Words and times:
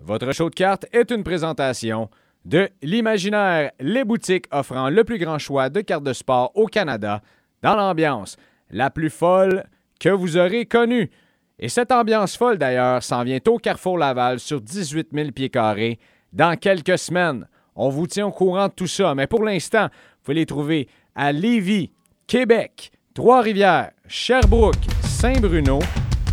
Votre 0.00 0.32
show 0.32 0.50
de 0.50 0.54
cartes 0.54 0.86
est 0.92 1.10
une 1.10 1.24
présentation 1.24 2.10
de 2.44 2.68
l'Imaginaire, 2.82 3.72
les 3.80 4.04
boutiques 4.04 4.46
offrant 4.50 4.90
le 4.90 5.04
plus 5.04 5.18
grand 5.18 5.38
choix 5.38 5.70
de 5.70 5.80
cartes 5.80 6.04
de 6.04 6.12
sport 6.12 6.52
au 6.54 6.66
Canada, 6.66 7.22
dans 7.62 7.74
l'ambiance 7.74 8.36
la 8.70 8.90
plus 8.90 9.10
folle 9.10 9.64
que 9.98 10.08
vous 10.08 10.36
aurez 10.36 10.66
connue. 10.66 11.10
Et 11.58 11.68
cette 11.68 11.92
ambiance 11.92 12.36
folle, 12.36 12.58
d'ailleurs, 12.58 13.02
s'en 13.02 13.22
vient 13.22 13.38
au 13.46 13.58
Carrefour 13.58 13.96
Laval 13.96 14.40
sur 14.40 14.60
18 14.60 15.08
000 15.12 15.30
pieds 15.30 15.48
carrés 15.48 15.98
dans 16.32 16.56
quelques 16.56 16.98
semaines. 16.98 17.46
On 17.76 17.88
vous 17.88 18.06
tient 18.06 18.26
au 18.26 18.32
courant 18.32 18.68
de 18.68 18.72
tout 18.72 18.86
ça, 18.86 19.14
mais 19.14 19.26
pour 19.26 19.44
l'instant, 19.44 19.84
vous 19.84 20.24
pouvez 20.24 20.34
les 20.34 20.46
trouver 20.46 20.88
à 21.14 21.32
Lévis, 21.32 21.92
Québec, 22.26 22.90
Trois-Rivières, 23.14 23.92
Sherbrooke, 24.08 24.74
Saint-Bruno 25.02 25.78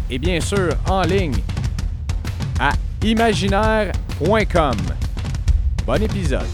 et 0.10 0.18
bien 0.18 0.42
sûr 0.42 0.74
en 0.90 1.04
ligne 1.04 1.38
à 2.60 2.72
imaginaire.com. 3.04 4.78
Bon 5.86 6.02
épisode. 6.02 6.46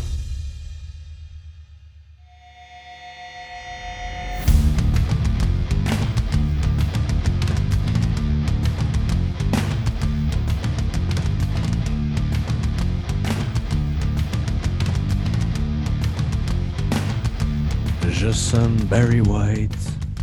Je 18.10 18.32
sonne 18.32 18.76
Barry 18.90 19.22
White 19.22 19.72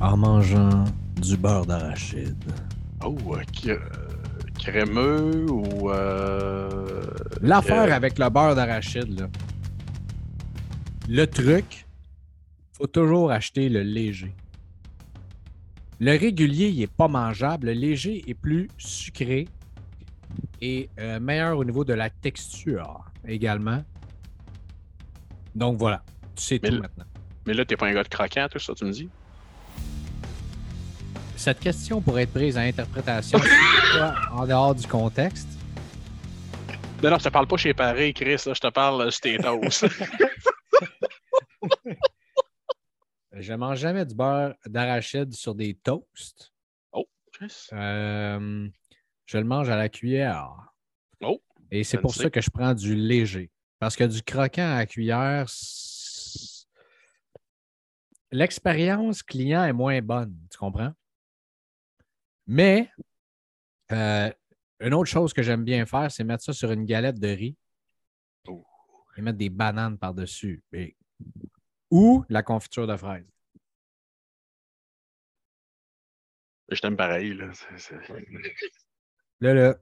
en 0.01 0.17
mangeant 0.17 0.85
du 1.21 1.37
beurre 1.37 1.67
d'arachide. 1.67 2.35
Oh, 3.05 3.17
crémeux 4.65 5.47
ou. 5.51 5.91
euh, 5.91 7.03
L'affaire 7.41 7.91
euh, 7.93 7.97
avec 7.97 8.19
le 8.19 8.29
beurre 8.31 8.55
d'arachide, 8.55 9.19
là. 9.19 9.29
Le 11.09 11.27
truc, 11.27 11.87
faut 12.73 12.87
toujours 12.87 13.31
acheter 13.31 13.69
le 13.69 13.83
léger. 13.83 14.35
Le 16.01 16.13
régulier, 16.19 16.69
il 16.69 16.83
est 16.83 16.93
pas 16.93 17.09
mangeable. 17.09 17.67
Le 17.67 17.73
léger 17.73 18.25
est 18.29 18.35
plus 18.35 18.69
sucré 18.79 19.47
et 20.61 20.89
euh, 20.99 21.21
meilleur 21.21 21.59
au 21.59 21.65
niveau 21.65 21.85
de 21.85 21.93
la 21.93 22.09
texture 22.11 23.05
également. 23.27 23.83
Donc 25.55 25.79
voilà, 25.79 26.03
tu 26.35 26.43
sais 26.43 26.61
Mais 26.63 26.69
tout 26.71 26.75
le- 26.77 26.81
maintenant. 26.81 27.05
Mais 27.47 27.55
là, 27.55 27.65
t'es 27.65 27.77
pas 27.77 27.87
un 27.87 27.93
gars 27.93 28.03
de 28.03 28.09
croquant, 28.09 28.47
tout 28.51 28.59
ça, 28.59 28.75
tu 28.75 28.85
me 28.87 28.91
dis? 28.91 29.09
Cette 31.45 31.61
question 31.61 32.01
pourrait 32.01 32.23
être 32.23 32.33
prise 32.33 32.57
à 32.57 32.63
interprétation 32.63 33.39
en 34.33 34.47
dehors 34.47 34.75
du 34.75 34.87
contexte. 34.87 35.47
Non, 37.03 37.11
non, 37.11 37.19
je 37.19 37.25
te 37.25 37.29
parle 37.29 37.47
pas 37.47 37.59
chez 37.59 37.75
Paris, 37.75 38.15
Chris, 38.15 38.41
là, 38.47 38.55
je 38.55 38.61
te 38.61 38.71
parle 38.71 39.11
tes 39.21 39.37
toasts. 39.43 39.85
Je 43.33 43.53
mange 43.53 43.77
jamais 43.77 44.07
du 44.07 44.15
beurre 44.15 44.55
d'arachide 44.65 45.35
sur 45.35 45.55
des 45.55 45.75
toasts. 45.75 46.51
Chris. 47.35 47.67
Euh, 47.75 48.67
je 49.27 49.37
le 49.37 49.45
mange 49.45 49.69
à 49.69 49.77
la 49.77 49.91
cuillère. 49.91 50.51
Oh, 51.21 51.43
Et 51.71 51.85
c'est 51.85 51.99
pour 51.99 52.15
ça 52.15 52.31
que 52.31 52.41
je 52.41 52.49
prends 52.49 52.73
du 52.73 52.95
léger. 52.95 53.51
Parce 53.79 53.97
que 53.97 54.05
du 54.05 54.23
croquant 54.23 54.77
à 54.77 54.79
la 54.79 54.87
cuillère, 54.87 55.45
l'expérience 58.33 59.23
client 59.23 59.65
est 59.65 59.75
moins 59.75 60.01
bonne. 60.01 60.35
Tu 60.51 60.57
comprends? 60.57 60.95
Mais 62.47 62.91
euh, 63.93 64.31
une 64.81 64.95
autre 64.95 65.11
chose 65.11 65.33
que 65.33 65.43
j'aime 65.43 65.65
bien 65.65 65.87
faire, 65.87 66.11
c'est 66.11 66.25
mettre 66.25 66.45
ça 66.45 66.53
sur 66.53 66.71
une 66.73 66.85
galette 66.85 67.19
de 67.19 67.29
riz 67.29 67.57
Oh. 68.47 68.65
et 69.17 69.23
mettre 69.23 69.39
des 69.39 69.51
bananes 69.51 69.97
par-dessus. 69.99 70.63
Et- 70.73 70.97
Ou 71.91 72.25
la 72.29 72.43
confiture 72.43 72.87
de 72.87 72.97
fraises. 72.97 73.27
Je 76.71 76.81
t'aime 76.81 76.97
pareil, 76.97 77.35
là. 77.35 77.51
Là, 79.41 79.55
là, 79.55 79.75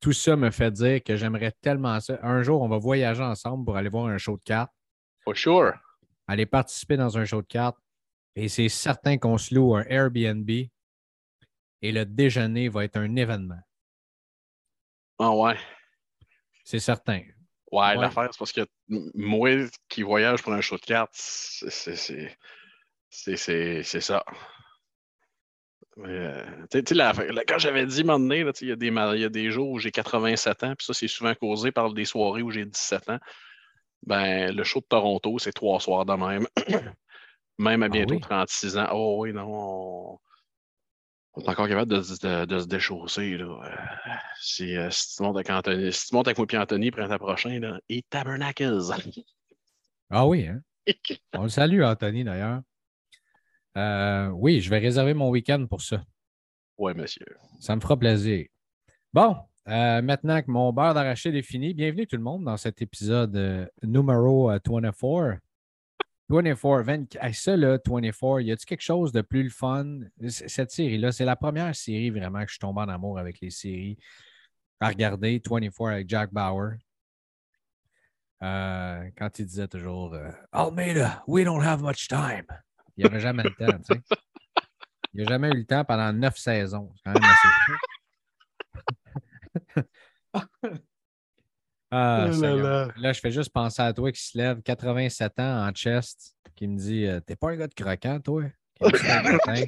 tout 0.00 0.12
ça 0.12 0.36
me 0.36 0.50
fait 0.50 0.70
dire 0.70 1.02
que 1.02 1.16
j'aimerais 1.16 1.52
tellement 1.60 1.98
ça. 2.00 2.18
Un 2.22 2.42
jour, 2.42 2.62
on 2.62 2.68
va 2.68 2.78
voyager 2.78 3.22
ensemble 3.22 3.64
pour 3.64 3.76
aller 3.76 3.88
voir 3.88 4.06
un 4.06 4.16
show 4.18 4.36
de 4.36 4.42
cartes, 4.42 4.72
For 5.24 5.36
sure. 5.36 5.72
aller 6.26 6.46
participer 6.46 6.96
dans 6.96 7.18
un 7.18 7.24
show 7.24 7.42
de 7.42 7.46
cartes. 7.46 7.78
Et 8.36 8.48
c'est 8.48 8.68
certain 8.68 9.18
qu'on 9.18 9.36
se 9.36 9.54
loue 9.54 9.74
un 9.74 9.82
Airbnb 9.88 10.48
et 11.82 11.92
le 11.92 12.04
déjeuner 12.04 12.68
va 12.68 12.84
être 12.84 12.96
un 12.96 13.16
événement. 13.16 13.60
Ah 15.18 15.32
ouais. 15.34 15.56
C'est 16.64 16.78
certain. 16.78 17.20
Ouais, 17.72 17.80
Ouais. 17.90 17.96
l'affaire, 17.96 18.28
c'est 18.32 18.38
parce 18.38 18.52
que 18.52 18.66
moi 18.88 19.50
qui 19.88 20.02
voyage 20.02 20.42
pour 20.42 20.52
un 20.52 20.60
show 20.60 20.76
de 20.76 20.80
cartes, 20.82 21.12
c'est- 21.14 21.70
ça. 24.00 24.24
Euh, 25.98 26.66
la- 26.94 27.12
la- 27.12 27.44
quand 27.44 27.58
j'avais 27.58 27.84
dit, 27.86 28.04
un 28.04 28.30
il 28.62 28.68
y, 29.18 29.20
y 29.20 29.24
a 29.24 29.28
des 29.28 29.50
jours 29.50 29.68
où 29.70 29.78
j'ai 29.78 29.90
87 29.90 30.62
ans, 30.64 30.74
puis 30.76 30.86
ça, 30.86 30.94
c'est 30.94 31.08
souvent 31.08 31.34
causé 31.34 31.72
par 31.72 31.92
des 31.92 32.04
soirées 32.04 32.42
où 32.42 32.50
j'ai 32.50 32.64
17 32.64 33.08
ans. 33.10 33.18
Ben, 34.06 34.54
le 34.54 34.64
show 34.64 34.80
de 34.80 34.86
Toronto, 34.86 35.38
c'est 35.38 35.52
trois 35.52 35.78
soirs 35.80 36.06
de 36.06 36.14
même. 36.14 36.46
même 37.58 37.82
à 37.82 37.88
bientôt 37.88 38.14
oui? 38.14 38.20
36 38.20 38.78
ans. 38.78 38.88
Oh 38.92 39.16
oui, 39.20 39.32
non, 39.32 39.44
on, 39.46 40.18
on 41.34 41.42
est 41.42 41.48
encore 41.48 41.68
capable 41.68 41.90
de, 41.90 42.02
se- 42.02 42.26
de- 42.26 42.44
de 42.44 42.58
se 42.58 42.66
déchausser. 42.66 43.36
Là. 43.36 43.44
Euh, 43.46 44.10
si, 44.40 44.76
euh, 44.76 44.90
si 44.90 45.16
tu 45.16 45.22
montes 45.22 45.36
avec 45.36 45.50
Anthony, 45.50 45.92
si 45.92 46.06
tu 46.08 46.14
montes 46.14 46.28
avec 46.28 46.38
moi 46.38 46.46
et 46.50 46.56
Anthony 46.58 46.90
printemps 46.90 47.18
prochain, 47.18 47.58
là, 47.60 47.78
et 47.88 48.02
tabernacles. 48.08 48.78
Ah 50.12 50.26
oui, 50.26 50.48
hein? 50.48 50.60
On 51.34 51.44
le 51.44 51.48
salue, 51.48 51.82
Anthony, 51.84 52.24
d'ailleurs. 52.24 52.62
Euh, 53.76 54.26
oui, 54.30 54.60
je 54.60 54.68
vais 54.68 54.78
réserver 54.80 55.14
mon 55.14 55.30
week-end 55.30 55.64
pour 55.70 55.82
ça. 55.82 56.02
ouais, 56.78 56.94
monsieur. 56.94 57.26
Ça 57.60 57.76
me 57.76 57.80
fera 57.80 57.96
plaisir. 57.96 58.46
Bon, 59.12 59.36
maintenant 59.66 60.42
que 60.42 60.50
mon 60.50 60.72
beurre 60.72 60.94
d'arachide 60.94 61.36
est 61.36 61.42
fini, 61.42 61.74
bienvenue 61.74 62.08
tout 62.08 62.16
le 62.16 62.24
monde 62.24 62.44
dans 62.44 62.56
cet 62.56 62.82
épisode 62.82 63.70
numéro 63.84 64.50
euh, 64.50 64.58
24. 64.66 65.38
24, 66.30 66.82
20, 66.82 67.16
hey, 67.20 67.34
ça 67.34 67.56
là, 67.56 67.78
24, 67.84 68.40
y 68.40 68.52
a-t-il 68.52 68.64
quelque 68.64 68.82
chose 68.82 69.10
de 69.10 69.20
plus 69.20 69.42
le 69.42 69.50
fun? 69.50 69.98
Cette 70.28 70.70
série-là, 70.70 71.10
c'est 71.10 71.24
la 71.24 71.34
première 71.34 71.74
série 71.74 72.10
vraiment 72.10 72.40
que 72.42 72.46
je 72.46 72.52
suis 72.52 72.60
tombé 72.60 72.82
en 72.82 72.88
amour 72.88 73.18
avec 73.18 73.40
les 73.40 73.50
séries 73.50 73.98
à 74.78 74.88
regarder, 74.88 75.42
24 75.44 75.88
avec 75.88 76.08
Jack 76.08 76.32
Bauer. 76.32 76.76
Euh, 78.42 79.10
quand 79.18 79.38
il 79.40 79.46
disait 79.46 79.68
toujours 79.68 80.14
euh, 80.14 80.30
Almeida, 80.52 81.22
we 81.26 81.44
don't 81.44 81.62
have 81.62 81.82
much 81.82 82.06
time. 82.08 82.46
Il 82.96 83.04
n'y 83.04 83.10
avait 83.10 83.20
jamais 83.20 83.42
le 83.42 83.50
temps, 83.50 83.78
tu 83.78 83.94
sais. 83.94 84.00
Il 85.12 85.20
n'y 85.20 85.26
a 85.26 85.28
jamais 85.28 85.48
eu 85.48 85.58
le 85.58 85.66
temps 85.66 85.84
pendant 85.84 86.12
neuf 86.12 86.38
saisons. 86.38 86.92
C'est 86.96 87.12
quand 87.12 87.20
même 87.20 87.30
assez. 89.74 90.78
Ah, 91.90 92.28
Oh 92.32 92.40
là 92.40 92.54
là. 92.56 92.88
là, 92.96 93.12
je 93.12 93.20
fais 93.20 93.30
juste 93.32 93.52
penser 93.52 93.82
à 93.82 93.92
toi 93.92 94.12
qui 94.12 94.22
se 94.22 94.38
lève 94.38 94.62
87 94.62 95.40
ans 95.40 95.66
en 95.66 95.72
chest, 95.72 96.36
qui 96.54 96.68
me 96.68 96.76
dit 96.76 97.06
euh, 97.06 97.20
T'es 97.20 97.36
pas 97.36 97.50
un 97.50 97.56
gars 97.56 97.66
de 97.66 97.74
croquant, 97.74 98.20
toi? 98.20 98.44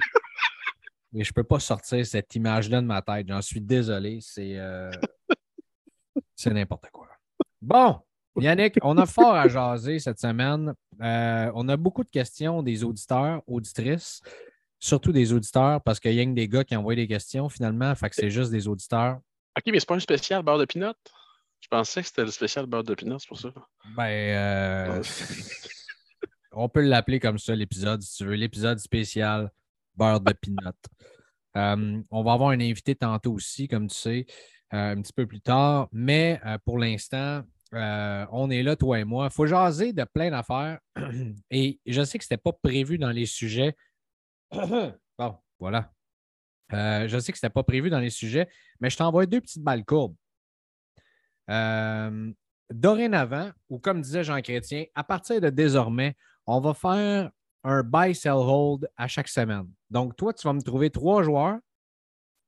Mais 1.13 1.25
je 1.25 1.33
peux 1.33 1.45
pas 1.45 1.59
sortir 1.61 2.07
cette 2.07 2.35
image-là 2.35 2.81
de 2.81 2.87
ma 2.87 3.03
tête. 3.03 3.27
J'en 3.29 3.43
suis 3.43 3.61
désolé. 3.61 4.21
C'est 4.23 4.57
euh, 4.57 4.91
c'est 6.35 6.51
n'importe 6.51 6.89
quoi. 6.91 7.09
Bon, 7.61 8.01
Yannick, 8.39 8.79
on 8.83 8.97
a 8.99 9.07
fort 9.07 9.35
à 9.35 9.47
jaser 9.49 9.99
cette 9.99 10.19
semaine. 10.19 10.75
Euh, 11.01 11.51
on 11.55 11.69
a 11.69 11.77
beaucoup 11.77 12.03
de 12.03 12.11
questions 12.11 12.63
des 12.63 12.83
auditeurs, 12.83 13.43
auditrices, 13.47 14.23
surtout 14.79 15.13
des 15.13 15.33
auditeurs, 15.33 15.83
parce 15.83 16.01
qu'il 16.01 16.15
y 16.15 16.21
a 16.21 16.25
que 16.25 16.31
des 16.31 16.49
gars 16.49 16.65
qui 16.65 16.75
envoient 16.75 16.95
des 16.95 17.07
questions 17.07 17.49
finalement. 17.49 17.95
Fait 17.95 18.09
que 18.09 18.17
c'est 18.17 18.31
juste 18.31 18.51
des 18.51 18.67
auditeurs. 18.67 19.19
OK, 19.57 19.65
mais 19.67 19.79
c'est 19.81 19.89
pas 19.89 19.97
un 19.97 20.01
spécial 20.01 20.43
beurre 20.43 20.59
de 20.59 20.65
pinot? 20.65 20.95
Je 21.63 21.69
pensais 21.69 22.03
que 22.03 22.09
c'était 22.09 22.25
le 22.25 22.31
spécial 22.31 22.67
beurre 22.67 22.83
de 22.83 22.95
pinot, 22.95 23.19
c'est 23.21 23.29
pour 23.29 23.39
ça. 23.39 23.51
Ben, 23.97 24.03
euh, 24.05 25.03
on 26.53 26.69
peut 26.69 26.83
l'appeler 26.83 27.21
comme 27.21 27.39
ça, 27.39 27.55
l'épisode, 27.55 28.03
si 28.03 28.17
tu 28.17 28.25
veux. 28.25 28.35
L'épisode 28.35 28.79
spécial 28.79 29.51
beurre 29.95 30.21
de 30.21 30.33
pinot. 30.33 30.73
Euh, 31.57 32.03
on 32.11 32.23
va 32.25 32.33
avoir 32.33 32.51
un 32.51 32.61
invité 32.61 32.97
tantôt 32.97 33.33
aussi, 33.33 33.69
comme 33.69 33.87
tu 33.87 33.97
sais, 33.97 34.27
euh, 34.75 34.97
un 34.97 35.01
petit 35.03 35.13
peu 35.13 35.27
plus 35.27 35.41
tard. 35.41 35.89
Mais 35.93 36.41
euh, 36.45 36.59
pour 36.65 36.79
l'instant, 36.79 37.43
euh, 37.75 38.27
on 38.33 38.51
est 38.51 38.63
là, 38.63 38.75
toi 38.75 38.99
et 38.99 39.05
moi. 39.05 39.29
Il 39.31 39.35
faut 39.35 39.47
jaser 39.47 39.93
de 39.93 40.05
plein 40.05 40.31
d'affaires. 40.31 40.81
Et 41.51 41.81
je 41.87 42.03
sais 42.03 42.19
que 42.19 42.25
ce 42.25 42.33
n'était 42.33 42.43
pas 42.43 42.53
prévu 42.53 42.99
dans 42.99 43.11
les 43.11 43.27
sujets. 43.27 43.77
bon, 44.53 45.39
voilà. 45.61 45.93
Euh, 46.73 47.07
je 47.09 47.19
sais 47.19 47.33
que 47.33 47.39
ce 47.39 47.47
n'était 47.47 47.53
pas 47.53 47.63
prévu 47.63 47.91
dans 47.91 48.01
les 48.01 48.11
sujets, 48.11 48.49
mais 48.81 48.91
je 48.91 48.97
t'envoie 48.97 49.27
deux 49.27 49.41
petites 49.41 49.63
balles 49.63 49.85
courbes. 49.85 50.17
Euh, 51.51 52.33
dorénavant, 52.71 53.51
ou 53.69 53.79
comme 53.79 54.01
disait 54.01 54.25
Jean 54.25 54.41
Chrétien, 54.41 54.85
à 54.95 55.05
partir 55.05 55.41
de 55.41 55.51
désormais, 55.51 56.17
on 56.47 56.61
va 56.61 56.75
faire 56.75 57.31
un 57.65 57.83
buy, 57.83 58.15
sell, 58.15 58.33
hold 58.33 58.89
à 58.97 59.07
chaque 59.09 59.29
semaine. 59.29 59.71
Donc, 59.91 60.17
toi, 60.17 60.33
tu 60.33 60.47
vas 60.47 60.53
me 60.53 60.63
trouver 60.63 60.91
trois 60.91 61.23
joueurs, 61.23 61.59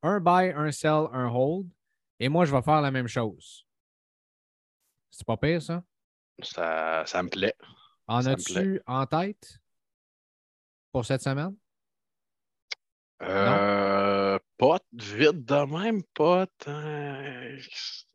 un 0.03 0.19
buy, 0.19 0.51
un 0.55 0.71
sell, 0.71 1.07
un 1.11 1.27
hold, 1.27 1.67
et 2.19 2.29
moi, 2.29 2.45
je 2.45 2.55
vais 2.55 2.61
faire 2.61 2.81
la 2.81 2.91
même 2.91 3.07
chose. 3.07 3.65
C'est 5.11 5.25
pas 5.25 5.37
pire, 5.37 5.61
ça? 5.61 5.83
Ça, 6.41 7.03
ça 7.05 7.23
me 7.23 7.29
plaît. 7.29 7.55
En 8.07 8.25
as-tu 8.25 8.81
en 8.85 9.05
tête 9.05 9.59
pour 10.91 11.05
cette 11.05 11.21
semaine? 11.21 11.55
Euh, 13.21 14.37
pas 14.57 14.79
vite 14.93 15.45
de 15.45 15.79
même, 15.79 16.01
pas 16.13 16.47
tant- 16.57 17.57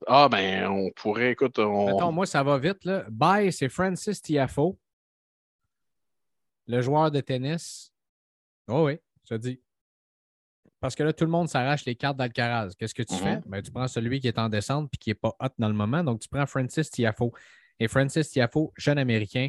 Ah, 0.06 0.28
ben, 0.30 0.66
on 0.68 0.90
pourrait, 0.92 1.32
écoute, 1.32 1.58
on. 1.58 1.86
Mettons, 1.86 2.12
moi, 2.12 2.26
ça 2.26 2.42
va 2.42 2.58
vite. 2.58 2.84
Là. 2.84 3.04
Bye, 3.10 3.52
c'est 3.52 3.68
Francis 3.68 4.22
Tiafo, 4.22 4.78
le 6.66 6.80
joueur 6.80 7.10
de 7.10 7.20
tennis. 7.20 7.92
Oh 8.68 8.86
oui, 8.86 8.98
je 9.28 9.34
te 9.34 9.40
dis. 9.40 9.60
Parce 10.80 10.94
que 10.94 11.02
là, 11.02 11.12
tout 11.12 11.24
le 11.24 11.30
monde 11.30 11.48
s'arrache 11.48 11.84
les 11.84 11.94
cartes 11.94 12.16
d'Alcaraz. 12.16 12.70
Qu'est-ce 12.78 12.94
que 12.94 13.02
tu 13.02 13.12
Mhm. 13.14 13.20
fais? 13.20 13.40
Ben, 13.46 13.60
tu 13.60 13.70
prends 13.70 13.86
celui 13.88 14.18
qui 14.20 14.28
est 14.28 14.38
en 14.38 14.48
descente 14.48 14.88
et 14.94 14.96
qui 14.96 15.10
n'est 15.10 15.14
pas 15.14 15.34
hot 15.40 15.48
dans 15.58 15.68
le 15.68 15.74
moment. 15.74 16.02
Donc, 16.02 16.20
tu 16.20 16.28
prends 16.28 16.46
Francis 16.46 16.90
Tiafo. 16.90 17.34
Et 17.78 17.86
Francis 17.88 18.30
Tiafo, 18.30 18.72
jeune 18.76 18.98
Américain. 18.98 19.48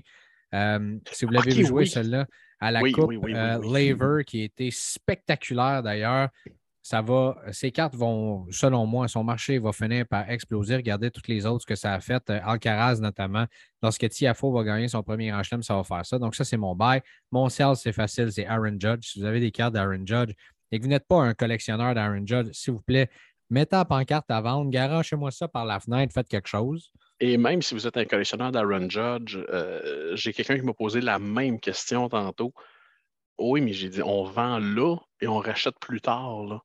euh, 0.53 0.97
si 1.13 1.23
vous 1.23 1.31
l'avez 1.31 1.51
Ok, 1.53 1.57
vu 1.59 1.65
jouer, 1.65 1.83
oui. 1.83 1.87
celui-là, 1.89 2.27
à 2.59 2.71
la 2.71 2.81
Oui, 2.81 2.91
Coupe 2.91 3.13
oui, 3.21 3.33
euh. 3.33 3.57
Laver, 3.63 4.25
qui 4.25 4.41
était 4.43 4.69
spectaculaire 4.69 5.81
d'ailleurs. 5.81 6.27
Ça 6.83 7.01
va, 7.01 7.37
ces 7.51 7.71
cartes 7.71 7.95
vont, 7.95 8.47
selon 8.49 8.87
moi, 8.87 9.07
son 9.07 9.23
marché 9.23 9.59
va 9.59 9.71
finir 9.71 10.07
par 10.07 10.29
exploser. 10.29 10.75
Regardez 10.75 11.11
toutes 11.11 11.27
les 11.27 11.45
autres, 11.45 11.65
que 11.65 11.75
ça 11.75 11.93
a 11.93 11.99
fait. 11.99 12.27
Euh, 12.31 12.39
Alcaraz, 12.43 12.99
notamment. 12.99 13.45
Lorsque 13.83 14.09
Tiafo 14.09 14.51
va 14.51 14.63
gagner 14.63 14.87
son 14.87 15.03
premier 15.03 15.29
Grand 15.29 15.43
ça 15.61 15.75
va 15.75 15.83
faire 15.83 16.05
ça. 16.05 16.17
Donc, 16.17 16.33
ça, 16.33 16.43
c'est 16.43 16.57
mon 16.57 16.75
bail. 16.75 17.01
Mon 17.31 17.49
sell, 17.49 17.75
c'est 17.75 17.93
facile, 17.93 18.31
c'est 18.31 18.47
Aaron 18.47 18.77
Judge. 18.79 19.11
Si 19.11 19.19
vous 19.19 19.25
avez 19.25 19.39
des 19.39 19.51
cartes 19.51 19.73
d'Aaron 19.73 20.05
Judge 20.05 20.33
et 20.71 20.79
que 20.79 20.83
vous 20.83 20.89
n'êtes 20.89 21.07
pas 21.07 21.21
un 21.21 21.35
collectionneur 21.35 21.93
d'Aaron 21.93 22.25
Judge, 22.25 22.49
s'il 22.53 22.73
vous 22.73 22.81
plaît, 22.81 23.09
mettez 23.51 23.75
en 23.75 23.85
pancarte 23.85 24.31
à 24.31 24.41
vendre, 24.41 24.71
garagez-moi 24.71 25.29
ça 25.29 25.47
par 25.47 25.65
la 25.65 25.79
fenêtre, 25.79 26.13
faites 26.13 26.29
quelque 26.29 26.47
chose. 26.47 26.91
Et 27.19 27.37
même 27.37 27.61
si 27.61 27.75
vous 27.75 27.85
êtes 27.85 27.97
un 27.97 28.05
collectionneur 28.05 28.51
d'Aaron 28.51 28.89
Judge, 28.89 29.37
euh, 29.37 30.15
j'ai 30.15 30.33
quelqu'un 30.33 30.57
qui 30.57 30.65
m'a 30.65 30.73
posé 30.73 31.01
la 31.01 31.19
même 31.19 31.59
question 31.59 32.09
tantôt. 32.09 32.51
Oui, 33.37 33.61
mais 33.61 33.73
j'ai 33.73 33.89
dit, 33.89 34.01
on 34.01 34.23
vend 34.23 34.59
là 34.59 34.97
et 35.19 35.27
on 35.27 35.39
rachète 35.39 35.79
plus 35.79 36.01
tard. 36.01 36.43
là. 36.45 36.61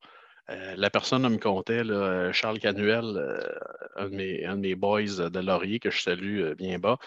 Euh, 0.51 0.75
la 0.77 0.91
personne 0.91 1.29
me 1.29 1.39
comptait, 1.39 1.83
là, 1.83 2.33
Charles 2.33 2.61
Canuel, 2.61 3.17
euh, 3.17 3.41
un, 3.97 4.09
de 4.09 4.15
mes, 4.15 4.45
un 4.45 4.57
de 4.57 4.61
mes 4.61 4.75
boys 4.77 5.29
de 5.29 5.39
Laurier, 5.41 5.81
que 5.81 5.91
je 5.91 6.01
salue 6.03 6.41
euh, 6.41 6.55
bien 6.55 6.79
bas, 6.79 6.99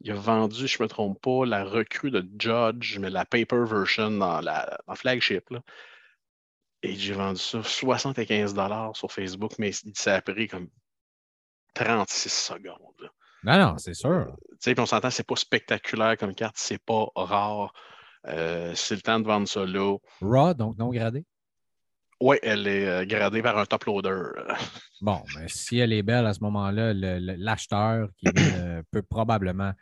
il 0.00 0.10
a 0.12 0.14
vendu, 0.14 0.66
je 0.66 0.78
ne 0.78 0.84
me 0.84 0.88
trompe 0.88 1.20
pas, 1.20 1.44
la 1.44 1.64
recrue 1.64 2.10
de 2.10 2.26
Judge, 2.38 2.98
mais 2.98 3.10
la 3.10 3.26
paper 3.26 3.64
version 3.66 4.10
dans 4.10 4.40
la 4.40 4.78
dans 4.86 4.94
flagship. 4.94 5.50
là. 5.50 5.60
Et 6.82 6.94
j'ai 6.94 7.12
vendu 7.12 7.38
ça 7.38 7.62
75 7.62 8.54
sur 8.94 9.12
Facebook, 9.12 9.52
mais 9.58 9.72
ça 9.94 10.14
a 10.14 10.22
pris 10.22 10.48
comme 10.48 10.68
36 11.74 12.32
secondes. 12.32 12.94
là. 13.00 13.08
Non, 13.42 13.58
non, 13.58 13.78
c'est 13.78 13.94
sûr. 13.94 14.34
Tu 14.52 14.56
sais, 14.60 14.74
puis 14.74 14.82
on 14.82 14.86
s'entend, 14.86 15.10
c'est 15.10 15.26
pas 15.26 15.36
spectaculaire 15.36 16.16
comme 16.16 16.34
carte, 16.34 16.56
c'est 16.58 16.82
pas 16.82 17.06
rare. 17.14 17.74
Euh, 18.26 18.72
c'est 18.74 18.94
le 18.96 19.00
temps 19.00 19.18
de 19.20 19.24
vendre 19.26 19.48
ça 19.48 19.64
là. 19.64 19.96
Raw, 20.20 20.54
donc 20.54 20.76
non 20.78 20.90
gradé. 20.90 21.24
Oui, 22.20 22.36
elle 22.42 22.66
est 22.66 22.86
euh, 22.86 23.04
gradée 23.06 23.40
par 23.42 23.56
un 23.56 23.64
top 23.64 23.84
loader. 23.84 24.32
Bon, 25.02 25.22
mais 25.34 25.48
si 25.48 25.78
elle 25.78 25.94
est 25.94 26.02
belle 26.02 26.26
à 26.26 26.34
ce 26.34 26.40
moment-là, 26.40 26.92
l'acheteur 26.92 28.10
qui 28.18 28.26
euh, 28.36 28.82
peut 28.90 29.00
probablement 29.00 29.72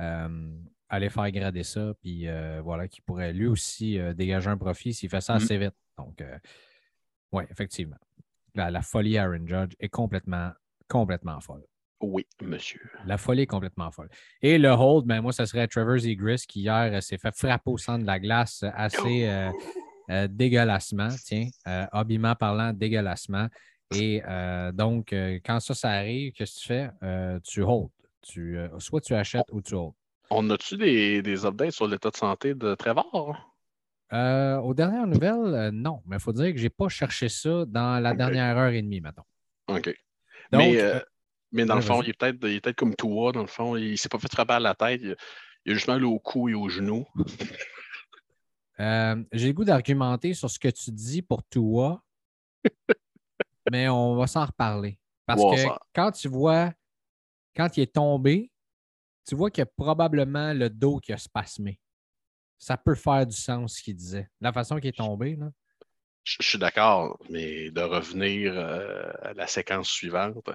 euh, 0.00 0.50
aller 0.88 1.10
faire 1.10 1.30
grader 1.30 1.62
ça, 1.62 1.92
puis 2.00 2.26
euh, 2.26 2.60
voilà, 2.60 2.88
qui 2.88 3.00
pourrait 3.00 3.32
lui 3.32 3.46
aussi 3.46 4.00
dégager 4.16 4.50
un 4.50 4.56
profit 4.58 4.92
s'il 4.92 5.08
fait 5.08 5.20
ça 5.20 5.34
Mhm. 5.34 5.42
assez 5.42 5.58
vite. 5.58 5.74
Donc, 5.96 6.24
oui, 7.30 7.44
effectivement. 7.50 7.98
La, 8.56 8.72
la 8.72 8.82
folie 8.82 9.16
Aaron 9.16 9.46
Judge 9.46 9.74
est 9.78 9.88
complètement, 9.88 10.50
complètement 10.88 11.40
folle. 11.40 11.64
Oui, 12.04 12.26
monsieur. 12.42 12.80
La 13.06 13.18
folie 13.18 13.42
est 13.42 13.46
complètement 13.46 13.90
folle. 13.90 14.08
Et 14.42 14.58
le 14.58 14.68
hold, 14.68 15.06
ben 15.06 15.20
moi, 15.20 15.32
ça 15.32 15.46
serait 15.46 15.66
Trevor 15.66 15.96
Egris 16.04 16.44
qui 16.48 16.60
hier 16.60 16.90
euh, 16.92 17.00
s'est 17.00 17.18
fait 17.18 17.34
frapper 17.36 17.70
au 17.70 17.78
centre 17.78 18.00
de 18.00 18.06
la 18.06 18.18
glace 18.18 18.64
assez 18.74 19.26
euh, 19.26 19.50
euh, 20.10 20.28
dégueulassement, 20.30 21.08
tiens, 21.24 21.48
euh, 21.66 21.86
habillement 21.92 22.34
parlant, 22.34 22.72
dégueulassement. 22.72 23.48
Et 23.94 24.22
donc, 24.72 25.14
quand 25.44 25.60
ça, 25.60 25.74
ça 25.74 25.90
arrive, 25.90 26.32
qu'est-ce 26.32 26.54
que 26.54 26.60
tu 26.60 26.66
fais? 26.66 26.90
Tu 27.44 27.62
hold. 27.62 27.90
Tu, 28.22 28.58
soit 28.78 29.00
tu 29.00 29.14
achètes 29.14 29.46
ou 29.52 29.62
tu 29.62 29.74
hold. 29.74 29.92
On 30.30 30.50
a-tu 30.50 30.76
des, 30.76 31.22
des 31.22 31.46
updates 31.46 31.72
sur 31.72 31.86
l'état 31.86 32.10
de 32.10 32.16
santé 32.16 32.54
de 32.54 32.74
Trevor? 32.74 33.54
Euh, 34.12 34.58
aux 34.58 34.74
dernières 34.74 35.06
nouvelles, 35.06 35.54
euh, 35.54 35.70
non, 35.72 36.00
mais 36.06 36.16
il 36.16 36.20
faut 36.20 36.32
dire 36.32 36.52
que 36.52 36.58
je 36.58 36.64
n'ai 36.64 36.70
pas 36.70 36.88
cherché 36.88 37.28
ça 37.28 37.64
dans 37.66 38.00
la 38.00 38.14
dernière 38.14 38.56
heure 38.56 38.70
et 38.70 38.82
demie, 38.82 39.00
maintenant. 39.00 39.26
OK. 39.68 39.86
Donc, 40.52 40.60
mais, 40.60 40.80
euh, 40.80 41.00
mais 41.54 41.64
dans 41.66 41.74
ouais, 41.74 41.80
le 41.80 41.82
fond, 41.82 42.02
il 42.02 42.10
est 42.10 42.14
peut-être 42.14 42.76
comme 42.76 42.94
toi, 42.96 43.32
dans 43.32 43.42
le 43.42 43.46
fond. 43.48 43.76
Il 43.76 43.92
ne 43.92 43.96
s'est 43.96 44.08
pas 44.10 44.18
fait 44.18 44.30
frapper 44.32 44.54
à 44.54 44.60
la 44.60 44.74
tête. 44.74 45.00
Il, 45.02 45.16
il 45.66 45.72
a 45.72 45.74
juste 45.74 45.88
mal 45.88 46.04
au 46.04 46.18
cou 46.18 46.48
et 46.48 46.54
aux 46.54 46.68
genoux. 46.68 47.06
Euh, 48.80 49.22
J'ai 49.32 49.48
le 49.48 49.52
goût 49.52 49.64
d'argumenter 49.64 50.34
sur 50.34 50.50
ce 50.50 50.58
que 50.58 50.68
tu 50.68 50.90
dis 50.90 51.22
pour 51.22 51.44
toi, 51.44 52.02
mais 53.70 53.88
on 53.88 54.16
va 54.16 54.26
s'en 54.26 54.44
reparler. 54.44 54.98
Parce 55.26 55.42
que 55.42 55.56
ça- 55.56 55.78
quand 55.94 56.10
tu 56.12 56.28
vois, 56.28 56.72
quand 57.56 57.76
il 57.76 57.82
est 57.82 57.94
tombé, 57.94 58.52
tu 59.26 59.34
vois 59.36 59.50
qu'il 59.50 59.62
y 59.62 59.66
a 59.66 59.66
probablement 59.66 60.52
le 60.54 60.70
dos 60.70 60.98
qui 61.00 61.12
a 61.12 61.18
spasmé. 61.18 61.80
Ça 62.58 62.76
peut 62.76 62.94
faire 62.94 63.26
du 63.26 63.36
sens 63.36 63.76
ce 63.76 63.82
qu'il 63.82 63.96
disait. 63.96 64.28
La 64.40 64.52
façon 64.52 64.76
qu'il 64.78 64.88
est 64.88 64.96
tombé, 64.98 65.36
là. 65.36 65.50
Je, 66.24 66.36
je 66.40 66.48
suis 66.48 66.58
d'accord, 66.58 67.18
mais 67.30 67.70
de 67.70 67.80
revenir 67.82 68.54
euh, 68.56 69.12
à 69.22 69.32
la 69.34 69.46
séquence 69.46 69.88
suivante, 69.90 70.48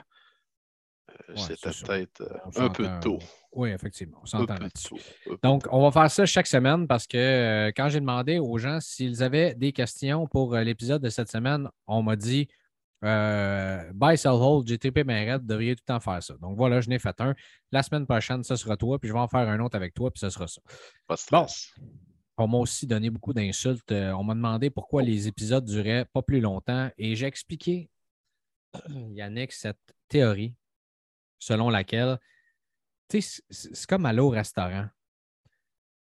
Ouais, 1.29 1.35
c'était 1.37 1.69
peut-être 1.85 2.21
euh, 2.21 2.65
un 2.65 2.69
peu 2.69 2.87
tôt. 3.01 3.19
Oui, 3.51 3.69
effectivement, 3.69 4.19
on 4.21 4.25
s'entend 4.25 4.55
là-dessus. 4.55 4.95
Donc, 5.43 5.67
on 5.71 5.81
va 5.81 5.91
faire 5.91 6.11
ça 6.11 6.25
chaque 6.25 6.47
semaine 6.47 6.87
parce 6.87 7.07
que 7.07 7.17
euh, 7.17 7.71
quand 7.75 7.89
j'ai 7.89 7.99
demandé 7.99 8.39
aux 8.39 8.57
gens 8.57 8.79
s'ils 8.79 9.23
avaient 9.23 9.55
des 9.55 9.71
questions 9.71 10.27
pour 10.27 10.55
euh, 10.55 10.63
l'épisode 10.63 11.01
de 11.01 11.09
cette 11.09 11.31
semaine, 11.31 11.67
on 11.87 12.03
m'a 12.03 12.15
dit 12.15 12.47
euh, 13.03 13.91
Buy, 13.93 14.17
sell, 14.17 14.31
hold, 14.31 14.69
raide, 14.69 15.41
vous 15.41 15.47
devriez 15.47 15.75
tout 15.75 15.83
le 15.87 15.93
temps 15.93 15.99
faire 15.99 16.21
ça. 16.21 16.35
Donc 16.41 16.57
voilà, 16.57 16.81
je 16.81 16.89
n'ai 16.89 16.99
fait 16.99 17.19
un. 17.21 17.33
La 17.71 17.81
semaine 17.81 18.05
prochaine, 18.05 18.43
ce 18.43 18.55
sera 18.55 18.77
toi, 18.77 18.99
puis 18.99 19.07
je 19.07 19.13
vais 19.13 19.19
en 19.19 19.27
faire 19.27 19.47
un 19.47 19.59
autre 19.59 19.75
avec 19.75 19.93
toi, 19.93 20.11
puis 20.11 20.19
ce 20.19 20.29
sera 20.29 20.47
ça. 20.47 20.61
Pas 21.07 21.15
de 21.15 21.21
Bon. 21.31 21.45
On 22.41 22.47
m'a 22.47 22.57
aussi 22.57 22.87
donné 22.87 23.09
beaucoup 23.09 23.33
d'insultes. 23.33 23.91
Euh, 23.91 24.11
On 24.13 24.23
m'a 24.23 24.33
demandé 24.33 24.69
pourquoi 24.69 25.01
les 25.01 25.27
épisodes 25.27 25.65
duraient 25.65 26.05
pas 26.05 26.21
plus 26.21 26.39
longtemps 26.39 26.89
et 26.97 27.15
j'ai 27.15 27.25
expliqué, 27.25 27.89
Yannick, 28.89 29.51
cette 29.51 29.79
théorie 30.07 30.55
selon 31.39 31.69
laquelle, 31.69 32.19
tu 33.07 33.21
sais, 33.21 33.41
c'est 33.49 33.85
comme 33.87 34.05
aller 34.05 34.19
au 34.19 34.29
restaurant. 34.29 34.87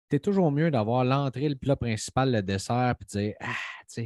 Tu 0.10 0.16
es 0.16 0.20
toujours 0.20 0.52
mieux 0.52 0.72
d'avoir 0.72 1.04
l'entrée, 1.04 1.50
le 1.50 1.56
plat 1.56 1.76
principal, 1.76 2.32
le 2.32 2.42
dessert, 2.42 2.96
puis 2.98 3.06
de 3.14 3.20
dire 3.20 3.36
Ah, 3.42 3.48
tu 3.82 3.86
sais, 3.88 4.04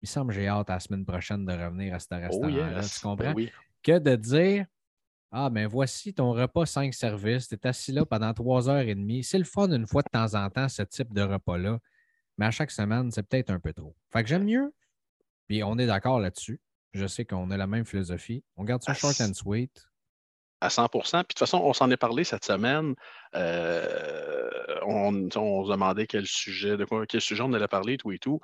il 0.00 0.04
me 0.04 0.06
semble 0.06 0.32
que 0.32 0.40
j'ai 0.40 0.48
hâte 0.48 0.70
à 0.70 0.74
la 0.74 0.80
semaine 0.80 1.04
prochaine 1.04 1.44
de 1.44 1.52
revenir 1.52 1.94
à 1.94 1.98
ce 1.98 2.06
Oh 2.12 2.16
restaurant-là. 2.16 2.76
yes. 2.76 2.94
Tu 2.94 3.00
comprends? 3.00 3.24
Ben 3.24 3.34
oui. 3.34 3.50
que 3.82 3.98
de 3.98 4.14
dire 4.16 4.66
Ah, 5.32 5.50
ben 5.50 5.66
voici 5.66 6.14
ton 6.14 6.32
repas 6.32 6.66
5 6.66 6.94
services, 6.94 7.48
tu 7.48 7.56
es 7.56 7.66
assis 7.66 7.90
là 7.92 8.06
pendant 8.06 8.32
3 8.32 8.68
heures 8.70 8.78
et 8.88 8.94
demie. 8.94 9.24
C'est 9.24 9.38
le 9.38 9.44
fun 9.44 9.68
une 9.72 9.86
fois 9.86 10.02
de 10.02 10.08
temps 10.10 10.34
en 10.34 10.48
temps, 10.50 10.68
ce 10.68 10.82
type 10.82 11.12
de 11.12 11.22
repas-là. 11.22 11.78
Mais 12.38 12.46
à 12.46 12.50
chaque 12.50 12.70
semaine, 12.70 13.10
c'est 13.10 13.22
peut-être 13.24 13.50
un 13.50 13.58
peu 13.60 13.72
trop. 13.72 13.94
Fait 14.12 14.22
que 14.22 14.28
j'aime 14.28 14.44
mieux, 14.44 14.72
puis 15.48 15.62
on 15.64 15.76
est 15.78 15.86
d'accord 15.86 16.20
là-dessus. 16.20 16.60
Je 16.92 17.06
sais 17.08 17.24
qu'on 17.24 17.50
a 17.50 17.56
la 17.56 17.66
même 17.66 17.84
philosophie. 17.84 18.44
On 18.56 18.62
garde 18.64 18.82
ça 18.84 18.92
Ah, 18.92 18.94
short 18.94 19.20
and 19.20 19.34
sweet. 19.34 19.84
À 20.64 20.70
100 20.70 20.88
Puis 20.88 20.98
de 21.00 21.22
toute 21.22 21.38
façon, 21.38 21.60
on 21.62 21.72
s'en 21.72 21.90
est 21.90 21.96
parlé 21.96 22.24
cette 22.24 22.44
semaine. 22.44 22.94
Euh, 23.34 24.48
on, 24.86 25.28
on 25.36 25.64
se 25.64 25.70
demandait 25.70 26.06
quel 26.06 26.26
sujet, 26.26 26.76
de 26.76 26.84
quoi, 26.84 27.06
quel 27.06 27.20
sujet 27.20 27.42
on 27.42 27.52
allait 27.52 27.68
parler, 27.68 27.98
tout 27.98 28.12
et 28.12 28.18
tout. 28.18 28.40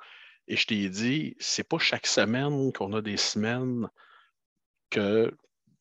Et 0.47 0.55
je 0.55 0.65
t'ai 0.67 0.89
dit, 0.89 1.35
c'est 1.39 1.67
pas 1.67 1.79
chaque 1.79 2.07
semaine 2.07 2.71
qu'on 2.73 2.93
a 2.93 3.01
des 3.01 3.17
semaines 3.17 3.87
qu'il 4.89 5.31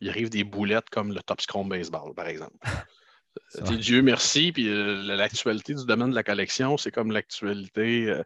arrive 0.08 0.30
des 0.30 0.44
boulettes 0.44 0.88
comme 0.90 1.12
le 1.12 1.20
Top 1.20 1.40
Scrum 1.40 1.68
Baseball, 1.68 2.14
par 2.14 2.28
exemple. 2.28 2.56
Sais, 3.48 3.76
Dieu 3.76 4.02
merci, 4.02 4.50
puis 4.52 4.68
euh, 4.68 5.02
l'actualité 5.02 5.74
du 5.74 5.84
domaine 5.84 6.10
de 6.10 6.14
la 6.14 6.24
collection, 6.24 6.76
c'est 6.76 6.90
comme 6.90 7.12
l'actualité 7.12 8.08
euh, 8.08 8.22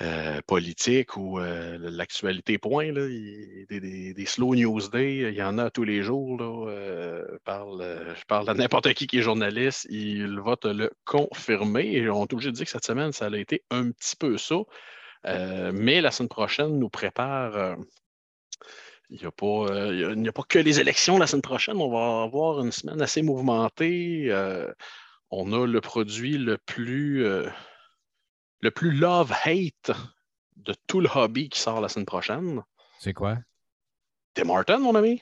euh, 0.00 0.40
politique 0.46 1.18
ou 1.18 1.38
euh, 1.38 1.76
l'actualité 1.78 2.56
point. 2.56 2.90
Là. 2.92 3.06
Des, 3.06 4.24
slow 4.26 4.54
news 4.54 4.80
day, 4.88 5.18
il 5.30 5.34
y 5.34 5.42
en 5.42 5.58
a 5.58 5.70
tous 5.70 5.84
les 5.84 6.02
jours. 6.02 6.38
Là. 6.40 6.70
Euh, 6.70 7.38
parle, 7.44 8.14
je 8.16 8.24
parle 8.24 8.48
à 8.48 8.54
n'importe 8.54 8.94
qui 8.94 9.06
qui 9.06 9.18
est 9.18 9.22
journaliste, 9.22 9.86
il 9.90 10.40
va 10.40 10.56
te 10.56 10.68
le 10.68 10.90
confirmer. 11.04 11.92
Et 11.92 12.08
on 12.08 12.22
est 12.24 12.32
obligé 12.32 12.50
de 12.50 12.56
dire 12.56 12.64
que 12.64 12.70
cette 12.70 12.86
semaine, 12.86 13.12
ça 13.12 13.26
a 13.26 13.36
été 13.36 13.64
un 13.70 13.90
petit 13.90 14.16
peu 14.16 14.38
ça. 14.38 14.56
Mais 15.72 16.00
la 16.00 16.10
semaine 16.10 16.30
prochaine 16.30 16.78
nous 16.78 16.88
prépare. 16.88 17.76
il 19.10 19.18
n'y 19.18 19.24
a, 19.26 19.28
a- 19.28 20.32
pas 20.32 20.42
que 20.48 20.58
les 20.58 20.80
élections 20.80 21.18
la 21.18 21.26
semaine 21.26 21.42
prochaine. 21.42 21.76
On 21.76 21.90
va 21.90 22.22
avoir 22.22 22.64
une 22.64 22.72
semaine 22.72 23.02
assez 23.02 23.20
mouvementée. 23.20 24.32
On 25.30 25.52
a 25.52 25.66
le 25.66 25.80
produit 25.80 26.38
le 26.38 26.56
plus, 26.56 27.26
le 28.62 28.70
plus 28.70 28.92
love-hate 28.92 29.90
de 30.56 30.74
tout 30.86 31.00
le 31.00 31.08
hobby 31.14 31.48
qui 31.48 31.60
sort 31.60 31.80
la 31.80 31.88
semaine 31.88 32.06
prochaine. 32.06 32.62
C'est 32.98 33.12
quoi? 33.12 33.38
Tim 34.34 34.44
Martin, 34.44 34.78
mon 34.78 34.94
ami. 34.94 35.20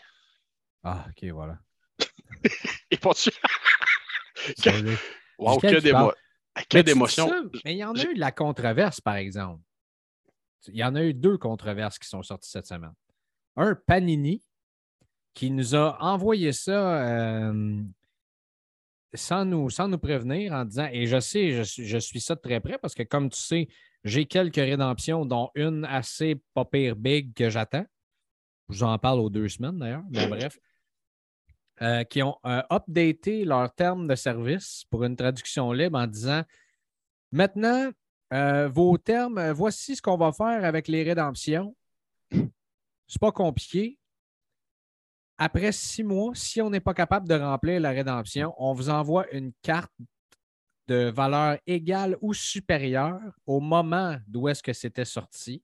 Ah, 0.85 1.07
ok, 1.09 1.31
voilà. 1.31 1.59
Et 2.91 2.97
pas 2.97 3.11
wow, 5.39 5.59
que 5.59 5.67
tu 5.67 5.81
d'émo- 5.81 6.13
que 6.13 6.17
Mais 6.57 6.65
tu 6.69 6.77
dis 6.77 6.83
d'émotions. 6.85 7.51
Mais 7.65 7.75
il 7.75 7.79
y 7.79 7.85
en 7.85 7.95
a 7.95 8.03
eu 8.03 8.15
de 8.15 8.21
la 8.21 8.33
controverse, 8.33 9.01
par 9.01 9.17
exemple. 9.17 9.63
Il 10.69 10.77
y 10.77 10.85
en 10.85 10.95
a 10.95 11.03
eu 11.03 11.15
deux 11.15 11.39
controverses 11.39 11.99
qui 11.99 12.09
sont 12.09 12.23
sorties 12.23 12.51
cette 12.51 12.67
semaine. 12.67 12.93
Un, 13.57 13.75
Panini, 13.75 14.43
qui 15.35 15.51
nous 15.51 15.75
a 15.75 16.01
envoyé 16.03 16.53
ça 16.53 17.03
euh, 17.03 17.83
sans, 19.15 19.45
nous, 19.45 19.71
sans 19.71 19.89
nous 19.89 19.99
prévenir 19.99 20.53
en 20.53 20.65
disant, 20.65 20.89
et 20.93 21.07
je 21.07 21.19
sais, 21.21 21.53
je, 21.53 21.63
suis- 21.63 21.87
je 21.87 21.99
suis 21.99 22.21
ça 22.21 22.35
de 22.35 22.41
très 22.41 22.61
près 22.61 22.79
parce 22.79 22.95
que 22.95 23.03
comme 23.03 23.29
tu 23.31 23.39
sais, 23.41 23.69
j'ai 24.05 24.25
quelques 24.27 24.57
rédemptions, 24.57 25.27
dont 25.27 25.51
une 25.55 25.85
assez 25.85 26.41
pas 26.55 26.65
pire 26.65 26.97
big 26.97 27.35
que 27.35 27.51
j'attends. 27.51 27.85
Je 28.69 28.79
vous 28.79 28.83
en 28.85 28.99
parle 28.99 29.21
aux 29.21 29.31
deux 29.31 29.49
semaines 29.49 29.79
d'ailleurs, 29.79 30.05
mais 30.11 30.27
bref. 30.29 30.59
Euh, 31.83 32.05
qui 32.05 32.23
ont 32.23 32.37
euh, 32.45 32.63
updaté 32.71 33.45
leur 33.47 33.75
terme 33.75 34.07
de 34.07 34.15
service 34.15 34.85
pour 34.91 35.03
une 35.05 35.17
traduction 35.17 35.73
libre 35.73 35.99
en 35.99 36.07
disant 36.07 36.43
Maintenant, 37.33 37.91
euh, 38.33 38.69
vos 38.69 38.99
termes, 38.99 39.39
euh, 39.39 39.53
voici 39.53 39.97
ce 39.97 40.03
qu'on 40.03 40.17
va 40.19 40.31
faire 40.33 40.65
avec 40.65 40.89
les 40.89 41.03
rédemptions. 41.03 41.75
C'est 42.33 43.21
pas 43.21 43.33
compliqué. 43.33 43.99
Après 45.43 45.73
six 45.73 46.03
mois, 46.03 46.33
si 46.35 46.61
on 46.61 46.69
n'est 46.69 46.81
pas 46.81 46.93
capable 46.93 47.27
de 47.27 47.35
remplir 47.35 47.81
la 47.81 47.93
rédemption, 47.93 48.55
on 48.59 48.75
vous 48.75 48.91
envoie 48.91 49.27
une 49.33 49.55
carte 49.63 49.91
de 50.87 51.09
valeur 51.09 51.57
égale 51.67 52.19
ou 52.21 52.35
supérieure 52.35 53.19
au 53.47 53.59
moment 53.59 54.19
d'où 54.27 54.49
est-ce 54.49 54.63
que 54.63 54.75
c'était 54.75 55.07
sorti. 55.07 55.63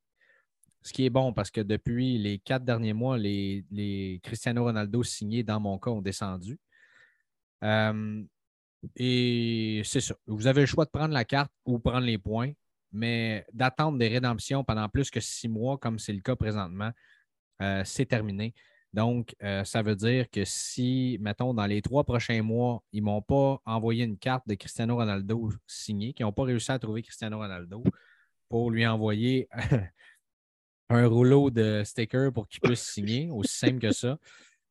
Ce 0.80 0.94
qui 0.94 1.04
est 1.04 1.10
bon 1.10 1.34
parce 1.34 1.50
que 1.50 1.60
depuis 1.60 2.16
les 2.16 2.38
quatre 2.38 2.64
derniers 2.64 2.94
mois, 2.94 3.18
les, 3.18 4.18
Cristiano 4.22 4.64
Ronaldo 4.64 5.02
signés, 5.02 5.42
dans 5.42 5.60
mon 5.60 5.78
cas, 5.78 5.90
ont 5.90 6.00
descendu. 6.00 6.58
Euh, 7.62 8.22
et 8.94 9.82
c'est 9.84 10.00
ça. 10.00 10.14
Vous 10.26 10.46
avez 10.46 10.62
le 10.62 10.66
choix 10.66 10.86
de 10.86 10.90
prendre 10.90 11.12
la 11.12 11.26
carte 11.26 11.52
ou 11.66 11.78
prendre 11.78 12.06
les 12.06 12.16
points, 12.16 12.52
mais 12.92 13.44
d'attendre 13.52 13.98
des 13.98 14.08
rédemptions 14.08 14.64
pendant 14.64 14.88
plus 14.88 15.10
que 15.10 15.20
six 15.20 15.48
mois, 15.48 15.76
comme 15.76 15.98
c'est 15.98 16.14
le 16.14 16.22
cas 16.22 16.34
présentement, 16.34 16.92
euh, 17.60 17.82
c'est 17.84 18.06
terminé. 18.06 18.54
Donc, 18.96 19.36
euh, 19.42 19.62
ça 19.64 19.82
veut 19.82 19.94
dire 19.94 20.30
que 20.30 20.46
si, 20.46 21.18
mettons, 21.20 21.52
dans 21.52 21.66
les 21.66 21.82
trois 21.82 22.02
prochains 22.02 22.40
mois, 22.42 22.82
ils 22.92 23.02
ne 23.02 23.04
m'ont 23.04 23.20
pas 23.20 23.60
envoyé 23.66 24.04
une 24.04 24.16
carte 24.16 24.48
de 24.48 24.54
Cristiano 24.54 24.96
Ronaldo 24.96 25.50
signée, 25.66 26.14
qu'ils 26.14 26.24
n'ont 26.24 26.32
pas 26.32 26.44
réussi 26.44 26.72
à 26.72 26.78
trouver 26.78 27.02
Cristiano 27.02 27.36
Ronaldo 27.36 27.84
pour 28.48 28.70
lui 28.70 28.86
envoyer 28.86 29.48
un 30.88 31.06
rouleau 31.06 31.50
de 31.50 31.82
stickers 31.84 32.32
pour 32.32 32.48
qu'il 32.48 32.62
puisse 32.62 32.90
signer, 32.90 33.28
aussi 33.30 33.54
simple 33.54 33.80
que 33.80 33.92
ça, 33.92 34.18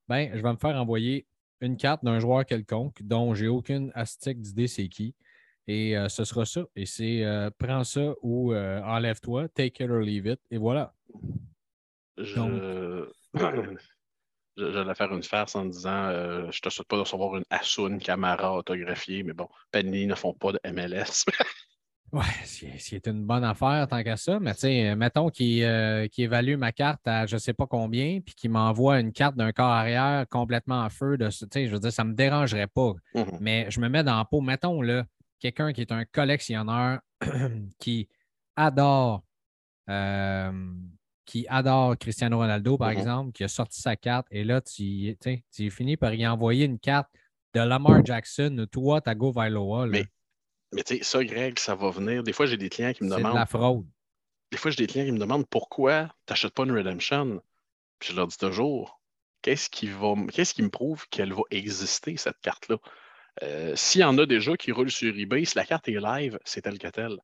ben, 0.07 0.31
je 0.33 0.41
vais 0.41 0.51
me 0.51 0.57
faire 0.57 0.75
envoyer 0.75 1.27
une 1.61 1.77
carte 1.77 2.03
d'un 2.03 2.19
joueur 2.19 2.47
quelconque 2.47 3.03
dont 3.03 3.35
j'ai 3.35 3.47
aucune 3.47 3.91
astique 3.93 4.41
d'idée 4.41 4.67
c'est 4.67 4.87
qui. 4.87 5.13
Et 5.67 5.95
euh, 5.95 6.09
ce 6.09 6.23
sera 6.23 6.45
ça. 6.45 6.65
Et 6.75 6.87
c'est 6.87 7.23
euh, 7.23 7.51
prends 7.59 7.83
ça 7.83 8.15
ou 8.23 8.53
euh, 8.53 8.81
enlève-toi, 8.81 9.49
take 9.49 9.83
it 9.83 9.89
or 9.89 9.99
leave 9.99 10.25
it. 10.25 10.39
Et 10.49 10.57
voilà. 10.57 10.95
Je... 12.17 13.05
je- 13.35 13.75
J'allais 14.57 14.95
faire 14.95 15.11
une 15.13 15.23
farce 15.23 15.55
en 15.55 15.65
disant 15.65 16.05
euh, 16.05 16.49
Je 16.51 16.61
te 16.61 16.69
souhaite 16.69 16.87
pas 16.87 16.95
de 16.95 17.01
recevoir 17.01 17.35
une 17.35 17.43
Asun 17.49 17.97
Camara 17.99 18.55
autographiée, 18.55 19.23
mais 19.23 19.33
bon, 19.33 19.47
Panini 19.71 20.07
ne 20.07 20.15
font 20.15 20.33
pas 20.33 20.51
de 20.53 20.59
MLS. 20.63 21.25
Ouais, 22.11 22.21
c'est 22.77 23.07
une 23.07 23.25
bonne 23.25 23.43
affaire 23.43 23.87
tant 23.89 24.01
qu'à 24.01 24.15
ça. 24.15 24.39
Mais 24.39 24.53
tu 24.53 24.61
sais, 24.61 24.95
mettons 24.95 25.29
qu'il 25.29 25.63
euh, 25.63 26.07
qu'il 26.07 26.23
évalue 26.23 26.55
ma 26.55 26.71
carte 26.71 27.05
à 27.07 27.25
je 27.25 27.35
ne 27.35 27.39
sais 27.39 27.51
pas 27.51 27.67
combien, 27.67 28.21
puis 28.21 28.33
qu'il 28.35 28.51
m'envoie 28.51 29.01
une 29.01 29.11
carte 29.11 29.35
d'un 29.35 29.51
corps 29.51 29.71
arrière 29.71 30.25
complètement 30.29 30.81
en 30.83 30.89
feu. 30.89 31.17
De, 31.17 31.29
ce- 31.29 31.43
tu 31.43 31.49
sais, 31.51 31.67
je 31.67 31.73
veux 31.73 31.79
dire, 31.79 31.91
ça 31.91 32.05
ne 32.05 32.11
me 32.11 32.13
dérangerait 32.15 32.67
pas. 32.67 32.93
Mhm. 33.15 33.37
Mais 33.41 33.69
je 33.69 33.81
me 33.81 33.89
mets 33.89 34.03
dans 34.03 34.17
la 34.17 34.23
peau, 34.23 34.39
mettons 34.39 34.81
là, 34.81 35.03
quelqu'un 35.39 35.73
qui 35.73 35.81
est 35.81 35.91
un 35.91 36.05
collectionneur 36.05 36.99
qui 37.79 38.07
adore 38.55 39.23
euh, 39.89 40.51
qui 41.25 41.45
adore 41.49 41.97
Cristiano 41.97 42.37
Ronaldo, 42.37 42.77
par 42.77 42.89
Mhm. 42.89 42.91
exemple, 42.91 43.31
qui 43.31 43.43
a 43.43 43.47
sorti 43.47 43.81
sa 43.81 43.95
carte, 43.95 44.27
et 44.31 44.43
là, 44.43 44.61
tu, 44.61 45.17
tu 45.51 45.71
finis 45.71 45.97
par 45.97 46.13
y 46.13 46.25
envoyer 46.27 46.65
une 46.65 46.79
carte 46.79 47.09
de 47.53 47.61
Lamar 47.61 48.03
Jackson 48.05 48.55
ou 48.59 48.65
toi, 48.65 49.01
Tago 49.01 49.31
Vailoa. 49.31 49.87
Mais 49.87 50.05
Mais 50.73 50.83
tu 50.83 50.97
sais, 50.97 51.03
ça, 51.03 51.23
Greg, 51.23 51.59
ça 51.59 51.75
va 51.75 51.89
venir. 51.91 52.23
Des 52.23 52.33
fois, 52.33 52.45
j'ai 52.45 52.57
des 52.57 52.69
clients 52.69 52.93
qui 52.93 53.03
me 53.03 53.09
C'est 53.09 53.15
de 53.17 53.19
demandent. 53.23 53.35
la 53.35 53.45
fraude. 53.45 53.87
Des 54.51 54.57
fois, 54.57 54.71
j'ai 54.71 54.77
des 54.77 54.87
clients 54.87 55.05
qui 55.05 55.11
me 55.11 55.19
demandent 55.19 55.47
pourquoi 55.47 56.07
tu 56.25 56.31
n'achètes 56.31 56.53
pas 56.53 56.63
une 56.63 56.71
Redemption. 56.71 57.41
Puis 57.99 58.11
je 58.11 58.15
leur 58.17 58.27
dis 58.27 58.37
toujours, 58.37 59.01
qu'est-ce 59.43 59.69
qui 59.69 59.87
va 59.89 60.13
m- 60.13 60.29
qu'est-ce 60.31 60.53
qui 60.55 60.63
me 60.63 60.69
prouve 60.69 61.07
qu'elle 61.09 61.33
va 61.33 61.43
exister, 61.51 62.17
cette 62.17 62.39
carte-là? 62.41 62.77
Euh, 63.43 63.75
S'il 63.77 64.01
y 64.01 64.03
en 64.05 64.17
a 64.19 64.25
déjà 64.27 64.57
qui 64.57 64.71
roulent 64.73 64.91
sur 64.91 65.17
eBay, 65.17 65.45
si 65.45 65.57
la 65.57 65.65
carte 65.65 65.87
est 65.89 65.99
live, 66.01 66.39
c'est 66.45 66.61
tel 66.63 66.79
que 66.79 66.87
tel. 66.89 67.19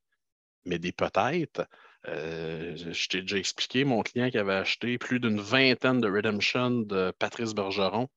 Mais 0.66 0.78
des 0.78 0.92
peut-être, 0.92 1.68
euh, 2.08 2.76
je 2.76 3.08
t'ai 3.08 3.20
déjà 3.20 3.38
expliqué, 3.38 3.84
mon 3.84 4.02
client 4.02 4.30
qui 4.30 4.38
avait 4.38 4.54
acheté 4.54 4.98
plus 4.98 5.20
d'une 5.20 5.40
vingtaine 5.40 6.00
de 6.00 6.10
Redemption 6.10 6.70
de 6.70 7.12
Patrice 7.18 7.54
Bergeron 7.54 8.08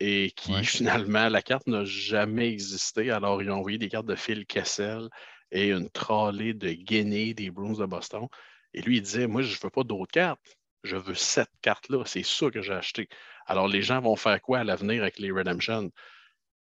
et 0.00 0.32
qui 0.32 0.52
Ouais. 0.52 0.62
finalement, 0.64 1.28
la 1.28 1.42
carte 1.42 1.66
n'a 1.66 1.84
jamais 1.84 2.48
existé. 2.48 3.10
Alors, 3.10 3.42
ils 3.42 3.50
ont 3.50 3.58
envoyé 3.58 3.78
des 3.78 3.88
cartes 3.88 4.06
de 4.06 4.14
Phil 4.14 4.46
Kessel 4.46 5.08
et 5.50 5.70
une 5.70 5.88
trolley 5.90 6.52
de 6.54 6.70
Guinée 6.70 7.34
des 7.34 7.50
Bruins 7.50 7.78
de 7.78 7.86
Boston. 7.86 8.26
Et 8.74 8.82
lui, 8.82 8.98
il 8.98 9.02
disait, 9.02 9.26
moi, 9.26 9.42
je 9.42 9.56
ne 9.56 9.60
veux 9.62 9.70
pas 9.70 9.84
d'autres 9.84 10.12
cartes. 10.12 10.40
Je 10.84 10.96
veux 10.96 11.14
cette 11.14 11.50
carte-là. 11.62 12.04
C'est 12.06 12.24
ça 12.24 12.50
que 12.50 12.62
j'ai 12.62 12.74
acheté. 12.74 13.08
Alors, 13.46 13.66
les 13.66 13.82
gens 13.82 14.00
vont 14.00 14.16
faire 14.16 14.40
quoi 14.40 14.60
à 14.60 14.64
l'avenir 14.64 15.02
avec 15.02 15.18
les 15.18 15.30
Redemption? 15.30 15.90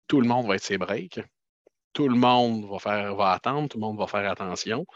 Tout 0.09 0.21
le 0.21 0.29
monde 0.29 0.47
va 0.47 0.55
être 0.55 0.63
ses 0.63 0.79
breaks. 0.79 1.21
Tout 1.93 2.09
le 2.09 2.17
monde 2.17 2.65
va, 2.71 2.79
faire, 2.79 3.15
va 3.17 3.33
attendre. 3.33 3.69
Tout 3.69 3.79
le 3.79 3.83
monde 3.83 3.99
va 3.99 4.07
faire 4.07 4.31
attention. 4.31 4.87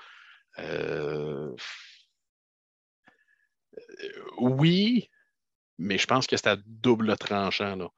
Euh, 0.58 1.54
Oui, 4.38 5.08
mais 5.78 5.98
je 5.98 6.06
pense 6.06 6.26
que 6.26 6.36
c'est 6.36 6.48
à 6.48 6.56
double 6.66 7.16
tranchant. 7.16 7.76
Là. 7.76 7.88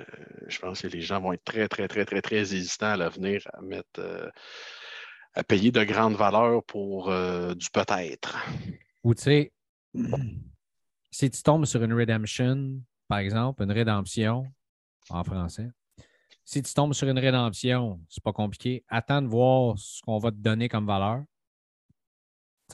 Euh, 0.00 0.04
je 0.48 0.58
pense 0.58 0.82
que 0.82 0.88
les 0.88 1.00
gens 1.00 1.20
vont 1.20 1.32
être 1.32 1.44
très, 1.44 1.68
très, 1.68 1.88
très, 1.88 2.04
très, 2.04 2.20
très 2.20 2.54
hésitants 2.54 2.92
à 2.92 2.96
l'avenir 2.96 3.42
à 3.52 3.60
mettre 3.60 4.00
euh, 4.00 4.28
à 5.34 5.44
payer 5.44 5.70
de 5.72 5.82
grandes 5.84 6.16
valeurs 6.16 6.62
pour 6.64 7.06
du 7.06 7.70
peut-être. 7.70 8.36
Ou 9.02 9.14
tu 9.14 9.22
sais, 9.22 9.52
si 11.10 11.30
tu 11.30 11.42
tombes 11.42 11.64
sur 11.64 11.82
une 11.82 11.92
redemption, 11.92 12.80
par 13.08 13.18
exemple, 13.18 13.62
une 13.62 13.72
rédemption 13.72 14.46
en 15.10 15.24
français, 15.24 15.70
si 16.44 16.62
tu 16.62 16.74
tombes 16.74 16.92
sur 16.92 17.08
une 17.08 17.18
rédemption, 17.18 18.00
c'est 18.08 18.22
pas 18.22 18.32
compliqué. 18.32 18.84
Attends 18.88 19.22
de 19.22 19.28
voir 19.28 19.78
ce 19.78 20.02
qu'on 20.02 20.18
va 20.18 20.30
te 20.30 20.36
donner 20.36 20.68
comme 20.68 20.86
valeur. 20.86 21.24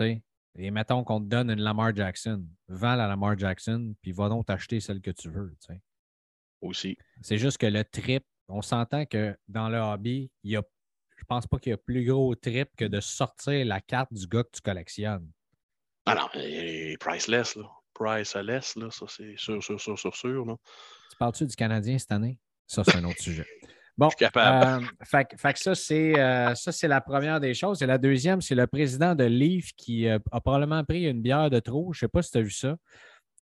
Sais, 0.00 0.22
et 0.56 0.70
mettons 0.70 1.04
qu'on 1.04 1.20
te 1.20 1.26
donne 1.26 1.50
une 1.50 1.60
Lamar 1.60 1.94
Jackson. 1.94 2.42
Vends 2.68 2.96
la 2.96 3.06
Lamar 3.06 3.38
Jackson, 3.38 3.94
puis 4.00 4.12
va 4.12 4.30
donc 4.30 4.46
t'acheter 4.46 4.80
celle 4.80 5.02
que 5.02 5.10
tu 5.10 5.28
veux. 5.28 5.54
Aussi. 6.62 6.96
C'est 7.20 7.36
juste 7.36 7.58
que 7.58 7.66
le 7.66 7.84
trip, 7.84 8.24
on 8.48 8.62
s'entend 8.62 9.04
que 9.04 9.36
dans 9.46 9.68
le 9.68 9.78
hobby, 9.78 10.30
il 10.42 10.52
y 10.52 10.56
a, 10.56 10.62
je 11.16 11.24
pense 11.24 11.46
pas 11.46 11.58
qu'il 11.58 11.70
y 11.70 11.74
a 11.74 11.76
plus 11.76 12.04
gros 12.04 12.34
trip 12.34 12.70
que 12.76 12.86
de 12.86 13.00
sortir 13.00 13.64
la 13.66 13.80
carte 13.80 14.12
du 14.12 14.26
gars 14.26 14.42
que 14.42 14.50
tu 14.52 14.62
collectionnes. 14.62 15.30
Ah 16.06 16.14
non, 16.14 16.28
mais 16.34 16.96
priceless, 16.98 17.56
là. 17.56 17.70
Priceless, 17.92 18.76
là, 18.76 18.90
ça 18.90 19.04
c'est 19.06 19.36
sûr, 19.36 19.62
sûr, 19.62 19.78
sûr, 19.78 19.98
sûr, 19.98 20.16
sûr. 20.16 20.46
Là. 20.46 20.56
Tu 21.10 21.16
parles-tu 21.18 21.46
du 21.46 21.54
Canadien 21.54 21.98
cette 21.98 22.12
année? 22.12 22.38
Ça, 22.66 22.82
c'est 22.84 22.96
un 22.96 23.04
autre 23.04 23.18
sujet. 23.22 23.46
Bon, 24.00 24.08
Je 24.08 24.16
suis 24.16 24.24
capable. 24.24 24.84
euh, 24.84 24.86
fait, 25.04 25.24
que- 25.26 25.36
fait 25.36 25.52
que 25.52 25.58
ça, 25.58 25.74
c'est 25.74 26.18
euh, 26.18 26.54
ça, 26.54 26.72
c'est 26.72 26.88
la 26.88 27.02
première 27.02 27.38
des 27.38 27.52
choses. 27.52 27.82
Et 27.82 27.86
la 27.86 27.98
deuxième, 27.98 28.40
c'est 28.40 28.54
le 28.54 28.66
président 28.66 29.14
de 29.14 29.24
Leaf 29.24 29.72
qui 29.76 30.08
euh, 30.08 30.18
a 30.32 30.40
probablement 30.40 30.82
pris 30.84 31.04
une 31.06 31.20
bière 31.20 31.50
de 31.50 31.58
trop. 31.60 31.92
Je 31.92 31.98
ne 31.98 32.00
sais 32.00 32.08
pas 32.08 32.22
si 32.22 32.30
tu 32.30 32.38
as 32.38 32.40
vu 32.40 32.50
ça. 32.50 32.76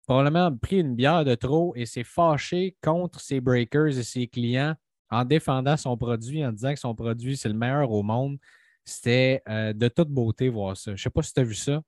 Probablement 0.08 0.52
pris 0.56 0.80
une 0.80 0.96
bière 0.96 1.24
de 1.24 1.36
trop 1.36 1.72
et 1.76 1.86
s'est 1.86 2.02
fâché 2.02 2.74
contre 2.82 3.20
ses 3.20 3.40
breakers 3.40 3.96
et 3.96 4.02
ses 4.02 4.26
clients 4.26 4.74
en 5.08 5.24
défendant 5.24 5.76
son 5.76 5.96
produit, 5.96 6.44
en 6.44 6.50
disant 6.50 6.74
que 6.74 6.80
son 6.80 6.96
produit, 6.96 7.36
c'est 7.36 7.48
le 7.48 7.54
meilleur 7.54 7.88
au 7.92 8.02
monde. 8.02 8.36
C'était 8.84 9.42
de 9.46 9.86
toute 9.88 10.08
beauté 10.08 10.48
voir 10.48 10.76
ça. 10.76 10.90
Je 10.90 10.92
ne 10.92 10.96
sais 10.96 11.10
pas 11.10 11.22
si 11.22 11.32
tu 11.32 11.38
as 11.38 11.44
vu 11.44 11.54
ça. 11.54 11.80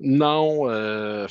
Non, 0.00 0.66
le- 0.66 1.26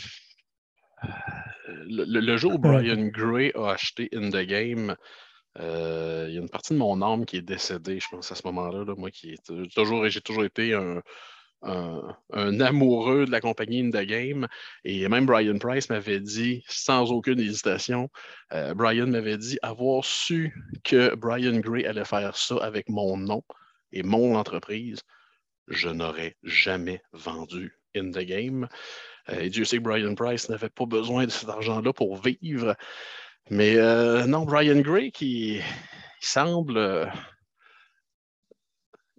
le 2.22 2.38
jour 2.38 2.54
où 2.56 2.58
Brian 2.58 3.08
Gray 3.08 3.52
a 3.56 3.72
acheté 3.72 4.08
In 4.16 4.30
the 4.30 4.46
Game, 4.46 4.96
euh, 5.60 6.26
il 6.30 6.36
y 6.36 6.38
a 6.38 6.42
une 6.42 6.50
partie 6.50 6.74
de 6.74 6.80
mon 6.80 7.02
âme 7.02 7.26
qui 7.26 7.38
est 7.38 7.42
décédée, 7.42 8.00
je 8.00 8.08
pense, 8.10 8.32
à 8.32 8.36
ce 8.36 8.44
moment-là. 8.46 8.86
là. 8.86 8.96
Moi, 8.96 9.12
qui 9.12 9.32
est 9.32 9.74
toujours, 9.74 10.08
j'ai 10.08 10.22
toujours 10.22 10.46
été 10.46 10.74
un, 10.74 11.02
amoureux 12.62 13.26
de 13.26 13.32
la 13.32 13.42
compagnie 13.42 13.82
In 13.82 13.90
the 13.90 14.06
Game. 14.06 14.48
Et 14.84 15.08
même 15.08 15.26
Brian 15.26 15.58
Price 15.60 15.90
m'avait 15.90 16.20
dit, 16.20 16.64
sans 16.68 17.12
aucune 17.12 17.40
hésitation, 17.40 18.10
euh, 18.54 18.74
Brian 18.74 19.08
m'avait 19.08 19.38
dit 19.38 19.60
avoir 19.62 20.06
su 20.06 20.56
que 20.84 21.16
Brian 21.16 21.60
Gray 21.60 21.86
allait 21.86 22.06
faire 22.06 22.36
ça 22.38 22.56
avec 22.62 22.90
mon 22.90 23.18
nom 23.18 23.44
et 23.92 24.04
mon 24.04 24.36
entreprise, 24.36 25.02
je 25.68 25.90
n'aurais 25.90 26.38
jamais 26.44 27.02
vendu 27.14 27.78
In 27.96 28.12
the 28.12 28.20
Game. 28.20 28.68
Euh, 29.30 29.42
et 29.42 29.50
Dieu 29.50 29.66
sait 29.66 29.78
que 29.78 29.84
Brian 29.84 30.16
Price 30.16 30.50
n'avait 30.50 30.70
pas 30.70 30.86
besoin 30.86 31.26
de 31.26 31.32
cet 31.32 31.50
argent-là 31.50 31.94
pour 31.94 32.22
vivre. 32.22 32.76
Mais 33.50 33.76
euh, 33.78 34.26
non, 34.28 34.46
Brian 34.46 34.80
Gray 34.80 35.12
qui 35.12 35.58
il 35.58 35.64
semble. 36.22 36.78
euh, 36.78 37.06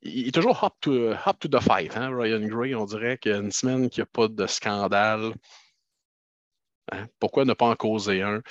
il 0.02 0.28
est 0.28 0.32
toujours 0.32 0.62
hop 0.62 0.74
to, 0.80 1.12
hop 1.12 1.38
to 1.38 1.48
the 1.48 1.60
fight, 1.60 1.96
hein, 1.96 2.10
Ryan 2.16 2.46
Gray. 2.46 2.74
On 2.74 2.84
dirait 2.84 3.18
qu'il 3.18 3.32
y 3.32 3.34
a 3.34 3.38
une 3.38 3.52
semaine 3.52 3.88
qu'il 3.88 4.02
n'y 4.02 4.08
a 4.08 4.10
pas 4.12 4.28
de 4.28 4.46
scandale. 4.46 5.32
Hein, 6.90 7.06
Pourquoi 7.20 7.44
ne 7.44 7.54
pas 7.54 7.66
en 7.66 7.76
causer 7.76 8.22
un? 8.22 8.42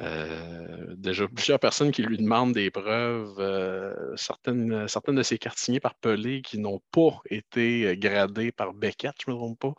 Euh, 0.00 0.94
déjà, 0.96 1.28
plusieurs 1.28 1.60
personnes 1.60 1.92
qui 1.92 2.02
lui 2.02 2.16
demandent 2.18 2.52
des 2.54 2.70
preuves, 2.70 3.38
euh, 3.38 4.16
certaines, 4.16 4.88
certaines 4.88 5.14
de 5.16 5.22
ses 5.22 5.38
signées 5.56 5.80
par 5.80 5.94
Pelé 5.94 6.42
qui 6.42 6.58
n'ont 6.58 6.80
pas 6.90 7.20
été 7.30 7.96
gradées 7.96 8.50
par 8.50 8.72
Beckett, 8.74 9.14
je 9.24 9.30
ne 9.30 9.34
me 9.34 9.38
trompe 9.38 9.58
pas. 9.60 9.74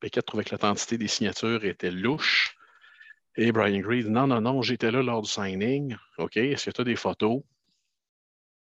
Beckett 0.00 0.26
trouvait 0.26 0.44
que 0.44 0.50
l'authenticité 0.50 0.98
des 0.98 1.08
signatures 1.08 1.64
était 1.64 1.90
louche. 1.90 2.56
Et 3.36 3.52
Brian 3.52 3.82
dit 3.88 4.10
Non, 4.10 4.26
non, 4.26 4.40
non, 4.40 4.62
j'étais 4.62 4.90
là 4.90 5.02
lors 5.02 5.22
du 5.22 5.30
signing. 5.30 5.96
OK, 6.18 6.36
est-ce 6.36 6.66
que 6.66 6.70
tu 6.70 6.80
as 6.80 6.84
des 6.84 6.96
photos? 6.96 7.42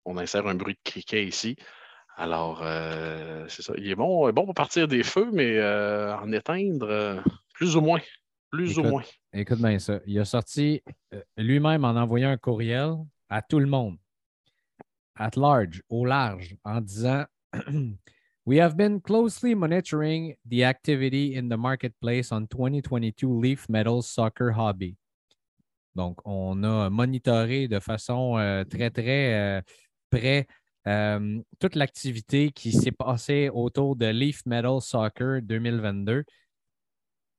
On 0.05 0.17
insère 0.17 0.47
un 0.47 0.55
bruit 0.55 0.75
de 0.75 0.79
criquet 0.83 1.25
ici. 1.25 1.55
Alors, 2.17 2.61
euh, 2.63 3.45
c'est 3.49 3.61
ça. 3.61 3.73
Il 3.77 3.89
est 3.89 3.95
bon, 3.95 4.31
bon 4.31 4.45
pour 4.45 4.53
partir 4.53 4.87
des 4.87 5.03
feux, 5.03 5.29
mais 5.33 5.57
euh, 5.57 6.15
en 6.15 6.31
éteindre, 6.31 6.87
euh, 6.89 7.21
plus 7.53 7.75
ou 7.75 7.81
moins. 7.81 7.99
Plus 8.51 8.71
Écoute, 8.71 8.85
ou 8.85 8.89
moins. 8.89 9.03
Écoute 9.33 9.59
bien 9.59 9.79
ça. 9.79 9.99
Il 10.05 10.17
a 10.19 10.25
sorti 10.25 10.81
euh, 11.13 11.21
lui-même 11.37 11.83
en 11.83 11.89
envoyant 11.89 12.29
un 12.29 12.37
courriel 12.37 12.95
à 13.29 13.41
tout 13.41 13.59
le 13.59 13.65
monde, 13.65 13.97
at 15.15 15.31
large, 15.35 15.81
au 15.89 16.05
large, 16.05 16.55
en 16.63 16.79
disant 16.79 17.25
We 18.45 18.57
have 18.57 18.77
been 18.77 19.01
closely 19.01 19.55
monitoring 19.55 20.35
the 20.45 20.63
activity 20.65 21.35
in 21.35 21.49
the 21.49 21.57
marketplace 21.57 22.31
on 22.31 22.47
2022 22.47 23.41
Leaf 23.41 23.67
Metals 23.69 24.07
Soccer 24.07 24.51
Hobby. 24.51 24.95
Donc, 25.95 26.19
on 26.25 26.63
a 26.63 26.89
monitoré 26.89 27.67
de 27.67 27.79
façon 27.79 28.37
euh, 28.37 28.63
très, 28.65 28.91
très 28.91 29.33
euh, 29.33 29.61
près 30.11 30.45
euh, 30.87 31.41
toute 31.59 31.75
l'activité 31.75 32.51
qui 32.51 32.71
s'est 32.71 32.91
passée 32.91 33.49
autour 33.49 33.95
de 33.95 34.07
Leaf 34.07 34.45
Metal 34.45 34.79
Soccer 34.81 35.41
2022 35.41 36.23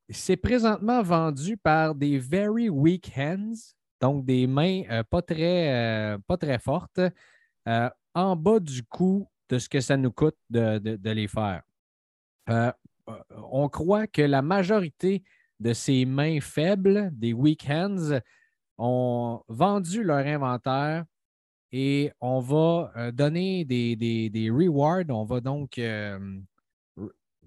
c'est 0.09 0.37
présentement 0.37 1.03
vendu 1.03 1.57
par 1.57 1.95
des 1.95 2.19
very 2.19 2.69
weak 2.69 3.13
hands, 3.17 3.75
donc 4.01 4.25
des 4.25 4.47
mains 4.47 4.83
euh, 4.91 5.03
pas, 5.03 5.23
très, 5.23 5.73
euh, 6.15 6.19
pas 6.27 6.37
très 6.37 6.59
fortes, 6.59 7.01
euh, 7.69 7.91
en 8.15 8.37
bas 8.37 8.61
du 8.61 8.85
coût 8.85 9.29
de 9.49 9.59
ce 9.59 9.69
que 9.69 9.81
ça 9.81 9.97
nous 9.97 10.12
coûte 10.12 10.37
de, 10.50 10.79
de- 10.79 10.97
de 10.97 11.11
les 11.11 11.29
faire. 11.29 11.62
Euh, 12.49 12.73
euh, 13.09 13.12
on 13.50 13.69
croit 13.69 14.07
que 14.07 14.23
la 14.23 14.43
majorité 14.43 15.23
de 15.61 15.73
ces 15.73 16.05
mains 16.05 16.41
faibles, 16.41 17.11
des 17.12 17.33
weak 17.33 17.67
hands, 17.69 18.21
ont 18.79 19.43
vendu 19.49 20.03
leur 20.03 20.26
inventaire 20.26 21.05
et 21.73 22.12
on 22.21 22.41
va 22.41 22.93
euh, 22.97 23.11
donner 23.12 23.65
des, 23.65 23.97
des, 23.97 24.29
des 24.31 24.50
rewards. 24.50 25.05
On 25.09 25.25
va 25.25 25.41
donc 25.41 25.79
euh, 25.79 26.19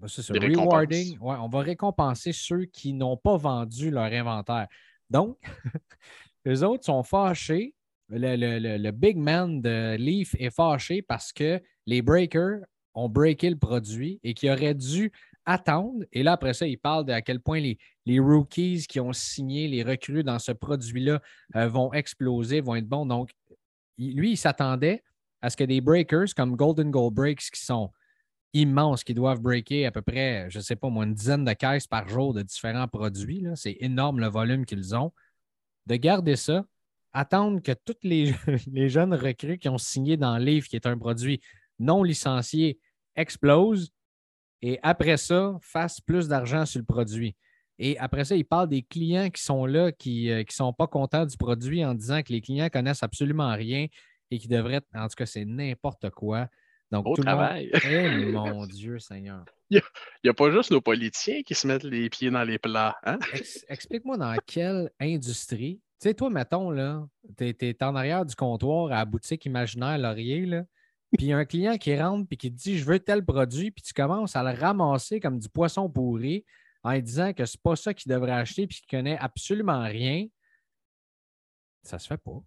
c'est 0.06 0.22
ça, 0.22 0.32
rewarding. 0.64 1.18
Ouais, 1.18 1.36
on 1.40 1.48
va 1.48 1.60
récompenser 1.60 2.32
ceux 2.32 2.64
qui 2.64 2.92
n'ont 2.94 3.16
pas 3.18 3.36
vendu 3.36 3.90
leur 3.90 4.04
inventaire. 4.12 4.66
Donc, 5.10 5.38
les 6.44 6.62
autres 6.62 6.84
sont 6.84 7.02
fâchés. 7.02 7.74
Le, 8.08 8.34
le- 8.36 8.58
le- 8.58 8.76
le 8.78 8.90
big 8.90 9.16
man 9.18 9.60
de 9.60 9.96
Leaf 9.96 10.34
est 10.38 10.50
fâché 10.50 11.02
parce 11.02 11.32
que 11.32 11.60
les 11.86 12.02
breakers 12.02 12.60
ont 12.94 13.08
breaké 13.08 13.50
le 13.50 13.56
produit 13.56 14.20
et 14.22 14.34
qui 14.34 14.50
auraient 14.50 14.74
dû 14.74 15.12
attendre. 15.44 16.04
Et 16.12 16.22
là, 16.22 16.32
après 16.32 16.54
ça, 16.54 16.66
il 16.66 16.78
parle 16.78 17.04
de 17.06 17.12
à 17.12 17.22
quel 17.22 17.40
point 17.40 17.60
les, 17.60 17.78
rookies 18.18 18.86
qui 18.88 19.00
ont 19.00 19.12
signé, 19.12 19.68
les 19.68 19.82
recrues 19.82 20.24
dans 20.24 20.38
ce 20.38 20.52
produit-là 20.52 21.20
euh, 21.56 21.68
vont 21.68 21.92
exploser, 21.92 22.60
vont 22.60 22.74
être 22.74 22.88
bons. 22.88 23.06
Donc, 23.06 23.30
lui, 23.98 24.32
il 24.32 24.36
s'attendait 24.36 25.02
à 25.42 25.50
ce 25.50 25.56
que 25.56 25.64
des 25.64 25.80
breakers 25.80 26.34
comme 26.36 26.56
Golden 26.56 26.90
Goal 26.90 27.12
Breaks 27.12 27.50
qui 27.52 27.64
sont 27.64 27.90
immenses, 28.52 29.04
qui 29.04 29.14
doivent 29.14 29.40
breaker 29.40 29.86
à 29.86 29.92
peu 29.92 30.02
près, 30.02 30.50
je 30.50 30.58
ne 30.58 30.62
sais 30.62 30.76
pas 30.76 30.88
moi, 30.88 31.04
une 31.04 31.14
dizaine 31.14 31.44
de 31.44 31.52
caisses 31.52 31.86
par 31.86 32.08
jour 32.08 32.34
de 32.34 32.42
différents 32.42 32.88
produits. 32.88 33.46
C'est 33.54 33.76
énorme 33.80 34.20
le 34.20 34.26
volume 34.26 34.66
qu'ils 34.66 34.94
ont. 34.94 35.12
De 35.86 35.96
garder 35.96 36.36
ça, 36.36 36.64
attendre 37.12 37.60
que 37.62 37.72
tous 37.72 37.96
les, 38.02 38.88
jeunes 38.88 39.14
recrues 39.14 39.58
qui 39.58 39.68
ont 39.68 39.78
signé 39.78 40.16
dans 40.16 40.36
Livre, 40.36 40.66
qui 40.68 40.76
est 40.76 40.86
un 40.86 40.98
produit 40.98 41.40
non 41.80 42.02
licencié, 42.04 42.78
explosent 43.16 43.90
et 44.62 44.78
après 44.82 45.16
ça, 45.16 45.56
fassent 45.62 46.00
plus 46.00 46.28
d'argent 46.28 46.64
sur 46.66 46.78
le 46.80 46.84
produit. 46.84 47.34
Et 47.78 47.98
après 47.98 48.24
ça, 48.24 48.36
il 48.36 48.44
parle 48.44 48.68
des 48.68 48.82
clients 48.82 49.30
qui 49.30 49.42
sont 49.42 49.64
là, 49.64 49.90
qui 49.90 50.28
ne 50.28 50.44
sont 50.50 50.72
pas 50.74 50.86
contents 50.86 51.24
du 51.24 51.36
produit 51.36 51.82
en 51.84 51.94
disant 51.94 52.22
que 52.22 52.32
les 52.32 52.42
clients 52.42 52.68
connaissent 52.68 53.02
absolument 53.02 53.52
rien 53.54 53.86
et 54.30 54.38
qui 54.38 54.48
devraient, 54.48 54.82
en 54.94 55.08
tout 55.08 55.14
cas, 55.16 55.24
c'est 55.26 55.46
n'importe 55.46 56.10
quoi. 56.10 56.46
Donc, 56.90 57.04
Beau 57.04 57.14
tout 57.16 57.22
le 57.22 57.30
monde- 57.30 57.38
travail. 57.38 57.70
Mon 58.32 58.66
Dieu 58.66 58.98
Seigneur. 58.98 59.44
Il 59.70 59.80
n'y 60.24 60.30
a 60.30 60.34
pas 60.34 60.50
juste 60.50 60.72
nos 60.72 60.80
politiciens 60.80 61.42
qui 61.42 61.54
se 61.54 61.66
mettent 61.66 61.84
les 61.84 62.10
pieds 62.10 62.30
dans 62.30 62.42
les 62.42 62.58
plats. 62.58 62.96
Hein? 63.04 63.18
Ex- 63.32 63.64
Explique-moi 63.68 64.18
dans 64.18 64.36
quelle 64.44 64.90
industrie. 65.00 65.76
Tu 66.00 66.08
sais, 66.08 66.14
toi, 66.14 66.28
mettons, 66.30 66.70
là, 66.70 67.06
tu 67.38 67.44
es, 67.60 67.82
en 67.84 67.94
arrière 67.94 68.26
du 68.26 68.34
comptoir 68.34 68.86
à 68.86 68.96
la 68.96 69.04
boutique 69.04 69.46
imaginaire 69.46 69.96
Laurier, 69.98 70.44
là, 70.46 70.64
puis 71.16 71.26
il 71.26 71.30
y 71.30 71.32
a 71.32 71.38
un 71.38 71.44
client 71.44 71.76
qui 71.76 71.96
rentre 72.00 72.28
puis 72.28 72.36
qui 72.36 72.52
te 72.52 72.56
dit 72.56 72.78
Je 72.78 72.84
veux 72.84 73.00
tel 73.00 73.24
produit, 73.24 73.70
puis 73.70 73.82
tu 73.82 73.92
commences 73.92 74.36
à 74.36 74.42
le 74.42 74.58
ramasser 74.58 75.20
comme 75.20 75.38
du 75.38 75.48
poisson 75.48 75.88
pourri 75.90 76.44
en 76.82 76.92
lui 76.92 77.02
disant 77.02 77.32
que 77.32 77.44
c'est 77.44 77.60
pas 77.60 77.76
ça 77.76 77.94
qu'il 77.94 78.10
devrait 78.10 78.32
acheter 78.32 78.66
puis 78.66 78.80
qu'il 78.80 78.98
connaît 78.98 79.18
absolument 79.18 79.82
rien. 79.82 80.26
Ça 81.82 81.98
se 81.98 82.06
fait 82.06 82.18
pas. 82.18 82.40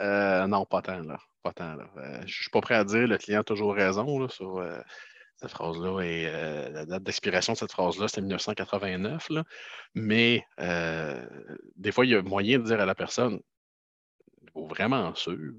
Euh, 0.00 0.46
non, 0.46 0.64
pas 0.64 0.82
tant, 0.82 1.00
là. 1.00 1.18
Pas 1.42 1.52
tant, 1.52 1.74
là. 1.74 1.90
Euh, 1.96 2.22
je 2.26 2.42
suis 2.42 2.50
pas 2.50 2.60
prêt 2.60 2.74
à 2.74 2.84
dire 2.84 3.06
le 3.06 3.18
client 3.18 3.40
a 3.40 3.44
toujours 3.44 3.74
raison 3.74 4.28
sur 4.28 4.58
euh, 4.58 4.80
cette 5.36 5.50
phrase-là. 5.50 6.00
Et 6.00 6.30
la 6.72 6.86
date 6.86 7.02
d'expiration 7.02 7.52
de 7.52 7.58
cette 7.58 7.72
phrase-là, 7.72 8.08
c'était 8.08 8.22
1989. 8.22 9.30
Là. 9.30 9.44
Mais 9.94 10.44
des 11.76 11.92
fois, 11.92 12.06
il 12.06 12.12
y 12.12 12.14
a 12.14 12.22
moyen 12.22 12.58
de 12.58 12.64
dire 12.64 12.80
à 12.80 12.86
la 12.86 12.94
personne 12.94 13.40
Êtes-vous 14.42 14.66
vraiment 14.66 15.14
sûr? 15.14 15.54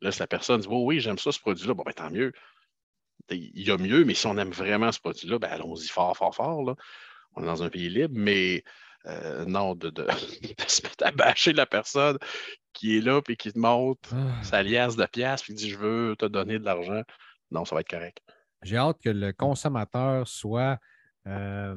Là, 0.00 0.12
si 0.12 0.20
la 0.20 0.26
personne 0.26 0.60
dit 0.60 0.68
Oh, 0.70 0.84
oui, 0.84 1.00
j'aime 1.00 1.18
ça, 1.18 1.32
ce 1.32 1.40
produit-là, 1.40 1.74
bon, 1.74 1.82
ben 1.84 1.92
tant 1.92 2.10
mieux. 2.10 2.32
Il 3.30 3.62
y 3.62 3.70
a 3.70 3.78
mieux, 3.78 4.04
mais 4.04 4.14
si 4.14 4.26
on 4.26 4.36
aime 4.36 4.50
vraiment 4.50 4.92
ce 4.92 5.00
produit-là, 5.00 5.38
ben 5.38 5.48
allons-y 5.48 5.88
fort, 5.88 6.16
fort, 6.16 6.34
fort. 6.34 6.62
Là. 6.64 6.74
On 7.36 7.42
est 7.42 7.46
dans 7.46 7.62
un 7.62 7.70
pays 7.70 7.88
libre, 7.88 8.14
mais 8.16 8.62
euh, 9.06 9.44
non, 9.46 9.74
de, 9.74 9.90
de, 9.90 10.02
de 10.06 10.68
se 10.68 10.82
mettre 10.82 11.04
à 11.06 11.10
bâcher 11.10 11.52
la 11.52 11.66
personne 11.66 12.18
qui 12.72 12.98
est 12.98 13.00
là 13.00 13.20
et 13.28 13.36
qui 13.36 13.52
te 13.52 13.58
montre 13.58 14.10
Ah. 14.14 14.42
sa 14.42 14.62
liasse 14.62 14.96
de 14.96 15.04
et 15.04 15.36
qui 15.44 15.54
dit 15.54 15.70
Je 15.70 15.78
veux 15.78 16.16
te 16.18 16.26
donner 16.26 16.58
de 16.58 16.64
l'argent. 16.64 17.02
Non, 17.50 17.64
ça 17.64 17.74
va 17.74 17.80
être 17.82 17.88
correct. 17.88 18.18
J'ai 18.62 18.76
hâte 18.76 19.00
que 19.02 19.10
le 19.10 19.32
consommateur 19.32 20.26
soit, 20.26 20.78
euh, 21.26 21.76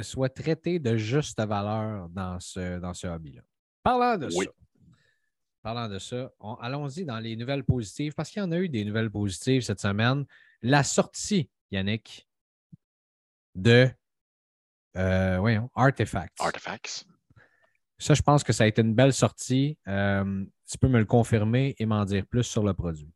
soit 0.00 0.28
traité 0.30 0.78
de 0.78 0.96
juste 0.96 1.40
valeur 1.40 2.08
dans 2.10 2.38
ce, 2.40 2.78
dans 2.78 2.94
ce 2.94 3.06
hobby-là. 3.08 3.42
Parlant 3.82 4.16
de 4.16 4.26
Oui. 4.34 4.46
ça, 4.46 4.50
parlant 5.62 5.88
de 5.88 5.98
ça, 5.98 6.30
on- 6.40 6.54
allons-y 6.54 7.04
dans 7.04 7.18
les 7.18 7.36
nouvelles 7.36 7.64
positives, 7.64 8.14
parce 8.14 8.30
qu'il 8.30 8.40
y 8.42 8.44
en 8.44 8.52
a 8.52 8.58
eu 8.58 8.68
des 8.68 8.84
nouvelles 8.84 9.10
positives 9.10 9.62
cette 9.62 9.80
semaine. 9.80 10.24
La 10.62 10.82
sortie, 10.84 11.48
Yannick, 11.70 12.28
de 13.54 13.88
euh, 14.96 15.38
voyons, 15.38 15.70
Artifacts. 15.74 16.40
Artifacts. 16.40 17.04
Ça, 17.98 18.14
je 18.14 18.22
pense 18.22 18.42
que 18.42 18.52
ça 18.52 18.64
a 18.64 18.66
été 18.66 18.82
une 18.82 18.94
belle 18.94 19.12
sortie. 19.12 19.78
Euh, 19.86 20.44
tu 20.68 20.76
peux 20.78 20.88
me 20.88 20.98
le 20.98 21.04
confirmer 21.04 21.74
et 21.78 21.86
m'en 21.86 22.04
dire 22.04 22.26
plus 22.26 22.42
sur 22.42 22.62
le 22.64 22.74
produit. 22.74 23.10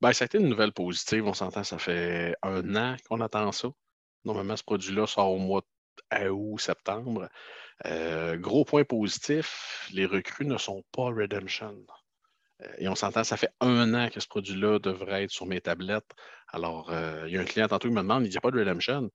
Ben, 0.00 0.12
ça 0.12 0.24
a 0.24 0.26
été 0.26 0.38
une 0.38 0.48
nouvelle 0.48 0.72
positive. 0.72 1.26
On 1.26 1.34
s'entend, 1.34 1.64
ça 1.64 1.78
fait 1.78 2.36
un 2.42 2.76
an 2.76 2.96
qu'on 3.08 3.20
attend 3.20 3.50
ça. 3.52 3.68
Normalement, 4.24 4.56
ce 4.56 4.62
produit-là 4.62 5.06
sort 5.06 5.32
au 5.32 5.38
mois 5.38 5.62
d'août, 6.12 6.58
septembre. 6.58 7.28
Euh, 7.86 8.36
gros 8.36 8.64
point 8.64 8.84
positif, 8.84 9.88
les 9.92 10.06
recrues 10.06 10.46
ne 10.46 10.58
sont 10.58 10.84
pas 10.92 11.04
Redemption. 11.04 11.86
Euh, 12.62 12.72
et 12.78 12.88
on 12.88 12.94
s'entend, 12.94 13.24
ça 13.24 13.36
fait 13.36 13.50
un 13.60 13.94
an 13.94 14.08
que 14.10 14.20
ce 14.20 14.26
produit-là 14.26 14.78
devrait 14.80 15.24
être 15.24 15.30
sur 15.30 15.46
mes 15.46 15.60
tablettes. 15.60 16.10
Alors, 16.48 16.90
euh, 16.90 17.24
il 17.28 17.34
y 17.34 17.38
a 17.38 17.40
un 17.40 17.44
client 17.44 17.68
tantôt 17.68 17.88
qui 17.88 17.94
me 17.94 18.00
demande, 18.00 18.26
il 18.26 18.30
n'y 18.30 18.36
a 18.36 18.40
pas 18.40 18.50
de 18.50 18.58
Redemption. 18.58 19.10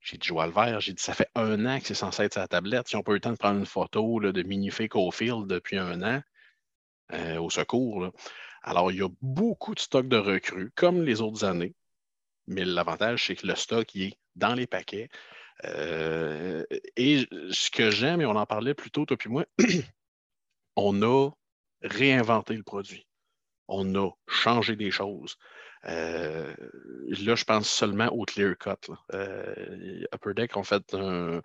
J'ai 0.00 0.16
dit, 0.16 0.28
le 0.30 0.50
vert. 0.50 0.80
J'ai 0.80 0.94
dit, 0.94 1.02
ça 1.02 1.12
fait 1.12 1.28
un 1.34 1.66
an 1.66 1.78
que 1.78 1.86
c'est 1.86 1.94
censé 1.94 2.22
être 2.22 2.32
sur 2.32 2.40
la 2.40 2.48
tablette. 2.48 2.88
Si 2.88 2.96
on 2.96 3.02
peut 3.02 3.12
eu 3.12 3.16
le 3.16 3.20
temps 3.20 3.32
de 3.32 3.36
prendre 3.36 3.58
une 3.58 3.66
photo 3.66 4.18
là, 4.18 4.32
de 4.32 4.42
Minifake 4.42 4.94
Field 5.12 5.46
depuis 5.46 5.76
un 5.78 6.02
an, 6.02 6.22
au 7.38 7.50
secours. 7.50 8.10
Alors, 8.62 8.92
il 8.92 8.98
y 8.98 9.02
a 9.02 9.08
beaucoup 9.20 9.74
de 9.74 9.80
stocks 9.80 10.08
de 10.08 10.16
recrues, 10.16 10.70
comme 10.74 11.02
les 11.02 11.20
autres 11.20 11.44
années. 11.44 11.74
Mais 12.46 12.64
l'avantage, 12.64 13.26
c'est 13.26 13.36
que 13.36 13.46
le 13.46 13.54
stock, 13.56 13.94
il 13.94 14.02
est 14.04 14.18
dans 14.36 14.54
les 14.54 14.66
paquets. 14.66 15.08
Euh, 15.64 16.64
et 16.96 17.26
ce 17.50 17.70
que 17.70 17.90
j'aime, 17.90 18.20
et 18.20 18.26
on 18.26 18.36
en 18.36 18.46
parlait 18.46 18.74
plus 18.74 18.90
tôt, 18.90 19.04
toi 19.04 19.16
puis 19.16 19.30
moi, 19.30 19.44
on 20.76 21.02
a 21.02 21.30
réinventé 21.82 22.54
le 22.54 22.62
produit. 22.62 23.06
On 23.68 23.94
a 23.94 24.10
changé 24.28 24.76
des 24.76 24.90
choses. 24.90 25.36
Euh, 25.86 26.52
là, 27.24 27.34
je 27.34 27.44
pense 27.44 27.68
seulement 27.68 28.08
au 28.08 28.24
clear 28.24 28.56
cut. 28.58 28.92
Euh, 29.14 30.04
Upper 30.14 30.34
Deck 30.34 30.56
ont 30.56 30.64
fait 30.64 30.94
un, 30.94 31.40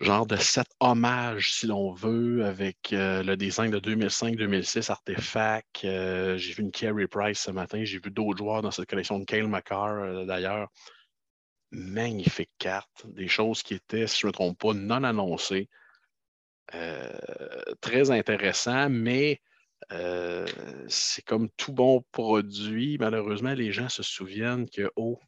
genre 0.00 0.26
de 0.26 0.36
set 0.36 0.68
hommage, 0.80 1.52
si 1.52 1.66
l'on 1.66 1.92
veut, 1.92 2.44
avec 2.44 2.90
le 2.92 3.34
design 3.34 3.70
de 3.70 3.80
2005-2006, 3.80 4.90
Artefact. 4.90 5.80
J'ai 5.82 6.52
vu 6.52 6.62
une 6.62 6.70
Carey 6.70 7.06
Price 7.08 7.40
ce 7.40 7.50
matin. 7.50 7.82
J'ai 7.84 7.98
vu 7.98 8.10
d'autres 8.10 8.38
joueurs 8.38 8.62
dans 8.62 8.70
cette 8.70 8.88
collection 8.88 9.18
de 9.18 9.24
Kale 9.24 9.48
McCarr, 9.48 10.24
d'ailleurs. 10.24 10.68
Magnifique 11.70 12.50
carte. 12.58 13.06
Des 13.06 13.28
choses 13.28 13.62
qui 13.62 13.74
étaient, 13.74 14.06
si 14.06 14.20
je 14.20 14.26
ne 14.26 14.30
me 14.30 14.32
trompe 14.32 14.58
pas, 14.58 14.74
non 14.74 15.04
annoncées. 15.04 15.68
très 17.80 18.10
intéressant, 18.10 18.88
mais 18.90 19.40
c'est 20.88 21.24
comme 21.24 21.48
tout 21.56 21.72
bon 21.72 22.04
produit. 22.12 22.98
Malheureusement, 22.98 23.54
les 23.54 23.72
gens 23.72 23.88
se 23.88 24.02
souviennent 24.02 24.68
que, 24.68 24.90
oh, 24.96 25.18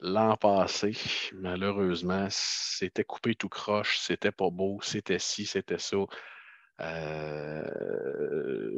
L'an 0.00 0.36
passé, 0.36 0.92
malheureusement, 1.34 2.28
c'était 2.30 3.02
coupé 3.02 3.34
tout 3.34 3.48
croche, 3.48 3.98
c'était 3.98 4.30
pas 4.30 4.48
beau, 4.48 4.78
c'était 4.80 5.18
ci, 5.18 5.44
c'était 5.44 5.78
ça. 5.78 5.96
Euh, 6.80 7.64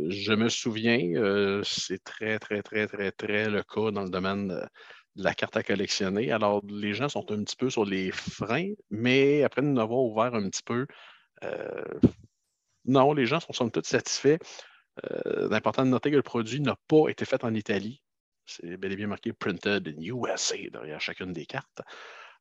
je 0.09 0.33
me 0.33 0.49
souviens, 0.49 0.99
euh, 1.17 1.63
c'est 1.63 2.03
très, 2.03 2.39
très, 2.39 2.63
très, 2.63 2.87
très, 2.87 3.13
très 3.13 3.51
le 3.51 3.63
cas 3.63 3.91
dans 3.91 4.05
le 4.05 4.09
domaine 4.09 4.67
la 5.17 5.35
carte 5.35 5.57
à 5.57 5.63
collectionner. 5.63 6.33
Alors, 6.33 6.63
les 6.69 6.95
gens 6.95 7.09
sont 7.09 7.31
un 7.33 7.43
petit 7.45 7.57
peu 7.57 7.71
sur 7.71 7.85
les 7.85 8.11
freins, 8.11 8.73
mais 8.91 9.43
après 9.43 9.63
nous 9.63 9.81
avoir 9.81 10.01
ouvert 10.01 10.35
un 10.35 10.49
petit 10.49 10.63
peu, 10.63 10.87
euh, 11.45 11.85
non, 12.85 13.13
les 13.13 13.27
gens 13.27 13.41
sont 13.41 13.53
somme 13.53 13.71
satisfaits. 13.83 14.39
L'important 15.51 15.85
de 15.85 15.89
noter 15.89 16.11
que 16.11 16.17
le 16.17 16.23
produit 16.23 16.61
n'a 16.61 16.77
pas 16.87 17.09
été 17.09 17.25
fait 17.25 17.43
en 17.45 17.55
Italie. 17.55 18.03
C'est 18.45 18.77
bel 18.77 18.93
et 18.93 18.97
bien 18.97 19.07
marqué 19.07 19.33
Printed 19.33 19.89
in 19.89 20.03
USA 20.03 20.57
derrière 20.71 21.01
chacune 21.01 21.33
des 21.33 21.47
cartes. 21.47 21.83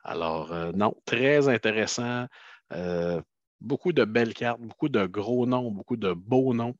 Alors, 0.03 0.51
euh, 0.51 0.71
non, 0.73 0.95
très 1.05 1.47
intéressant. 1.49 2.25
Euh, 2.73 3.21
beaucoup 3.61 3.93
de 3.93 4.05
belles 4.05 4.33
cartes, 4.33 4.61
beaucoup 4.61 4.89
de 4.89 5.05
gros 5.05 5.45
noms, 5.45 5.71
beaucoup 5.71 5.97
de 5.97 6.13
beaux 6.13 6.53
noms. 6.53 6.75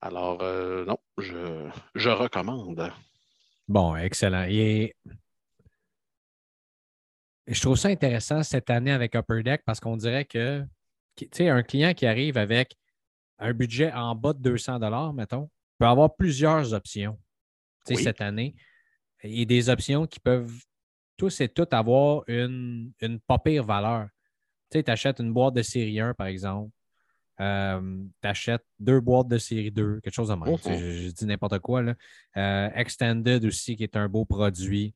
Alors, 0.00 0.42
euh, 0.42 0.84
non, 0.84 0.98
je, 1.18 2.08
recommande. 2.08 2.92
Bon, 3.68 3.96
excellent. 3.96 4.46
Et 4.48 4.96
je 7.46 7.60
trouve 7.60 7.76
ça 7.76 7.88
intéressant 7.88 8.42
cette 8.42 8.70
année 8.70 8.92
avec 8.92 9.14
Upper 9.14 9.42
Deck 9.42 9.62
parce 9.64 9.80
qu'on 9.80 9.96
dirait 9.96 10.24
que, 10.24 10.64
tu 11.16 11.28
sais, 11.32 11.48
un 11.48 11.62
client 11.62 11.92
qui 11.94 12.06
arrive 12.06 12.38
avec 12.38 12.74
un 13.38 13.52
budget 13.52 13.92
en 13.92 14.14
bas 14.14 14.32
de 14.32 14.38
200 14.38 15.12
mettons, 15.12 15.50
peut 15.78 15.86
avoir 15.86 16.14
plusieurs 16.14 16.72
options 16.72 17.18
cette 17.84 18.20
année. 18.20 18.54
Et 19.22 19.46
des 19.46 19.68
options 19.68 20.06
qui 20.06 20.20
peuvent 20.20 20.52
tous 21.16 21.40
et 21.40 21.48
toutes 21.48 21.72
avoir 21.72 22.22
une, 22.26 22.92
une 23.00 23.20
pas 23.20 23.38
pire 23.38 23.64
valeur. 23.64 24.08
Tu 24.70 24.82
achètes 24.86 25.20
une 25.20 25.32
boîte 25.32 25.54
de 25.54 25.62
série 25.62 26.00
1, 26.00 26.14
par 26.14 26.26
exemple. 26.26 26.70
Euh, 27.40 28.04
tu 28.22 28.28
achètes 28.28 28.64
deux 28.78 29.00
boîtes 29.00 29.28
de 29.28 29.38
série 29.38 29.70
2, 29.70 30.00
quelque 30.00 30.14
chose 30.14 30.28
de 30.28 30.34
même. 30.34 30.56
je, 30.56 31.10
dis 31.10 31.26
n'importe 31.26 31.58
quoi. 31.60 31.82
Là. 31.82 31.94
Euh, 32.36 32.70
Extended 32.74 33.44
aussi, 33.44 33.76
qui 33.76 33.82
est 33.82 33.96
un 33.96 34.08
beau 34.08 34.24
produit. 34.24 34.94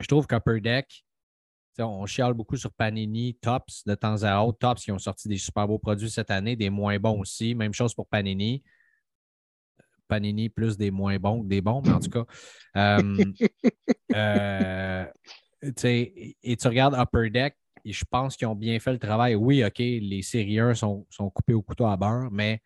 Je 0.00 0.06
trouve 0.06 0.26
qu'Upper 0.26 0.60
Deck, 0.60 1.04
on 1.80 2.06
chiale 2.06 2.34
beaucoup 2.34 2.56
sur 2.56 2.72
Panini, 2.72 3.34
Tops 3.40 3.84
de 3.84 3.94
temps 3.94 4.22
à 4.22 4.40
autre. 4.40 4.58
Tops 4.58 4.84
qui 4.84 4.92
ont 4.92 4.98
sorti 4.98 5.28
des 5.28 5.36
super 5.36 5.66
beaux 5.66 5.78
produits 5.78 6.10
cette 6.10 6.30
année, 6.30 6.56
des 6.56 6.70
moins 6.70 6.98
bons 6.98 7.20
aussi. 7.20 7.54
Même 7.54 7.72
chose 7.72 7.94
pour 7.94 8.06
Panini. 8.06 8.62
Panini 10.08 10.48
plus 10.48 10.76
des 10.76 10.90
moins 10.90 11.16
bons 11.18 11.42
que 11.42 11.48
des 11.48 11.60
bons, 11.60 11.82
mais 11.84 11.92
en 11.92 12.00
tout 12.00 12.10
cas. 12.10 12.24
Euh, 12.76 13.24
euh, 14.14 15.06
et 15.62 16.56
tu 16.56 16.68
regardes 16.68 16.94
Upper 16.94 17.30
Deck, 17.30 17.56
et 17.84 17.92
je 17.92 18.04
pense 18.04 18.36
qu'ils 18.36 18.48
ont 18.48 18.54
bien 18.54 18.78
fait 18.80 18.92
le 18.92 18.98
travail. 18.98 19.34
Oui, 19.34 19.64
OK, 19.64 19.78
les 19.78 20.22
séries 20.22 20.58
1 20.58 20.74
sont, 20.74 21.06
sont 21.10 21.30
coupées 21.30 21.54
au 21.54 21.62
couteau 21.62 21.86
à 21.86 21.96
beurre, 21.96 22.30
mais 22.30 22.60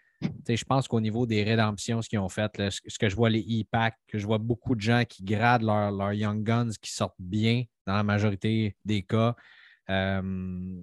je 0.48 0.64
pense 0.64 0.88
qu'au 0.88 1.00
niveau 1.00 1.26
des 1.26 1.42
rédemptions, 1.42 2.02
ce 2.02 2.08
qu'ils 2.08 2.18
ont 2.18 2.28
fait, 2.28 2.50
ce 2.70 2.98
que 2.98 3.08
je 3.08 3.16
vois 3.16 3.30
les 3.30 3.40
e-packs, 3.40 3.96
que 4.06 4.18
je 4.18 4.26
vois 4.26 4.38
beaucoup 4.38 4.74
de 4.74 4.80
gens 4.80 5.04
qui 5.08 5.24
gradent 5.24 5.62
leurs 5.62 6.12
Young 6.12 6.42
Guns 6.42 6.70
qui 6.80 6.92
sortent 6.92 7.14
bien 7.18 7.64
dans 7.86 7.94
la 7.94 8.02
majorité 8.02 8.76
des 8.84 9.02
cas. 9.02 9.34
Euh, 9.90 10.82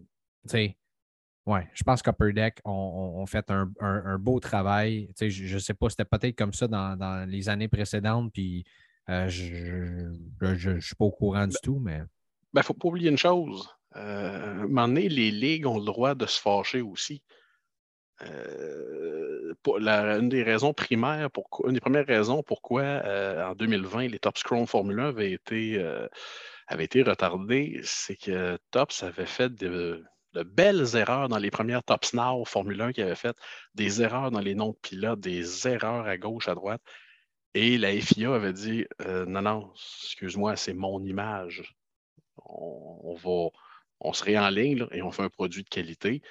oui, 1.48 1.60
je 1.74 1.84
pense 1.84 2.02
qu'Upper 2.02 2.34
Deck 2.34 2.60
ont, 2.66 3.26
fait 3.26 3.50
un, 3.50 4.18
beau 4.20 4.40
travail. 4.40 5.10
je 5.20 5.54
ne 5.54 5.60
sais 5.60 5.74
pas, 5.74 5.90
c'était 5.90 6.06
peut-être 6.06 6.36
comme 6.36 6.54
ça 6.54 6.68
dans, 6.68 7.30
les 7.30 7.50
années 7.50 7.68
précédentes, 7.68 8.32
puis 8.32 8.64
euh, 9.10 9.28
je 9.28 10.46
ne 10.46 10.80
suis 10.80 10.96
pas 10.96 11.06
au 11.06 11.12
courant 11.12 11.48
du 11.48 11.54
ben, 11.54 11.60
tout, 11.64 11.80
mais. 11.80 11.98
Il 11.98 12.54
ben, 12.54 12.62
ne 12.62 12.64
faut 12.64 12.74
pas 12.74 12.88
oublier 12.90 13.10
une 13.10 13.18
chose. 13.18 13.68
Euh, 13.96 14.00
à 14.00 14.64
un 14.64 14.68
moment 14.68 14.88
donné, 14.88 15.10
les 15.10 15.32
ligues 15.32 15.66
ont 15.66 15.80
le 15.80 15.86
droit 15.86 16.16
de 16.16 16.26
se 16.26 16.40
fâcher 16.40 16.82
aussi. 16.82 17.24
Euh, 18.24 19.54
une 19.68 20.30
des 20.30 20.44
raisons 20.44 20.74
primaires, 20.74 21.30
une 21.66 21.74
des 21.74 21.80
premières 21.80 22.06
raisons 22.06 22.44
pourquoi 22.44 22.82
euh, 22.82 23.46
en 23.46 23.56
2020 23.56 24.08
les 24.08 24.20
Top 24.20 24.38
Scrum 24.38 24.66
Formule 24.68 25.00
1 25.00 25.08
avaient 25.10 25.32
été, 25.32 25.84
avaient 26.68 26.86
été 26.86 27.04
retardés, 27.04 27.82
c'est 27.84 28.16
que 28.16 28.58
Tops 28.72 29.04
avait 29.04 29.26
fait 29.26 29.54
de, 29.54 30.04
belles 30.46 30.96
erreurs 30.96 31.30
dans 31.30 31.38
les 31.38 31.52
premières 31.52 31.84
Top 31.84 32.06
Now 32.14 32.46
Formule 32.46 32.82
1 32.82 32.94
qu'il 32.94 33.04
avait 33.04 33.16
faites, 33.16 33.38
des 33.76 34.02
erreurs 34.02 34.32
dans 34.32 34.40
les 34.40 34.56
noms 34.56 34.70
de 34.72 34.78
pilotes, 34.82 35.20
des 35.20 35.68
erreurs 35.68 36.06
à 36.06 36.18
gauche, 36.18 36.48
à 36.48 36.56
droite. 36.56 36.82
Et 37.54 37.78
la 37.78 37.92
FIA 38.00 38.34
avait 38.34 38.54
dit 38.54 38.86
euh, 39.02 39.26
non, 39.26 39.42
non, 39.42 39.74
excuse-moi, 40.04 40.56
c'est 40.56 40.74
mon 40.74 41.04
image. 41.04 41.76
On, 42.46 43.14
va, 43.16 43.50
on 44.00 44.14
se 44.14 44.24
réenligne 44.24 44.88
et 44.92 45.02
on 45.02 45.12
fait 45.12 45.24
un 45.24 45.30
produit 45.30 45.64
de 45.64 45.70
qualité. 45.70 46.22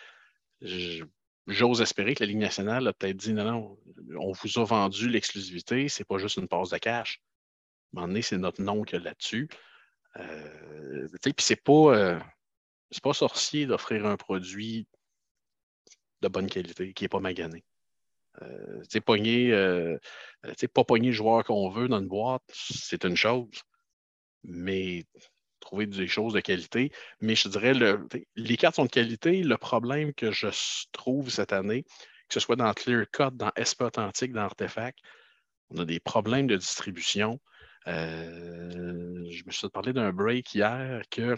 J'ose 1.50 1.82
espérer 1.82 2.14
que 2.14 2.22
la 2.22 2.28
Ligue 2.28 2.38
nationale 2.38 2.86
a 2.86 2.92
peut-être 2.92 3.16
dit 3.16 3.32
non, 3.32 3.44
non, 3.44 3.78
on 4.20 4.32
vous 4.32 4.58
a 4.58 4.64
vendu 4.64 5.08
l'exclusivité, 5.08 5.88
c'est 5.88 6.04
pas 6.04 6.18
juste 6.18 6.36
une 6.36 6.48
passe 6.48 6.70
de 6.70 6.78
cash. 6.78 7.20
À 7.20 7.98
un 7.98 8.00
moment 8.00 8.08
donné, 8.08 8.22
c'est 8.22 8.38
notre 8.38 8.62
nom 8.62 8.82
qu'il 8.82 8.98
y 8.98 9.02
a 9.02 9.04
là-dessus. 9.04 9.48
Euh, 10.16 11.08
puis 11.22 11.34
c'est 11.38 11.62
pas. 11.62 11.96
Euh, 11.96 12.20
pas 13.02 13.12
sorcier 13.12 13.66
d'offrir 13.66 14.06
un 14.06 14.16
produit 14.16 14.88
de 16.22 16.28
bonne 16.28 16.48
qualité 16.48 16.92
qui 16.92 17.04
n'est 17.04 17.08
pas 17.08 17.20
magané. 17.20 17.64
Euh, 18.42 18.82
euh, 18.94 19.98
pas 20.72 20.84
pogner 20.84 21.08
le 21.08 21.12
joueur 21.12 21.44
qu'on 21.44 21.68
veut 21.68 21.88
dans 21.88 22.00
une 22.00 22.08
boîte, 22.08 22.42
c'est 22.52 23.04
une 23.04 23.16
chose. 23.16 23.62
Mais 24.42 25.04
trouver 25.60 25.86
des 25.86 26.08
choses 26.08 26.32
de 26.32 26.40
qualité. 26.40 26.92
Mais 27.20 27.34
je 27.34 27.48
dirais, 27.48 27.74
le, 27.74 28.06
les 28.36 28.56
cartes 28.56 28.76
sont 28.76 28.84
de 28.84 28.90
qualité. 28.90 29.42
Le 29.42 29.56
problème 29.56 30.12
que 30.14 30.32
je 30.32 30.48
trouve 30.92 31.30
cette 31.30 31.52
année, 31.52 31.84
que 32.28 32.34
ce 32.34 32.40
soit 32.40 32.56
dans 32.56 32.72
Clear 32.72 33.06
Cut, 33.10 33.30
dans 33.32 33.52
SP 33.56 33.82
Authentique, 33.82 34.32
dans 34.32 34.42
Artefact, 34.42 34.98
on 35.70 35.78
a 35.78 35.84
des 35.84 36.00
problèmes 36.00 36.46
de 36.46 36.56
distribution. 36.56 37.40
Euh, 37.86 39.24
je 39.30 39.44
me 39.44 39.50
suis 39.50 39.68
parlé 39.68 39.92
d'un 39.92 40.12
break 40.12 40.54
hier 40.54 41.02
que 41.10 41.36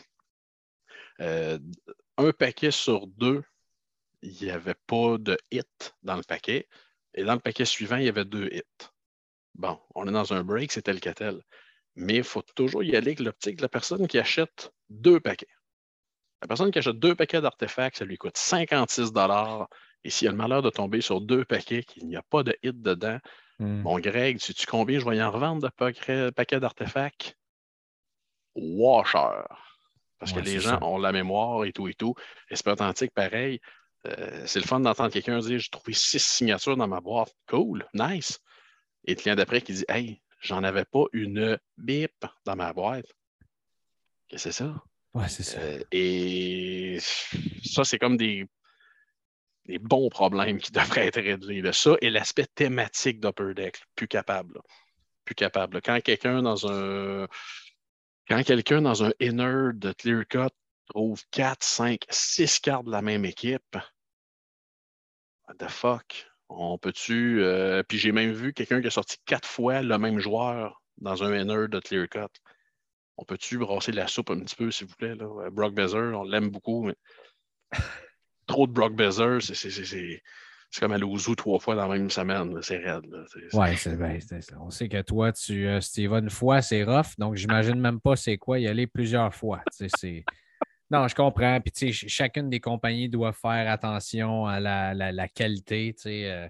euh, 1.20 1.58
un 2.16 2.32
paquet 2.32 2.70
sur 2.70 3.06
deux, 3.06 3.42
il 4.22 4.32
n'y 4.40 4.50
avait 4.50 4.76
pas 4.86 5.18
de 5.18 5.36
hit 5.50 5.94
dans 6.02 6.16
le 6.16 6.22
paquet. 6.22 6.68
Et 7.14 7.24
dans 7.24 7.34
le 7.34 7.40
paquet 7.40 7.64
suivant, 7.64 7.96
il 7.96 8.04
y 8.04 8.08
avait 8.08 8.24
deux 8.24 8.48
hits. 8.52 8.88
Bon, 9.54 9.78
on 9.94 10.08
est 10.08 10.12
dans 10.12 10.32
un 10.32 10.44
break, 10.44 10.72
c'est 10.72 10.82
tel 10.82 11.00
que 11.00 11.10
tel. 11.10 11.42
Mais 11.94 12.16
il 12.16 12.24
faut 12.24 12.42
toujours 12.54 12.82
y 12.82 12.96
aller 12.96 13.08
avec 13.08 13.20
l'optique 13.20 13.56
de 13.56 13.62
la 13.62 13.68
personne 13.68 14.06
qui 14.06 14.18
achète 14.18 14.72
deux 14.88 15.20
paquets. 15.20 15.48
La 16.40 16.48
personne 16.48 16.70
qui 16.70 16.78
achète 16.78 16.98
deux 16.98 17.14
paquets 17.14 17.40
d'artefacts, 17.40 17.98
ça 17.98 18.04
lui 18.04 18.16
coûte 18.16 18.36
56 18.36 19.12
Et 20.04 20.10
s'il 20.10 20.28
a 20.28 20.30
le 20.30 20.36
malheur 20.36 20.62
de 20.62 20.70
tomber 20.70 21.00
sur 21.00 21.20
deux 21.20 21.44
paquets, 21.44 21.82
qu'il 21.82 22.08
n'y 22.08 22.16
a 22.16 22.22
pas 22.22 22.42
de 22.42 22.56
hit 22.62 22.80
dedans, 22.80 23.18
hmm. 23.58 23.82
mon 23.82 23.98
Greg, 24.00 24.40
sais-tu 24.40 24.66
combien 24.66 24.98
je 24.98 25.08
vais 25.08 25.22
en 25.22 25.30
revendre 25.30 25.62
de 25.62 26.30
paquets 26.30 26.60
d'artefacts? 26.60 27.36
Washer. 28.54 29.44
Parce 30.18 30.32
que 30.32 30.40
les 30.40 30.60
gens 30.60 30.78
ont 30.82 30.98
la 30.98 31.10
mémoire 31.10 31.64
et 31.64 31.72
tout 31.72 31.88
et 31.88 31.94
tout. 31.94 32.14
Esprit 32.48 32.72
authentique, 32.72 33.12
pareil. 33.12 33.60
Euh, 34.06 34.44
c'est 34.46 34.60
le 34.60 34.66
fun 34.66 34.80
d'entendre 34.80 35.12
quelqu'un 35.12 35.38
dire 35.40 35.58
J'ai 35.58 35.68
trouvé 35.68 35.94
six 35.94 36.22
signatures 36.22 36.76
dans 36.76 36.86
ma 36.86 37.00
boîte. 37.00 37.34
Cool, 37.48 37.84
nice. 37.94 38.38
Et 39.04 39.14
le 39.14 39.20
client 39.20 39.34
d'après 39.34 39.62
qui 39.62 39.72
dit 39.72 39.84
Hey, 39.88 40.21
j'en 40.42 40.62
avais 40.64 40.84
pas 40.84 41.04
une 41.12 41.58
bip 41.78 42.26
dans 42.44 42.56
ma 42.56 42.72
boîte. 42.72 43.06
Que 44.28 44.36
c'est 44.36 44.52
ça? 44.52 44.74
Ouais, 45.14 45.28
c'est 45.28 45.42
ça. 45.42 45.58
Euh, 45.60 45.82
et 45.92 46.98
ça, 47.64 47.84
c'est 47.84 47.98
comme 47.98 48.16
des, 48.16 48.46
des, 49.66 49.78
bons 49.78 50.08
problèmes 50.08 50.58
qui 50.58 50.72
devraient 50.72 51.06
être 51.06 51.20
réglés. 51.20 51.72
Ça 51.72 51.96
et 52.00 52.10
l'aspect 52.10 52.46
thématique 52.46 53.20
d'Upper 53.20 53.54
Deck, 53.54 53.80
plus 53.94 54.08
capable. 54.08 54.60
Plus 55.24 55.34
capable. 55.34 55.80
Quand 55.80 56.00
quelqu'un 56.00 56.42
dans 56.42 56.70
un 56.70 57.28
quand 58.28 58.42
quelqu'un 58.42 58.82
dans 58.82 59.04
un 59.04 59.12
inner 59.20 59.72
de 59.74 59.92
clear 59.92 60.26
cut 60.28 60.54
trouve 60.88 61.22
4, 61.30 61.62
5, 61.62 62.04
6 62.08 62.60
cartes 62.60 62.86
de 62.86 62.90
la 62.90 63.02
même 63.02 63.24
équipe, 63.24 63.76
what 65.46 65.54
the 65.58 65.68
fuck? 65.68 66.31
On 66.56 66.78
peut-tu. 66.78 67.42
Euh, 67.42 67.82
puis 67.82 67.98
j'ai 67.98 68.12
même 68.12 68.32
vu 68.32 68.52
quelqu'un 68.52 68.80
qui 68.80 68.86
a 68.86 68.90
sorti 68.90 69.16
quatre 69.24 69.48
fois 69.48 69.82
le 69.82 69.98
même 69.98 70.18
joueur 70.18 70.82
dans 70.98 71.22
un 71.24 71.34
inner 71.34 71.68
de 71.68 71.80
clear 71.80 72.08
cut. 72.08 72.20
On 73.16 73.24
peut-tu 73.24 73.58
brasser 73.58 73.92
la 73.92 74.08
soupe 74.08 74.30
un 74.30 74.40
petit 74.40 74.56
peu, 74.56 74.70
s'il 74.70 74.86
vous 74.86 74.96
plaît? 74.96 75.14
Là? 75.14 75.50
Brock 75.50 75.74
Bezer, 75.74 76.18
on 76.18 76.24
l'aime 76.24 76.48
beaucoup, 76.50 76.84
mais 76.84 76.94
trop 78.46 78.66
de 78.66 78.72
Brock 78.72 78.94
Bezer, 78.94 79.40
c'est 79.42 80.80
comme 80.80 80.92
aller 80.92 81.04
au 81.04 81.18
zoo 81.18 81.34
trois 81.34 81.58
fois 81.58 81.74
dans 81.74 81.86
la 81.86 81.98
même 81.98 82.10
semaine. 82.10 82.58
C'est 82.62 82.78
raide. 82.78 83.04
Oui, 83.52 83.76
c'est 83.76 83.96
ben, 83.96 84.18
On 84.60 84.70
sait 84.70 84.88
que 84.88 85.02
toi, 85.02 85.32
tu 85.32 85.68
euh, 85.68 85.80
vas 86.08 86.18
une 86.18 86.30
fois, 86.30 86.62
c'est 86.62 86.82
rough. 86.82 87.18
Donc, 87.18 87.36
j'imagine 87.36 87.78
même 87.78 88.00
pas 88.00 88.16
c'est 88.16 88.38
quoi 88.38 88.58
y 88.58 88.66
aller 88.66 88.86
plusieurs 88.86 89.34
fois. 89.34 89.62
Non, 90.92 91.08
je 91.08 91.14
comprends. 91.14 91.58
Puis, 91.58 91.92
chacune 91.92 92.50
des 92.50 92.60
compagnies 92.60 93.08
doit 93.08 93.32
faire 93.32 93.70
attention 93.70 94.46
à 94.46 94.60
la, 94.60 94.92
la, 94.94 95.28
qualité. 95.28 95.94
Euh, 96.06 96.46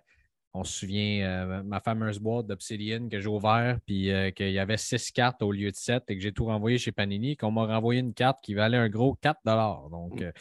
on 0.52 0.64
se 0.64 0.80
souvient, 0.80 1.24
euh, 1.24 1.62
ma 1.62 1.80
fameuse 1.80 2.18
boîte 2.18 2.48
d'Obsidian 2.48 3.08
que 3.08 3.20
j'ai 3.20 3.28
ouvert, 3.28 3.78
puis 3.86 4.10
qu'il 4.34 4.50
y 4.50 4.58
avait 4.58 4.76
six 4.76 5.12
cartes 5.12 5.42
au 5.42 5.52
lieu 5.52 5.70
de 5.70 5.76
sept 5.76 6.02
et 6.08 6.16
que 6.16 6.22
j'ai 6.22 6.32
tout 6.32 6.46
renvoyé 6.46 6.76
chez 6.76 6.90
Panini, 6.90 7.36
qu'on 7.36 7.52
m'a 7.52 7.66
renvoyé 7.66 8.00
une 8.00 8.14
carte 8.14 8.42
qui 8.42 8.54
valait 8.54 8.78
un 8.78 8.88
gros 8.88 9.14
4 9.14 9.40
Donc, 9.90 10.20
mm. 10.20 10.32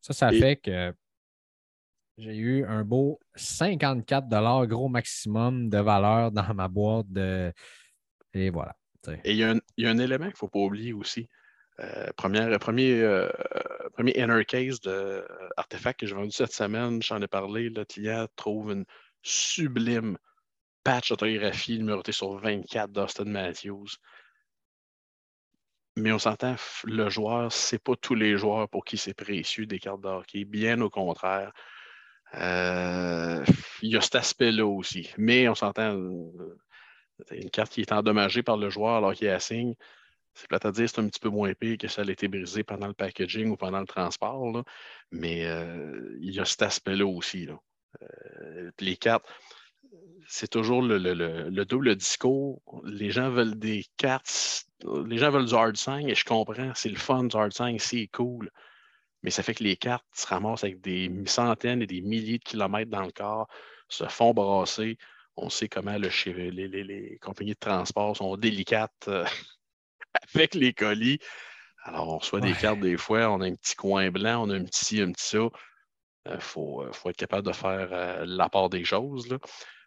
ça, 0.00 0.12
ça 0.12 0.30
fait 0.32 0.56
que 0.56 0.92
j'ai 2.18 2.36
eu 2.36 2.64
un 2.64 2.82
beau 2.82 3.20
54 3.36 4.66
gros 4.66 4.88
maximum 4.88 5.70
de 5.70 5.78
valeur 5.78 6.32
dans 6.32 6.54
ma 6.54 6.66
boîte. 6.66 7.06
De... 7.08 7.52
Et 8.32 8.50
voilà. 8.50 8.74
Et 9.24 9.32
il 9.32 9.36
y, 9.36 9.44
a 9.44 9.50
un, 9.50 9.98
élément 9.98 10.24
qu'il 10.24 10.32
ne 10.32 10.38
faut 10.38 10.48
pas 10.48 10.60
oublier 10.60 10.92
aussi. 10.92 11.28
Euh, 11.80 12.12
premier, 12.16 12.40
euh, 13.02 13.28
premier 13.94 14.12
inner 14.16 14.44
case 14.44 14.80
d'artefact 14.80 16.00
que 16.00 16.06
j'ai 16.06 16.14
vendu 16.14 16.30
cette 16.30 16.52
semaine, 16.52 17.02
j'en 17.02 17.20
ai 17.20 17.26
parlé. 17.26 17.68
Le 17.68 17.84
client 17.84 18.26
trouve 18.36 18.72
une 18.72 18.84
sublime 19.22 20.18
patch 20.84 21.10
autographiée 21.10 21.78
numérotée 21.78 22.12
sur 22.12 22.36
24 22.38 22.92
d'Austin 22.92 23.24
Matthews. 23.24 23.96
Mais 25.96 26.12
on 26.12 26.18
s'entend, 26.18 26.56
le 26.84 27.08
joueur, 27.08 27.52
ce 27.52 27.74
n'est 27.74 27.78
pas 27.78 27.94
tous 27.96 28.14
les 28.14 28.36
joueurs 28.36 28.68
pour 28.68 28.84
qui 28.84 28.98
c'est 28.98 29.14
précieux 29.14 29.66
des 29.66 29.78
cartes 29.78 30.00
d'hockey. 30.00 30.44
Bien 30.44 30.80
au 30.80 30.90
contraire. 30.90 31.52
Euh, 32.34 33.44
il 33.82 33.92
y 33.92 33.96
a 33.96 34.00
cet 34.00 34.16
aspect-là 34.16 34.66
aussi. 34.66 35.10
Mais 35.18 35.48
on 35.48 35.54
s'entend, 35.54 35.96
euh, 35.96 36.58
une 37.30 37.50
carte 37.50 37.72
qui 37.72 37.80
est 37.82 37.92
endommagée 37.92 38.42
par 38.42 38.56
le 38.56 38.70
joueur 38.70 38.96
alors 38.96 39.14
qu'il 39.14 39.28
assigne, 39.28 39.74
c'est 40.34 40.48
plate 40.48 40.66
à 40.66 40.72
dire, 40.72 40.88
c'est 40.88 41.00
un 41.00 41.08
petit 41.08 41.20
peu 41.20 41.28
moins 41.28 41.48
épais 41.48 41.76
que 41.76 41.88
ça 41.88 42.02
a 42.02 42.10
été 42.10 42.28
brisé 42.28 42.64
pendant 42.64 42.88
le 42.88 42.94
packaging 42.94 43.50
ou 43.50 43.56
pendant 43.56 43.80
le 43.80 43.86
transport. 43.86 44.64
Mais 45.10 45.46
euh, 45.46 46.16
il 46.20 46.34
y 46.34 46.40
a 46.40 46.44
cet 46.44 46.62
aspect-là 46.62 47.06
aussi. 47.06 47.48
les 48.80 48.96
cartes, 48.96 49.26
c'est 50.26 50.48
toujours 50.48 50.82
le, 50.82 51.64
double 51.64 51.96
discours. 51.96 52.60
Les 52.84 53.10
gens 53.10 53.30
veulent 53.30 53.58
des 53.58 53.84
cartes, 53.96 54.66
les 55.06 55.18
gens 55.18 55.30
veulent 55.30 55.46
du 55.46 55.54
hard 55.54 55.76
sign 55.76 56.08
et 56.08 56.14
je 56.14 56.24
comprends, 56.24 56.72
c'est 56.74 56.88
le 56.88 56.96
fun 56.96 57.24
du 57.24 57.36
hard 57.36 57.52
sign, 57.52 57.78
c'est 57.78 58.08
cool 58.08 58.50
mais 59.24 59.30
ça 59.30 59.42
fait 59.42 59.54
que 59.54 59.64
les 59.64 59.76
cartes 59.76 60.04
se 60.12 60.26
ramassent 60.26 60.64
avec 60.64 60.82
des 60.82 61.10
centaines 61.26 61.82
et 61.82 61.86
des 61.86 62.02
milliers 62.02 62.38
de 62.38 62.44
kilomètres 62.44 62.90
dans 62.90 63.02
le 63.02 63.10
corps, 63.10 63.48
se 63.88 64.04
font 64.04 64.34
brasser. 64.34 64.98
On 65.36 65.48
sait 65.48 65.66
comment 65.66 65.96
le, 65.96 66.10
les, 66.50 66.68
les, 66.68 67.18
compagnies 67.22 67.54
de 67.54 67.58
transport 67.58 68.16
sont 68.16 68.36
délicates 68.36 69.08
euh, 69.08 69.24
avec 70.34 70.54
les 70.54 70.72
colis. 70.72 71.18
Alors, 71.84 72.08
on 72.08 72.18
reçoit 72.18 72.40
des 72.40 72.54
cartes 72.54 72.80
des 72.80 72.96
fois, 72.96 73.30
on 73.30 73.40
a 73.40 73.46
un 73.46 73.54
petit 73.54 73.76
coin 73.76 74.10
blanc, 74.10 74.46
on 74.46 74.50
a 74.50 74.54
un 74.54 74.64
petit 74.64 75.02
un 75.02 75.12
petit 75.12 75.26
ça. 75.26 75.48
Il 76.26 76.32
euh, 76.32 76.40
faut, 76.40 76.82
être 76.82 77.16
capable 77.16 77.46
de 77.46 77.52
faire 77.52 77.88
euh, 77.92 78.24
la 78.26 78.48
part 78.48 78.70
des 78.70 78.84
choses. 78.84 79.28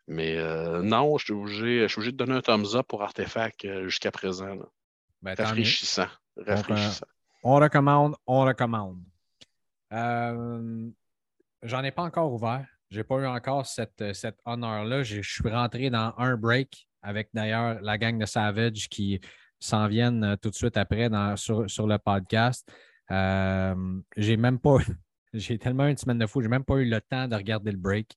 Mais 0.07 0.37
non, 0.83 1.17
je 1.17 1.25
suis, 1.25 1.33
obligé, 1.33 1.87
de 1.87 2.11
donner 2.11 2.35
un 2.35 2.41
thumbs 2.41 2.75
up 2.75 2.87
pour 2.87 3.03
Artefact 3.03 3.83
jusqu'à 3.85 4.11
présent. 4.11 4.55
Ben, 5.21 5.35
rafraîchissant. 5.35 6.07
rafraîchissant. 6.37 7.07
on 7.43 7.55
recommande, 7.55 8.15
on 8.25 8.45
recommande. 8.45 9.01
Euh, 9.93 10.89
j'en 11.63 11.83
ai 11.83 11.91
pas 11.91 12.03
encore 12.03 12.31
ouvert. 12.31 12.65
J'ai 12.89 13.03
pas 13.03 13.15
eu 13.15 13.25
encore 13.25 13.65
cette, 13.65 14.13
cet 14.13 14.37
honneur-là. 14.45 15.03
Je 15.03 15.21
suis 15.21 15.49
rentré 15.49 15.89
dans 15.89 16.13
un 16.17 16.37
break 16.37 16.87
avec 17.01 17.29
d'ailleurs 17.33 17.81
la 17.81 17.97
gang 17.97 18.17
de 18.17 18.25
Savage 18.25 18.87
qui 18.89 19.19
s'en 19.59 19.87
viennent 19.87 20.23
euh, 20.23 20.35
tout 20.35 20.49
de 20.49 20.55
suite 20.55 20.77
après 20.77 21.09
sur, 21.35 21.87
le 21.87 21.97
podcast. 21.97 22.69
Euh, 23.11 23.99
j'ai 24.15 24.37
même 24.37 24.59
pas, 24.59 24.77
j'ai 25.33 25.57
tellement 25.57 25.87
une 25.87 25.97
semaine 25.97 26.19
de 26.19 26.25
fou, 26.25 26.41
j'ai 26.41 26.47
même 26.47 26.65
pas 26.65 26.75
eu 26.75 26.85
le 26.89 27.01
temps 27.01 27.27
de 27.27 27.35
regarder 27.35 27.71
le 27.71 27.77
break. 27.77 28.15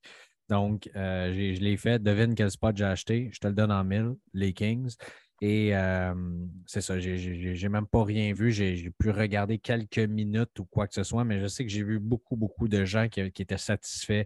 Donc, 0.48 0.90
je 0.94 1.60
l'ai 1.60 1.76
fait. 1.76 2.02
Devine 2.02 2.34
quel 2.34 2.50
spot 2.50 2.76
j'ai 2.76 2.84
acheté. 2.84 3.30
Je 3.32 3.38
te 3.38 3.46
le 3.46 3.54
donne 3.54 3.70
en 3.70 3.84
mille, 3.84 4.16
les 4.34 4.52
Kings. 4.52 4.96
Et 5.40 5.72
c'est 6.66 6.80
ça, 6.80 6.98
j'ai 6.98 7.68
même 7.68 7.86
pas 7.86 8.02
rien 8.02 8.32
vu. 8.34 8.50
J'ai 8.50 8.90
pu 8.98 9.10
regarder 9.10 9.58
quelques 9.58 9.98
minutes 9.98 10.58
ou 10.58 10.64
quoi 10.64 10.88
que 10.88 10.94
ce 10.94 11.04
soit, 11.04 11.24
mais 11.24 11.40
je 11.40 11.46
sais 11.46 11.64
que 11.64 11.70
j'ai 11.70 11.84
vu 11.84 12.00
beaucoup, 12.00 12.34
beaucoup 12.34 12.66
de 12.66 12.84
gens 12.84 13.08
qui, 13.08 13.20
étaient 13.20 13.56
satisfaits 13.56 14.24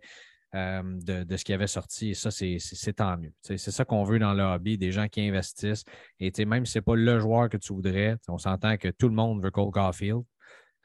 de, 0.55 1.37
ce 1.37 1.45
qui 1.45 1.53
avait 1.53 1.67
sorti. 1.67 2.11
Et 2.11 2.15
ça, 2.15 2.31
c'est 2.31 2.93
tant 2.95 3.17
mieux. 3.17 3.33
C'est 3.43 3.59
ça 3.59 3.85
qu'on 3.85 4.05
veut 4.05 4.19
dans 4.19 4.35
le 4.35 4.43
hobby, 4.43 4.79
des 4.79 4.93
gens 4.93 5.09
qui 5.09 5.21
investissent. 5.23 5.85
Et 6.21 6.33
même 6.45 6.65
si 6.65 6.73
ce 6.73 6.79
n'est 6.79 6.83
pas 6.83 6.95
le 6.95 7.19
joueur 7.19 7.49
que 7.49 7.57
tu 7.57 7.73
voudrais, 7.73 8.17
on 8.29 8.39
s'entend 8.39 8.77
que 8.77 8.89
tout 8.89 9.09
le 9.09 9.15
monde 9.15 9.43
veut 9.43 9.51
Cole 9.51 9.73
Caulfield. 9.73 10.23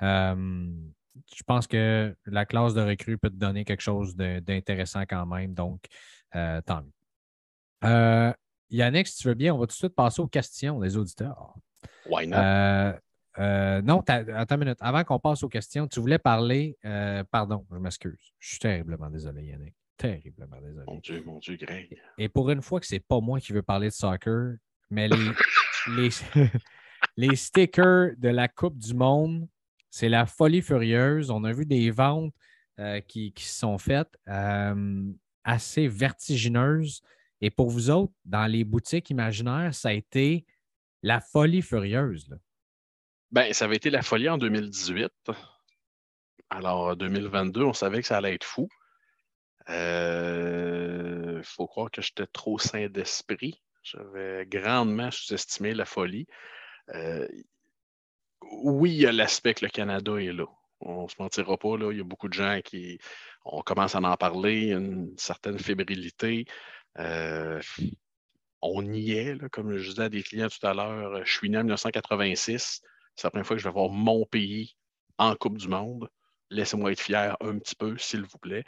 je 0.02 1.44
pense 1.46 1.68
que 1.68 2.16
la 2.26 2.46
classe 2.46 2.74
de 2.74 2.82
recrue 2.82 3.18
peut 3.18 3.30
te 3.30 3.36
donner 3.36 3.64
quelque 3.64 3.82
chose 3.84 4.16
d'intéressant 4.16 5.04
quand 5.08 5.26
même. 5.26 5.54
Donc, 5.54 5.84
euh, 6.36 6.62
tant 6.62 6.82
mieux. 6.82 6.92
Euh, 7.86 8.34
Yannick, 8.70 9.08
si 9.08 9.18
tu 9.18 9.28
veux 9.28 9.34
bien, 9.34 9.54
on 9.54 9.58
va 9.58 9.66
tout 9.66 9.74
de 9.74 9.78
suite 9.78 9.96
passer 9.96 10.22
aux 10.22 10.28
questions 10.28 10.80
des 10.80 10.98
auditeurs. 10.98 11.56
Why 12.10 12.28
not? 12.28 13.00
Euh, 13.38 13.78
euh, 13.78 13.82
non, 13.82 14.04
attends 14.08 14.56
une 14.56 14.62
minute. 14.62 14.78
Avant 14.82 15.04
qu'on 15.04 15.20
passe 15.20 15.44
aux 15.44 15.50
questions, 15.50 15.88
tu 15.88 16.00
voulais 16.00 16.18
parler. 16.18 16.78
Euh, 16.86 17.24
pardon, 17.30 17.66
je 17.72 17.78
m'excuse. 17.78 18.34
Je 18.40 18.50
suis 18.50 18.60
terriblement 18.60 19.10
désolé, 19.10 19.44
Yannick. 19.46 19.76
Terriblement 19.98 20.60
désolé. 20.62 20.86
Mon 20.88 21.00
Dieu, 21.00 21.24
mon 21.26 21.40
Dieu, 21.40 21.58
Greg. 21.58 21.98
Et 22.18 22.30
pour 22.30 22.50
une 22.50 22.62
fois 22.62 22.80
que 22.80 22.88
c'est 22.88 23.00
pas 23.00 23.20
moi 23.20 23.40
qui 23.40 23.54
veux 23.54 23.62
parler 23.62 23.90
de 23.90 23.94
soccer, 23.94 24.56
mais 24.90 25.08
les, 25.08 25.32
les, 27.18 27.36
stickers 27.36 28.12
de 28.18 28.30
la 28.30 28.48
Coupe 28.48 28.78
du 28.78 28.94
Monde, 28.94 29.48
c'est 29.90 30.10
la 30.10 30.26
folie 30.26 30.62
furieuse. 30.62 31.30
On 31.30 31.44
a 31.44 31.52
vu 31.52 31.66
des 31.66 31.92
ventes 31.92 32.34
qui, 33.08 33.34
qui, 33.34 33.44
se 33.44 33.60
sont 33.60 33.78
faites 33.78 34.18
assez 35.44 35.88
vertigineuses. 35.88 37.02
Et 37.42 37.50
pour 37.50 37.70
vous 37.70 37.90
autres, 37.90 38.14
dans 38.24 38.46
les 38.46 38.64
boutiques 38.64 39.10
imaginaires, 39.10 39.74
ça 39.74 39.90
a 39.90 39.94
été 39.94 40.46
la 41.04 41.20
folie 41.20 41.62
furieuse. 41.62 42.30
Ben, 43.32 43.54
ça 43.54 43.66
avait 43.66 43.76
été 43.76 43.90
la 43.90 44.02
folie 44.02 44.28
en 44.28 44.38
2018. 44.38 45.12
Alors, 46.50 46.96
2022, 46.96 47.64
on 47.64 47.74
savait 47.74 48.02
que 48.02 48.08
ça 48.08 48.18
allait 48.18 48.34
être 48.34 48.44
fou. 48.44 48.68
Il 49.68 49.76
euh, 49.76 51.44
faut 51.44 51.68
croire 51.68 51.92
que 51.92 52.02
j'étais 52.02 52.26
trop 52.26 52.58
sain 52.58 52.88
d'esprit. 52.88 53.62
J'avais 53.84 54.48
grandement 54.48 55.12
sous-estimé 55.12 55.76
la 55.76 55.86
folie. 55.86 56.26
Euh, 56.96 57.28
oui, 58.42 58.92
il 58.92 59.02
y 59.02 59.06
a 59.06 59.12
l'aspect 59.12 59.54
que 59.54 59.66
le 59.66 59.70
Canada 59.70 60.14
est 60.16 60.34
là. 60.34 60.48
On 60.80 61.04
ne 61.04 61.08
se 61.08 61.16
mentira 61.20 61.56
pas, 61.58 61.78
là. 61.78 61.92
il 61.92 62.00
y 62.00 62.02
a 62.02 62.06
beaucoup 62.06 62.30
de 62.30 62.34
gens 62.34 62.62
qui. 62.64 63.00
On 63.46 63.62
commence 63.62 63.94
à 63.94 64.00
en 64.00 64.18
parler, 64.18 64.72
une 64.72 65.14
certaine 65.18 65.60
fébrilité. 65.60 66.46
Euh, 66.98 67.62
on 68.62 68.92
y 68.92 69.12
est, 69.12 69.50
comme 69.50 69.78
je 69.78 69.90
disais 69.90 70.04
à 70.04 70.10
des 70.10 70.24
clients 70.24 70.50
tout 70.50 70.66
à 70.66 70.74
l'heure, 70.74 71.24
je 71.26 71.32
suis 71.32 71.50
né 71.50 71.58
en 71.58 71.62
1986. 71.62 72.82
C'est 73.20 73.28
la 73.28 73.32
première 73.32 73.46
fois 73.46 73.58
que 73.58 73.62
je 73.62 73.68
vais 73.68 73.74
voir 73.74 73.90
mon 73.90 74.26
pays 74.26 74.78
en 75.18 75.36
Coupe 75.36 75.58
du 75.58 75.68
Monde. 75.68 76.10
Laissez-moi 76.52 76.94
être 76.94 77.02
fier 77.02 77.36
un 77.42 77.60
petit 77.60 77.76
peu, 77.76 77.98
s'il 77.98 78.24
vous 78.24 78.38
plaît. 78.38 78.64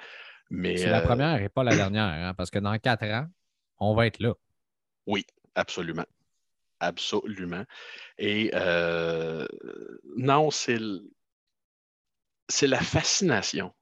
C'est 0.50 0.90
la 0.90 1.00
euh, 1.00 1.06
première 1.06 1.42
et 1.42 1.48
pas 1.48 1.64
la 1.64 1.74
dernière, 1.78 2.04
hein, 2.04 2.34
parce 2.34 2.52
que 2.52 2.60
dans 2.60 2.78
quatre 2.78 3.06
ans, 3.06 3.28
on 3.80 3.96
va 3.96 4.08
être 4.08 4.20
là. 4.20 4.34
Oui, 5.08 5.26
absolument. 5.56 6.06
Absolument. 6.82 7.64
Et 8.18 8.52
euh, 8.54 9.48
non, 10.18 10.52
c'est 10.52 10.80
c'est 12.50 12.68
la 12.68 12.82
fascination 12.82 13.74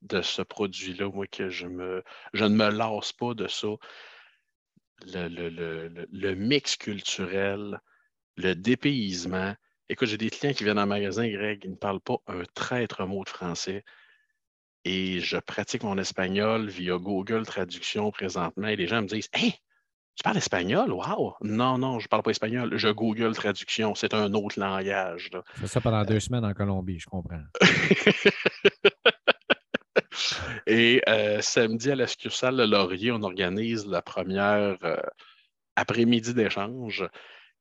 de 0.00 0.22
ce 0.22 0.40
produit-là, 0.40 1.10
moi, 1.10 1.26
que 1.26 1.50
je, 1.50 1.66
me, 1.66 2.02
je 2.32 2.44
ne 2.44 2.56
me 2.56 2.70
lasse 2.70 3.12
pas 3.12 3.34
de 3.34 3.46
ça. 3.46 3.68
Le, 5.04 6.34
mix 6.34 6.76
culturel, 6.76 7.78
le 8.36 8.54
dépaysement. 8.54 9.54
Écoute, 9.94 10.08
j'ai 10.08 10.18
des 10.18 10.28
clients 10.28 10.52
qui 10.52 10.64
viennent 10.64 10.80
en 10.80 10.88
magasin, 10.88 11.28
Greg, 11.28 11.60
ils 11.62 11.70
ne 11.70 11.76
parlent 11.76 12.00
pas 12.00 12.16
un 12.26 12.42
traître 12.52 13.06
mot 13.06 13.22
de 13.22 13.28
français. 13.28 13.84
Et 14.84 15.20
je 15.20 15.36
pratique 15.36 15.84
mon 15.84 15.96
espagnol 15.98 16.66
via 16.66 16.96
Google 16.96 17.46
Traduction 17.46 18.10
présentement. 18.10 18.66
Et 18.66 18.74
les 18.74 18.88
gens 18.88 19.02
me 19.02 19.06
disent 19.06 19.28
Hey, 19.32 19.52
tu 20.16 20.24
parles 20.24 20.38
espagnol? 20.38 20.90
Wow! 20.90 21.36
Non, 21.42 21.78
non, 21.78 22.00
je 22.00 22.06
ne 22.06 22.08
parle 22.08 22.24
pas 22.24 22.32
espagnol. 22.32 22.76
Je 22.76 22.88
Google 22.88 23.36
Traduction. 23.36 23.94
C'est 23.94 24.14
un 24.14 24.34
autre 24.34 24.58
langage. 24.58 25.30
C'est 25.60 25.68
ça 25.68 25.80
pendant 25.80 26.04
deux 26.04 26.18
semaines 26.18 26.44
en 26.44 26.54
Colombie, 26.54 26.98
je 26.98 27.06
comprends. 27.06 27.44
Et 30.66 31.02
euh, 31.08 31.40
samedi, 31.40 31.92
à 31.92 31.94
la 31.94 32.08
succursale 32.08 32.56
de 32.56 32.64
Laurier, 32.64 33.12
on 33.12 33.22
organise 33.22 33.86
la 33.86 34.02
première 34.02 34.76
euh, 34.82 34.96
après-midi 35.76 36.34
d'échange. 36.34 37.04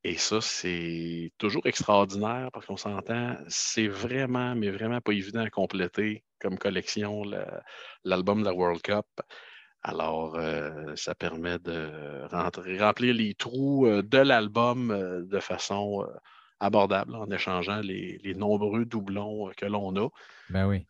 Et 0.06 0.18
ça, 0.18 0.42
c'est 0.42 1.32
toujours 1.38 1.66
extraordinaire 1.66 2.50
parce 2.52 2.66
qu'on 2.66 2.78
s'entend, 2.78 3.38
c'est 3.48 3.88
vraiment, 3.88 4.54
mais 4.54 4.70
vraiment 4.70 5.00
pas 5.00 5.14
évident 5.14 5.42
à 5.42 5.50
compléter 5.50 6.24
comme 6.42 6.58
collection 6.58 7.24
l'album 8.04 8.42
de 8.42 8.46
la 8.46 8.54
World 8.54 8.82
Cup. 8.82 9.06
Alors, 9.82 10.36
euh, 10.36 10.96
ça 10.96 11.14
permet 11.14 11.60
de 11.60 12.26
remplir 12.32 13.14
les 13.14 13.34
trous 13.34 13.86
euh, 13.86 14.02
de 14.02 14.18
l'album 14.18 14.92
euh, 14.92 15.24
de 15.24 15.40
façon 15.40 16.08
abordable 16.62 17.16
en 17.16 17.30
échangeant 17.30 17.82
les, 17.82 18.34
nombreux 18.38 18.86
doublons 18.86 19.52
que 19.58 19.66
l'on 19.66 19.96
a. 19.98 20.10
Ben 20.50 20.68
oui. 20.68 20.86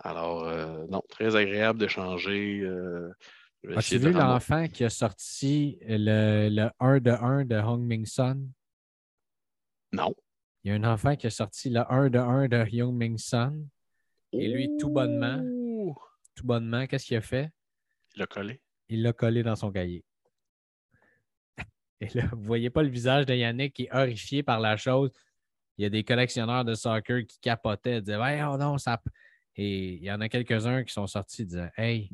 Alors, 0.00 0.44
non, 0.90 1.02
très 1.08 1.36
agréable 1.36 1.78
d'échanger. 1.78 2.68
As-tu 3.76 3.98
vu 3.98 4.12
l'enfant 4.12 4.68
qui 4.68 4.84
a 4.84 4.90
sorti 4.90 5.78
le, 5.82 6.48
le 6.50 6.70
1 6.80 7.00
de 7.00 7.10
1 7.10 7.44
de 7.46 7.56
Hong 7.56 7.80
Ming 7.80 8.04
Sun? 8.04 8.50
Non. 9.92 10.14
Il 10.62 10.70
y 10.70 10.72
a 10.72 10.74
un 10.76 10.84
enfant 10.84 11.16
qui 11.16 11.26
a 11.26 11.30
sorti 11.30 11.70
le 11.70 11.80
1 11.90 12.10
de 12.10 12.18
1 12.18 12.48
de 12.48 12.82
Hong 12.82 12.94
Ming 12.94 13.18
Sun. 13.18 13.68
Et 14.32 14.48
lui, 14.48 14.68
tout 14.78 14.90
bonnement, 14.90 15.42
tout 16.34 16.44
bonnement, 16.44 16.86
qu'est-ce 16.86 17.06
qu'il 17.06 17.16
a 17.16 17.20
fait? 17.20 17.50
Il 18.14 18.20
l'a 18.20 18.26
collé. 18.26 18.60
Il 18.88 19.02
l'a 19.02 19.12
collé 19.12 19.42
dans 19.42 19.56
son 19.56 19.70
cahier. 19.70 20.04
Et 22.00 22.08
là, 22.14 22.26
vous 22.32 22.40
ne 22.40 22.46
voyez 22.46 22.70
pas 22.70 22.82
le 22.82 22.88
visage 22.88 23.24
de 23.26 23.34
Yannick 23.34 23.74
qui 23.74 23.84
est 23.84 23.94
horrifié 23.94 24.42
par 24.42 24.60
la 24.60 24.76
chose. 24.76 25.10
Il 25.78 25.82
y 25.82 25.86
a 25.86 25.90
des 25.90 26.04
collectionneurs 26.04 26.64
de 26.64 26.74
soccer 26.74 27.26
qui 27.26 27.38
capotaient, 27.40 28.00
disaient 28.02 28.44
oh 28.44 28.56
non, 28.58 28.78
ça. 28.78 29.00
Et 29.56 29.94
il 29.94 30.02
y 30.02 30.10
en 30.10 30.20
a 30.20 30.28
quelques-uns 30.28 30.84
qui 30.84 30.92
sont 30.92 31.06
sortis 31.06 31.42
et 31.42 31.44
disaient 31.46 31.72
Hey, 31.76 32.10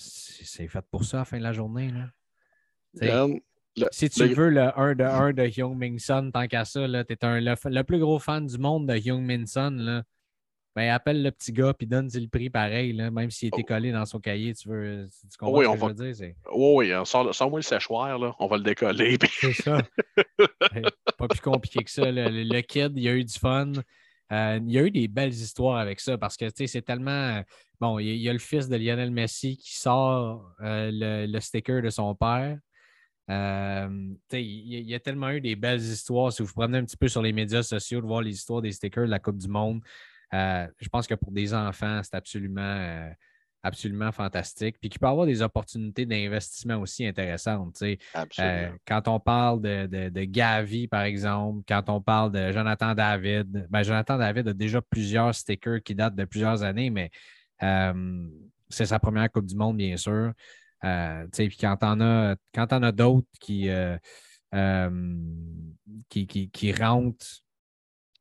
c'est 0.00 0.68
fait 0.68 0.84
pour 0.90 1.04
ça 1.04 1.18
à 1.18 1.20
la 1.20 1.24
fin 1.24 1.38
de 1.38 1.42
la 1.42 1.52
journée. 1.52 1.92
Là. 2.94 3.26
si 3.90 4.08
tu 4.08 4.26
veux 4.28 4.48
le 4.48 4.78
1 4.78 4.94
de 4.94 5.04
1 5.04 5.32
de 5.32 5.46
Hyung 5.46 5.76
Min 5.76 5.98
Sun, 5.98 6.32
tant 6.32 6.46
qu'à 6.46 6.64
ça, 6.64 6.80
tu 6.80 7.12
es 7.12 7.16
le, 7.20 7.82
plus 7.82 7.98
gros 7.98 8.18
fan 8.18 8.46
du 8.46 8.58
monde 8.58 8.88
de 8.88 8.96
Hyung 8.96 9.24
Min 9.24 9.46
Sun. 9.46 9.76
Là. 9.76 10.02
Ben, 10.76 10.88
appelle 10.90 11.22
le 11.22 11.32
petit 11.32 11.52
gars 11.52 11.74
puis 11.74 11.86
donne-lui 11.86 12.20
le 12.20 12.28
prix 12.28 12.48
pareil, 12.48 12.92
là, 12.92 13.10
même 13.10 13.30
s'il 13.30 13.48
était 13.48 13.62
oh. 13.64 13.66
collé 13.66 13.90
dans 13.90 14.06
son 14.06 14.20
cahier. 14.20 14.54
Tu, 14.54 14.68
veux, 14.68 15.08
tu 15.10 15.36
comprends 15.36 15.58
oui, 15.58 15.66
ce 15.66 15.72
que 15.72 15.76
va... 15.76 15.88
je 15.88 15.92
veux 15.92 16.12
dire? 16.12 16.34
Oui, 16.52 16.90
oui, 16.92 17.06
sors-moi 17.06 17.58
le 17.58 17.62
séchoir, 17.62 18.18
là, 18.18 18.34
on 18.38 18.46
va 18.46 18.56
le 18.56 18.62
décoller. 18.62 19.18
C'est 19.40 19.52
ça. 19.52 19.82
pas 21.18 21.28
plus 21.28 21.40
compliqué 21.40 21.82
que 21.82 21.90
ça. 21.90 22.04
Le, 22.06 22.60
kid, 22.60 22.92
il 22.96 23.08
a 23.08 23.14
eu 23.14 23.24
du 23.24 23.36
fun. 23.36 23.72
Euh, 24.32 24.60
il 24.62 24.70
y 24.72 24.78
a 24.78 24.82
eu 24.82 24.90
des 24.90 25.08
belles 25.08 25.32
histoires 25.32 25.78
avec 25.78 26.00
ça 26.00 26.16
parce 26.18 26.36
que 26.36 26.46
c'est 26.54 26.82
tellement. 26.82 27.42
Bon, 27.80 27.98
il 27.98 28.16
y, 28.16 28.28
a 28.28 28.32
le 28.32 28.38
fils 28.38 28.68
de 28.68 28.76
Lionel 28.76 29.10
Messi 29.10 29.56
qui 29.56 29.76
sort 29.78 30.54
euh, 30.60 30.90
le, 31.26 31.40
sticker 31.40 31.82
de 31.82 31.90
son 31.90 32.14
père. 32.14 32.58
Euh, 33.30 33.88
il 34.32 34.88
y, 34.88 34.94
a 34.94 35.00
tellement 35.00 35.30
eu 35.30 35.40
des 35.40 35.56
belles 35.56 35.80
histoires. 35.80 36.32
Si 36.32 36.42
vous 36.42 36.48
vous 36.48 36.54
promenez 36.54 36.78
un 36.78 36.84
petit 36.84 36.96
peu 36.96 37.08
sur 37.08 37.22
les 37.22 37.32
médias 37.32 37.62
sociaux, 37.62 38.00
de 38.00 38.06
voir 38.06 38.22
les 38.22 38.32
histoires 38.32 38.60
des 38.60 38.72
stickers 38.72 39.04
de 39.04 39.10
la 39.10 39.18
Coupe 39.18 39.38
du 39.38 39.48
Monde, 39.48 39.80
euh, 40.34 40.66
je 40.78 40.88
pense 40.88 41.06
que 41.06 41.14
pour 41.14 41.32
des 41.32 41.54
enfants, 41.54 42.00
c'est 42.02 42.14
absolument, 42.14 42.60
euh, 42.60 43.10
absolument 43.62 44.12
fantastique. 44.12 44.76
Puis 44.80 44.88
qu'il 44.88 44.98
peut 44.98 45.06
avoir 45.06 45.26
des 45.26 45.42
opportunités 45.42 46.06
d'investissement 46.06 46.76
aussi 46.76 47.06
intéressantes. 47.06 47.82
Euh, 47.82 48.70
quand 48.86 49.08
on 49.08 49.20
parle 49.20 49.60
de, 49.60 50.08
de, 50.08 50.24
Gavi, 50.24 50.88
par 50.88 51.02
exemple, 51.02 51.62
quand 51.68 51.88
on 51.88 52.00
parle 52.00 52.32
de 52.32 52.52
Jonathan 52.52 52.94
David, 52.94 53.66
ben 53.70 53.82
Jonathan 53.82 54.18
David 54.18 54.48
a 54.48 54.52
déjà 54.52 54.80
plusieurs 54.80 55.34
stickers 55.34 55.82
qui 55.82 55.94
datent 55.94 56.14
de 56.16 56.24
plusieurs 56.24 56.62
années, 56.62 56.90
mais 56.90 57.10
c'est 58.68 58.86
sa 58.86 58.98
première 58.98 59.30
Coupe 59.30 59.46
du 59.46 59.56
Monde, 59.56 59.76
bien 59.76 59.96
sûr. 59.96 60.32
puis 60.80 61.56
quand 61.60 61.76
on 61.82 62.00
a, 62.00 62.36
quand 62.54 62.72
on 62.72 62.82
a 62.82 62.92
d'autres 62.92 63.28
qui, 63.40 63.68
qui, 66.08 66.50
qui, 66.50 66.72
rentrent 66.72 67.42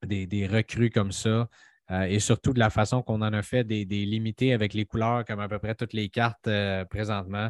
des, 0.06 0.28
des 0.28 0.48
recrues 0.48 0.90
comme 0.90 1.12
ça, 1.12 1.48
euh, 1.92 2.04
et 2.04 2.20
surtout 2.20 2.54
de 2.54 2.60
la 2.60 2.70
façon 2.70 3.02
qu'on 3.02 3.22
en 3.22 3.34
a 3.34 3.42
fait 3.42 3.64
des, 3.64 3.86
limités 3.86 4.54
avec 4.54 4.74
les 4.74 4.86
couleurs, 4.86 5.26
comme 5.26 5.40
à 5.40 5.48
peu 5.48 5.60
près 5.60 5.76
toutes 5.76 5.94
les 5.94 6.10
cartes 6.10 6.48
euh, 6.48 6.86
présentement. 6.86 7.50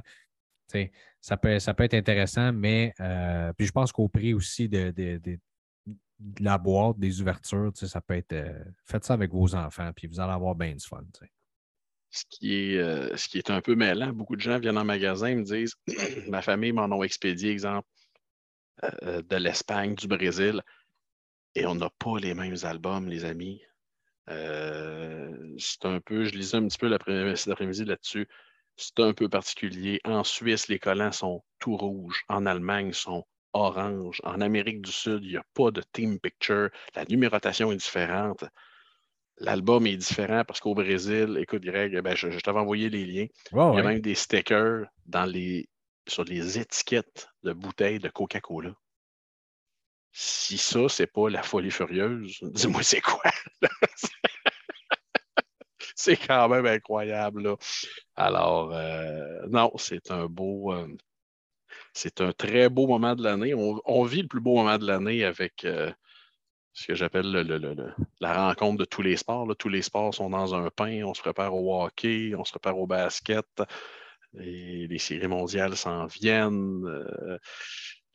Ça 1.19 1.35
peut, 1.35 1.49
être 1.49 1.93
intéressant, 1.93 2.53
mais 2.53 2.93
euh, 2.99 3.51
puis 3.53 3.65
je 3.65 3.71
pense 3.71 3.91
qu'au 3.91 4.07
prix 4.07 4.33
aussi 4.33 4.69
de, 4.69 4.93
la 6.39 6.57
boîte, 6.57 6.99
des 6.99 7.21
ouvertures, 7.21 7.71
ça 7.75 8.01
peut 8.01 8.15
être. 8.15 8.35
faites 8.85 9.03
ça 9.03 9.13
avec 9.13 9.31
vos 9.31 9.55
enfants, 9.55 9.91
puis 9.95 10.07
vous 10.07 10.19
allez 10.19 10.33
avoir 10.33 10.55
bien 10.55 10.75
du 10.75 10.85
fun. 10.85 11.03
Ce 12.11 12.23
qui, 12.29 12.75
est, 12.75 13.17
ce 13.17 13.27
qui 13.27 13.39
est 13.39 13.49
un 13.49 13.61
peu 13.61 13.75
mêlant, 13.75 14.13
beaucoup 14.13 14.35
de 14.35 14.41
gens 14.41 14.59
viennent 14.59 14.77
en 14.77 14.85
magasin 14.85 15.27
et 15.27 15.35
me 15.35 15.43
disent 15.43 15.73
Ma 16.27 16.41
famille 16.41 16.71
m'en 16.71 16.85
ont 16.85 17.03
expédié, 17.03 17.51
exemple, 17.51 17.87
de 18.83 19.35
l'Espagne, 19.35 19.95
du 19.95 20.07
Brésil, 20.07 20.61
et 21.55 21.65
on 21.65 21.75
n'a 21.75 21.89
pas 21.97 22.19
les 22.19 22.35
mêmes 22.35 22.57
albums, 22.63 23.07
les 23.07 23.25
amis. 23.25 23.59
Euh, 24.29 25.31
c'est 25.57 25.85
un 25.85 25.99
peu, 25.99 26.25
je 26.25 26.35
lisais 26.35 26.57
un 26.57 26.67
petit 26.67 26.77
peu 26.77 26.89
cet 27.35 27.51
après-midi 27.51 27.85
là-dessus. 27.85 28.27
C'est 28.77 28.99
un 28.99 29.13
peu 29.13 29.27
particulier. 29.27 29.99
En 30.05 30.23
Suisse, 30.23 30.67
les 30.67 30.79
collants 30.79 31.11
sont 31.11 31.43
tout 31.59 31.75
rouges. 31.75 32.23
En 32.29 32.45
Allemagne, 32.45 32.87
ils 32.89 32.93
sont 32.93 33.25
orange. 33.53 34.21
En 34.23 34.41
Amérique 34.41 34.81
du 34.81 34.91
Sud, 34.91 35.23
il 35.23 35.31
n'y 35.31 35.37
a 35.37 35.43
pas 35.53 35.71
de 35.71 35.81
team 35.91 36.19
picture. 36.19 36.69
La 36.95 37.05
numérotation 37.05 37.71
est 37.71 37.77
différente. 37.77 38.45
L'album 39.37 39.87
est 39.87 39.97
différent 39.97 40.43
parce 40.45 40.59
qu'au 40.59 40.75
Brésil, 40.75 41.37
écoute, 41.39 41.63
Greg, 41.63 41.99
ben, 42.01 42.15
je, 42.15 42.27
t'avais 42.39 42.59
envoyé 42.59 42.89
les 42.89 43.05
liens. 43.05 43.27
il 43.53 43.57
y 43.57 43.79
a 43.79 43.83
même 43.83 44.01
des 44.01 44.15
stickers 44.15 44.85
dans 45.05 45.25
les, 45.25 45.69
sur 46.07 46.25
les 46.25 46.59
étiquettes 46.59 47.29
de 47.43 47.53
bouteilles 47.53 47.99
de 47.99 48.09
Coca-Cola. 48.09 48.73
Si 50.21 50.57
ça, 50.57 50.89
c'est 50.89 51.07
pas 51.07 51.29
la 51.29 51.43
folie 51.43 51.71
furieuse, 51.71 52.39
dis-moi 52.41 52.83
c'est 52.83 52.99
quoi? 52.99 53.31
c'est 55.95 56.17
quand 56.17 56.49
même 56.49 56.65
incroyable. 56.65 57.55
Alors, 58.17 58.73
euh, 58.73 59.47
non, 59.47 59.71
c'est 59.77 60.11
un 60.11 60.25
beau. 60.25 60.73
Euh, 60.73 60.89
c'est 61.93 62.19
un 62.19 62.33
très 62.33 62.67
beau 62.67 62.85
moment 62.85 63.15
de 63.15 63.23
l'année. 63.23 63.53
On, 63.53 64.03
vit 64.03 64.23
le 64.23 64.27
plus 64.27 64.41
beau 64.41 64.55
moment 64.55 64.77
de 64.77 64.85
l'année 64.85 65.23
avec 65.23 65.63
euh, 65.63 65.89
ce 66.73 66.87
que 66.87 66.95
j'appelle 66.95 67.31
la 68.19 68.47
rencontre 68.47 68.79
de 68.79 68.85
tous 68.85 69.01
les 69.01 69.15
sports. 69.15 69.47
Tous 69.57 69.69
les 69.69 69.83
sports 69.83 70.13
sont 70.13 70.29
dans 70.29 70.53
un 70.53 70.69
pain. 70.69 71.01
On 71.05 71.13
se 71.13 71.21
prépare 71.21 71.55
au 71.55 71.81
hockey, 71.81 72.35
on 72.35 72.43
se 72.43 72.51
prépare 72.51 72.77
au 72.77 72.87
basket. 72.87 73.47
Et 74.37 74.85
les 74.87 74.99
séries 74.99 75.29
mondiales 75.29 75.77
s'en 75.77 76.07
viennent 76.07 76.83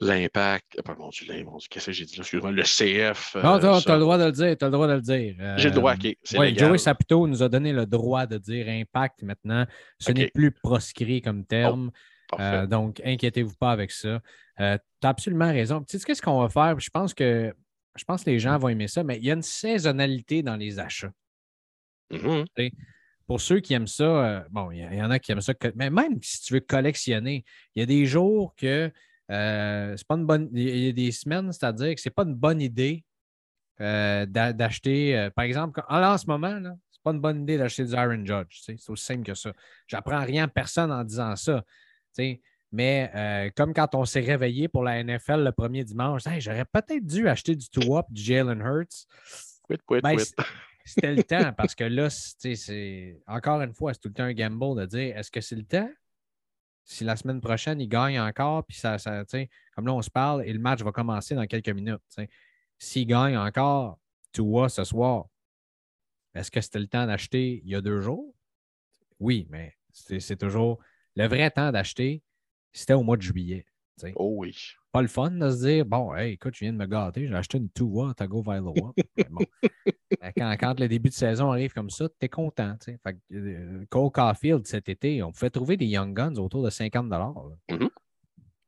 l'impact. 0.07 0.81
Pas 0.83 0.95
mon 0.95 1.09
Dieu, 1.09 1.27
qu'est-ce 1.71 1.87
que 1.87 1.93
j'ai 1.93 2.05
dit 2.05 2.17
là? 2.17 2.21
Excuse-moi, 2.23 2.53
le 2.53 2.63
CF. 2.63 3.37
non, 3.43 3.55
euh, 3.63 3.81
tu 3.81 3.91
as 3.91 3.95
le 3.95 4.01
droit 4.01 4.19
de 4.19 4.25
le 4.25 4.33
dire. 4.33 4.57
Tu 4.57 4.65
as 4.65 4.69
le 4.69 4.73
droit 4.73 4.87
de 4.87 4.93
le 4.95 5.01
dire. 5.01 5.35
j'ai 5.57 5.69
le 5.69 5.75
droit, 5.75 5.95
OK. 5.95 6.17
Oui, 6.37 6.57
Joey 6.57 6.79
Saputo 6.79 7.27
nous 7.27 7.43
a 7.43 7.49
donné 7.49 7.73
le 7.73 7.87
droit 7.87 8.27
de 8.27 8.39
dire 8.39 8.69
impact 8.69 9.23
maintenant. 9.23 9.67
Ce 9.99 10.13
n'est 10.13 10.29
plus 10.29 10.53
proscrit 10.53 11.23
comme 11.23 11.45
terme. 11.45 11.91
Oh, 12.33 12.37
euh, 12.41 12.67
donc, 12.67 13.01
inquiétez-vous 13.05 13.55
pas 13.55 13.71
avec 13.71 13.91
ça. 13.91 14.21
Euh, 14.61 14.79
tu 15.01 15.07
as 15.07 15.11
absolument 15.11 15.51
raison. 15.51 15.83
Tu 15.83 15.99
sais, 15.99 16.05
qu'est-ce 16.05 16.23
qu'on 16.23 16.41
va 16.41 16.49
faire? 16.49 16.79
Je 16.81 16.91
pense 16.91 17.15
que 17.15 17.53
je 17.97 18.05
pense 18.05 18.25
que 18.25 18.31
les 18.31 18.41
gens 18.41 18.59
vont 18.59 18.69
aimer 18.69 18.89
ça, 18.89 19.05
mais 19.05 19.19
il 19.19 19.25
y 19.25 19.31
a 19.31 19.35
une 19.35 19.43
saisonnalité 19.43 20.43
dans 20.43 20.57
les 20.57 20.81
achats. 20.81 21.13
Mm-hmm. 22.11 22.73
Pour 23.27 23.41
ceux 23.41 23.61
qui 23.61 23.73
aiment 23.73 23.87
ça, 23.87 24.45
bon, 24.51 24.71
il 24.73 24.81
y, 24.81 25.03
en 25.03 25.11
a 25.11 25.19
qui 25.19 25.31
aiment 25.31 25.41
ça, 25.41 25.55
mais 25.77 25.91
même 25.91 26.19
si 26.21 26.43
tu 26.43 26.55
veux 26.55 26.61
collectionner, 26.61 27.45
il 27.75 27.81
y 27.81 27.83
a 27.83 27.87
des 27.87 28.05
jours 28.05 28.55
que 28.57 28.91
euh, 29.31 29.95
c'est 29.97 30.07
pas 30.07 30.17
une 30.17 30.27
bonne. 30.27 30.49
Il 30.53 30.87
y 30.87 30.89
a 30.89 30.93
des 30.93 31.13
semaines, 31.13 31.53
c'est-à-dire 31.53 31.95
que 31.95 32.01
c'est 32.01 32.11
pas 32.11 32.25
une 32.25 32.35
bonne 32.35 32.61
idée 32.61 33.05
euh, 33.81 34.27
d'acheter. 34.27 35.17
Euh, 35.17 35.31
par 35.31 35.45
exemple, 35.45 35.83
en, 35.89 36.19
ce 36.19 36.27
moment, 36.27 36.61
c'est 36.91 37.03
pas 37.03 37.13
une 37.13 37.21
bonne 37.21 37.43
idée 37.43 37.59
d'acheter 37.59 37.85
du 37.85 37.93
Iron 37.93 38.25
Judge. 38.25 38.61
C'est 38.63 38.91
aussi 38.91 39.05
simple 39.05 39.25
que 39.25 39.35
ça. 39.35 39.53
J'apprends 39.87 40.23
rien 40.25 40.45
à 40.45 40.49
personne 40.49 40.93
en 40.93 41.05
disant 41.05 41.35
ça. 41.37 41.65
Mais 42.71 43.51
comme 43.57 43.73
quand 43.73 43.95
on 43.95 44.05
s'est 44.05 44.21
réveillé 44.21 44.69
pour 44.69 44.83
la 44.83 45.03
NFL 45.03 45.45
le 45.45 45.53
premier 45.53 45.85
dimanche, 45.85 46.23
j'aurais 46.39 46.67
peut-être 46.67 47.07
dû 47.07 47.29
acheter 47.29 47.57
du 47.57 47.69
Tua 47.69 48.05
du 48.11 48.23
Jalen 48.23 48.61
Hurts. 48.61 49.07
Ben, 50.03 50.19
c'était 50.85 51.15
le 51.15 51.25
temps 51.25 51.53
parce 51.57 51.75
que 51.75 51.85
là, 51.85 52.11
c'est 52.11 53.19
encore 53.27 53.63
une 53.63 53.73
fois, 53.73 53.95
c'est 53.95 54.01
tout 54.01 54.09
le 54.09 54.15
temps 54.15 54.25
un 54.25 54.35
gamble 54.35 54.81
de 54.81 54.87
dire 54.87 55.17
est-ce 55.17 55.31
que 55.31 55.41
c'est 55.41 55.57
le 55.57 55.65
temps 55.65 55.89
si 56.85 57.03
la 57.05 57.17
semaine 57.17 57.41
prochaine, 57.41 57.81
il 57.81 57.89
gagne 57.89 58.21
encore, 58.21 58.65
puis 58.65 58.77
ça, 58.77 58.99
ça 58.99 59.25
comme 59.75 59.87
là, 59.87 59.95
on 59.95 60.03
se 60.03 60.11
parle 60.11 60.45
et 60.47 60.53
le 60.53 60.59
match 60.59 60.83
va 60.83 60.93
commencer 60.93 61.35
dans 61.35 61.47
quelques 61.47 61.71
minutes. 61.71 62.03
S'il 62.79 63.07
gagne 63.07 63.37
encore, 63.37 63.99
tu 64.33 64.43
vois, 64.43 64.69
ce 64.69 64.85
soir, 64.85 65.27
est-ce 66.35 66.51
que 66.51 66.61
c'était 66.61 66.81
le 66.81 66.89
temps 66.89 67.07
d'acheter 67.07 67.63
il 67.65 67.71
y 67.71 67.75
a 67.75 67.81
deux 67.81 68.01
jours? 68.01 68.35
Oui, 69.19 69.47
mais 69.51 69.75
c'est 69.93 70.39
toujours 70.39 70.79
le 71.15 71.27
vrai 71.27 71.51
temps 71.51 71.71
d'acheter, 71.73 72.23
c'était 72.73 72.95
au 72.95 73.03
mois 73.03 73.17
de 73.17 73.23
juillet. 73.23 73.65
Oh 74.17 74.35
oui. 74.39 74.57
Pas 74.93 75.03
le 75.03 75.09
fun 75.09 75.31
de 75.31 75.51
se 75.51 75.67
dire 75.67 75.85
bon, 75.85 76.15
hey, 76.15 76.35
écoute, 76.35 76.55
je 76.55 76.61
viens 76.61 76.73
de 76.73 76.79
me 76.79 76.87
gâter, 76.87 77.27
j'ai 77.27 77.35
acheté 77.35 77.59
une 77.59 77.71
Tua 77.71 78.15
Tago 78.15 78.43
Vailoa. 78.43 78.93
bon. 79.31 79.45
quand, 80.37 80.57
quand, 80.59 80.81
le 80.81 80.89
début 80.89 81.09
de 81.09 81.15
saison 81.15 81.51
arrive 81.51 81.73
comme 81.73 81.91
ça, 81.91 82.09
tu 82.09 82.27
es 82.27 82.29
content. 82.29 82.77
Fait 82.85 83.17
euh, 83.33 83.85
Cole 83.91 84.11
Caulfield 84.11 84.67
cet 84.67 84.89
été, 84.89 85.23
on 85.23 85.33
pouvait 85.33 85.51
trouver 85.51 85.77
des 85.77 85.87
Young 85.87 86.15
Guns 86.15 86.37
autour 86.37 86.63
de 86.63 86.71
50 86.71 87.09
Là, 87.11 87.35
mm-hmm. 87.71 87.91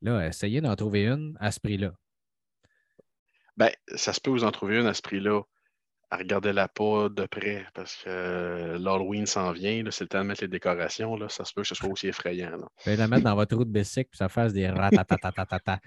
là 0.02 0.26
essayez 0.26 0.60
d'en 0.60 0.74
trouver 0.76 1.06
une 1.06 1.36
à 1.40 1.50
ce 1.50 1.60
prix-là. 1.60 1.92
Ben, 3.56 3.70
ça 3.94 4.12
se 4.12 4.20
peut 4.20 4.30
vous 4.30 4.44
en 4.44 4.52
trouver 4.52 4.78
un 4.78 4.86
à 4.86 4.94
ce 4.94 5.02
prix-là. 5.02 5.42
Regardez-la 6.12 6.68
pas 6.68 7.08
de 7.08 7.26
près 7.26 7.66
parce 7.74 7.96
que 7.96 8.76
l'Halloween 8.78 9.26
s'en 9.26 9.52
vient. 9.52 9.82
C'est 9.90 10.04
le 10.04 10.08
temps 10.08 10.22
de 10.22 10.28
mettre 10.28 10.42
les 10.42 10.48
décorations. 10.48 11.16
Là, 11.16 11.28
ça 11.28 11.44
se 11.44 11.52
peut 11.52 11.62
que 11.62 11.68
ce 11.68 11.74
soit 11.74 11.88
aussi 11.88 12.06
effrayant. 12.08 12.50
Là. 12.50 12.58
Vous 12.58 12.66
pouvez 12.84 12.96
la 12.96 13.08
mettre 13.08 13.24
dans 13.24 13.34
votre 13.34 13.56
roue 13.56 13.64
de 13.64 13.70
bicycle 13.70 14.08
puis 14.10 14.18
ça 14.18 14.28
fasse 14.28 14.52
des 14.52 14.68
ratatatatata. 14.68 15.80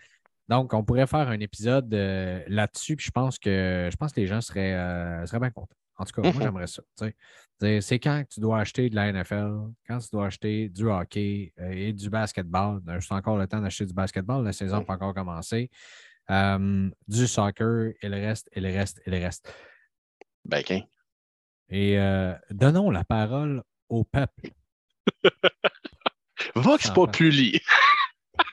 Donc, 0.50 0.74
on 0.74 0.84
pourrait 0.84 1.08
faire 1.08 1.28
un 1.30 1.40
épisode 1.40 1.94
euh, 1.94 2.44
là-dessus, 2.48 2.96
puis 2.96 3.06
je 3.06 3.12
pense 3.12 3.38
que 3.38 3.88
je 3.92 3.96
pense 3.96 4.12
que 4.12 4.20
les 4.20 4.26
gens 4.28 4.42
seraient, 4.42 4.74
euh, 4.74 5.26
seraient 5.28 5.40
bien 5.40 5.52
contents. 5.52 5.76
En 5.96 6.06
tout 6.06 6.14
cas, 6.14 6.22
moi, 6.24 6.32
Mhm. 6.34 6.42
j'aimerais 6.42 6.68
ça. 6.68 6.82
C'est 7.82 8.00
quand 8.00 8.24
tu 8.30 8.40
dois 8.40 8.60
acheter 8.60 8.90
de 8.90 8.96
la 8.96 9.08
NFL, 9.12 9.52
quand 9.88 10.00
tu 10.00 10.08
dois 10.12 10.26
acheter 10.28 10.70
du 10.70 10.86
hockey 10.88 11.54
euh, 11.60 11.72
et 11.72 11.94
du 11.94 12.10
basketball. 12.10 12.82
C'est 13.00 13.14
encore 13.14 13.38
le 13.38 13.48
temps 13.48 13.62
d'acheter 13.62 13.86
du 13.86 13.94
basketball, 13.94 14.44
la 14.44 14.54
saison 14.54 14.78
n'a 14.80 14.84
pas 14.86 14.94
encore 14.94 15.14
commencé. 15.14 15.70
Euh, 16.32 16.90
du 17.08 17.28
soccer, 17.28 17.92
et 18.02 18.08
le 18.10 18.16
reste, 18.18 18.50
et 18.54 18.60
le 18.62 18.70
reste, 18.70 19.02
et 19.06 19.10
le 19.12 19.18
reste. 19.18 19.54
Ben. 20.46 20.64
Et 21.70 22.00
euh, 22.00 22.34
donnons 22.50 22.90
la 22.90 23.04
parole 23.04 23.64
au 23.90 24.04
peuple. 24.04 24.52
Vox 26.56 26.90
Populi. 26.92 27.60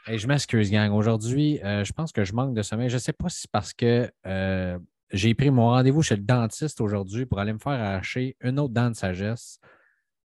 Hey, 0.09 0.19
je 0.21 0.29
m'excuse, 0.29 0.71
gang. 0.71 0.93
Aujourd'hui, 0.93 1.61
euh, 1.65 1.83
je 1.85 1.93
pense 1.93 2.13
que 2.13 2.25
je 2.25 2.33
manque 2.33 2.55
de 2.55 2.63
sommeil. 2.63 2.89
Je 2.89 2.95
ne 2.95 3.01
sais 3.01 3.13
pas 3.13 3.29
si 3.29 3.41
c'est 3.43 3.51
parce 3.51 3.73
que 3.73 4.09
euh, 4.25 4.79
j'ai 5.11 5.35
pris 5.35 5.51
mon 5.51 5.67
rendez-vous 5.71 6.03
chez 6.03 6.15
le 6.17 6.23
dentiste 6.23 6.81
aujourd'hui 6.81 7.27
pour 7.27 7.41
aller 7.41 7.53
me 7.53 7.59
faire 7.59 7.73
arracher 7.73 8.37
une 8.41 8.61
autre 8.61 8.73
dent 8.73 8.89
de 8.91 8.95
sagesse 8.95 9.59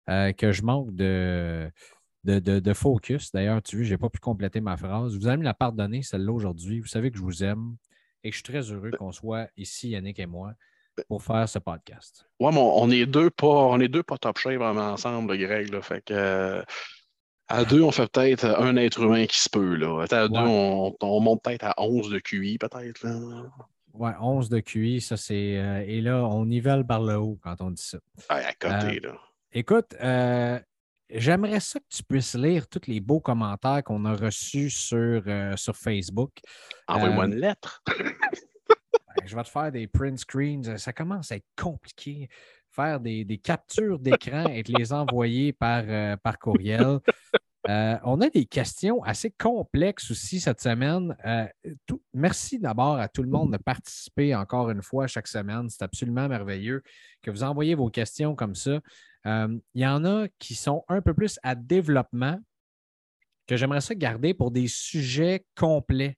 euh, 0.09 0.31
que 0.33 0.51
je 0.51 0.63
manque 0.63 0.95
de, 0.95 1.71
de, 2.23 2.39
de- 2.39 2.59
de 2.59 2.73
focus. 2.73 3.31
D'ailleurs, 3.31 3.61
tu 3.61 3.77
vois, 3.77 3.85
je 3.85 3.91
n'ai 3.91 3.97
pas 3.99 4.09
pu 4.09 4.19
compléter 4.19 4.61
ma 4.61 4.77
phrase. 4.77 5.15
Vous 5.15 5.27
allez 5.27 5.37
me 5.37 5.43
la 5.43 5.53
pardonner, 5.55 6.01
celle-là, 6.01 6.31
aujourd'hui. 6.31 6.79
Vous 6.79 6.87
savez 6.87 7.11
que 7.11 7.17
je 7.17 7.23
vous 7.23 7.43
aime 7.43 7.75
et 8.23 8.29
que 8.31 8.35
je 8.35 8.41
suis 8.43 8.51
très 8.51 8.71
heureux 8.71 8.91
qu'on 8.97 9.11
soit 9.11 9.47
ici, 9.57 9.89
Yannick 9.89 10.17
et 10.19 10.25
moi, 10.27 10.53
pour 11.07 11.23
faire 11.23 11.47
ce 11.47 11.59
podcast. 11.59 12.25
Ouais, 12.39 12.51
mais 12.51 12.57
on 12.59 12.83
on 12.83 12.89
est 12.89 13.05
deux 13.05 13.29
pas, 13.29 13.47
on 13.47 13.79
est 13.79 13.87
deux 13.87 14.03
pas 14.03 14.17
top 14.17 14.37
shape 14.37 14.55
vraiment 14.57 14.91
ensemble, 14.91 15.33
le 15.35 15.45
Greg. 15.45 15.69
Là, 15.71 15.81
fait 15.81 16.01
que 16.03 16.13
euh, 16.13 16.63
à 17.47 17.63
deux, 17.65 17.81
on 17.81 17.91
fait 17.91 18.11
peut-être 18.11 18.45
un 18.45 18.75
être 18.75 19.01
humain 19.01 19.25
qui 19.25 19.39
se 19.39 19.49
peut. 19.49 19.75
Là. 19.75 20.05
À 20.09 20.27
deux, 20.27 20.37
on, 20.37 20.95
on 21.01 21.19
monte 21.19 21.41
peut-être 21.43 21.63
à 21.65 21.75
11 21.77 22.09
de 22.09 22.19
QI, 22.19 22.57
peut-être. 22.57 23.05
Ouais, 23.93 24.11
11 24.19 24.49
de 24.49 24.59
QI, 24.59 25.01
ça 25.01 25.17
c'est. 25.17 25.57
euh, 25.57 25.83
et 25.87 26.01
là, 26.01 26.23
on 26.25 26.45
nivelle 26.45 26.85
par 26.85 27.01
le 27.01 27.15
haut 27.15 27.39
quand 27.41 27.61
on 27.61 27.71
dit 27.71 27.81
ça. 27.83 27.97
Ouais, 28.29 28.43
à 28.45 28.53
côté, 28.53 28.99
là. 28.99 29.17
Écoute, 29.53 29.95
euh, 30.01 30.59
j'aimerais 31.09 31.61
ça 31.61 31.79
que 31.79 31.85
tu 31.89 32.03
puisses 32.03 32.35
lire 32.35 32.67
tous 32.67 32.81
les 32.87 32.99
beaux 32.99 33.21
commentaires 33.21 33.83
qu'on 33.83 34.05
a 34.05 34.13
reçus 34.13 34.69
sur, 34.69 35.23
euh, 35.25 35.55
sur 35.55 35.75
Facebook. 35.75 36.31
Envoie-moi 36.87 37.23
euh, 37.23 37.27
une 37.27 37.35
lettre. 37.35 37.81
Je 39.25 39.35
vais 39.35 39.43
te 39.43 39.49
faire 39.49 39.71
des 39.71 39.87
print 39.87 40.19
screens. 40.19 40.77
Ça 40.77 40.93
commence 40.93 41.31
à 41.31 41.37
être 41.37 41.47
compliqué. 41.55 42.29
Faire 42.69 42.99
des, 42.99 43.39
captures 43.43 43.99
d'écran 43.99 44.45
et 44.47 44.63
te 44.63 44.71
les 44.77 44.93
envoyer 44.93 45.53
par, 45.53 45.83
euh, 45.87 46.15
par 46.17 46.37
courriel. 46.37 46.99
Euh, 47.69 47.97
on 48.03 48.21
a 48.21 48.29
des 48.29 48.45
questions 48.45 49.03
assez 49.03 49.31
complexes 49.31 50.09
aussi 50.11 50.39
cette 50.39 50.61
semaine. 50.61 51.15
Euh, 51.25 51.45
merci 52.13 52.59
d'abord 52.59 52.97
à 52.97 53.09
tout 53.09 53.23
le 53.23 53.29
monde 53.29 53.51
de 53.51 53.57
participer 53.57 54.33
encore 54.35 54.69
une 54.69 54.81
fois 54.81 55.07
chaque 55.07 55.27
semaine. 55.27 55.69
C'est 55.69 55.83
absolument 55.83 56.29
merveilleux 56.29 56.81
que 57.21 57.29
vous 57.29 57.43
envoyez 57.43 57.75
vos 57.75 57.89
questions 57.89 58.35
comme 58.35 58.55
ça. 58.55 58.79
Euh, 59.25 59.57
Il 59.73 59.81
y 59.81 59.87
en 59.87 60.05
a 60.05 60.27
qui 60.39 60.55
sont 60.55 60.85
un 60.87 61.01
peu 61.01 61.13
plus 61.13 61.39
à 61.43 61.55
développement 61.55 62.39
que 63.47 63.57
j'aimerais 63.57 63.81
ça 63.81 63.95
garder 63.95 64.33
pour 64.33 64.51
des 64.51 64.67
sujets 64.67 65.45
complets. 65.55 66.17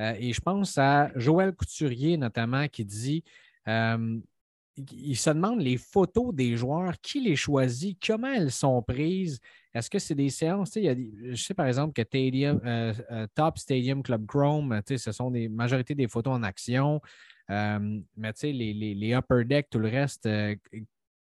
Euh, 0.00 0.14
et 0.18 0.32
je 0.32 0.40
pense 0.40 0.76
à 0.78 1.10
Joël 1.14 1.52
Couturier 1.52 2.16
notamment 2.16 2.66
qui 2.68 2.84
dit 2.84 3.22
euh, 3.68 4.18
il 4.92 5.16
se 5.16 5.30
demande 5.30 5.60
les 5.60 5.76
photos 5.76 6.34
des 6.34 6.56
joueurs, 6.56 6.94
qui 7.02 7.20
les 7.20 7.36
choisit, 7.36 7.98
comment 8.04 8.32
elles 8.32 8.50
sont 8.50 8.80
prises. 8.82 9.38
Est-ce 9.74 9.90
que 9.90 9.98
c'est 9.98 10.14
des 10.14 10.30
séances? 10.30 10.72
Je 10.74 11.34
sais 11.34 11.52
par 11.52 11.66
exemple 11.66 11.92
que 11.92 12.02
Stadium, 12.02 12.60
euh, 12.64 13.26
Top 13.34 13.58
Stadium 13.58 14.02
Club 14.02 14.26
Chrome, 14.26 14.80
ce 14.86 15.12
sont 15.12 15.30
des 15.30 15.48
majorité 15.50 15.94
des 15.94 16.08
photos 16.08 16.34
en 16.34 16.42
action. 16.42 17.00
Mais 17.48 18.32
les, 18.42 18.52
les- 18.72 18.94
les 18.94 19.12
upper 19.12 19.44
deck, 19.44 19.68
tout 19.68 19.80
le 19.80 19.88
reste, 19.88 20.26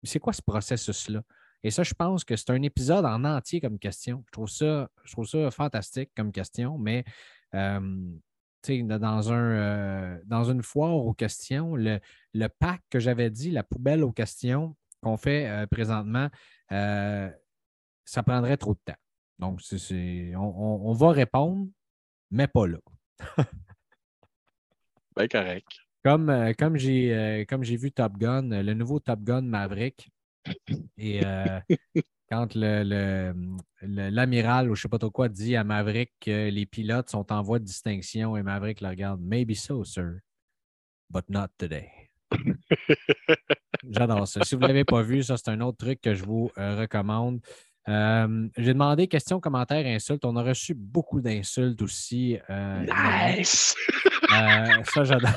c'est 0.03 0.19
quoi 0.19 0.31
ce 0.31 0.41
processus-là? 0.41 1.21
Et 1.61 1.71
ça, 1.71 1.83
je 1.83 1.93
pense 1.93 2.23
que 2.23 2.37
c'est 2.37 2.51
un 2.51 2.61
épisode 2.61 3.03
en 3.03 3.25
entier 3.25 3.59
comme 3.59 3.77
question. 3.77 4.23
Je 4.27 4.31
trouve 4.31 4.47
ça, 4.47 4.87
je 5.03 5.11
trouve 5.11 5.27
ça 5.27 5.51
fantastique 5.51 6.11
comme 6.15 6.31
question, 6.31 6.77
mais 6.77 7.03
dans, 8.67 9.31
un, 9.31 9.51
euh, 9.51 10.19
dans 10.25 10.43
une 10.43 10.61
foire 10.63 10.95
aux 10.95 11.13
questions, 11.13 11.75
le, 11.75 11.99
le 12.33 12.47
pack 12.47 12.81
que 12.89 12.99
j'avais 12.99 13.29
dit, 13.29 13.51
la 13.51 13.63
poubelle 13.63 14.03
aux 14.03 14.11
questions 14.11 14.75
qu'on 15.01 15.17
fait 15.17 15.47
euh, 15.49 15.65
présentement, 15.67 16.29
euh, 16.71 17.29
ça 18.05 18.23
prendrait 18.23 18.57
trop 18.57 18.73
de 18.73 18.79
temps. 18.85 18.99
Donc, 19.39 19.61
on, 19.71 20.35
on- 20.37 20.89
on 20.89 20.93
va 20.93 21.11
répondre, 21.11 21.67
mais 22.31 22.47
pas 22.47 22.67
là. 22.67 22.79
Ben, 25.15 25.27
correct. 25.27 25.67
Comme, 26.03 26.53
comme 26.57 26.77
j'ai 26.77 27.45
comme 27.49 27.63
j'ai 27.63 27.75
vu 27.75 27.91
Top 27.91 28.17
Gun, 28.17 28.43
le 28.63 28.73
nouveau 28.73 29.01
Top 29.01 29.19
Gun 29.21 29.41
Maverick, 29.41 30.09
et 30.97 31.19
quand 32.29 32.53
le- 32.55 32.83
le- 32.83 33.33
le- 33.81 34.09
l'amiral 34.09 34.69
ou 34.69 34.75
je 34.75 34.79
ne 34.79 34.83
sais 34.83 34.89
pas 34.89 34.99
trop 34.99 35.09
quoi 35.11 35.29
dit 35.29 35.55
à 35.55 35.63
Maverick 35.63 36.11
que 36.19 36.49
les 36.49 36.65
pilotes 36.65 37.09
sont 37.09 37.31
en 37.31 37.41
voie 37.41 37.59
de 37.59 37.63
distinction 37.65 38.37
et 38.37 38.43
Maverick 38.43 38.81
le 38.81 38.89
regarde, 38.89 39.19
Maybe 39.21 39.53
so, 39.55 39.83
sir, 39.83 40.19
but 41.09 41.25
not 41.29 41.47
today. 41.57 41.89
J'adore 43.89 44.27
ça. 44.27 44.43
Si 44.43 44.55
vous 44.55 44.61
ne 44.61 44.67
l'avez 44.67 44.83
pas 44.85 45.01
vu, 45.01 45.23
ça, 45.23 45.37
c'est 45.37 45.49
un 45.49 45.61
autre 45.61 45.77
truc 45.77 46.01
que 46.01 46.13
je 46.13 46.23
vous 46.23 46.51
euh, 46.57 46.79
recommande. 46.79 47.39
Euh, 47.87 48.47
J'ai 48.57 48.73
demandé 48.73 49.07
questions, 49.07 49.39
commentaires, 49.39 49.85
insultes. 49.85 50.25
On 50.25 50.35
a 50.35 50.43
reçu 50.43 50.73
beaucoup 50.75 51.21
d'insultes 51.21 51.81
aussi. 51.81 52.37
euh, 52.49 52.85
Nice! 53.37 53.75
ça, 54.85 55.03
j'adore. 55.03 55.31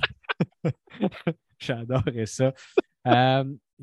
J'adorais 1.58 2.26
ça. 2.26 2.52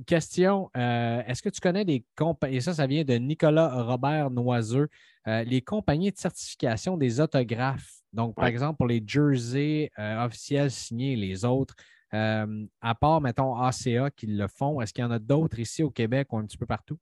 Question 0.05 0.69
euh, 0.77 1.21
est-ce 1.25 1.41
que 1.41 1.49
tu 1.49 1.59
connais 1.59 1.85
des 1.85 2.05
compagnies, 2.15 2.57
et 2.57 2.61
ça, 2.61 2.73
ça 2.73 2.87
vient 2.87 3.03
de 3.03 3.15
Nicolas 3.15 3.83
Robert 3.83 4.29
Noiseux, 4.29 4.87
euh, 5.27 5.43
les 5.43 5.61
compagnies 5.61 6.11
de 6.11 6.17
certification 6.17 6.97
des 6.97 7.19
autographes. 7.19 7.91
Donc, 8.13 8.35
par 8.35 8.45
Ouais. 8.45 8.51
exemple, 8.51 8.77
pour 8.77 8.87
les 8.87 9.03
jerseys 9.05 9.91
euh, 9.99 10.25
officiels 10.25 10.71
signés 10.71 11.13
et 11.13 11.15
les 11.15 11.45
autres, 11.45 11.75
à 12.11 12.95
part, 12.99 13.21
mettons, 13.21 13.55
ACA 13.55 14.09
qui 14.09 14.25
le 14.25 14.47
font, 14.47 14.81
est-ce 14.81 14.93
qu'il 14.93 15.03
y 15.03 15.05
en 15.05 15.11
a 15.11 15.19
d'autres 15.19 15.59
ici 15.59 15.83
au 15.83 15.91
Québec 15.91 16.33
ou 16.33 16.37
un 16.39 16.45
petit 16.45 16.57
peu 16.57 16.65
partout? 16.65 16.97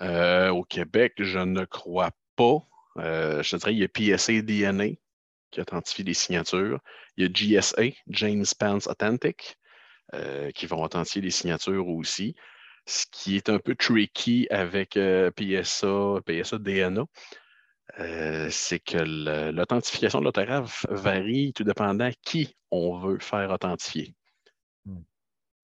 Au 0.00 0.64
Québec, 0.64 1.12
je 1.18 1.38
ne 1.38 1.66
crois 1.66 2.10
pas. 2.34 2.60
Je 2.96 3.50
te 3.50 3.56
dirais, 3.56 3.74
il 3.74 3.78
y 3.80 3.84
a 3.84 3.88
PSA 4.16 4.40
DNA 4.40 4.96
qui 5.50 5.60
authentifie 5.60 6.02
les 6.02 6.14
signatures. 6.14 6.80
Il 7.16 7.24
y 7.24 7.26
a 7.26 7.60
GSA, 7.60 7.94
James 8.08 8.46
Pence 8.58 8.86
Authentic, 8.86 9.58
euh, 10.14 10.50
qui 10.52 10.66
vont 10.66 10.82
authentifier 10.82 11.22
les 11.22 11.30
signatures 11.30 11.88
aussi. 11.88 12.34
Ce 12.86 13.06
qui 13.10 13.36
est 13.36 13.48
un 13.48 13.58
peu 13.58 13.74
tricky 13.74 14.46
avec 14.50 14.96
euh, 14.96 15.30
PSA, 15.30 16.20
PSA 16.26 16.58
DNA, 16.58 17.04
euh, 18.00 18.48
c'est 18.50 18.80
que 18.80 18.98
l'authentification 19.52 20.20
de 20.20 20.24
l'autographe 20.24 20.86
varie 20.90 21.52
tout 21.52 21.64
dépendant 21.64 22.10
qui 22.22 22.56
on 22.70 22.98
veut 22.98 23.18
faire 23.18 23.50
authentifier. 23.50 24.14
Hmm. 24.86 25.00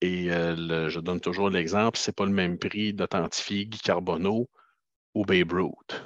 Et 0.00 0.28
le- 0.30 0.88
je 0.88 1.00
donne 1.00 1.20
toujours 1.20 1.50
l'exemple, 1.50 1.98
c'est 1.98 2.14
pas 2.14 2.26
le 2.26 2.32
même 2.32 2.58
prix 2.58 2.92
d'authentifier 2.94 3.66
Guy 3.66 3.78
Carbonneau 3.80 4.48
ou 5.14 5.24
Babe 5.24 5.52
Ruth. 5.52 6.02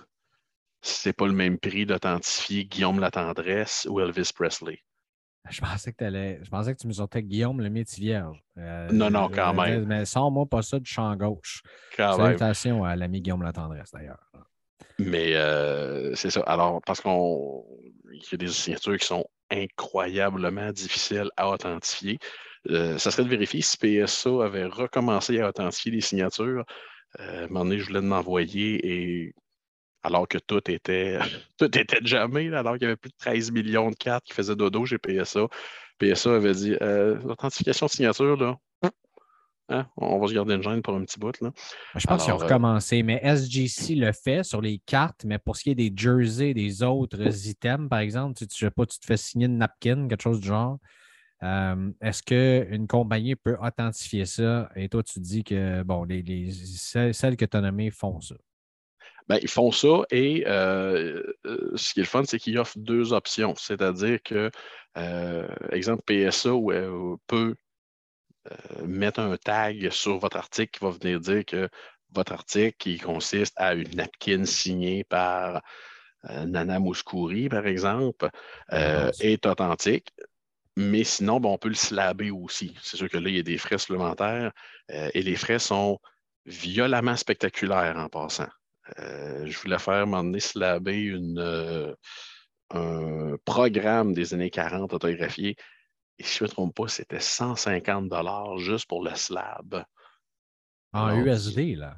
C'est 0.82 1.14
pas 1.14 1.26
le 1.26 1.32
même 1.32 1.59
prix 1.59 1.86
d'authentifier 1.86 2.66
Guillaume 2.66 3.01
Latendresse 3.01 3.86
ou 3.91 4.01
Elvis 4.01 4.32
Presley. 4.34 4.82
Je 5.49 5.61
pensais 5.61 5.91
que, 5.93 5.97
t'allais- 5.97 6.38
je 6.43 6.51
pensais 6.51 6.74
que 6.74 6.78
tu 6.80 6.86
me 6.86 6.93
sortais 6.93 7.22
Guillaume 7.22 7.61
le 7.61 7.70
métier 7.70 8.05
vierge. 8.05 8.43
Euh, 8.59 8.88
Non, 8.93 9.11
non, 9.11 9.28
quand 9.28 9.55
même. 9.55 9.86
Mais 9.86 10.05
sors-moi 10.05 10.47
pas 10.47 10.62
ça 10.62 10.78
du 10.78 10.88
champ 10.91 11.14
gauche. 11.16 11.62
Quand 11.97 12.18
même. 12.18 12.36
Salutations 12.38 12.84
à 12.84 12.95
l'ami 12.95 13.20
Guillaume 13.22 13.43
Latendresse, 13.43 13.91
d'ailleurs. 13.93 14.20
Mais 14.99 15.34
euh, 15.34 16.14
c'est 16.14 16.30
ça. 16.30 16.41
Alors, 16.43 16.80
parce 16.84 17.01
qu'on 17.01 17.64
il 18.12 18.20
y 18.20 18.34
a 18.34 18.36
des 18.36 18.49
signatures 18.49 18.99
qui 18.99 19.07
sont 19.07 19.24
incroyablement 19.51 20.70
difficiles 20.72 21.30
à 21.36 21.49
authentifier. 21.51 22.18
Euh, 22.68 22.99
ça 22.99 23.11
serait 23.11 23.24
de 23.24 23.28
vérifier 23.28 23.62
si 23.62 23.78
PSA 23.78 24.45
avait 24.45 24.66
recommencé 24.66 25.41
à 25.41 25.49
authentifier 25.49 25.93
les 25.93 26.01
signatures. 26.03 26.64
Euh, 27.18 27.43
à 27.43 27.45
un 27.45 27.47
moment 27.49 27.64
donné, 27.64 27.78
je 27.78 27.86
voulais 27.86 28.03
m'envoyer 28.03 28.86
et 28.86 29.34
alors 30.03 30.29
que 30.29 30.39
tout 30.39 30.71
était 30.71 31.19
tout 31.59 31.79
était 31.79 32.01
jamais, 32.03 32.53
alors 32.53 32.75
qu'il 32.75 32.83
y 32.83 32.87
avait 32.87 32.97
plus 32.97 33.11
de 33.11 33.17
13 33.19 33.51
millions 33.53 33.91
de 33.91 33.97
cartes 33.97 34.25
qui 34.25 34.33
faisaient 34.33 34.57
dodo 34.57 34.85
chez 34.87 34.99
PSA. 34.99 35.47
PSA 35.99 36.37
avait 36.37 36.55
dit 36.55 36.77
euh, 36.81 37.19
l'authentification 37.23 37.87
de 37.87 37.91
signature, 37.91 38.37
là. 38.37 38.57
hein, 39.69 39.87
on 39.97 40.19
va 40.19 40.29
se 40.29 40.33
garder 40.33 40.55
une 40.55 40.63
gêne 40.63 40.81
pour 40.81 40.95
un 40.95 41.05
petit 41.05 41.19
bout. 41.19 41.39
Là. 41.43 41.53
Je 41.95 42.07
pense 42.07 42.25
qu'ils 42.25 42.33
ont 42.33 42.41
euh, 42.41 42.45
recommencé, 42.45 43.03
mais 43.03 43.21
SGC 43.23 43.97
le 43.97 44.13
fait 44.13 44.43
sur 44.43 44.63
les 44.63 44.79
cartes, 44.79 45.25
mais 45.27 45.39
pour 45.39 45.57
ce 45.57 45.65
qui 45.65 45.71
est 45.71 45.75
des 45.75 45.93
jerseys, 45.95 46.55
des 46.55 46.83
autres 46.83 47.47
items, 47.47 47.89
par 47.89 47.99
exemple, 47.99 48.39
tu, 48.39 48.47
tu, 48.47 48.65
sais 48.65 48.71
pas, 48.71 48.87
tu 48.87 48.99
te 48.99 49.05
fais 49.05 49.19
signer 49.19 49.47
une 49.47 49.59
napkin, 49.59 50.09
quelque 50.09 50.23
chose 50.23 50.41
du 50.41 50.49
genre. 50.49 50.79
Euh, 51.43 51.91
est-ce 52.03 52.23
qu'une 52.23 52.87
compagnie 52.87 53.35
peut 53.35 53.57
authentifier 53.61 54.27
ça? 54.27 54.71
Et 54.77 54.89
toi, 54.89 55.03
tu 55.03 55.21
dis 55.21 55.43
que 55.43 55.83
bon, 55.83 56.05
les, 56.05 56.51
celles, 56.53 57.37
que 57.37 57.45
tu 57.45 57.57
as 57.57 57.61
nommées 57.61 57.91
font 57.91 58.21
ça? 58.21 58.35
Bien, 59.31 59.39
ils 59.41 59.49
font 59.49 59.70
ça 59.70 60.03
et 60.11 60.45
euh, 60.49 61.22
euh, 61.47 61.70
ce 61.76 61.95
qui 61.95 62.01
est 62.01 62.03
le 62.03 62.09
fun, 62.09 62.24
c'est 62.24 62.41
qu'ils 62.41 62.59
offrent 62.59 62.78
deux 62.78 63.12
options. 63.12 63.55
C'est-à-dire 63.57 64.18
que, 64.22 64.51
exemple, 65.70 66.03
PSA 66.05 66.51
peut 67.28 67.55
mettre 68.85 69.20
un 69.20 69.37
tag 69.37 69.91
sur 69.91 70.18
votre 70.18 70.37
article 70.37 70.78
qui 70.78 70.85
va 70.85 70.91
venir 70.91 71.20
dire 71.20 71.45
que 71.45 71.68
votre 72.12 72.33
article 72.33 72.76
qui 72.76 72.99
consiste 72.99 73.55
à 73.57 73.74
une 73.74 73.95
napkin 73.95 74.45
signée 74.45 75.05
par 75.05 75.62
Nana 76.24 76.81
Mouskouri, 76.81 77.49
par 77.49 77.66
exemple, 77.66 78.28
ah, 78.68 79.11
est 79.20 79.47
authentique. 79.47 80.12
Mais 80.76 81.05
sinon, 81.05 81.41
ben, 81.41 81.51
on 81.51 81.59
peut 81.59 81.68
le 81.68 81.74
slabber 81.74 82.31
aussi. 82.31 82.74
C'est 82.83 82.97
sûr 82.97 83.09
que 83.09 83.18
là, 83.18 83.28
il 83.28 83.37
y 83.37 83.41
a 83.41 83.43
des 83.43 83.59
frais 83.59 83.78
supplémentaires 83.78 84.53
euh, 84.91 85.11
et 85.14 85.22
les 85.22 85.37
frais 85.37 85.59
sont 85.59 85.99
violemment 86.47 87.16
spectaculaires 87.16 87.97
en 87.99 88.09
passant. 88.09 88.49
Euh, 88.99 89.47
je 89.47 89.59
voulais 89.59 89.78
faire, 89.78 90.07
donné, 90.07 90.41
slabber 90.41 90.97
une, 90.97 91.38
euh, 91.38 91.95
un 92.70 93.36
programme 93.45 94.12
des 94.12 94.34
années 94.34 94.51
40 94.51 94.93
autographié. 94.93 95.57
Et 96.18 96.24
si 96.24 96.38
je 96.38 96.45
ne 96.45 96.49
me 96.49 96.53
trompe 96.53 96.74
pas, 96.74 96.88
c'était 96.88 97.20
150 97.20 98.12
juste 98.59 98.88
pour 98.88 99.03
le 99.05 99.14
slab. 99.14 99.84
En 100.93 101.16
USD, 101.16 101.76
là. 101.76 101.97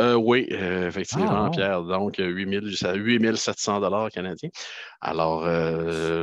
Euh, 0.00 0.14
oui, 0.14 0.48
euh, 0.50 0.88
effectivement, 0.88 1.44
ah, 1.44 1.50
Pierre. 1.50 1.82
Donc, 1.82 2.16
8700 2.18 3.80
dollars 3.80 4.10
canadiens. 4.10 4.48
Alors, 5.00 5.44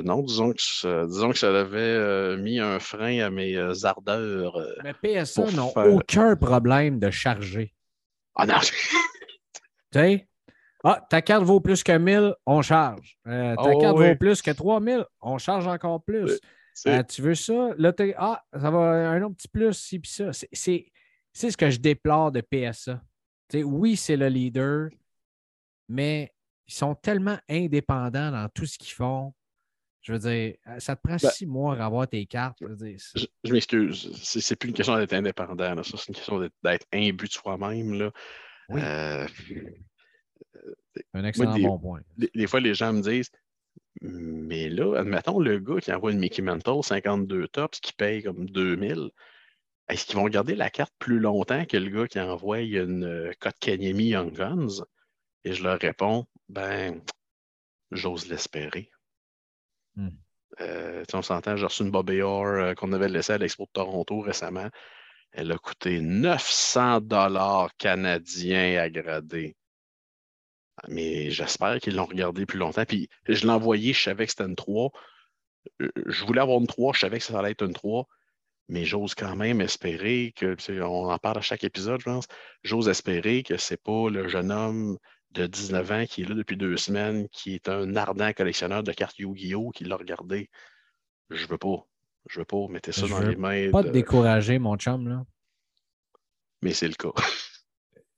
non, 0.03 0.21
disons 0.23 0.51
que, 0.51 1.05
disons 1.05 1.31
que 1.31 1.37
ça 1.37 1.57
avait 1.57 2.35
mis 2.37 2.59
un 2.59 2.79
frein 2.79 3.19
à 3.19 3.29
mes 3.29 3.57
ardeurs. 3.85 4.59
Mais 4.83 4.93
PSA 4.93 5.51
n'ont 5.51 5.71
aucun 5.75 6.35
problème 6.35 6.99
de 6.99 7.09
charger. 7.09 7.73
Ah 8.35 8.45
non! 8.45 8.55
tu 9.91 9.99
sais, 9.99 10.27
ah, 10.83 11.05
ta 11.09 11.21
carte 11.21 11.43
vaut 11.43 11.59
plus 11.59 11.83
que 11.83 11.97
1000, 11.97 12.33
on 12.45 12.61
charge. 12.61 13.17
ta 13.25 13.55
oh, 13.57 13.79
carte 13.79 13.97
vaut 13.97 14.15
plus 14.15 14.41
que 14.41 14.51
3000, 14.51 15.05
on 15.21 15.37
charge 15.37 15.67
encore 15.67 16.03
plus. 16.03 16.39
tu 16.83 17.21
veux 17.21 17.35
ça? 17.35 17.69
Là, 17.77 17.93
ah, 18.17 18.43
ça 18.53 18.71
va 18.71 18.79
un 18.79 19.21
autre 19.23 19.35
petit 19.35 19.47
plus, 19.47 19.73
ci, 19.73 19.99
puis 19.99 20.11
ça. 20.11 20.31
C'est 20.33 20.91
ce 21.33 21.57
que 21.57 21.69
je 21.69 21.79
déplore 21.79 22.31
de 22.31 22.41
PSA 22.41 23.01
oui, 23.57 23.95
c'est 23.95 24.17
le 24.17 24.27
leader, 24.27 24.89
mais 25.87 26.33
ils 26.67 26.73
sont 26.73 26.95
tellement 26.95 27.37
indépendants 27.49 28.31
dans 28.31 28.47
tout 28.49 28.65
ce 28.65 28.77
qu'ils 28.77 28.93
font. 28.93 29.33
Je 30.01 30.13
veux 30.13 30.19
dire, 30.19 30.55
euh, 30.67 30.79
ça 30.79 30.95
te 30.95 31.01
prend 31.01 31.17
ben 31.21 31.29
six 31.29 31.45
mois 31.45 31.75
à 31.77 31.85
avoir 31.85 32.07
tes 32.07 32.25
cartes. 32.25 32.57
Je, 32.61 33.51
m'excuse. 33.51 34.11
C'est 34.23 34.55
plus 34.55 34.69
une 34.69 34.75
question 34.75 34.97
d'être 34.97 35.13
indépendant. 35.13 35.83
Ça, 35.83 35.97
c'est 35.97 36.07
une 36.07 36.15
question 36.15 36.39
d'être 36.63 36.87
imbu 36.93 37.27
de 37.27 37.31
soi-même. 37.31 38.11
Euh, 38.71 39.27
Un 41.13 41.23
excellent 41.23 41.57
bon 41.59 41.79
point. 41.79 42.01
Des, 42.17 42.47
fois, 42.47 42.59
les 42.59 42.73
gens 42.73 42.93
me 42.93 43.01
disent 43.01 43.31
Mais 44.01 44.69
là, 44.69 44.99
admettons 44.99 45.39
le 45.39 45.59
gars 45.59 45.79
qui 45.81 45.91
envoie 45.91 46.11
une 46.11 46.19
Mickey 46.19 46.41
Mantle 46.41 46.83
52 46.83 47.47
tops 47.47 47.79
qui 47.79 47.93
paye 47.93 48.23
comme 48.23 48.45
2000 48.49 49.11
est-ce 49.89 50.05
qu'ils 50.05 50.17
vont 50.17 50.27
garder 50.27 50.55
la 50.55 50.69
carte 50.69 50.93
plus 50.99 51.19
longtemps 51.19 51.65
que 51.65 51.75
le 51.75 51.89
gars 51.89 52.07
qui 52.07 52.19
envoie 52.19 52.59
une 52.59 53.03
euh, 53.03 53.31
code 53.39 53.57
Kanyemi 53.59 54.09
Young 54.09 54.31
Guns? 54.31 54.85
Et 55.43 55.53
je 55.53 55.63
leur 55.63 55.79
réponds, 55.79 56.27
ben, 56.47 57.01
j'ose 57.91 58.27
l'espérer. 58.29 58.91
Euh, 60.61 61.03
on 61.13 61.21
s'entend, 61.21 61.57
j'ai 61.57 61.65
reçu 61.65 61.83
une 61.83 61.91
Bobby 61.91 62.21
Orr 62.21 62.45
euh, 62.45 62.73
qu'on 62.73 62.93
avait 62.93 63.09
laissée 63.09 63.33
à 63.33 63.37
l'Expo 63.37 63.65
de 63.65 63.71
Toronto 63.73 64.19
récemment. 64.21 64.69
Elle 65.31 65.51
a 65.51 65.57
coûté 65.57 66.01
900 66.01 67.01
dollars 67.01 67.75
canadiens 67.77 68.81
à 68.81 68.89
grader. 68.89 69.55
Mais 70.87 71.29
j'espère 71.29 71.79
qu'ils 71.79 71.95
l'ont 71.95 72.05
regardé 72.05 72.45
plus 72.45 72.57
longtemps. 72.57 72.85
Puis 72.85 73.09
je 73.27 73.45
l'ai 73.45 73.51
envoyé, 73.51 73.93
je 73.93 74.01
savais 74.01 74.25
que 74.25 74.31
c'était 74.31 74.45
une 74.45 74.55
3. 74.55 74.91
Je 75.79 76.25
voulais 76.25 76.41
avoir 76.41 76.59
une 76.59 76.67
3, 76.67 76.93
je 76.93 76.99
savais 76.99 77.19
que 77.19 77.23
ça 77.23 77.37
allait 77.37 77.51
être 77.51 77.65
une 77.65 77.73
3 77.73 78.07
mais 78.69 78.85
j'ose 78.85 79.15
quand 79.15 79.35
même 79.35 79.61
espérer 79.61 80.31
que, 80.35 80.55
on 80.83 81.11
en 81.11 81.17
parle 81.17 81.39
à 81.39 81.41
chaque 81.41 81.63
épisode, 81.63 81.99
je 81.99 82.05
pense, 82.05 82.27
j'ose 82.63 82.87
espérer 82.87 83.43
que 83.43 83.57
ce 83.57 83.73
n'est 83.73 83.77
pas 83.77 84.09
le 84.09 84.27
jeune 84.29 84.51
homme 84.51 84.97
de 85.31 85.47
19 85.47 85.91
ans 85.91 86.05
qui 86.05 86.21
est 86.21 86.25
là 86.29 86.35
depuis 86.35 86.55
deux 86.55 86.77
semaines, 86.77 87.27
qui 87.29 87.55
est 87.55 87.67
un 87.67 87.95
ardent 87.95 88.31
collectionneur 88.33 88.83
de 88.83 88.91
cartes 88.91 89.17
Yu-Gi-Oh! 89.19 89.71
qui 89.71 89.83
l'a 89.85 89.95
regardé. 89.97 90.49
Je 91.31 91.47
veux 91.47 91.57
pas. 91.57 91.85
Je 92.27 92.39
veux 92.39 92.45
pas. 92.45 92.67
Mettez 92.69 92.91
ça 92.91 93.07
dans 93.07 93.19
les 93.19 93.35
mains. 93.35 93.71
Pas 93.71 93.83
te 93.83 93.89
décourager, 93.89 94.59
mon 94.59 94.75
chum, 94.77 95.07
là. 95.07 95.25
Mais 96.61 96.73
c'est 96.73 96.87
le 96.87 96.95
cas. 96.95 97.11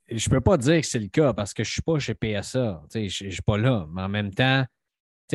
je 0.10 0.30
peux 0.30 0.42
pas 0.42 0.58
dire 0.58 0.82
que 0.82 0.88
c'est 0.88 1.00
le 1.00 1.08
cas 1.08 1.34
parce 1.34 1.54
que 1.54 1.64
je 1.64 1.72
suis 1.72 1.82
pas 1.82 2.00
chez 2.00 2.16
PSA. 2.16 2.84
Je 2.94 3.00
ne 3.00 3.08
suis 3.08 3.42
pas 3.46 3.58
là. 3.58 3.88
Mais 3.92 4.02
en 4.02 4.10
même 4.10 4.34
temps, 4.34 4.66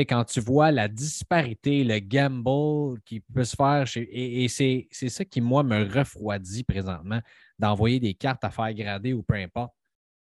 quand 0.05 0.25
tu 0.25 0.41
vois 0.41 0.71
la 0.71 0.89
disparité, 0.89 1.85
le 1.85 1.99
gamble 2.01 3.01
qui 3.05 3.21
peut 3.21 3.45
se 3.45 3.57
faire, 3.57 3.85
et, 3.97 4.49
c'est 4.49 4.89
ça 4.91 5.25
qui, 5.25 5.41
moi, 5.41 5.63
me 5.63 5.85
refroidit 5.85 6.65
présentement, 6.65 7.21
d'envoyer 7.59 8.01
des 8.01 8.15
cartes 8.15 8.45
à 8.45 8.51
faire 8.51 8.75
grader 8.75 9.13
ou 9.15 9.23
peu 9.23 9.35
importe. 9.35 9.73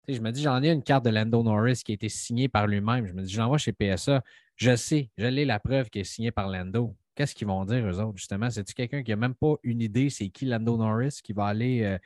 je 0.07 0.21
me 0.21 0.31
dis, 0.31 0.43
j'en 0.43 0.63
ai 0.63 0.71
une 0.71 0.83
carte 0.83 1.05
de 1.05 1.11
Lando 1.11 1.43
Norris 1.43 1.81
qui 1.85 1.93
a 1.93 1.95
été 1.95 2.09
signée 2.09 2.49
par 2.49 2.67
lui-même. 2.67 3.07
Je 3.07 3.13
me 3.13 3.23
dis, 3.23 3.33
je 3.33 3.41
l'envoie 3.41 3.59
chez 3.59 3.73
PSA. 3.73 4.23
Je 4.57 4.77
sais, 4.77 5.11
je 5.17 5.27
l'ai 5.27 5.45
la 5.45 5.59
preuve 5.59 5.89
qui 5.89 6.01
est 6.01 6.05
signée 6.05 6.33
par 6.33 6.49
Lando. 6.49 6.95
Qu'est-ce 7.15 7.35
qu'ils 7.35 7.47
vont 7.47 7.65
dire, 7.65 7.87
eux 7.87 8.01
autres, 8.01 8.17
justement? 8.17 8.49
C'est-tu 8.51 8.75
quelqu'un 8.75 9.03
qui 9.03 9.11
n'a 9.11 9.17
même 9.17 9.35
pas 9.35 9.55
une 9.63 9.81
idée 9.81 10.09
c'est 10.11 10.29
qui 10.29 10.47
Lando 10.47 10.77
Norris 10.77 11.21
qui 11.23 11.33
va 11.33 11.47
aller 11.47 11.83
euh, 11.83 11.99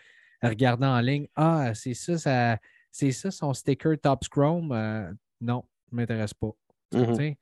regarder 0.43 0.87
en 0.87 1.01
ligne? 1.01 1.29
Ah, 1.37 1.73
c'est 1.75 1.95
ça, 1.95 2.19
ça 2.19 2.59
c'est 2.97 3.13
ça 3.13 3.31
son 3.31 3.53
sticker 3.53 3.99
Top 4.01 4.27
Chrome? 4.29 4.73
Euh, 4.73 5.13
non, 5.41 5.65
ne 5.93 5.97
m'intéresse 5.97 6.33
pas. 6.33 6.51
Mm-hmm. 6.93 7.37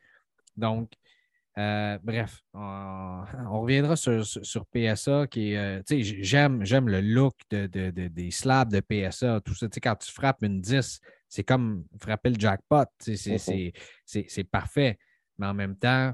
Donc, 0.56 0.90
euh, 1.56 1.98
bref, 2.02 2.42
on, 2.52 3.24
reviendra 3.60 3.94
sur, 3.94 4.66
PSA 4.66 5.28
qui 5.28 5.52
est. 5.52 5.56
Euh, 5.56 5.82
j'aime, 5.88 6.64
j'aime 6.64 6.88
le 6.88 7.00
look 7.00 7.36
des 7.50 8.30
slabs 8.32 8.72
de 8.72 8.80
PSA. 8.80 9.40
Tout 9.42 9.54
ça, 9.54 9.68
quand 9.80 9.94
tu 9.96 10.10
frappes 10.10 10.42
une 10.42 10.60
10, 10.60 11.00
c'est 11.28 11.44
comme 11.44 11.84
frapper 12.00 12.30
le 12.30 12.40
jackpot. 12.40 12.86
Mm-hmm. 13.06 13.72
C'est, 14.04 14.44
parfait. 14.44 14.98
Mais 15.38 15.46
en 15.46 15.54
même 15.54 15.76
temps, 15.76 16.12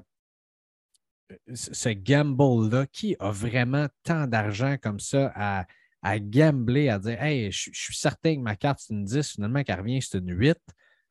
ce 1.53 1.89
gamble-là, 1.91 2.87
qui 2.87 3.17
a 3.19 3.31
vraiment 3.31 3.87
tant 4.03 4.27
d'argent 4.27 4.77
comme 4.83 5.01
ça 5.01 5.33
à, 5.35 5.67
à 6.03 6.19
gambler, 6.19 6.89
à 6.89 6.99
dire 6.99 7.23
Hey, 7.23 7.51
je, 7.51 7.71
suis 7.73 7.97
certain 7.97 8.37
que 8.37 8.41
ma 8.41 8.57
carte, 8.57 8.81
c'est 8.81 8.95
une 8.95 9.05
10, 9.05 9.33
finalement, 9.33 9.63
qu'elle 9.63 9.81
revient, 9.81 10.01
c'est 10.03 10.19
une 10.19 10.37
8 10.37 10.59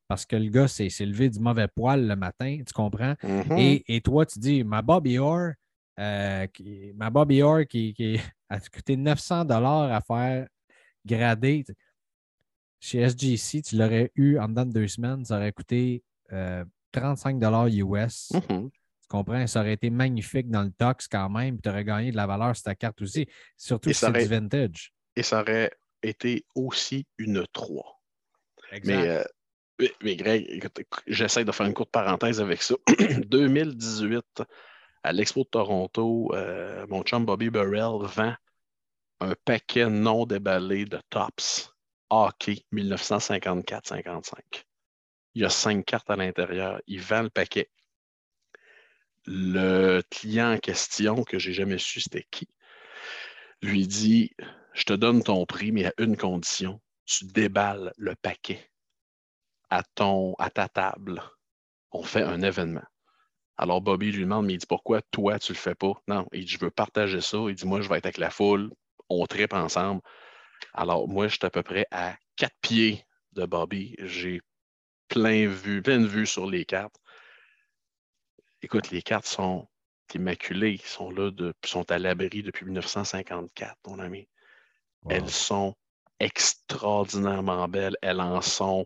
parce 0.09 0.25
que 0.25 0.35
le 0.35 0.49
gars 0.49 0.67
s'est 0.67 0.89
levé 1.05 1.29
du 1.29 1.39
mauvais 1.39 1.67
poil 1.67 2.07
le 2.07 2.15
matin, 2.15 2.59
tu 2.65 2.73
comprends? 2.73 3.13
Mm-hmm. 3.23 3.83
et, 3.87 4.01
toi, 4.01 4.25
tu 4.25 4.39
dis, 4.39 4.63
ma 4.63 4.81
Bobby 4.81 5.19
Orr, 5.19 5.51
euh, 5.99 6.47
qui, 6.47 6.91
ma 6.95 7.11
Bobby 7.11 7.43
Orr 7.43 7.67
qui, 7.67 8.19
a 8.49 8.59
coûté 8.59 8.97
900 8.97 9.45
dollars 9.45 9.93
à 9.93 10.01
faire 10.01 10.47
grader. 11.05 11.63
Chez 12.79 13.07
SGC, 13.07 13.61
tu 13.61 13.77
l'aurais 13.77 14.11
eu 14.15 14.39
en 14.39 14.47
dedans 14.47 14.65
de 14.65 14.71
deux 14.71 14.87
semaines, 14.87 15.23
ça 15.25 15.37
aurait 15.37 15.51
coûté 15.51 16.03
35 16.29 17.35
euh, 17.35 17.39
dollars 17.39 17.67
US. 17.67 18.31
Mm-hmm. 18.31 18.69
Comprends? 19.09 19.45
Ça 19.47 19.61
aurait 19.61 19.73
été 19.73 19.89
magnifique 19.89 20.49
dans 20.49 20.63
le 20.63 20.71
tox 20.71 21.07
quand 21.07 21.29
même, 21.29 21.59
tu 21.61 21.69
aurais 21.69 21.83
gagné 21.83 22.11
de 22.11 22.15
la 22.15 22.27
valeur 22.27 22.55
sur 22.55 22.63
ta 22.63 22.75
carte 22.75 23.01
aussi, 23.01 23.27
surtout 23.57 23.89
si 23.89 23.95
c'est 23.95 24.11
du 24.11 24.25
vintage. 24.25 24.93
Et 25.15 25.23
ça 25.23 25.41
aurait 25.41 25.71
été 26.01 26.45
aussi 26.55 27.05
une 27.17 27.45
3. 27.51 28.01
Exact. 28.71 28.95
Mais 28.95 29.09
euh, 29.09 29.23
mais 30.01 30.15
Greg, 30.15 30.69
j'essaie 31.07 31.45
de 31.45 31.51
faire 31.51 31.65
une 31.65 31.73
courte 31.73 31.91
parenthèse 31.91 32.41
avec 32.41 32.61
ça. 32.61 32.75
2018, 33.27 34.43
à 35.03 35.13
l'Expo 35.13 35.43
de 35.43 35.49
Toronto, 35.49 36.31
euh, 36.33 36.85
mon 36.87 37.03
chum 37.03 37.25
Bobby 37.25 37.49
Burrell 37.49 38.05
vend 38.05 38.35
un 39.21 39.33
paquet 39.45 39.89
non 39.89 40.25
déballé 40.25 40.85
de 40.85 40.99
tops 41.09 41.73
hockey 42.09 42.65
1954-55. 42.73 44.33
Il 45.35 45.43
y 45.43 45.45
a 45.45 45.49
cinq 45.49 45.85
cartes 45.85 46.09
à 46.09 46.15
l'intérieur. 46.15 46.81
Il 46.87 47.01
vend 47.01 47.23
le 47.23 47.29
paquet. 47.29 47.69
Le 49.25 50.01
client 50.09 50.53
en 50.53 50.57
question, 50.57 51.23
que 51.23 51.39
j'ai 51.39 51.53
jamais 51.53 51.77
su 51.77 52.01
c'était 52.01 52.25
qui, 52.31 52.47
lui 53.61 53.87
dit 53.87 54.31
Je 54.73 54.83
te 54.83 54.93
donne 54.93 55.23
ton 55.23 55.45
prix, 55.45 55.71
mais 55.71 55.85
à 55.85 55.93
une 55.97 56.17
condition 56.17 56.81
tu 57.09 57.25
déballes 57.25 57.91
le 57.97 58.15
paquet 58.15 58.69
à, 59.71 59.81
à 60.37 60.49
ta 60.51 60.69
table. 60.69 61.23
On 61.91 62.03
fait 62.03 62.21
un 62.21 62.41
événement. 62.43 62.83
Alors 63.57 63.81
Bobby 63.81 64.11
lui 64.11 64.23
demande, 64.23 64.45
mais 64.45 64.53
il 64.53 64.57
dit 64.59 64.67
pourquoi 64.67 65.01
toi 65.01 65.39
tu 65.39 65.53
le 65.53 65.57
fais 65.57 65.75
pas? 65.75 65.93
Non, 66.07 66.27
il 66.31 66.45
dit 66.45 66.51
je 66.51 66.59
veux 66.59 66.69
partager 66.69 67.19
ça. 67.19 67.37
Il 67.49 67.55
dit 67.55 67.65
moi 67.65 67.81
je 67.81 67.89
vais 67.89 67.97
être 67.97 68.05
avec 68.05 68.19
la 68.19 68.29
foule, 68.29 68.71
on 69.09 69.25
tripe 69.25 69.53
ensemble. 69.53 70.01
Alors 70.73 71.07
moi 71.07 71.27
je 71.27 71.35
suis 71.35 71.45
à 71.45 71.49
peu 71.49 71.63
près 71.63 71.87
à 71.91 72.15
quatre 72.35 72.55
pieds 72.61 73.03
de 73.33 73.45
Bobby. 73.45 73.95
J'ai 73.99 74.41
plein, 75.07 75.47
vue, 75.47 75.81
plein 75.81 75.99
de 75.99 76.07
vues 76.07 76.27
sur 76.27 76.45
les 76.45 76.63
cartes. 76.63 76.95
Écoute, 78.61 78.91
les 78.91 79.01
cartes 79.01 79.25
sont 79.25 79.67
immaculées. 80.13 80.79
Sont 80.83 81.11
là, 81.11 81.31
de, 81.31 81.53
sont 81.65 81.89
à 81.91 81.99
l'abri 81.99 82.43
depuis 82.43 82.65
1954, 82.65 83.77
mon 83.87 83.99
ami. 83.99 84.27
Elles 85.09 85.29
sont 85.29 85.75
extraordinairement 86.19 87.67
belles. 87.67 87.95
Elles 88.01 88.19
en 88.19 88.41
sont. 88.41 88.85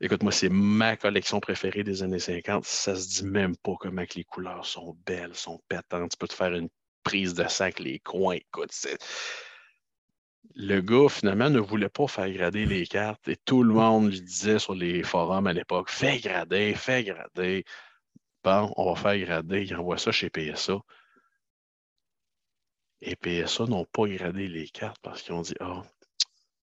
Écoute, 0.00 0.22
moi, 0.22 0.32
c'est 0.32 0.48
ma 0.48 0.96
collection 0.96 1.40
préférée 1.40 1.84
des 1.84 2.02
années 2.02 2.18
50. 2.18 2.64
Ça 2.64 2.96
se 2.96 3.08
dit 3.08 3.24
même 3.24 3.56
pas 3.56 3.74
comment 3.78 4.04
les 4.14 4.24
couleurs 4.24 4.66
sont 4.66 4.96
belles, 5.06 5.34
sont 5.34 5.60
pétantes. 5.68 6.10
Tu 6.10 6.16
peux 6.18 6.28
te 6.28 6.34
faire 6.34 6.52
une 6.52 6.68
prise 7.02 7.34
de 7.34 7.46
sac 7.48 7.78
les 7.78 7.98
coins. 8.00 8.34
Écoute, 8.34 8.72
le 10.54 10.80
gars, 10.80 11.08
finalement, 11.08 11.50
ne 11.50 11.60
voulait 11.60 11.88
pas 11.88 12.08
faire 12.08 12.30
grader 12.30 12.66
les 12.66 12.86
cartes 12.86 13.26
et 13.28 13.36
tout 13.36 13.62
le 13.62 13.72
monde 13.72 14.10
lui 14.10 14.20
disait 14.20 14.58
sur 14.58 14.74
les 14.74 15.02
forums 15.02 15.46
à 15.46 15.52
l'époque 15.52 15.90
Fais 15.90 16.18
grader, 16.18 16.74
fais 16.74 17.04
grader. 17.04 17.64
On 18.44 18.92
va 18.92 19.00
faire 19.00 19.18
grader. 19.18 19.62
Il 19.62 19.76
envoie 19.76 19.98
ça 19.98 20.12
chez 20.12 20.30
PSA. 20.30 20.78
Et 23.00 23.16
PSA 23.16 23.66
n'ont 23.66 23.84
pas 23.84 24.06
gradé 24.06 24.48
les 24.48 24.68
cartes 24.68 25.00
parce 25.02 25.22
qu'ils 25.22 25.34
ont 25.34 25.42
dit 25.42 25.54
Ah, 25.60 25.82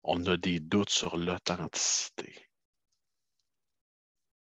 on 0.04 0.24
a 0.26 0.36
des 0.36 0.60
doutes 0.60 0.90
sur 0.90 1.16
l'authenticité. 1.16 2.48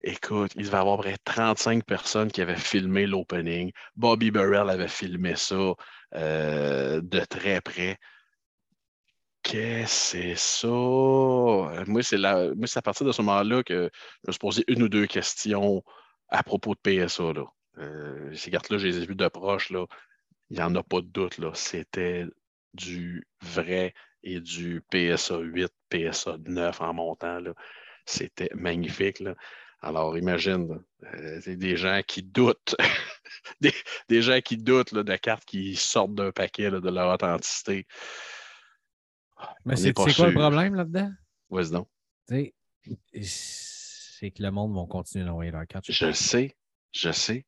Écoute, 0.04 0.52
il 0.56 0.66
devait 0.66 0.78
y 0.78 0.80
avoir 0.80 0.98
près 0.98 1.18
35 1.26 1.86
personnes 1.86 2.32
qui 2.32 2.42
avaient 2.42 2.56
filmé 2.56 3.06
l'opening. 3.06 3.72
Bobby 3.96 4.32
Burrell 4.32 4.70
avait 4.70 4.88
filmé 4.88 5.36
ça 5.36 5.74
euh, 6.16 7.02
de 7.02 7.20
très 7.22 7.62
près. 7.62 7.98
Qu'est-ce 9.44 10.14
que 10.14 10.36
c'est 10.36 10.36
ça? 10.36 10.68
Moi, 11.88 12.04
c'est 12.04 12.18
à 12.78 12.82
partir 12.82 13.06
de 13.06 13.12
ce 13.12 13.22
moment-là 13.22 13.64
que 13.64 13.90
je 14.24 14.28
me 14.28 14.32
suis 14.32 14.40
posé 14.40 14.64
une 14.68 14.84
ou 14.84 14.90
deux 14.90 15.08
questions 15.08 15.84
à 16.32 16.44
propos 16.44 16.74
de 16.74 16.80
PSA. 16.80 17.34
Là. 17.34 17.46
Euh, 17.78 18.34
ces 18.34 18.52
cartes-là, 18.52 18.78
je 18.78 18.88
les 18.88 18.98
ai 19.00 19.06
vues 19.06 19.16
de 19.16 19.28
proche. 19.28 19.70
Là. 19.70 19.86
Il 20.50 20.58
n'y 20.58 20.64
en 20.64 20.76
a 20.76 20.84
pas 20.84 21.02
de 21.02 21.08
doute. 21.08 21.40
C'était 21.54 22.26
du 22.74 23.28
vrai 23.42 23.94
et 24.24 24.40
du 24.40 24.82
PSA 24.90 25.40
8, 25.40 25.72
PSA 25.90 26.38
9 26.46 26.82
en 26.82 26.94
montant. 26.94 27.40
C'était 28.06 28.50
magnifique. 28.56 29.20
Là. 29.20 29.36
Alors, 29.82 30.18
imagine, 30.18 30.84
euh, 31.04 31.42
des 31.48 31.76
gens 31.76 32.02
qui 32.06 32.22
doutent, 32.22 32.76
des, 34.10 34.22
gens 34.22 34.40
qui 34.42 34.58
doutent 34.58 34.94
de 34.94 35.16
cartes 35.16 35.46
qui 35.46 35.76
sortent 35.76 36.14
d'un 36.14 36.32
paquet 36.32 36.70
de 36.70 36.90
leur 36.90 37.14
authenticité. 37.14 37.88
Mais 39.66 39.76
c'est 39.76 39.94
quoi 39.94 40.06
le 40.08 40.34
problème 40.34 40.76
là-dedans? 40.76 41.12
Vas-y 41.50 41.72
donc. 41.72 41.88
C'est 44.22 44.30
que 44.30 44.44
le 44.44 44.52
monde 44.52 44.76
va 44.76 44.86
continuer 44.86 45.26
d'envoyer 45.26 45.50
leurs 45.50 45.66
cartes. 45.66 45.86
Je 45.90 46.12
sais, 46.12 46.56
je 46.92 47.12
sais. 47.12 47.44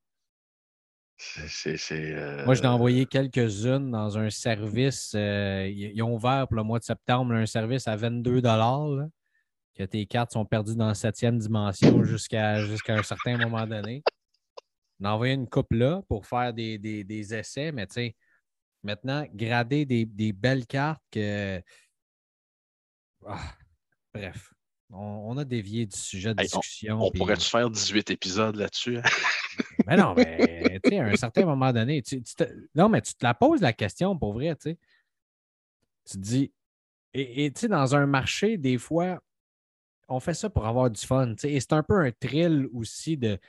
C'est, 1.18 1.78
euh, 1.92 2.44
Moi, 2.46 2.56
je 2.56 2.64
l'ai 2.64 2.68
envoyé 2.68 3.06
quelques-unes 3.06 3.92
dans 3.92 4.18
un 4.18 4.32
service. 4.32 5.14
Euh, 5.14 5.70
ils 5.70 6.02
ont 6.02 6.16
ouvert 6.16 6.48
pour 6.48 6.58
le 6.58 6.64
mois 6.64 6.80
de 6.80 6.84
septembre 6.84 7.36
un 7.36 7.46
service 7.46 7.88
à 7.88 7.96
22 7.96 8.42
que 8.42 9.84
tes 9.84 10.08
cartes 10.08 10.32
sont 10.32 10.46
perdues 10.46 10.76
dans 10.76 10.88
la 10.88 10.96
septième 10.96 11.38
dimension 11.38 12.04
jusqu'à 12.04 12.56
un 12.56 13.04
certain 13.04 13.38
moment 13.38 13.68
donné. 13.68 14.02
On 15.00 15.06
a 15.06 15.12
envoyé 15.12 15.36
une 15.36 15.48
coupe 15.48 15.72
là 15.74 16.02
pour 16.08 16.26
faire 16.26 16.56
des, 16.56 17.34
essais, 17.36 17.72
mais 17.72 17.86
tu 17.86 17.94
sais, 17.94 18.16
maintenant, 18.82 19.28
grader 19.32 19.86
des, 19.86 20.34
belles 20.34 20.66
cartes 20.66 21.04
que. 21.12 21.62
Ah, 23.28 23.54
bref, 24.12 24.53
on, 24.94 25.38
a 25.38 25.46
dévié 25.46 25.86
du 25.86 25.98
sujet 25.98 26.34
de 26.34 26.42
discussion. 26.42 27.00
On, 27.02 27.12
pourrait-tu 27.12 27.50
faire 27.50 27.70
18 27.70 28.12
épisodes 28.12 28.56
là-dessus? 28.56 28.98
Hein? 28.98 29.04
mais 29.88 29.98
non, 29.98 30.14
mais 30.16 30.80
tu 30.84 30.90
sais, 30.90 31.00
à 31.00 31.06
un 31.06 31.16
certain 31.16 31.46
moment 31.46 31.72
donné, 31.74 32.02
tu, 32.02 32.22
non, 32.76 32.90
mais 32.90 33.02
tu 33.02 33.14
te 33.16 33.24
la 33.24 33.34
poses 33.34 33.62
la 33.62 33.74
question 33.74 34.18
pour 34.18 34.34
vrai, 34.34 34.56
tu 34.56 34.72
sais. 34.72 34.78
Tu 36.06 36.18
te 36.18 36.22
dis, 36.22 36.52
et 37.14 37.52
tu 37.54 37.62
sais, 37.62 37.68
dans 37.68 37.96
un 37.96 38.06
marché, 38.06 38.58
des 38.58 38.78
fois, 38.78 39.22
on 40.08 40.20
fait 40.20 40.34
ça 40.34 40.50
pour 40.50 40.66
avoir 40.66 40.90
du 40.90 41.02
fun. 41.02 41.36
Et 41.44 41.60
c'est 41.60 41.74
un 41.74 41.84
peu 41.84 42.00
un 42.00 42.12
thrill 42.12 42.68
aussi 42.74 43.18
de 43.18 43.40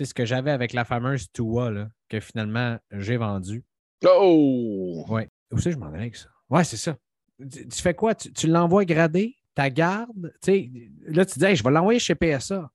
ce 0.00 0.14
que 0.14 0.24
j'avais 0.24 0.50
avec 0.50 0.72
la 0.72 0.84
fameuse 0.84 1.30
Tua 1.32 1.70
là, 1.70 1.88
que 2.08 2.20
finalement 2.20 2.78
j'ai 2.90 3.16
vendu. 3.16 3.64
Oh! 4.04 5.04
Ouais. 5.08 5.28
Où 5.50 5.58
c'est 5.58 5.72
je 5.72 5.78
m'en 5.78 5.86
allais 5.86 5.98
avec 5.98 6.16
ça? 6.16 6.28
Ouais, 6.48 6.64
c'est 6.64 6.76
ça. 6.76 6.96
Tu, 7.38 7.82
fais 7.82 7.94
quoi? 7.94 8.14
Tu, 8.14 8.46
l'envoies 8.46 8.84
gradé, 8.84 9.36
ta 9.54 9.70
garde. 9.70 10.32
Là, 10.46 11.24
tu 11.24 11.38
dis 11.38 11.56
je 11.56 11.62
vais 11.62 11.70
l'envoyer 11.70 11.98
chez 11.98 12.14
PSA. 12.14 12.70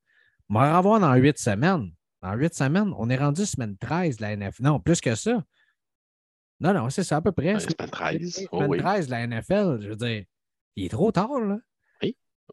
On 0.49 0.53
va 0.53 0.78
revoir 0.78 0.99
dans 0.99 1.13
huit 1.15 1.38
semaines. 1.38 1.91
Dans 2.21 2.34
huit 2.34 2.53
semaines, 2.53 2.93
on 2.97 3.09
est 3.09 3.17
rendu 3.17 3.45
semaine 3.45 3.78
13 3.78 4.17
de 4.17 4.21
la 4.21 4.36
NFL. 4.36 4.63
Non, 4.63 4.80
plus 4.80 5.01
que 5.01 5.15
ça. 5.15 5.43
Non, 6.59 6.73
non, 6.73 6.89
c'est 6.89 7.03
ça 7.03 7.17
à 7.17 7.21
peu 7.21 7.32
près. 7.32 7.59
semaine 7.59 7.89
13. 7.91 8.47
Semaine 8.51 8.80
13 8.80 9.05
de 9.07 9.11
la 9.11 9.28
NFL. 9.28 9.80
Je 9.82 9.89
veux 9.89 9.95
dire, 9.95 10.23
il 10.75 10.86
est 10.86 10.89
trop 10.89 11.11
tard, 11.11 11.39
là. 11.39 11.57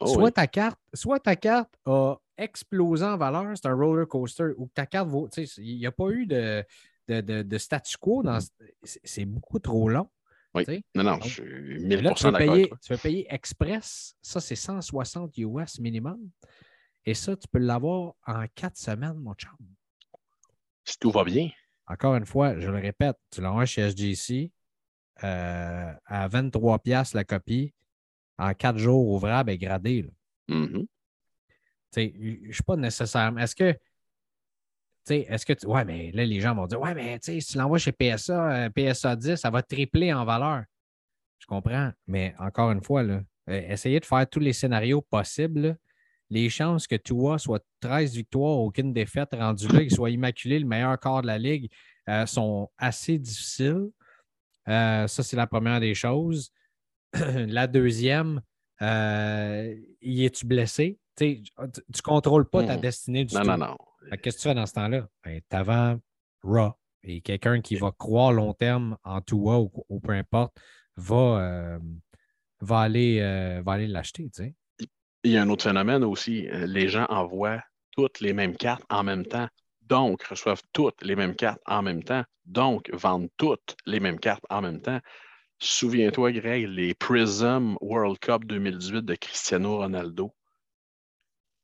Oh 0.00 0.06
soit, 0.06 0.32
ta 0.32 0.48
carte, 0.48 0.80
soit 0.92 1.20
ta 1.20 1.36
carte 1.36 1.72
a 1.86 2.16
explosé 2.36 3.04
en 3.04 3.16
valeur, 3.16 3.46
c'est 3.54 3.68
un 3.68 3.74
roller 3.74 4.08
coaster, 4.08 4.48
ou 4.56 4.68
ta 4.74 4.86
carte 4.86 5.08
vaut. 5.08 5.28
Il 5.58 5.78
n'y 5.78 5.86
a 5.86 5.92
pas 5.92 6.10
eu 6.10 6.26
de, 6.26 6.64
de, 7.08 7.58
statu 7.58 7.96
quo. 7.98 8.24
C'est 8.82 9.24
beaucoup 9.24 9.60
trop 9.60 9.88
long. 9.88 10.08
Oui. 10.54 10.84
Non, 10.94 11.02
non, 11.02 11.20
je 11.20 11.28
suis 11.28 11.42
1000 11.80 12.02
là, 12.02 12.12
tu, 12.12 12.32
payer, 12.32 12.70
tu 12.82 12.92
vas 12.92 12.98
payer 12.98 13.26
Express. 13.28 14.16
Ça, 14.22 14.40
c'est 14.40 14.54
160 14.54 15.36
US 15.38 15.80
minimum. 15.80 16.30
Et 17.04 17.14
ça, 17.14 17.36
tu 17.36 17.48
peux 17.48 17.58
l'avoir 17.58 18.14
en 18.26 18.44
quatre 18.54 18.76
semaines, 18.76 19.18
mon 19.18 19.34
chum. 19.34 19.56
Si 20.84 20.98
tout 20.98 21.10
va 21.10 21.24
bien. 21.24 21.50
Encore 21.86 22.14
une 22.14 22.24
fois, 22.24 22.58
je 22.58 22.70
le 22.70 22.78
répète, 22.78 23.16
tu 23.30 23.40
l'envoies 23.40 23.66
chez 23.66 23.90
SGC 23.90 24.50
euh, 25.22 25.92
à 26.06 26.28
23$ 26.28 27.14
la 27.14 27.24
copie 27.24 27.74
en 28.38 28.54
quatre 28.54 28.78
jours 28.78 29.06
ouvrables 29.08 29.50
et 29.50 29.58
gradés. 29.58 30.08
Mm-hmm. 30.48 30.86
Je 31.96 32.00
ne 32.00 32.52
suis 32.52 32.62
pas 32.62 32.76
nécessairement. 32.76 33.40
Est-ce 33.40 33.54
que. 33.54 33.76
Est-ce 35.10 35.44
que 35.44 35.52
tu... 35.52 35.66
Ouais, 35.66 35.84
mais 35.84 36.10
là, 36.12 36.24
les 36.24 36.40
gens 36.40 36.54
vont 36.54 36.66
dire 36.66 36.80
Ouais, 36.80 36.94
mais 36.94 37.18
si 37.20 37.38
tu 37.38 37.58
l'envoies 37.58 37.78
chez 37.78 37.92
PSA, 37.92 38.66
euh, 38.66 38.70
PSA 38.70 39.16
10, 39.16 39.36
ça 39.36 39.50
va 39.50 39.62
tripler 39.62 40.12
en 40.12 40.24
valeur. 40.24 40.64
Je 41.38 41.46
comprends. 41.46 41.90
Mais 42.06 42.34
encore 42.38 42.70
une 42.70 42.82
fois, 42.82 43.02
là, 43.02 43.20
euh, 43.50 43.62
essayez 43.68 44.00
de 44.00 44.04
faire 44.04 44.28
tous 44.28 44.40
les 44.40 44.52
scénarios 44.52 45.02
possibles. 45.02 45.76
Les 46.30 46.48
chances 46.48 46.86
que 46.86 46.96
Tua 46.96 47.38
soit 47.38 47.64
13 47.80 48.14
victoires, 48.14 48.58
aucune 48.58 48.92
défaite 48.92 49.34
rendu 49.34 49.68
là, 49.68 49.80
qu'il 49.80 49.90
soit 49.90 50.10
immaculé, 50.10 50.58
le 50.58 50.66
meilleur 50.66 50.98
corps 50.98 51.22
de 51.22 51.26
la 51.26 51.38
ligue, 51.38 51.70
euh, 52.08 52.24
sont 52.26 52.70
assez 52.78 53.18
difficiles. 53.18 53.90
ça, 54.66 55.06
c'est 55.06 55.36
la 55.36 55.46
première 55.46 55.80
des 55.80 55.94
choses. 55.94 56.50
la 57.14 57.66
deuxième, 57.66 58.40
euh, 58.82 59.74
y 60.00 60.24
es-tu 60.24 60.46
blessé? 60.46 60.98
tu 61.16 61.44
ne 61.56 62.00
contrôles 62.02 62.48
pas 62.48 62.64
ta 62.64 62.76
destinée 62.76 63.24
du 63.24 63.34
non, 63.36 63.42
tout. 63.42 63.46
Non, 63.46 63.56
non, 63.56 63.76
Qu'est-ce 64.22 64.36
que 64.36 64.42
tu 64.42 64.48
fais 64.48 64.54
dans 64.54 64.66
ce 64.66 64.72
temps-là? 64.74 65.08
Ben, 65.24 65.40
tu 65.48 66.00
Raw. 66.42 66.72
Et 67.02 67.20
quelqu'un 67.20 67.60
qui 67.60 67.76
va 67.76 67.92
croire 67.92 68.32
long 68.32 68.54
terme 68.54 68.96
en 69.04 69.20
Tua 69.20 69.60
ou, 69.60 69.70
ou 69.88 70.00
peu 70.00 70.12
importe 70.12 70.56
va, 70.96 71.16
euh, 71.16 71.78
va 72.60 72.80
aller, 72.80 73.20
euh, 73.20 73.62
aller 73.66 73.86
l'acheter. 73.86 74.30
Il 75.22 75.30
y 75.30 75.36
a 75.36 75.42
un 75.42 75.48
autre 75.50 75.64
phénomène 75.64 76.04
aussi. 76.04 76.48
Euh, 76.48 76.66
les 76.66 76.88
gens 76.88 77.06
envoient 77.08 77.62
toutes 77.92 78.20
les 78.20 78.32
mêmes 78.32 78.56
cartes 78.56 78.84
en 78.90 79.02
même 79.02 79.24
temps, 79.24 79.48
donc 79.82 80.22
reçoivent 80.24 80.62
toutes 80.72 81.02
les 81.02 81.14
mêmes 81.14 81.34
cartes 81.34 81.60
en 81.66 81.82
même 81.82 82.02
temps, 82.02 82.24
donc 82.46 82.90
vendent 82.92 83.30
toutes 83.36 83.76
les 83.86 84.00
mêmes 84.00 84.18
cartes 84.18 84.44
en 84.50 84.62
même 84.62 84.80
temps. 84.80 85.00
Souviens-toi, 85.60 86.32
Greg, 86.32 86.66
les 86.68 86.94
Prism 86.94 87.76
World 87.80 88.18
Cup 88.18 88.44
2018 88.44 89.02
de 89.02 89.14
Cristiano 89.14 89.78
Ronaldo. 89.78 90.34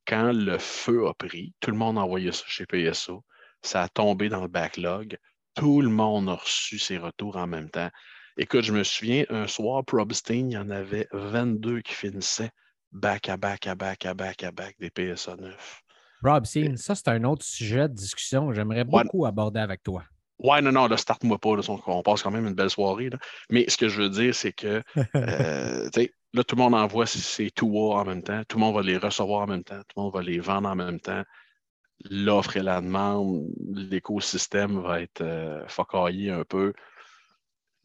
Quand 0.07 0.31
le 0.33 0.57
feu 0.57 1.07
a 1.07 1.13
pris, 1.13 1.53
tout 1.59 1.71
le 1.71 1.77
monde 1.77 1.97
a 1.97 2.01
envoyé 2.01 2.31
ça 2.31 2.43
chez 2.47 2.65
PSO. 2.65 3.23
Ça 3.61 3.83
a 3.83 3.89
tombé 3.89 4.29
dans 4.29 4.41
le 4.41 4.47
backlog. 4.47 5.17
Tout 5.53 5.81
le 5.81 5.89
monde 5.89 6.29
a 6.29 6.35
reçu 6.35 6.79
ses 6.79 6.97
retours 6.97 7.37
en 7.37 7.47
même 7.47 7.69
temps. 7.69 7.89
Écoute, 8.37 8.63
je 8.63 8.73
me 8.73 8.83
souviens, 8.83 9.25
un 9.29 9.47
soir, 9.47 9.83
Probstein, 9.85 10.49
il 10.49 10.53
y 10.53 10.57
en 10.57 10.69
avait 10.69 11.07
22 11.11 11.81
qui 11.81 11.93
finissaient 11.93 12.51
back 12.91 13.29
à 13.29 13.37
back 13.37 13.67
à 13.67 13.75
back 13.75 14.05
à 14.05 14.13
back 14.13 14.43
à 14.43 14.51
back 14.51 14.75
des 14.79 14.89
PSA 14.89 15.35
9. 15.35 15.81
Probstein, 16.23 16.77
ça, 16.77 16.95
c'est 16.95 17.09
un 17.09 17.23
autre 17.23 17.45
sujet 17.45 17.89
de 17.89 17.93
discussion 17.93 18.47
que 18.47 18.53
j'aimerais 18.53 18.83
beaucoup 18.83 19.25
aborder 19.25 19.59
avec 19.59 19.83
toi. 19.83 20.03
Ouais, 20.39 20.61
non, 20.61 20.71
non, 20.71 20.87
là, 20.87 20.97
start-moi 20.97 21.37
pas. 21.37 21.49
on 21.87 22.01
passe 22.01 22.23
quand 22.23 22.31
même 22.31 22.47
une 22.47 22.55
belle 22.55 22.69
soirée. 22.69 23.09
Mais 23.51 23.65
ce 23.67 23.77
que 23.77 23.87
je 23.87 24.01
veux 24.01 24.09
dire, 24.09 24.33
c'est 24.33 24.53
que 24.53 24.81
euh, 25.15 25.89
là, 26.33 26.43
tout 26.43 26.55
le 26.55 26.61
monde 26.61 26.75
envoie 26.75 27.05
ses 27.05 27.51
tours 27.51 27.95
en 27.95 28.05
même 28.05 28.23
temps. 28.23 28.41
Tout 28.47 28.57
le 28.57 28.61
monde 28.61 28.75
va 28.75 28.81
les 28.81 28.97
recevoir 28.97 29.41
en 29.41 29.47
même 29.47 29.63
temps. 29.63 29.79
Tout 29.79 29.97
le 29.97 30.03
monde 30.03 30.13
va 30.13 30.21
les 30.21 30.39
vendre 30.39 30.69
en 30.69 30.75
même 30.75 30.99
temps. 30.99 31.23
L'offre 32.09 32.57
et 32.57 32.63
la 32.63 32.81
demande, 32.81 33.47
l'écosystème 33.73 34.81
va 34.81 35.01
être 35.01 35.21
euh, 35.21 35.65
un 35.67 36.43
peu. 36.43 36.73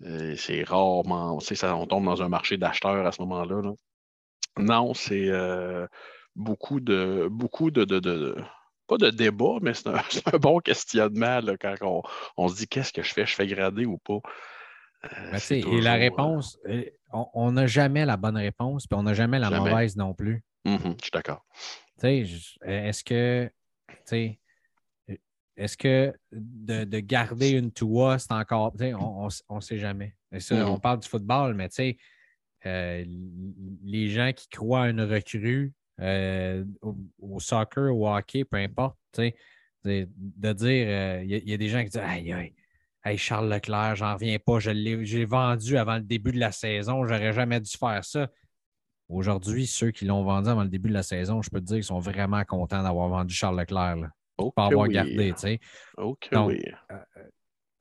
Euh, 0.02 0.34
c'est 0.36 0.62
rarement. 0.64 1.38
Ça, 1.40 1.76
on 1.76 1.86
tombe 1.86 2.04
dans 2.04 2.22
un 2.22 2.28
marché 2.28 2.56
d'acheteurs 2.56 3.06
à 3.06 3.12
ce 3.12 3.20
moment-là. 3.22 3.62
Non, 4.58 4.94
c'est 4.94 5.28
euh, 5.28 5.86
beaucoup 6.34 6.80
de 6.80 7.28
beaucoup 7.30 7.70
de, 7.70 7.84
de, 7.84 8.36
pas 8.86 8.96
de 8.96 9.10
débat, 9.10 9.58
mais 9.60 9.74
c'est 9.74 9.88
un, 9.88 9.96
un 10.32 10.38
bon 10.38 10.60
questionnement 10.60 11.40
là, 11.40 11.56
quand 11.58 11.74
on, 11.82 12.02
on 12.36 12.48
se 12.48 12.56
dit 12.56 12.68
qu'est-ce 12.68 12.92
que 12.92 13.02
je 13.02 13.12
fais, 13.12 13.26
je 13.26 13.34
fais 13.34 13.46
grader 13.46 13.84
ou 13.84 13.98
pas? 13.98 14.20
Euh, 15.04 15.32
Ben, 15.32 15.72
et 15.72 15.80
la 15.80 15.94
réponse, 15.94 16.58
euh, 16.68 16.84
on- 17.12 17.52
n'a 17.52 17.66
jamais 17.66 18.04
la 18.04 18.16
bonne 18.16 18.36
réponse, 18.36 18.86
puis 18.86 18.96
on 18.98 19.02
n'a 19.02 19.14
jamais 19.14 19.38
la 19.38 19.50
Jamais. 19.50 19.70
mauvaise 19.70 19.96
non 19.96 20.14
plus. 20.14 20.42
mhm, 20.64 20.78
je 20.98 21.04
suis 21.04 21.10
d'accord. 21.12 21.44
Est-ce 22.02 23.02
que, 23.04 23.50
est-ce 25.56 25.76
que 25.76 26.12
de, 26.32 26.84
de 26.84 27.00
garder 27.00 27.50
une 27.50 27.72
Tua, 27.72 28.18
c'est 28.18 28.32
encore, 28.32 28.74
on 28.98 29.28
ne 29.56 29.60
sait 29.60 29.78
jamais. 29.78 30.14
Et 30.32 30.40
ça, 30.40 30.54
Mhm. 30.56 30.68
On 30.70 30.78
parle 30.78 31.00
du 31.00 31.08
football, 31.08 31.54
mais 31.54 31.68
euh, 32.66 33.04
les 33.84 34.08
gens 34.08 34.32
qui 34.34 34.48
croient 34.48 34.84
à 34.84 34.88
une 34.90 35.00
recrue 35.02 35.72
euh, 36.00 36.64
au, 36.82 36.94
au 37.20 37.40
soccer, 37.40 37.94
au 37.94 38.06
hockey, 38.08 38.44
peu 38.44 38.58
importe, 38.58 38.98
de, 39.18 39.32
de 39.84 40.52
dire, 40.52 40.86
euh, 40.88 41.22
il 41.24 41.30
y, 41.44 41.50
y 41.50 41.54
a 41.54 41.56
des 41.56 41.68
gens 41.68 41.82
qui 41.82 41.90
disent, 41.90 42.00
aïe, 42.04 42.32
aïe, 42.32 42.52
Hey, 43.06 43.18
Charles 43.18 43.48
Leclerc, 43.48 43.94
j'en 43.94 44.14
reviens 44.14 44.36
pas, 44.40 44.58
je 44.58 44.72
l'ai 44.72 45.04
j'ai 45.06 45.24
vendu 45.24 45.76
avant 45.76 45.94
le 45.94 46.00
début 46.00 46.32
de 46.32 46.40
la 46.40 46.50
saison, 46.50 47.06
j'aurais 47.06 47.32
jamais 47.32 47.60
dû 47.60 47.70
faire 47.70 48.04
ça. 48.04 48.28
Aujourd'hui, 49.08 49.68
ceux 49.68 49.92
qui 49.92 50.06
l'ont 50.06 50.24
vendu 50.24 50.48
avant 50.48 50.64
le 50.64 50.68
début 50.68 50.88
de 50.88 50.94
la 50.94 51.04
saison, 51.04 51.40
je 51.40 51.48
peux 51.48 51.60
te 51.60 51.66
dire 51.66 51.76
qu'ils 51.76 51.84
sont 51.84 52.00
vraiment 52.00 52.42
contents 52.44 52.82
d'avoir 52.82 53.08
vendu 53.08 53.32
Charles 53.32 53.60
Leclerc, 53.60 53.94
là, 53.94 54.10
pas 54.56 54.66
avoir 54.66 54.88
oui. 54.88 54.94
gardé. 54.94 55.32
tu 55.34 55.38
sais. 55.38 55.60
Que 55.96 56.34
Donc, 56.34 56.48
oui. 56.48 56.60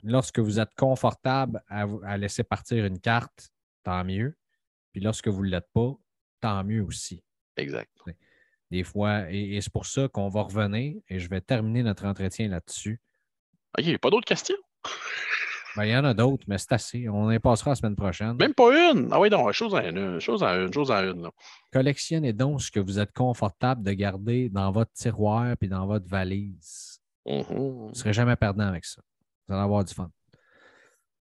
Lorsque 0.03 0.37
vous 0.37 0.59
êtes 0.59 0.75
confortable 0.75 1.59
à, 1.69 2.17
laisser 2.19 2.43
partir 2.43 2.85
une 2.85 2.99
carte, 2.99 3.49
tant 3.81 4.03
mieux. 4.03 4.37
Puis 4.91 5.01
lorsque 5.01 5.27
vous 5.27 5.43
ne 5.43 5.49
l'êtes 5.49 5.71
pas, 5.73 5.91
tant 6.39 6.63
mieux 6.63 6.83
aussi. 6.83 7.23
Exact. 7.57 7.89
Des 8.69 8.83
fois, 8.83 9.31
et, 9.31 9.55
et 9.55 9.61
c'est 9.61 9.73
pour 9.73 9.87
ça 9.87 10.07
qu'on 10.07 10.29
va 10.29 10.43
revenir 10.43 11.01
et 11.09 11.17
je 11.17 11.27
vais 11.27 11.41
terminer 11.41 11.81
notre 11.81 12.05
entretien 12.05 12.47
là-dessus. 12.47 13.01
OK, 13.75 13.97
pas 13.97 14.11
d'autres 14.11 14.27
questions? 14.27 14.55
Ben, 15.75 15.83
il 15.83 15.91
y 15.91 15.97
en 15.97 16.05
a 16.05 16.13
d'autres, 16.13 16.45
mais 16.47 16.57
c'est 16.57 16.71
assez. 16.71 17.09
On 17.09 17.29
y 17.31 17.37
passera 17.39 17.71
la 17.71 17.75
semaine 17.75 17.95
prochaine. 17.97 18.33
Même 18.37 18.53
pas 18.53 18.91
une. 18.91 19.09
Ah 19.11 19.19
oui, 19.19 19.29
non, 19.29 19.51
chose 19.51 19.73
en 19.75 19.79
une, 19.81 20.19
chose 20.21 20.41
en 20.41 20.53
une, 20.61 20.71
chose 20.73 20.89
en 20.89 21.03
une. 21.03 21.23
là. 21.23 21.31
Collectionnez 21.73 22.31
donc 22.31 22.61
ce 22.61 22.71
que 22.71 22.79
vous 22.79 22.97
êtes 22.97 23.11
confortable 23.11 23.83
de 23.83 23.91
garder 23.91 24.47
dans 24.49 24.71
votre 24.71 24.93
tiroir 24.93 25.57
puis 25.57 25.67
dans 25.67 25.85
votre 25.85 26.07
valise. 26.07 27.01
Mhm. 27.25 27.43
Vous 27.49 27.89
ne 27.89 27.93
serez 27.93 28.13
jamais 28.13 28.37
perdant 28.37 28.67
avec 28.67 28.85
ça. 28.85 29.01
Vous 29.47 29.53
allez 29.53 29.63
avoir 29.63 29.83
du 29.83 29.93
fun. 29.93 30.09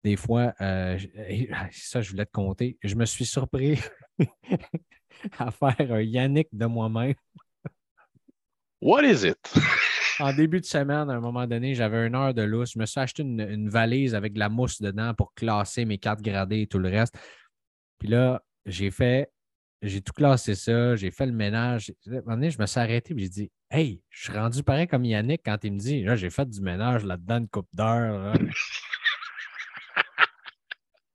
Des 0.03 0.15
fois, 0.15 0.53
euh, 0.61 0.97
j- 0.97 1.11
et- 1.27 1.49
ça, 1.71 2.01
je 2.01 2.09
voulais 2.09 2.25
te 2.25 2.31
compter. 2.31 2.77
Je 2.81 2.95
me 2.95 3.05
suis 3.05 3.25
surpris 3.25 3.79
à 5.37 5.51
faire 5.51 5.75
un 5.93 6.01
Yannick 6.01 6.47
de 6.53 6.65
moi-même. 6.65 7.13
What 8.81 9.03
is 9.03 9.25
it? 9.27 9.37
En 10.19 10.33
début 10.33 10.59
de 10.59 10.65
semaine, 10.65 11.09
à 11.09 11.13
un 11.13 11.19
moment 11.19 11.47
donné, 11.47 11.75
j'avais 11.75 12.05
une 12.05 12.15
heure 12.15 12.33
de 12.33 12.41
lousse. 12.41 12.73
Je 12.73 12.79
me 12.79 12.85
suis 12.85 12.99
acheté 12.99 13.23
une, 13.23 13.39
une 13.39 13.69
valise 13.69 14.15
avec 14.15 14.33
de 14.33 14.39
la 14.39 14.49
mousse 14.49 14.81
dedans 14.81 15.13
pour 15.13 15.33
classer 15.33 15.85
mes 15.85 15.97
cartes 15.97 16.21
gradées 16.21 16.61
et 16.61 16.67
tout 16.67 16.79
le 16.79 16.89
reste. 16.89 17.17
Puis 17.99 18.09
là, 18.09 18.43
j'ai 18.65 18.91
fait, 18.91 19.31
j'ai 19.81 20.01
tout 20.01 20.13
classé 20.13 20.55
ça, 20.55 20.95
j'ai 20.95 21.11
fait 21.11 21.25
le 21.25 21.31
ménage. 21.31 21.93
À 22.07 22.09
un 22.09 22.13
moment 22.21 22.35
donné, 22.35 22.51
je 22.51 22.59
me 22.59 22.65
suis 22.65 22.79
arrêté 22.79 23.13
et 23.13 23.19
j'ai 23.19 23.29
dit 23.29 23.51
Hey, 23.71 24.01
je 24.09 24.23
suis 24.23 24.33
rendu 24.33 24.63
pareil 24.63 24.87
comme 24.87 25.05
Yannick 25.05 25.41
quand 25.45 25.57
il 25.63 25.73
me 25.73 25.79
dit 25.79 26.03
Là, 26.03 26.15
j'ai 26.15 26.29
fait 26.29 26.49
du 26.49 26.61
ménage 26.61 27.05
là-dedans 27.05 27.37
une 27.37 27.47
coupe 27.47 27.69
d'heure. 27.73 28.33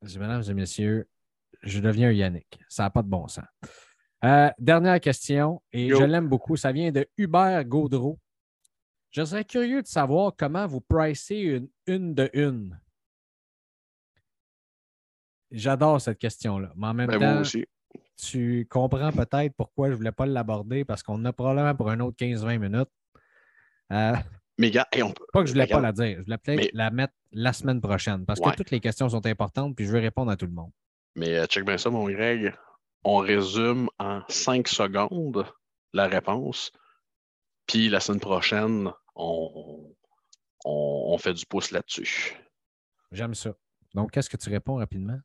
J'ai 0.03 0.09
dit, 0.09 0.19
Mesdames 0.19 0.43
et 0.47 0.55
messieurs, 0.55 1.09
je 1.63 1.81
deviens 1.81 2.09
un 2.09 2.13
Yannick. 2.13 2.59
Ça 2.69 2.83
n'a 2.83 2.91
pas 2.91 3.03
de 3.03 3.09
bon 3.09 3.27
sens. 3.27 3.47
Euh, 4.23 4.51
dernière 4.59 5.01
question, 5.01 5.63
et 5.73 5.89
je 5.89 6.03
l'aime 6.05 6.29
beaucoup. 6.29 6.57
Ça 6.57 6.73
vient 6.73 6.93
de 6.93 7.07
Hubert 7.17 7.65
Gaudreau. 7.65 8.19
Je 9.15 9.25
serais 9.25 9.45
curieux 9.45 9.81
de 9.83 9.87
savoir 9.87 10.33
comment 10.37 10.67
vous 10.67 10.81
pricez 10.81 11.39
une 11.39 11.69
une 11.87 12.15
de 12.15 12.29
une. 12.33 12.79
J'adore 15.51 16.01
cette 16.01 16.19
question-là. 16.19 16.73
Mais 16.77 16.87
en 16.89 16.95
même 16.95 17.07
Ben, 17.09 17.21
temps, 17.21 17.41
aussi. 17.41 17.65
tu 18.21 18.67
comprends 18.69 19.13
peut-être 19.13 19.55
pourquoi 19.57 19.87
je 19.89 19.93
ne 19.93 19.97
voulais 19.99 20.13
pas 20.13 20.27
l'aborder 20.27 20.85
parce 20.85 21.03
qu'on 21.03 21.25
a 21.25 21.33
probablement 21.33 21.75
pour 21.77 21.91
un 21.91 22.01
autre 22.01 22.17
15-20 22.17 22.59
minutes. 22.59 22.89
Euh, 23.93 24.17
Mais 24.59 24.71
gars, 24.71 24.89
hey, 24.93 25.03
on 25.03 25.13
peut. 25.13 25.25
pas 25.33 25.41
que 25.43 25.47
je 25.47 25.53
ne 25.53 25.61
voulais 25.61 25.67
pas 25.73 25.81
la 25.81 25.93
dire. 25.93 26.17
Je 26.19 26.25
voulais 26.25 26.39
peut-être 26.39 26.59
Mais- 26.59 26.71
la 26.75 26.91
mettre 26.91 27.15
la 27.31 27.53
semaine 27.53 27.81
prochaine 27.81 28.25
parce 28.27 28.41
Ouais. 28.41 28.51
que 28.51 28.57
toutes 28.57 28.71
les 28.73 28.81
questions 28.81 29.09
sont 29.09 29.25
importantes 29.27 29.77
puis 29.77 29.87
je 29.87 29.93
veux 29.93 30.01
répondre 30.01 30.31
à 30.33 30.37
tout 30.37 30.47
le 30.47 30.53
monde. 30.53 30.73
Mais 31.15 31.37
euh, 31.39 31.47
check 31.47 31.65
bien 31.65 31.79
ça, 31.79 31.91
mon 31.91 32.09
Greg. 32.09 32.53
On 33.05 33.19
résume 33.19 33.89
en 33.99 34.23
5 34.29 34.67
secondes 34.67 35.47
la 35.93 36.09
réponse. 36.09 36.73
Puis 37.67 37.89
la 37.89 38.01
semaine 38.01 38.21
prochaine, 38.21 38.91
on, 39.15 39.95
on, 40.65 41.05
on 41.13 41.19
fait 41.19 41.35
du 41.35 41.47
pouce 41.47 41.71
là-dessus. 41.71 42.35
J'aime 43.13 43.35
ça. 43.35 43.55
Donc, 43.95 44.11
qu'est-ce 44.11 44.29
que 44.31 44.37
tu 44.37 44.51
réponds 44.51 44.77
rapidement? 44.77 45.19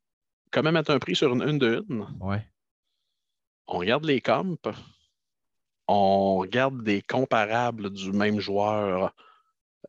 Comment 0.51 0.71
mettre 0.71 0.91
un 0.91 0.99
prix 0.99 1.15
sur 1.15 1.33
une 1.33 1.41
une 1.47 1.57
de 1.57 1.85
une? 1.89 2.05
Ouais. 2.19 2.47
On 3.67 3.77
regarde 3.77 4.05
les 4.05 4.21
comps. 4.21 4.67
On 5.87 6.37
regarde 6.37 6.83
des 6.83 7.01
comparables 7.01 7.89
du 7.91 8.11
même 8.11 8.39
joueur 8.39 9.15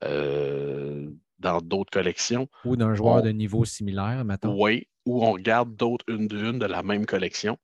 euh, 0.03 1.11
dans 1.39 1.61
d'autres 1.61 1.91
collections. 1.91 2.49
Ou 2.65 2.77
d'un 2.77 2.95
joueur 2.95 3.17
On- 3.17 3.21
de 3.21 3.31
niveau 3.31 3.65
similaire, 3.65 4.25
mettons. 4.25 4.55
Oui, 4.59 4.89
ou 5.05 5.23
on 5.25 5.33
regarde 5.33 5.75
d'autres 5.77 6.05
une 6.09 6.27
de 6.27 6.39
une 6.39 6.59
de 6.59 6.67
la 6.67 6.83
même 6.83 7.05
collection. 7.07 7.59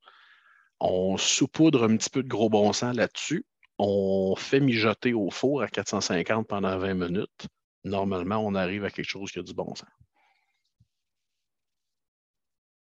On 0.81 1.17
saupoudre 1.17 1.85
un 1.85 1.97
petit 1.97 2.11
peu 2.11 2.23
de 2.23 2.29
gros 2.29 2.51
bon 2.51 2.73
sens 2.75 2.95
là-dessus. 2.95 3.47
On 3.79 4.35
fait 4.37 4.61
mijoter 4.61 5.13
au 5.13 5.31
four 5.31 5.63
à 5.63 5.69
450 5.69 6.47
pendant 6.49 6.79
20 6.79 6.95
minutes. 6.95 7.47
Normalement, 7.85 8.39
on 8.39 8.55
arrive 8.55 8.85
à 8.85 8.91
quelque 8.91 9.09
chose 9.09 9.31
qui 9.31 9.39
a 9.39 9.43
du 9.43 9.55
bon 9.55 9.75
sens. 9.75 9.89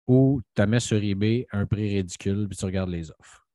Ou 0.09 0.41
tu 0.57 0.67
mets 0.67 0.81
sur 0.81 1.03
eBay 1.03 1.47
un 1.53 1.67
prix 1.67 1.97
ridicule 1.97 2.49
puis 2.49 2.57
tu 2.57 2.65
regardes 2.65 2.91
les 2.91 3.11
offres. 3.13 3.47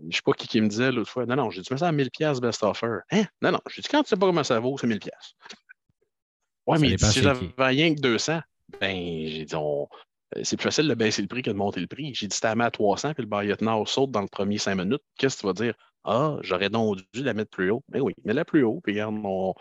Je 0.00 0.06
ne 0.06 0.12
sais 0.12 0.22
pas 0.24 0.32
qui, 0.32 0.48
qui 0.48 0.60
me 0.60 0.68
disait 0.68 0.92
l'autre 0.92 1.10
fois. 1.10 1.26
Non, 1.26 1.36
non, 1.36 1.50
j'ai 1.50 1.60
dit, 1.60 1.68
mets 1.70 1.78
ça 1.78 1.88
à 1.88 1.92
1000 1.92 2.10
pièces 2.10 2.40
best 2.40 2.62
offer. 2.62 3.00
Hein? 3.10 3.24
Non, 3.42 3.52
non, 3.52 3.60
j'ai 3.68 3.82
dit, 3.82 3.88
quand 3.88 4.02
tu 4.02 4.08
sais 4.08 4.16
pas 4.16 4.26
comment 4.26 4.44
ça 4.44 4.58
vaut, 4.60 4.78
c'est 4.78 4.86
1000 4.86 5.00
pièces. 5.00 5.34
Ouais, 6.66 6.78
Ça 6.78 6.86
mais 6.86 6.96
si 6.98 7.20
j'avais 7.20 7.52
rien 7.58 7.94
que 7.94 8.00
200, 8.00 8.40
ben, 8.80 9.26
j'ai 9.26 9.44
dit, 9.44 9.54
on- 9.54 9.88
c'est 10.42 10.56
plus 10.56 10.64
facile 10.64 10.88
de 10.88 10.94
baisser 10.94 11.22
le 11.22 11.28
prix 11.28 11.42
que 11.42 11.50
de 11.50 11.56
monter 11.56 11.80
le 11.80 11.86
prix. 11.86 12.14
J'ai 12.14 12.26
dit, 12.26 12.36
si 12.36 12.44
à 12.46 12.70
300 12.70 13.14
puis 13.14 13.22
le 13.22 13.28
baillottenant 13.28 13.84
saute 13.86 14.10
dans 14.10 14.20
le 14.20 14.28
premier 14.28 14.58
5 14.58 14.74
minutes, 14.74 15.02
qu'est-ce 15.16 15.36
que 15.36 15.40
tu 15.40 15.46
vas 15.46 15.52
dire? 15.54 15.74
Ah, 16.04 16.36
j'aurais 16.42 16.70
donc 16.70 16.98
dû 17.12 17.22
la 17.22 17.34
mettre 17.34 17.50
plus 17.50 17.70
haut. 17.70 17.82
Mais 17.90 18.00
oui, 18.00 18.14
mets-la 18.24 18.44
plus 18.44 18.62
haut, 18.62 18.80
puis 18.82 18.92
regarde, 18.94 19.14
on. 19.24 19.54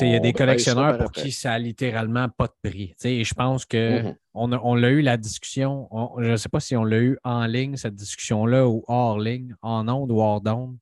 il 0.00 0.08
y 0.08 0.14
a 0.14 0.20
des 0.20 0.32
collectionneurs 0.32 0.96
pour 0.96 1.06
après. 1.06 1.22
qui 1.22 1.32
ça 1.32 1.52
a 1.52 1.58
littéralement 1.58 2.28
pas 2.28 2.46
de 2.46 2.70
prix. 2.70 2.94
Et 3.04 3.24
je 3.24 3.34
pense 3.34 3.64
que 3.64 4.02
on, 4.34 4.52
a- 4.52 4.60
on 4.62 4.74
l'a 4.74 4.90
eu 4.90 5.02
la 5.02 5.16
discussion. 5.16 5.88
on- 5.90 6.22
je 6.22 6.30
ne 6.30 6.36
sais 6.36 6.48
pas 6.48 6.60
si 6.60 6.76
on 6.76 6.84
l'a 6.84 6.98
eu 7.00 7.18
en 7.24 7.44
ligne, 7.46 7.76
cette 7.76 7.94
discussion-là, 7.94 8.66
ou 8.66 8.84
hors 8.88 9.18
ligne, 9.18 9.54
en 9.60 9.88
onde 9.88 10.10
ou 10.10 10.20
hors 10.20 10.40
d'onde, 10.40 10.76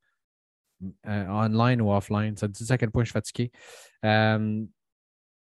euh, 1.06 1.26
online 1.28 1.80
ou 1.82 1.92
offline. 1.92 2.36
Ça 2.36 2.48
te 2.48 2.52
dit 2.52 2.72
à 2.72 2.78
quel 2.78 2.90
point 2.90 3.04
je 3.04 3.08
suis 3.08 3.12
fatigué? 3.14 3.50
Euh, 4.04 4.64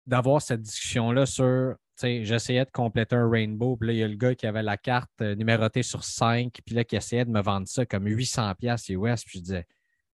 D'avoir 0.07 0.41
cette 0.41 0.61
discussion-là 0.61 1.25
sur. 1.27 1.75
J'essayais 2.01 2.65
de 2.65 2.71
compléter 2.71 3.15
un 3.15 3.29
rainbow, 3.29 3.75
puis 3.77 3.87
là, 3.87 3.93
il 3.93 3.99
y 3.99 4.03
a 4.03 4.07
le 4.07 4.15
gars 4.15 4.35
qui 4.35 4.47
avait 4.47 4.63
la 4.63 4.77
carte 4.77 5.11
euh, 5.21 5.35
numérotée 5.35 5.83
sur 5.83 6.03
5, 6.03 6.59
puis 6.65 6.75
là, 6.75 6.83
qui 6.83 6.95
essayait 6.95 7.25
de 7.25 7.31
me 7.31 7.41
vendre 7.41 7.67
ça 7.67 7.85
comme 7.85 8.05
800$ 8.07 8.89
US, 8.89 9.23
puis 9.25 9.39
je 9.39 9.43
disais, 9.43 9.67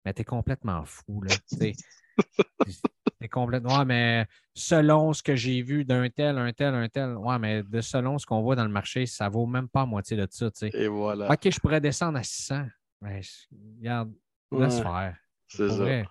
mais 0.05 0.13
t'es 0.13 0.25
complètement 0.25 0.85
fou, 0.85 1.23
là. 1.23 1.35
T'es 3.21 3.29
complètement. 3.29 3.79
Ouais, 3.79 3.85
mais 3.85 4.27
selon 4.55 5.13
ce 5.13 5.23
que 5.23 5.35
j'ai 5.37 5.63
vu 5.63 5.85
d'un 5.85 6.09
tel, 6.11 6.37
un 6.37 6.53
tel, 6.53 6.75
un 6.75 6.89
tel, 6.89 7.17
ouais, 7.17 7.39
mais 7.39 7.63
de 7.63 7.81
selon 7.81 8.19
ce 8.19 8.27
qu'on 8.27 8.43
voit 8.43 8.57
dans 8.57 8.65
le 8.65 8.71
marché, 8.71 9.07
ça 9.07 9.29
vaut 9.29 9.47
même 9.47 9.69
pas 9.69 9.87
moitié 9.87 10.17
de 10.17 10.27
ça, 10.31 10.51
tu 10.51 10.59
sais. 10.59 10.71
Et 10.75 10.89
voilà. 10.89 11.31
OK, 11.33 11.49
je 11.51 11.59
pourrais 11.61 11.81
descendre 11.81 12.19
à 12.19 12.23
600. 12.23 12.67
Mais 13.01 13.21
regarde, 13.79 14.13
laisse 14.53 14.77
Ouais, 14.77 14.83
faire. 14.83 15.17
c'est 15.47 15.69
ça. 15.69 15.75
vrai, 15.77 16.05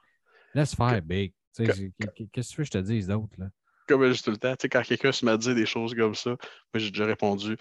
laisse 0.53 0.75
faire, 0.75 1.01
Big. 1.01 1.33
Que- 1.55 1.65
Qu'est-ce 2.31 2.49
que 2.49 2.55
tu 2.55 2.55
veux 2.57 2.63
que 2.63 2.67
je 2.67 2.71
te 2.71 2.77
dise 2.79 3.07
d'autre, 3.07 3.35
là? 3.37 3.49
Comme 3.87 4.05
je 4.07 4.13
dis 4.13 4.23
tout 4.23 4.31
le 4.31 4.37
temps, 4.37 4.55
quand 4.63 4.83
quelqu'un 4.83 5.11
se 5.11 5.25
m'a 5.25 5.37
dit 5.37 5.53
des 5.55 5.65
choses 5.65 5.93
comme 5.95 6.15
ça, 6.15 6.29
moi 6.31 6.37
j'ai 6.75 6.89
déjà 6.91 7.05
répondu 7.05 7.57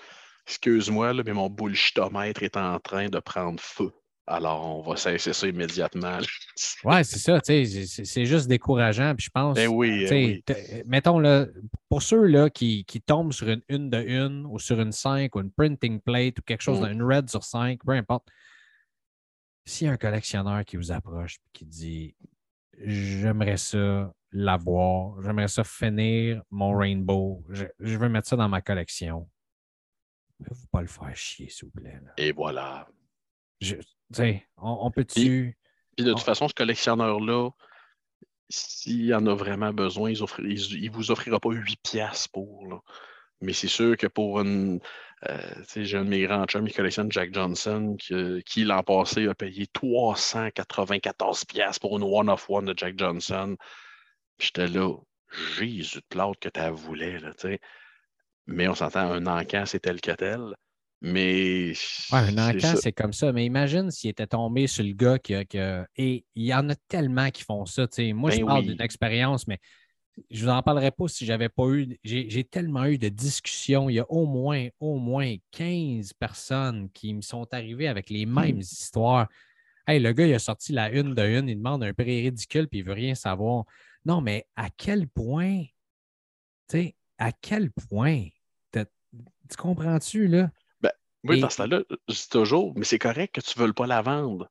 Excuse-moi, 0.47 1.15
mais 1.25 1.33
mon 1.33 1.49
bullshitomètre 1.49 2.43
est 2.43 2.57
en 2.57 2.79
train 2.81 3.09
de 3.09 3.19
prendre 3.21 3.61
feu. 3.61 3.93
Alors 4.27 4.77
on 4.79 4.83
va 4.83 4.97
cesser 4.97 5.33
ça 5.33 5.47
immédiatement. 5.47 6.19
Ouais, 6.85 7.03
c'est 7.05 7.19
ça, 7.19 7.41
c'est- 7.43 8.25
juste 8.25 8.49
décourageant. 8.49 9.15
Puis 9.17 9.27
je 9.27 9.31
pense, 9.31 9.55
Ben 9.55 9.69
oui, 9.69 10.07
oui. 10.11 10.43
t- 10.45 10.83
mettons, 10.87 11.19
là, 11.19 11.47
pour 11.89 12.03
ceux 12.03 12.25
là, 12.27 12.51
qui, 12.51 12.85
qui 12.85 13.01
tombent 13.01 13.33
sur 13.33 13.49
une 13.49 13.63
une 13.69 13.89
de 13.91 14.01
une 14.01 14.47
ou 14.47 14.59
sur 14.59 14.81
une 14.81 14.93
5 14.93 15.35
ou 15.37 15.41
une 15.41 15.51
printing 15.53 16.01
plate 16.01 16.39
ou 16.39 16.43
quelque 16.43 16.63
chose, 16.63 16.81
Mm. 16.81 16.93
une 16.93 17.03
red 17.03 17.29
sur 17.31 17.43
5, 17.45 17.81
peu 17.85 17.93
importe. 17.93 18.27
S'il 19.65 19.87
y 19.87 19.91
a 19.91 19.93
un 19.93 19.97
collectionneur 19.97 20.65
qui 20.65 20.77
vous 20.77 20.91
approche 20.93 21.37
et 21.37 21.41
qui 21.53 21.65
dit 21.67 22.15
J'aimerais 22.79 23.57
ça 23.59 24.13
l'avoir, 24.33 25.21
j'aimerais 25.23 25.49
ça 25.49 25.65
finir 25.65 26.43
mon 26.51 26.77
rainbow, 26.77 27.45
je, 27.51 27.67
je 27.81 27.97
veux 27.97 28.09
mettre 28.09 28.29
ça 28.29 28.37
dans 28.37 28.49
ma 28.49 28.61
collection. 28.61 29.29
Ne 30.41 30.47
vous 30.51 30.67
pas 30.73 30.81
le 30.81 30.89
faire 30.89 31.15
chier, 31.15 31.49
s'il 31.49 31.67
vous 31.67 31.81
plaît. 31.81 32.01
là. 32.03 32.13
Et 32.17 32.33
voilà. 32.33 32.89
Je, 33.61 33.77
on, 34.57 34.87
on 34.87 34.91
peut-tu. 34.91 35.57
Puis 35.97 36.05
de 36.05 36.13
toute 36.13 36.23
façon, 36.23 36.49
ce 36.49 36.55
collectionneur-là, 36.55 37.51
s'il 38.49 39.15
en 39.15 39.27
a 39.27 39.35
vraiment 39.35 39.73
besoin, 39.73 40.11
il 40.11 40.21
ne 40.21 40.91
vous 40.91 41.11
offrira 41.11 41.39
pas 41.39 41.51
8 41.51 41.81
piastres 41.83 42.31
pour. 42.33 42.67
Là. 42.67 42.81
Mais 43.41 43.53
c'est 43.53 43.69
sûr 43.69 43.97
que 43.97 44.07
pour 44.07 44.41
une. 44.41 44.81
Euh, 45.29 45.63
j'ai 45.77 45.97
un 45.97 46.05
de 46.05 46.11
mes 46.11 46.23
grands 46.23 46.45
chums, 46.47 46.67
il 46.67 46.75
collectionne 46.75 47.11
Jack 47.13 47.33
Johnson, 47.33 47.97
qui, 47.97 48.65
l'an 48.65 48.83
passé 48.83 49.29
a 49.29 49.35
payé 49.35 49.69
394 49.69 51.45
piastres 51.45 51.81
pour 51.81 51.97
une 51.97 52.03
one-of-one 52.03 52.65
de 52.65 52.75
Jack 52.77 52.99
Johnson. 52.99 53.57
J'étais 54.39 54.69
là, 54.69 54.95
Jésus 55.59 55.99
de 55.99 56.05
plate 56.09 56.39
que 56.41 56.49
tu 56.49 56.71
voulais, 56.71 57.19
là, 57.19 57.33
Mais 58.47 58.69
on 58.69 58.75
s'entend, 58.75 59.13
un 59.13 59.27
encan, 59.27 59.65
c'est 59.67 59.81
tel 59.81 60.01
que 60.01 60.13
tel. 60.13 60.55
Mais. 61.01 61.73
un 62.13 62.39
encan, 62.39 62.75
c'est 62.81 62.93
comme 62.93 63.13
ça. 63.13 63.33
Mais 63.33 63.45
imagine 63.45 63.91
s'il 63.91 64.11
était 64.11 64.27
tombé 64.27 64.69
sur 64.69 64.85
le 64.85 64.93
gars 64.93 65.19
qui 65.19 65.35
a. 65.35 65.87
Et 65.97 66.25
il 66.35 66.45
y 66.45 66.55
en 66.55 66.69
a 66.69 66.77
tellement 66.89 67.31
qui 67.31 67.43
font 67.43 67.67
ça. 67.67 67.87
Moi, 68.15 68.31
je 68.31 68.39
ben 68.39 68.47
parle 68.47 68.65
d'une 68.65 68.81
expérience, 68.81 69.49
mais 69.49 69.59
je 70.31 70.45
ne 70.45 70.45
vous 70.45 70.57
en 70.57 70.63
parlerai 70.63 70.93
pas 70.93 71.09
si 71.09 71.27
j'avais 71.27 71.49
pas 71.49 71.67
eu. 71.71 71.99
J'ai 72.05 72.45
tellement 72.45 72.85
eu 72.85 72.99
de 72.99 73.09
discussions. 73.09 73.91
Il 73.91 73.95
y 73.95 73.99
a 73.99 74.11
au 74.11 74.27
moins, 74.27 74.69
au 74.79 74.99
moins 74.99 75.35
15 75.51 76.13
personnes 76.13 76.89
qui 76.91 77.15
me 77.15 77.21
sont 77.21 77.53
arrivées 77.53 77.89
avec 77.89 78.09
les 78.09 78.25
hmm. 78.25 78.41
mêmes 78.41 78.61
histoires. 78.61 79.29
Hey, 79.89 79.99
le 79.99 80.13
gars, 80.13 80.27
il 80.27 80.35
a 80.35 80.39
sorti 80.39 80.73
la 80.73 80.91
une 80.91 81.15
de 81.15 81.23
une, 81.23 81.49
il 81.49 81.57
demande 81.57 81.83
un 81.83 81.93
prix 81.93 82.23
ridicule, 82.23 82.69
puis 82.69 82.79
il 82.79 82.83
ne 82.85 82.89
veut 82.89 82.95
rien 82.95 83.17
savoir. 83.17 83.65
Non, 84.05 84.21
mais 84.21 84.47
à 84.57 84.69
quel 84.71 85.09
point, 85.09 85.65
tu 86.69 86.79
sais, 86.79 86.97
à 87.19 87.33
quel 87.33 87.71
point, 87.71 88.27
tu 88.73 89.57
comprends-tu, 89.57 90.29
là? 90.29 90.51
Oui, 91.25 91.41
dans 91.41 91.51
ce 91.51 91.59
temps-là, 91.59 91.83
je 92.09 92.15
dis 92.15 92.29
toujours, 92.29 92.73
mais 92.77 92.85
c'est 92.85 92.99
correct 92.99 93.35
que 93.35 93.41
tu 93.41 93.57
ne 93.57 93.65
veuilles 93.65 93.75
pas 93.75 93.87
la 93.87 94.03
vendre. 94.03 94.51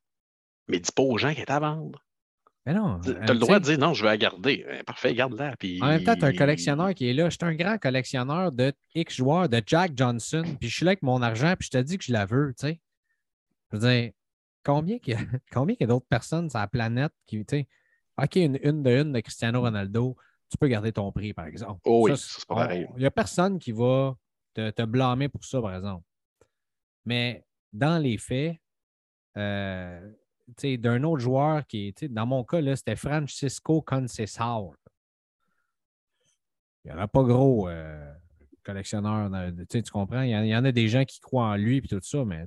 Mais 0.68 0.80
dis 0.80 0.92
pas 0.92 1.04
aux 1.04 1.18
gens 1.18 1.34
qu'elle 1.34 1.44
est 1.44 1.52
à 1.52 1.60
vendre. 1.60 2.02
Mais 2.66 2.74
non. 2.74 3.02
Tu 3.02 3.10
as 3.10 3.34
le 3.34 3.40
droit 3.40 3.60
de 3.60 3.66
dire 3.66 3.78
non, 3.78 3.94
je 3.94 4.04
veux 4.04 4.10
la 4.10 4.18
garder. 4.18 4.66
Eh, 4.70 4.84
parfait, 4.84 5.14
garde-la. 5.14 5.56
En 5.82 5.88
même 5.88 6.04
temps, 6.04 6.16
tu 6.16 6.24
as 6.24 6.28
un 6.28 6.34
collectionneur 6.34 6.94
qui 6.94 7.10
est 7.10 7.14
là. 7.14 7.30
Je 7.30 7.32
suis 7.32 7.40
un 7.42 7.56
grand 7.56 7.78
collectionneur 7.78 8.52
de 8.52 8.72
X 8.96 9.16
joueurs, 9.16 9.50
de 9.50 9.62
Jack 9.66 9.92
Johnson, 9.98 10.44
puis 10.60 10.70
je 10.70 10.76
suis 10.76 10.86
là 10.86 10.92
avec 10.92 11.02
mon 11.02 11.22
argent, 11.22 11.56
puis 11.60 11.70
je 11.72 11.78
te 11.78 11.84
dis 11.84 11.98
que 11.98 12.06
je 12.06 12.14
la 12.14 12.26
veux, 12.26 12.54
tu 12.58 12.68
sais. 12.68 12.80
Je 13.72 13.78
veux 13.78 13.90
dire, 13.90 14.12
combien 14.64 14.98
il 15.06 15.14
y 15.14 15.16
a, 15.16 15.20
combien 15.52 15.76
y 15.78 15.84
a 15.84 15.88
d'autres 15.88 16.08
personnes 16.08 16.50
sur 16.50 16.60
la 16.60 16.68
planète 16.68 17.12
qui, 17.26 17.38
tu 17.40 17.58
sais, 17.58 17.68
OK, 18.18 18.36
une, 18.36 18.60
une 18.64 18.84
de 18.84 18.92
une 18.92 19.14
de 19.14 19.20
Cristiano 19.20 19.62
Ronaldo, 19.62 20.16
tu 20.50 20.58
peux 20.58 20.68
garder 20.68 20.92
ton 20.92 21.12
prix, 21.12 21.34
par 21.34 21.46
exemple. 21.46 21.82
Oh 21.86 22.08
oui, 22.08 22.18
c'est 22.18 22.46
pas 22.46 22.56
pareil. 22.56 22.88
Il 22.96 23.00
n'y 23.00 23.06
a 23.06 23.12
personne 23.12 23.58
qui 23.58 23.72
va 23.72 24.16
te, 24.54 24.70
te 24.70 24.84
blâmer 24.84 25.30
pour 25.30 25.46
ça, 25.46 25.62
par 25.62 25.76
exemple. 25.76 26.06
Mais 27.06 27.46
dans 27.72 28.02
les 28.02 28.18
faits, 28.18 28.58
euh, 29.38 30.12
d'un 30.64 31.04
autre 31.04 31.22
joueur 31.22 31.66
qui 31.66 31.88
est, 31.88 32.04
dans 32.06 32.26
mon 32.26 32.44
cas, 32.44 32.62
c'était 32.76 32.96
Francisco 32.96 33.82
Conceição. 33.82 34.74
Il 36.84 36.92
n'y 36.92 36.98
en 36.98 37.00
a 37.00 37.08
pas 37.08 37.24
gros 37.24 37.70
euh, 37.70 38.12
collectionneur. 38.64 39.30
Tu 39.70 39.82
comprends? 39.84 40.22
Il 40.22 40.32
y, 40.32 40.56
en, 40.56 40.66
a 40.66 40.72
des 40.72 40.88
gens 40.88 41.06
qui 41.06 41.20
croient 41.20 41.46
en 41.46 41.56
lui 41.56 41.78
et 41.78 41.82
tout 41.82 42.00
ça, 42.02 42.26
mais 42.26 42.46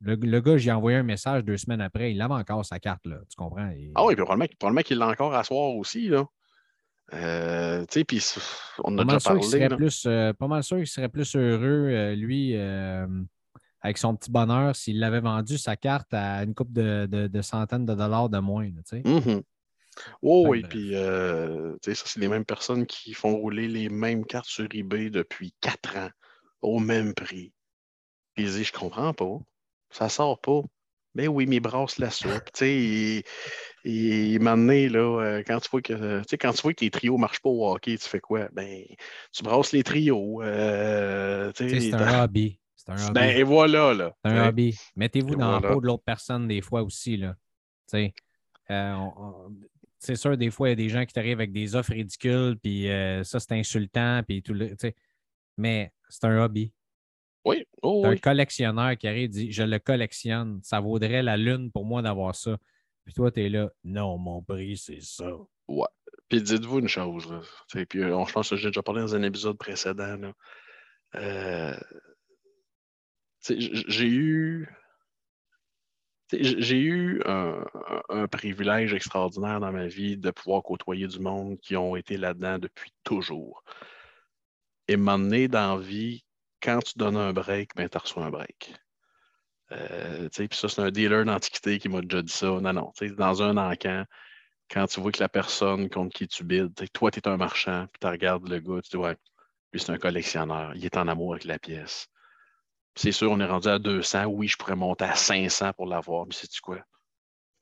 le, 0.00 0.14
le, 0.14 0.40
gars, 0.40 0.56
j'ai 0.56 0.72
envoyé 0.72 0.98
un 0.98 1.02
message 1.02 1.44
deux 1.44 1.56
semaines 1.56 1.80
après, 1.80 2.12
il 2.12 2.20
avait 2.20 2.34
encore 2.34 2.64
sa 2.64 2.78
carte, 2.78 3.06
là, 3.06 3.16
tu 3.28 3.36
comprends? 3.36 3.70
Ah 3.94 4.04
oui, 4.04 4.14
puis 4.14 4.24
probablement, 4.24 4.82
qu'il 4.82 4.98
l'a 4.98 5.08
encore 5.08 5.34
à 5.34 5.44
soir 5.44 5.74
aussi, 5.76 6.08
là. 6.08 6.24
Euh, 7.14 7.86
puis 8.06 8.22
on 8.84 8.98
a 8.98 9.04
déjà 9.04 9.18
parlé. 9.18 9.68
Plus, 9.76 10.04
euh, 10.06 10.34
pas 10.34 10.46
mal 10.46 10.62
sûr 10.62 10.76
qu'il 10.76 10.86
serait 10.86 11.08
plus 11.08 11.34
heureux, 11.36 12.12
lui, 12.12 12.54
avec 13.80 13.98
son 13.98 14.16
petit 14.16 14.30
bonheur 14.30 14.74
s'il 14.74 15.02
avait 15.02 15.20
vendu 15.20 15.58
sa 15.58 15.76
carte 15.76 16.12
à 16.12 16.42
une 16.42 16.54
coupe 16.54 16.72
de, 16.72 17.40
centaines 17.42 17.86
de 17.86 17.94
dollars 17.94 18.28
de 18.28 18.38
moins. 18.38 18.70
Tu 18.88 18.96
mm-hmm. 18.96 19.42
oui, 20.22 20.62
puis 20.68 20.94
euh, 20.94 21.76
ça, 21.82 21.94
c'est 21.94 22.20
les 22.20 22.28
mêmes 22.28 22.44
personnes 22.44 22.86
qui 22.86 23.14
font 23.14 23.36
rouler 23.36 23.68
les 23.68 23.88
mêmes 23.88 24.24
cartes 24.24 24.48
sur 24.48 24.66
eBay 24.72 25.10
depuis 25.10 25.54
quatre 25.60 25.96
ans, 25.96 26.10
au 26.62 26.78
même 26.78 27.14
prix. 27.14 27.52
Puis 28.34 28.44
ils 28.44 28.52
disent, 28.52 28.66
je 28.66 28.72
comprends 28.72 29.12
pas, 29.14 29.38
ça 29.90 30.08
sort 30.08 30.40
pas. 30.40 30.62
Mais 31.14 31.26
oui, 31.26 31.46
mais 31.46 31.58
brasse 31.58 31.98
la 31.98 32.10
soupe. 32.10 32.44
tu 32.52 33.22
sais, 33.24 33.24
et, 33.84 34.38
maintenant, 34.38 34.72
là, 34.72 35.20
euh, 35.20 35.42
quand 35.46 35.58
tu 35.60 35.68
vois 35.70 35.82
que 35.82 36.22
quand 36.36 36.52
tu 36.52 36.62
vois 36.62 36.72
que 36.72 36.78
tes 36.78 36.90
trios 36.90 37.16
ne 37.16 37.20
marchent 37.20 37.40
pas 37.40 37.48
au 37.48 37.72
hockey, 37.72 37.96
tu 37.96 38.08
fais 38.08 38.20
quoi? 38.20 38.48
Ben, 38.52 38.84
tu 39.32 39.42
brasses 39.42 39.72
les 39.72 39.82
trios. 39.82 40.42
Euh, 40.42 41.50
c'est 41.56 41.94
un 41.94 42.24
hobby. 42.24 42.60
Ben, 43.12 43.36
et 43.36 43.42
voilà, 43.42 43.92
là. 43.92 44.14
C'est 44.24 44.30
un 44.30 44.48
hobby. 44.48 44.78
Mettez-vous 44.96 45.36
dans 45.36 45.58
la 45.58 45.60
peau 45.60 45.80
de 45.80 45.86
l'autre 45.86 46.04
personne 46.04 46.48
des 46.48 46.62
fois 46.62 46.82
aussi, 46.82 47.16
là. 47.16 47.34
Euh, 48.70 48.96
c'est 49.98 50.16
sûr, 50.16 50.36
des 50.36 50.50
fois, 50.50 50.68
il 50.68 50.70
y 50.70 50.72
a 50.72 50.76
des 50.76 50.88
gens 50.88 51.04
qui 51.04 51.12
t'arrivent 51.12 51.38
avec 51.38 51.52
des 51.52 51.74
offres 51.74 51.92
ridicules, 51.92 52.56
puis 52.62 52.88
euh, 52.90 53.24
ça, 53.24 53.40
c'est 53.40 53.52
insultant, 53.52 54.22
puis 54.26 54.42
tout 54.42 54.54
le. 54.54 54.74
Mais 55.56 55.92
c'est 56.08 56.24
un 56.24 56.44
hobby. 56.44 56.72
Oui. 57.48 57.66
Oh, 57.82 58.04
un 58.04 58.16
collectionneur 58.16 58.96
qui 58.96 59.08
arrive 59.08 59.24
et 59.24 59.28
dit 59.28 59.52
Je 59.52 59.62
le 59.62 59.78
collectionne, 59.78 60.60
ça 60.62 60.80
vaudrait 60.80 61.22
la 61.22 61.36
lune 61.36 61.70
pour 61.70 61.84
moi 61.84 62.02
d'avoir 62.02 62.34
ça. 62.34 62.56
Puis 63.04 63.14
toi, 63.14 63.30
tu 63.30 63.44
es 63.44 63.48
là, 63.48 63.70
non, 63.84 64.18
mon 64.18 64.42
prix, 64.42 64.76
c'est 64.76 65.00
ça. 65.00 65.30
Ouais. 65.66 65.86
Puis 66.28 66.42
dites-vous 66.42 66.80
une 66.80 66.88
chose, 66.88 67.30
là. 67.30 67.40
Puis 67.88 68.02
euh, 68.02 68.24
je 68.26 68.32
pense 68.32 68.50
que 68.50 68.56
j'ai 68.56 68.68
déjà 68.68 68.82
parlé 68.82 69.00
dans 69.00 69.14
un 69.14 69.22
épisode 69.22 69.56
précédent. 69.56 70.16
Là. 70.16 70.32
Euh, 71.14 71.76
j'ai 73.48 74.08
eu. 74.08 74.68
J'ai 76.30 76.78
eu 76.78 77.22
un, 77.24 78.26
privilège 78.30 78.92
extraordinaire 78.92 79.60
dans 79.60 79.72
ma 79.72 79.86
vie 79.86 80.18
de 80.18 80.30
pouvoir 80.30 80.62
côtoyer 80.62 81.06
du 81.06 81.20
monde 81.20 81.58
qui 81.60 81.74
ont 81.74 81.96
été 81.96 82.18
là-dedans 82.18 82.58
depuis 82.58 82.92
toujours. 83.02 83.64
Et 84.88 84.98
m'emmener 84.98 85.48
dans 85.48 85.76
la 85.76 85.82
vie, 85.82 86.26
quand 86.62 86.80
tu 86.80 86.98
donnes 86.98 87.16
un 87.16 87.32
break, 87.32 87.74
ben, 87.76 87.88
tu 87.88 87.98
reçois 87.98 88.24
un 88.24 88.30
break. 88.30 88.74
Euh, 89.72 90.28
puis 90.30 90.48
ça, 90.52 90.68
c'est 90.68 90.80
un 90.80 90.90
dealer 90.90 91.24
d'antiquité 91.24 91.78
qui 91.78 91.88
m'a 91.88 92.00
déjà 92.00 92.22
dit 92.22 92.32
ça. 92.32 92.46
Non, 92.46 92.72
non. 92.72 92.92
Dans 93.16 93.42
un 93.42 93.56
encan, 93.56 94.04
quand 94.70 94.86
tu 94.86 95.00
vois 95.00 95.12
que 95.12 95.20
la 95.20 95.28
personne 95.28 95.88
contre 95.88 96.14
qui 96.16 96.28
tu 96.28 96.44
bides, 96.44 96.72
toi, 96.92 97.10
tu 97.10 97.18
es 97.20 97.28
un 97.28 97.36
marchand, 97.36 97.86
puis 97.92 97.98
tu 98.00 98.06
regardes 98.06 98.48
le 98.48 98.60
gars, 98.60 98.80
tu 98.82 98.90
dis, 98.90 98.96
ouais, 98.96 99.16
lui, 99.72 99.80
c'est 99.80 99.92
un 99.92 99.98
collectionneur. 99.98 100.72
Il 100.74 100.84
est 100.84 100.96
en 100.96 101.08
amour 101.08 101.34
avec 101.34 101.44
la 101.44 101.58
pièce. 101.58 102.08
C'est 102.94 103.12
sûr, 103.12 103.30
on 103.30 103.40
est 103.40 103.46
rendu 103.46 103.68
à 103.68 103.78
200. 103.78 104.24
Oui, 104.26 104.48
je 104.48 104.56
pourrais 104.56 104.76
monter 104.76 105.04
à 105.04 105.14
500 105.14 105.72
pour 105.74 105.86
l'avoir, 105.86 106.26
mais 106.26 106.34
sais-tu 106.34 106.60
quoi? 106.60 106.80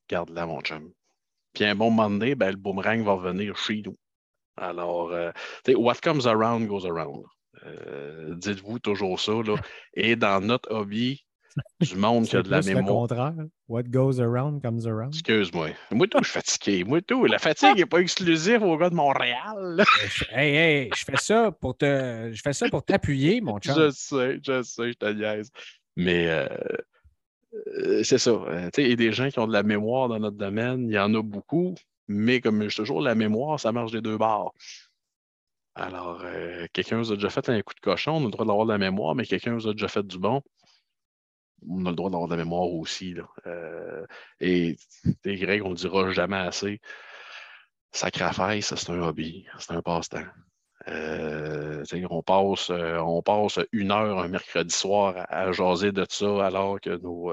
Garde-la, 0.08 0.46
mon 0.46 0.60
chum. 0.60 0.92
Puis 1.52 1.64
un 1.64 1.74
bon 1.74 1.90
moment 1.90 2.10
donné, 2.10 2.34
ben, 2.34 2.50
le 2.50 2.56
boomerang 2.56 3.02
va 3.02 3.12
revenir 3.12 3.56
chez 3.56 3.82
nous. 3.84 3.96
Alors, 4.56 5.10
euh, 5.12 5.32
what 5.68 5.96
comes 6.02 6.26
around 6.26 6.66
goes 6.66 6.86
around. 6.86 7.24
Euh, 7.64 8.34
dites-vous 8.34 8.78
toujours 8.78 9.18
ça. 9.20 9.32
Là. 9.32 9.56
Et 9.94 10.16
dans 10.16 10.40
notre 10.40 10.72
hobby, 10.72 11.26
du 11.80 11.96
monde 11.96 12.26
qui 12.26 12.36
a 12.36 12.42
de 12.42 12.50
la 12.50 12.60
mémoire. 12.62 12.84
le 12.84 12.90
contraire. 12.90 13.34
What 13.68 13.84
goes 13.84 14.20
around 14.20 14.62
comes 14.62 14.86
around. 14.86 15.14
Excuse-moi. 15.14 15.70
Moi, 15.90 16.06
tout, 16.06 16.18
je 16.22 16.30
suis 16.30 16.40
fatigué. 16.40 16.84
Moi, 16.84 17.00
tout. 17.02 17.24
La 17.24 17.38
fatigue 17.38 17.76
n'est 17.76 17.86
pas 17.86 18.00
exclusive 18.00 18.62
aux 18.62 18.76
gars 18.76 18.90
de 18.90 18.94
Montréal. 18.94 19.84
hey, 20.30 20.54
hey, 20.54 20.90
je 20.94 21.04
fais 21.04 21.16
ça 21.16 21.50
pour 21.50 21.76
te. 21.76 22.30
Je 22.32 22.40
fais 22.42 22.52
ça 22.52 22.68
pour 22.68 22.84
t'appuyer, 22.84 23.40
mon 23.40 23.58
chum. 23.58 23.74
Je 23.74 23.90
sais, 23.90 24.38
je 24.42 24.62
sais, 24.62 24.92
je 24.92 24.96
te 24.96 25.12
niaise. 25.12 25.50
Mais 25.96 26.28
euh, 26.28 26.46
euh, 27.78 28.02
c'est 28.04 28.18
ça. 28.18 28.32
Il 28.76 28.88
y 28.88 28.92
a 28.92 28.96
des 28.96 29.12
gens 29.12 29.30
qui 29.30 29.38
ont 29.38 29.46
de 29.46 29.52
la 29.52 29.62
mémoire 29.62 30.08
dans 30.08 30.18
notre 30.18 30.36
domaine. 30.36 30.88
Il 30.88 30.94
y 30.94 30.98
en 30.98 31.14
a 31.14 31.22
beaucoup. 31.22 31.74
Mais 32.08 32.40
comme 32.40 32.62
je 32.62 32.68
dis 32.68 32.74
toujours, 32.76 33.00
la 33.00 33.14
mémoire, 33.14 33.58
ça 33.58 33.72
marche 33.72 33.90
des 33.90 34.00
deux 34.00 34.16
bords. 34.16 34.54
Alors, 35.76 36.22
quelqu'un 36.72 36.98
vous 36.98 37.12
a 37.12 37.16
déjà 37.16 37.30
fait 37.30 37.48
un 37.50 37.60
coup 37.60 37.74
de 37.74 37.80
cochon, 37.80 38.12
on 38.12 38.22
a 38.22 38.24
le 38.24 38.30
droit 38.30 38.46
d'avoir 38.46 38.66
de 38.66 38.72
la 38.72 38.78
mémoire, 38.78 39.14
mais 39.14 39.26
quelqu'un 39.26 39.54
vous 39.54 39.68
a 39.68 39.72
déjà 39.72 39.88
fait 39.88 40.06
du 40.06 40.18
bon 40.18 40.42
on 41.68 41.86
a 41.86 41.90
le 41.90 41.96
droit 41.96 42.10
d'avoir 42.10 42.28
de 42.28 42.34
la 42.34 42.44
mémoire 42.44 42.68
aussi. 42.68 43.14
Euh, 43.46 44.06
et 44.40 44.76
des 45.24 45.36
Grecs, 45.36 45.64
on 45.64 45.70
ne 45.70 45.74
dira 45.74 46.10
jamais 46.12 46.36
assez. 46.36 46.80
Sacrifice, 47.92 48.74
c'est 48.74 48.90
un 48.90 49.02
hobby, 49.02 49.46
c'est 49.58 49.72
un 49.72 49.82
passe-temps. 49.82 50.24
Euh, 50.88 51.82
on, 52.10 52.22
passe, 52.22 52.70
euh, 52.70 52.98
on 52.98 53.22
passe 53.22 53.58
une 53.72 53.90
heure 53.90 54.20
un 54.20 54.28
mercredi 54.28 54.74
soir 54.74 55.26
à, 55.28 55.50
jaser 55.50 55.90
de 55.90 56.06
ça 56.08 56.46
alors 56.46 56.80
que 56.80 56.90
nos, 56.98 57.32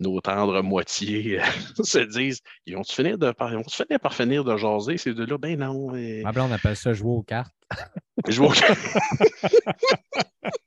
nos 0.00 0.20
tendres 0.20 0.62
moitiés 0.62 1.40
se 1.82 1.98
disent 1.98 2.40
ils 2.66 2.76
vont-tu 2.76 2.94
finir, 2.94 3.18
de, 3.18 3.32
finir 3.70 4.00
par 4.00 4.14
finir 4.14 4.44
de 4.44 4.56
jaser 4.56 4.96
ces 4.96 5.14
deux-là? 5.14 5.38
Ben 5.38 5.58
non. 5.58 5.92
Ma 5.92 6.32
on 6.36 6.52
appelle 6.52 6.76
ça 6.76 6.92
jouer 6.92 7.12
aux 7.12 7.22
cartes. 7.22 7.54
jouer 8.28 8.48
aux 8.48 8.52
cartes. 8.52 8.78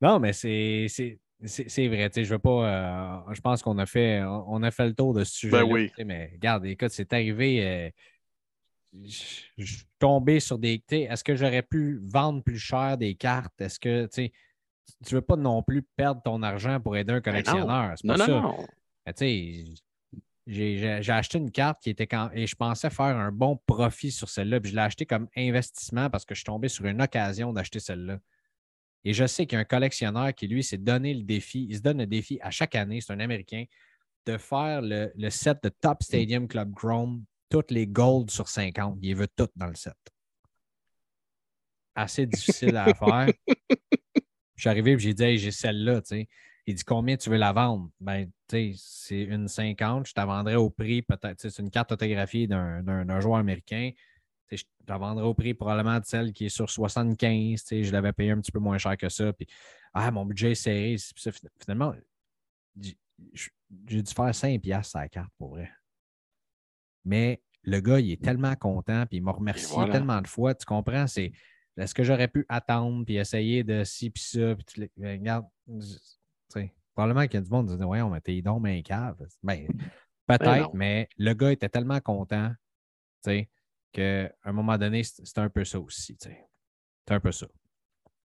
Non, 0.00 0.20
mais 0.20 0.32
c'est 0.32 0.86
vrai. 1.88 2.10
Je 2.14 2.22
veux 2.22 2.38
pas. 2.38 3.28
Euh, 3.28 3.34
je 3.34 3.40
pense 3.40 3.62
qu'on 3.62 3.78
a 3.78 3.86
fait 3.86 4.22
on 4.22 4.62
a 4.62 4.70
fait 4.70 4.86
le 4.86 4.94
tour 4.94 5.14
de 5.14 5.24
ce 5.24 5.32
sujet. 5.32 5.52
Ben 5.52 5.64
oui. 5.64 5.90
Mais 6.04 6.30
regarde, 6.34 6.66
écoute, 6.66 6.90
c'est 6.90 7.12
arrivé. 7.12 7.66
Euh, 7.66 7.90
je 8.92 9.64
suis 9.64 9.86
tombé 9.98 10.40
sur 10.40 10.58
des. 10.58 10.82
Est-ce 10.90 11.24
que 11.24 11.34
j'aurais 11.34 11.62
pu 11.62 12.00
vendre 12.04 12.42
plus 12.42 12.58
cher 12.58 12.96
des 12.96 13.14
cartes? 13.14 13.60
Est-ce 13.60 13.78
que 13.78 14.06
tu 14.06 14.30
tu 15.06 15.14
veux 15.14 15.20
pas 15.22 15.36
non 15.36 15.62
plus 15.62 15.82
perdre 15.82 16.22
ton 16.22 16.42
argent 16.42 16.80
pour 16.80 16.96
aider 16.96 17.12
un 17.12 17.20
collectionneur. 17.20 17.94
C'est 17.96 18.06
pas 18.06 18.16
Ben 18.16 18.26
Non, 18.26 18.26
ça. 18.26 18.40
non, 18.40 18.66
j'ai 20.46 21.12
acheté 21.12 21.38
une 21.38 21.50
carte 21.50 21.82
qui 21.82 21.90
était 21.90 22.06
quand. 22.06 22.30
Et 22.32 22.46
je 22.46 22.56
pensais 22.56 22.90
faire 22.90 23.16
un 23.16 23.30
bon 23.30 23.58
profit 23.66 24.10
sur 24.10 24.28
celle-là. 24.28 24.60
Puis 24.60 24.70
je 24.70 24.76
l'ai 24.76 24.82
acheté 24.82 25.06
comme 25.06 25.28
investissement 25.36 26.10
parce 26.10 26.24
que 26.24 26.34
je 26.34 26.40
suis 26.40 26.46
tombé 26.46 26.68
sur 26.68 26.86
une 26.86 27.02
occasion 27.02 27.52
d'acheter 27.52 27.80
celle-là. 27.80 28.18
Et 29.04 29.12
je 29.12 29.26
sais 29.26 29.46
qu'il 29.46 29.56
y 29.56 29.58
a 29.58 29.60
un 29.60 29.64
collectionneur 29.64 30.34
qui, 30.34 30.48
lui, 30.48 30.62
s'est 30.62 30.78
donné 30.78 31.14
le 31.14 31.22
défi. 31.22 31.66
Il 31.68 31.76
se 31.76 31.82
donne 31.82 31.98
le 31.98 32.06
défi 32.06 32.38
à 32.42 32.50
chaque 32.50 32.74
année, 32.74 33.00
c'est 33.00 33.12
un 33.12 33.20
Américain, 33.20 33.64
de 34.26 34.36
faire 34.36 34.82
le, 34.82 35.12
le 35.16 35.30
set 35.30 35.58
de 35.62 35.68
Top 35.68 36.02
Stadium 36.02 36.48
Club 36.48 36.74
Chrome, 36.74 37.24
toutes 37.48 37.70
les 37.70 37.86
golds 37.86 38.30
sur 38.30 38.48
50. 38.48 38.98
Il 39.02 39.16
veut 39.16 39.28
toutes 39.28 39.52
dans 39.56 39.68
le 39.68 39.74
set. 39.74 39.96
Assez 41.94 42.26
difficile 42.26 42.76
à 42.76 42.92
faire. 42.94 43.28
Je 44.58 44.62
suis 44.62 44.70
arrivé 44.70 44.92
et 44.92 44.98
j'ai 44.98 45.14
dit, 45.14 45.22
Hey, 45.22 45.38
j'ai 45.38 45.52
celle-là. 45.52 46.02
Il 46.66 46.74
dit 46.74 46.84
combien 46.84 47.16
tu 47.16 47.30
veux 47.30 47.36
la 47.36 47.52
vendre? 47.52 47.90
Ben, 48.00 48.28
c'est 48.48 49.22
une 49.22 49.46
50. 49.46 50.08
Je 50.08 50.12
te 50.12 50.20
vendrais 50.20 50.56
au 50.56 50.68
prix, 50.68 51.00
peut-être. 51.00 51.40
C'est 51.40 51.62
une 51.62 51.70
carte 51.70 51.92
autographiée 51.92 52.48
d'un- 52.48 53.20
joueur 53.20 53.36
américain. 53.38 53.92
Je 54.50 54.62
te 54.84 54.92
vendrais 54.92 55.24
au 55.24 55.32
prix 55.32 55.54
probablement 55.54 56.00
de 56.00 56.04
celle 56.04 56.32
qui 56.32 56.46
est 56.46 56.50
sur 56.50 56.68
75. 56.68 57.62
tu 57.62 57.66
sais, 57.68 57.84
Je 57.84 57.92
l'avais 57.92 58.12
payé 58.12 58.32
un 58.32 58.40
petit 58.40 58.50
peu 58.50 58.58
moins 58.58 58.78
cher 58.78 58.96
que 58.96 59.08
ça. 59.08 59.32
Puis, 59.32 59.46
ah, 59.94 60.10
mon 60.10 60.26
budget 60.26 60.50
est 60.50 60.54
serré. 60.56 60.96
Finalement, 61.60 61.94
j'ai 62.76 63.46
dû 63.70 64.02
faire 64.12 64.34
5 64.34 64.60
piastres 64.60 64.96
à 64.96 65.02
la 65.02 65.08
carte 65.08 65.30
pour 65.38 65.50
vrai. 65.50 65.70
Mais 67.04 67.40
le 67.62 67.80
gars, 67.80 68.00
il 68.00 68.10
est 68.10 68.22
tellement 68.22 68.56
content, 68.56 69.06
puis 69.06 69.18
il 69.18 69.22
m'a 69.22 69.32
remercié 69.32 69.76
voilà. 69.76 69.92
tellement 69.92 70.20
de 70.20 70.26
fois. 70.26 70.54
Tu 70.54 70.66
comprends? 70.66 71.06
C'est 71.06 71.30
est-ce 71.78 71.94
que 71.94 72.02
j'aurais 72.04 72.28
pu 72.28 72.44
attendre, 72.48 73.04
puis 73.04 73.16
essayer 73.16 73.64
de 73.64 73.84
ci, 73.84 74.10
puis 74.10 74.22
ça, 74.22 74.54
puis 74.54 74.64
tu 74.64 74.80
les- 74.80 74.90
ben, 74.96 75.18
regarde, 75.20 75.46
tu 75.66 75.80
sais, 76.48 76.72
probablement 76.94 77.26
qu'il 77.26 77.34
y 77.34 77.36
a 77.38 77.40
du 77.42 77.50
monde 77.50 77.68
qui 77.70 77.76
dit 77.76 77.84
Ouais, 77.84 78.02
on 78.02 78.10
mettait 78.10 78.40
donc 78.42 78.66
un 78.66 78.82
cave. 78.82 79.16
Ben, 79.42 79.66
Ben 80.28 80.38
peut-être, 80.38 80.74
mais 80.74 81.08
le 81.16 81.32
gars 81.34 81.52
était 81.52 81.68
tellement 81.68 82.00
content, 82.00 82.50
tu 83.24 83.30
sais, 83.30 83.48
qu'à 83.92 84.30
un 84.44 84.52
moment 84.52 84.76
donné, 84.78 85.02
c'est 85.04 85.24
c'est 85.24 85.38
un 85.38 85.48
peu 85.48 85.64
ça 85.64 85.80
aussi, 85.80 86.16
tu 86.16 86.28
sais. 86.28 86.44
C'est 87.06 87.14
un 87.14 87.20
peu 87.20 87.32
ça. 87.32 87.46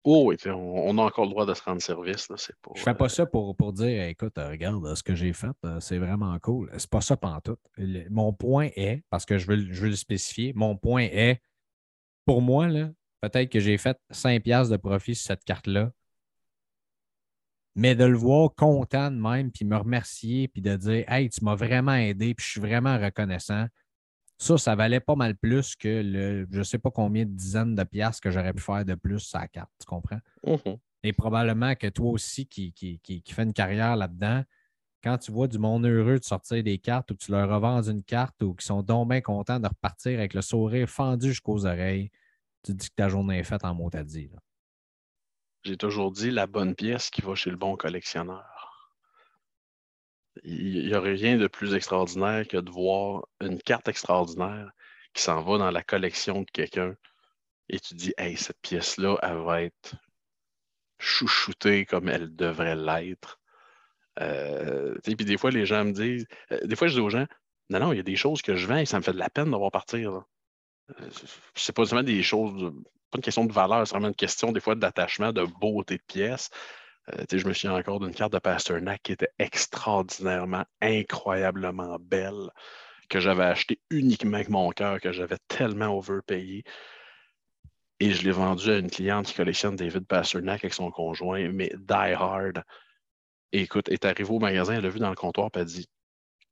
Oh, 0.04 0.24
oui, 0.28 0.36
puis 0.36 0.48
on, 0.50 0.86
on 0.88 0.96
a 0.96 1.02
encore 1.02 1.24
le 1.26 1.30
droit 1.30 1.44
de 1.44 1.52
se 1.52 1.62
rendre 1.62 1.82
service. 1.82 2.30
Là, 2.30 2.36
c'est 2.38 2.56
pas, 2.62 2.70
Je 2.74 2.80
fais 2.80 2.90
euh, 2.90 2.94
pas 2.94 3.08
ça 3.10 3.26
pour, 3.26 3.54
pour 3.54 3.72
dire 3.74 4.04
écoute, 4.04 4.38
euh, 4.38 4.48
regarde 4.48 4.82
euh, 4.86 4.94
ce 4.94 5.02
que 5.02 5.14
j'ai 5.14 5.32
fait, 5.34 5.48
euh, 5.66 5.78
c'est 5.80 5.98
vraiment 5.98 6.38
cool. 6.38 6.70
C'est 6.78 6.88
pas 6.88 7.02
ça 7.02 7.16
pantoute. 7.18 7.60
Le- 7.76 8.08
mon 8.08 8.32
point 8.32 8.70
est, 8.76 9.02
parce 9.10 9.26
que 9.26 9.36
je 9.36 9.46
veux, 9.46 9.58
je 9.72 9.80
veux 9.82 9.88
le 9.90 9.96
spécifier, 9.96 10.52
mon 10.54 10.74
point 10.76 11.02
est, 11.02 11.42
pour 12.24 12.40
moi, 12.40 12.68
là, 12.68 12.90
peut-être 13.20 13.50
que 13.50 13.60
j'ai 13.60 13.78
fait 13.78 13.98
5 14.10 14.42
piastres 14.42 14.72
de 14.72 14.76
profit 14.76 15.14
sur 15.14 15.26
cette 15.26 15.44
carte-là. 15.44 15.92
Mais 17.76 17.94
de 17.94 18.04
le 18.04 18.16
voir 18.16 18.54
content 18.54 19.10
de 19.10 19.16
même, 19.16 19.52
puis 19.52 19.64
me 19.64 19.76
remercier, 19.76 20.48
puis 20.48 20.60
de 20.60 20.76
dire 20.76 21.04
Hey, 21.08 21.30
tu 21.30 21.44
m'as 21.44 21.54
vraiment 21.54 21.94
aidé, 21.94 22.34
puis 22.34 22.44
je 22.44 22.50
suis 22.50 22.60
vraiment 22.60 22.98
reconnaissant. 22.98 23.66
Ça, 24.38 24.58
ça 24.58 24.74
valait 24.74 25.00
pas 25.00 25.14
mal 25.16 25.36
plus 25.36 25.76
que 25.76 26.02
le 26.02 26.46
je 26.50 26.62
sais 26.62 26.78
pas 26.78 26.90
combien 26.90 27.26
de 27.26 27.30
dizaines 27.30 27.74
de 27.74 27.84
piastres 27.84 28.22
que 28.22 28.30
j'aurais 28.30 28.54
pu 28.54 28.62
faire 28.62 28.84
de 28.84 28.94
plus 28.94 29.20
sur 29.20 29.38
la 29.38 29.48
carte. 29.48 29.70
Tu 29.78 29.86
comprends? 29.86 30.20
mhm. 30.44 30.78
Et 31.02 31.12
probablement 31.12 31.74
que 31.76 31.86
toi 31.86 32.10
aussi 32.10 32.46
qui, 32.46 32.72
qui, 32.72 32.98
qui, 33.00 33.22
qui 33.22 33.32
fais 33.32 33.44
une 33.44 33.54
carrière 33.54 33.96
là-dedans, 33.96 34.44
quand 35.02 35.18
tu 35.18 35.32
vois 35.32 35.48
du 35.48 35.58
monde 35.58 35.86
heureux 35.86 36.18
de 36.18 36.24
sortir 36.24 36.62
des 36.62 36.78
cartes 36.78 37.10
ou 37.10 37.14
que 37.14 37.24
tu 37.24 37.32
leur 37.32 37.48
revends 37.48 37.82
une 37.82 38.02
carte 38.02 38.42
ou 38.42 38.54
qui 38.54 38.66
sont 38.66 38.82
donc 38.82 39.08
bien 39.08 39.20
contents 39.20 39.60
de 39.60 39.66
repartir 39.66 40.18
avec 40.18 40.34
le 40.34 40.42
sourire 40.42 40.88
fendu 40.88 41.28
jusqu'aux 41.28 41.66
oreilles, 41.66 42.10
tu 42.62 42.72
te 42.72 42.76
dis 42.76 42.88
que 42.90 42.94
ta 42.94 43.08
journée 43.08 43.38
est 43.38 43.44
faite 43.44 43.64
en 43.64 43.74
mot 43.74 43.90
à 43.92 44.02
dit. 44.02 44.30
J'ai 45.64 45.76
toujours 45.76 46.10
dit 46.10 46.30
la 46.30 46.46
bonne 46.46 46.74
pièce 46.74 47.10
qui 47.10 47.22
va 47.22 47.34
chez 47.34 47.50
le 47.50 47.56
bon 47.56 47.76
collectionneur. 47.76 48.92
Il 50.44 50.86
n'y 50.86 50.94
a 50.94 51.00
rien 51.00 51.36
de 51.36 51.48
plus 51.48 51.74
extraordinaire 51.74 52.46
que 52.48 52.56
de 52.56 52.70
voir 52.70 53.26
une 53.40 53.60
carte 53.60 53.88
extraordinaire 53.88 54.70
qui 55.12 55.22
s'en 55.22 55.42
va 55.42 55.58
dans 55.58 55.70
la 55.70 55.82
collection 55.82 56.42
de 56.42 56.50
quelqu'un 56.50 56.94
et 57.68 57.78
tu 57.78 57.94
dis, 57.94 58.12
hey, 58.18 58.36
cette 58.36 58.60
pièce-là, 58.62 59.16
elle 59.22 59.38
va 59.38 59.62
être 59.62 59.94
chouchoutée 60.98 61.86
comme 61.86 62.08
elle 62.08 62.34
devrait 62.34 62.76
l'être. 62.76 63.40
Euh, 64.18 64.96
puis 65.02 65.14
des 65.16 65.36
fois, 65.36 65.50
les 65.50 65.66
gens 65.66 65.84
me 65.84 65.92
disent, 65.92 66.26
euh, 66.52 66.60
des 66.66 66.76
fois, 66.76 66.88
je 66.88 66.94
dis 66.94 67.00
aux 67.00 67.10
gens, 67.10 67.26
non, 67.70 67.78
non, 67.78 67.92
il 67.92 67.96
y 67.96 68.00
a 68.00 68.04
des 68.04 68.16
choses 68.16 68.42
que 68.42 68.56
je 68.56 68.66
vends 68.66 68.78
et 68.78 68.86
ça 68.86 68.98
me 68.98 69.02
fait 69.02 69.12
de 69.12 69.18
la 69.18 69.30
peine 69.30 69.50
de 69.50 69.56
voir 69.56 69.70
partir. 69.70 70.10
là. 70.12 70.26
C'est 71.54 71.74
pas 71.74 71.86
seulement 71.86 72.02
des 72.02 72.22
choses, 72.22 72.72
pas 73.10 73.18
une 73.18 73.22
question 73.22 73.44
de 73.44 73.52
valeur, 73.52 73.86
c'est 73.86 73.94
vraiment 73.94 74.08
une 74.08 74.14
question 74.14 74.52
des 74.52 74.60
fois 74.60 74.74
d'attachement, 74.74 75.32
de 75.32 75.44
beauté 75.44 75.96
de 75.96 76.02
pièce. 76.02 76.50
Euh, 77.12 77.24
je 77.32 77.46
me 77.46 77.52
souviens 77.52 77.76
encore 77.76 78.00
d'une 78.00 78.14
carte 78.14 78.32
de 78.32 78.38
Pasternak 78.38 79.02
qui 79.02 79.12
était 79.12 79.30
extraordinairement, 79.38 80.64
incroyablement 80.80 81.98
belle, 82.00 82.50
que 83.08 83.20
j'avais 83.20 83.44
achetée 83.44 83.80
uniquement 83.90 84.36
avec 84.36 84.48
mon 84.48 84.70
cœur, 84.70 85.00
que 85.00 85.12
j'avais 85.12 85.38
tellement 85.48 85.96
overpayé. 85.96 86.64
Et 87.98 88.12
je 88.12 88.22
l'ai 88.22 88.30
vendue 88.30 88.70
à 88.70 88.78
une 88.78 88.90
cliente 88.90 89.26
qui 89.26 89.34
collectionne 89.34 89.76
David 89.76 90.06
Pasternak 90.06 90.64
avec 90.64 90.74
son 90.74 90.90
conjoint, 90.90 91.48
mais 91.50 91.72
die 91.76 92.14
hard. 92.14 92.62
Et 93.52 93.62
écoute, 93.62 93.88
est 93.88 94.04
arrivée 94.04 94.30
au 94.30 94.38
magasin, 94.38 94.74
elle 94.74 94.84
l'a 94.84 94.88
vu 94.88 95.00
dans 95.00 95.10
le 95.10 95.16
comptoir, 95.16 95.50
puis 95.50 95.60
elle 95.60 95.68
a 95.68 95.70
dit 95.70 95.88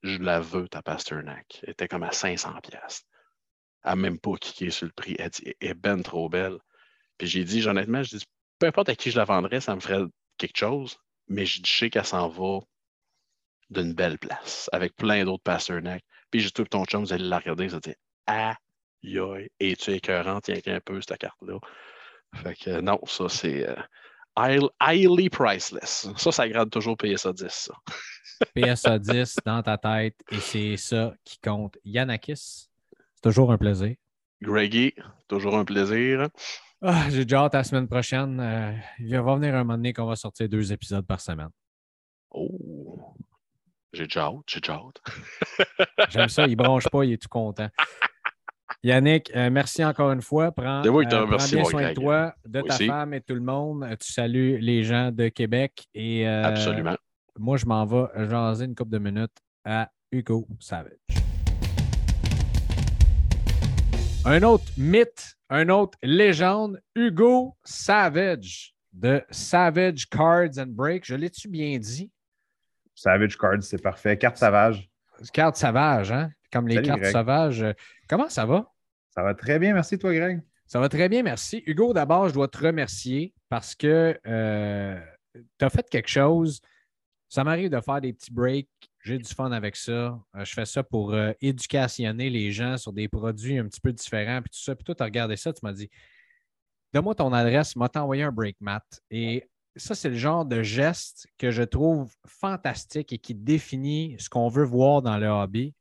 Je 0.03 0.19
la 0.19 0.41
veux, 0.41 0.69
ta 0.69 0.83
Pasternak. 0.83 1.61
Elle 1.63 1.71
était 1.71 1.89
comme 1.89 2.03
à 2.03 2.11
500$. 2.11 2.61
piastres. 2.61 3.07
N'a 3.85 3.97
même 3.97 4.19
pas 4.19 4.37
kické 4.37 4.71
sur 4.71 4.87
le 4.87 4.93
prix. 4.93 5.17
Elle 5.19 5.31
dit 5.31 5.55
Elle 5.61 5.71
est 5.71 5.75
ben 5.75 6.03
trop 6.03 6.29
belle. 6.29 6.59
Puis 7.17 7.29
j'ai 7.29 7.45
dit, 7.45 7.67
honnêtement, 7.67 8.03
je 8.03 8.17
dis 8.17 8.25
Peu 8.59 8.67
importe 8.67 8.89
à 8.89 8.97
qui 8.97 9.11
je 9.11 9.17
la 9.17 9.25
vendrais, 9.25 9.61
ça 9.61 9.75
me 9.75 9.81
ferait 9.81 10.05
quelque 10.37 10.59
chose, 10.59 10.99
mais 11.29 11.47
je 11.47 11.61
sais 11.65 11.91
qu'elle 11.91 12.05
s'en 12.05 12.29
va 12.29 12.61
d'une 13.71 13.93
belle 13.93 14.19
place, 14.19 14.71
avec 14.73 14.97
plein 14.97 15.25
d'autres 15.25 15.43
Pasternak. 15.43 16.03
Puis 16.31 16.41
j'ai 16.41 16.51
tout 16.51 16.65
ton 16.65 16.85
chum, 16.85 17.05
vous 17.05 17.13
allez 17.13 17.25
la 17.25 17.39
regarder, 17.39 17.69
ça 17.69 17.81
dit 17.81 17.95
Aïe, 18.27 18.55
aïe, 19.19 19.49
es-tu 19.61 19.93
écœurante, 19.93 20.45
tiens 20.45 20.61
un 20.67 20.81
peu, 20.81 21.01
cette 21.01 21.19
carte-là. 21.19 21.59
Fait 22.35 22.55
que 22.55 22.71
euh, 22.71 22.81
non, 22.81 23.01
ça 23.07 23.29
c'est 23.29 23.67
euh, 23.67 23.77
highly, 24.81 25.29
priceless. 25.31 26.09
Ça, 26.17 26.33
ça 26.33 26.49
grade 26.49 26.71
toujours 26.71 26.97
ça 27.17 27.33
10, 27.33 27.47
ça. 27.49 27.75
PSA 28.55 28.99
10 28.99 29.39
dans 29.45 29.63
ta 29.63 29.77
tête 29.79 30.17
et 30.31 30.39
c'est 30.39 30.77
ça 30.77 31.13
qui 31.25 31.39
compte. 31.39 31.77
Yanakis, 31.85 32.68
c'est 33.19 33.31
toujours 33.31 33.51
un 33.51 33.59
plaisir. 33.59 33.97
Greggy, 34.41 34.95
toujours 35.27 35.57
un 35.57 35.65
plaisir. 35.65 36.29
Ah, 36.81 37.07
J'ai 37.11 37.25
déjà 37.25 37.41
hâte 37.41 37.55
à 37.57 37.59
la 37.59 37.65
semaine 37.65 37.89
prochaine. 37.89 38.39
Euh, 38.39 38.73
il 39.01 39.19
va 39.19 39.35
venir 39.35 39.57
un 39.57 39.65
moment 39.65 39.75
donné 39.75 39.93
qu'on 39.93 40.07
va 40.07 40.15
sortir 40.15 40.49
deux 40.49 40.73
épisodes 40.73 41.05
par 41.05 41.21
semaine. 41.21 41.49
Oh, 42.31 43.17
j'ai 43.93 44.05
déjà 44.05 44.27
hâte, 44.27 44.45
j'ai 44.47 44.61
déjà 44.61 44.75
hâte. 44.75 45.03
J'aime 46.11 46.29
ça, 46.29 46.47
il 46.47 46.55
bronche 46.55 46.89
pas, 46.89 47.03
il 47.05 47.15
est 47.15 47.21
tout 47.21 47.29
content. 47.29 47.69
Yannick, 48.85 49.33
euh, 49.35 49.51
merci 49.51 49.85
encore 49.85 50.13
une 50.13 50.23
fois. 50.23 50.53
Prends, 50.53 50.85
euh, 50.87 51.05
bien 51.05 51.65
soin 51.65 51.89
de 51.89 51.95
toi, 51.95 52.35
de 52.47 52.61
ta 52.61 52.75
Aussi. 52.75 52.87
femme 52.87 53.15
et 53.15 53.21
tout 53.21 53.35
le 53.35 53.41
monde. 53.41 53.85
Tu 54.01 54.13
salues 54.13 54.59
les 54.59 54.85
gens 54.85 55.11
de 55.11 55.27
Québec 55.29 55.89
et 55.93 56.25
Absolument. 56.29 56.95
moi, 57.37 57.57
je 57.57 57.67
m'en 57.67 57.85
vais 57.85 58.29
jaser 58.29 58.67
une 58.67 58.77
couple 58.77 58.93
de 58.93 58.99
minutes 58.99 59.37
à 59.65 59.91
Hugo 60.13 60.47
Savage. 60.61 60.93
Un 64.31 64.43
autre 64.43 64.67
mythe, 64.77 65.39
un 65.49 65.71
autre 65.71 65.97
légende, 66.03 66.83
Hugo 66.95 67.57
Savage 67.65 68.75
de 68.93 69.25
Savage 69.31 70.07
Cards 70.11 70.59
and 70.59 70.67
Break. 70.67 71.07
Je 71.07 71.15
l'ai-tu 71.15 71.49
bien 71.49 71.79
dit? 71.79 72.13
Savage 72.95 73.39
Cards, 73.39 73.63
c'est 73.63 73.81
parfait. 73.81 74.19
Carte 74.19 74.37
sauvage. 74.37 74.91
Carte 75.33 75.57
sauvage, 75.57 76.13
hein? 76.13 76.31
Comme 76.53 76.69
les 76.69 76.75
Salut, 76.75 76.89
cartes 76.89 77.01
Greg. 77.01 77.13
sauvages. 77.13 77.65
Comment 78.07 78.29
ça 78.29 78.45
va? 78.45 78.71
Ça 79.09 79.23
va 79.23 79.33
très 79.35 79.59
bien. 79.59 79.73
Merci, 79.73 79.99
toi, 79.99 80.13
Greg. 80.15 80.43
Ça 80.67 80.79
va 80.79 80.91
très 80.91 81.09
bien, 81.09 81.23
merci. 81.23 81.63
Hugo, 81.65 81.95
d'abord, 81.95 82.29
je 82.29 82.35
dois 82.35 82.49
te 82.49 82.59
remercier 82.59 83.33
parce 83.49 83.75
que 83.75 84.13
tu 85.59 85.65
as 85.65 85.71
fait 85.71 85.89
quelque 85.89 86.11
chose. 86.11 86.61
Ça 87.31 87.45
m'arrive 87.45 87.71
de 87.71 87.81
faire 87.81 88.03
des 88.03 88.13
petits 88.13 88.31
breaks. 88.31 88.88
J'ai 89.09 89.19
du 89.19 89.33
fun 89.35 89.51
avec 89.53 89.75
ça. 89.77 89.93
Euh, 90.37 90.45
je 90.45 90.53
fais 90.53 90.67
ça 90.67 90.83
pour 90.83 91.15
euh, 91.15 91.33
éducationner 91.41 92.29
les 92.29 92.53
gens 92.53 92.77
sur 92.77 92.93
des 92.93 93.09
produits 93.09 93.57
un 93.59 93.67
petit 93.67 93.81
peu 93.81 93.93
différents. 93.93 94.43
Puis 94.43 94.51
tout 94.51 94.61
ça. 94.63 94.75
Puis 94.77 94.85
toi, 94.85 94.95
tu 94.95 95.03
as 95.03 95.07
regardé 95.07 95.37
ça, 95.37 95.53
tu 95.53 95.61
m'as 95.63 95.73
dit 95.73 95.89
Donne-moi 96.93 97.15
ton 97.15 97.33
adresse, 97.33 97.75
m'a 97.77 97.89
t'envoyé 97.89 98.23
un 98.23 98.33
break 98.33 98.57
mat. 98.61 98.85
Et 99.11 99.49
ça, 99.77 99.95
c'est 99.95 100.09
le 100.11 100.17
genre 100.17 100.45
de 100.45 100.63
geste 100.63 101.27
que 101.39 101.51
je 101.51 101.63
trouve 101.63 102.13
fantastique 102.27 103.13
et 103.13 103.19
qui 103.19 103.35
définit 103.35 104.17
ce 104.19 104.29
qu'on 104.29 104.49
veut 104.49 104.65
voir 104.65 105.03
dans 105.03 105.17
le 105.19 105.27
hobby. 105.29 105.75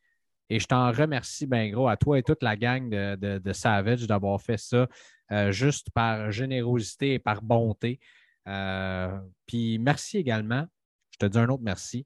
Et 0.49 0.59
je 0.59 0.67
t'en 0.67 0.91
remercie 0.91 1.45
bien 1.47 1.69
gros 1.69 1.87
à 1.89 1.97
toi 1.97 2.17
et 2.17 2.23
toute 2.23 2.41
la 2.43 2.55
gang 2.55 2.89
de, 2.89 3.15
de- 3.15 3.39
de 3.39 3.53
Savage 3.53 4.07
d'avoir 4.07 4.41
fait 4.41 4.57
ça 4.57 4.87
euh, 5.31 5.51
juste 5.51 5.89
par 5.91 6.31
générosité 6.31 7.15
et 7.15 7.19
par 7.19 7.41
bonté. 7.41 7.99
Euh, 8.47 9.17
puis 9.45 9.77
merci 9.79 10.17
également, 10.17 10.65
je 11.11 11.17
te 11.17 11.25
dis 11.25 11.37
un 11.37 11.49
autre 11.49 11.63
merci, 11.63 12.05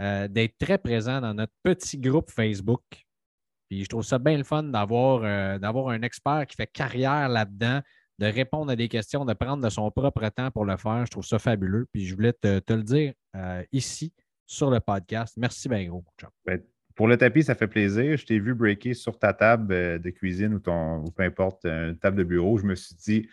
euh, 0.00 0.28
d'être 0.28 0.58
très 0.58 0.78
présent 0.78 1.20
dans 1.20 1.32
notre 1.32 1.52
petit 1.62 1.98
groupe 1.98 2.30
Facebook. 2.30 2.82
Puis 3.68 3.84
je 3.84 3.88
trouve 3.88 4.04
ça 4.04 4.18
bien 4.18 4.36
le 4.36 4.44
fun 4.44 4.62
d'avoir 4.64 5.22
euh, 5.24 5.58
d'avoir 5.58 5.88
un 5.88 6.02
expert 6.02 6.46
qui 6.46 6.54
fait 6.54 6.66
carrière 6.66 7.28
là-dedans, 7.28 7.80
de 8.18 8.26
répondre 8.26 8.70
à 8.70 8.76
des 8.76 8.88
questions, 8.88 9.24
de 9.24 9.32
prendre 9.32 9.64
de 9.64 9.70
son 9.70 9.90
propre 9.90 10.28
temps 10.28 10.50
pour 10.50 10.64
le 10.64 10.76
faire. 10.76 11.06
Je 11.06 11.10
trouve 11.10 11.24
ça 11.24 11.38
fabuleux. 11.38 11.86
Puis 11.92 12.06
je 12.06 12.14
voulais 12.14 12.32
te, 12.32 12.60
le 12.72 12.82
dire 12.82 13.14
euh, 13.34 13.62
ici 13.72 14.12
sur 14.46 14.70
le 14.70 14.80
podcast. 14.80 15.34
Merci 15.38 15.68
bien 15.68 15.84
gros. 15.86 16.04
Ben, 16.44 16.60
pour 16.94 17.08
le 17.08 17.16
tapis, 17.16 17.42
ça 17.42 17.54
fait 17.54 17.66
plaisir. 17.66 18.16
Je 18.16 18.26
t'ai 18.26 18.38
vu 18.38 18.54
breaker 18.54 18.94
sur 18.94 19.18
ta 19.18 19.32
table 19.32 20.00
de 20.00 20.10
cuisine 20.10 20.54
ou, 20.54 20.60
ton, 20.60 20.98
ou 21.04 21.10
peu 21.10 21.22
importe, 21.22 21.64
une 21.64 21.98
table 21.98 22.18
de 22.18 22.24
bureau. 22.24 22.58
Je 22.58 22.66
me 22.66 22.74
suis 22.74 22.94
dit, 22.94 23.28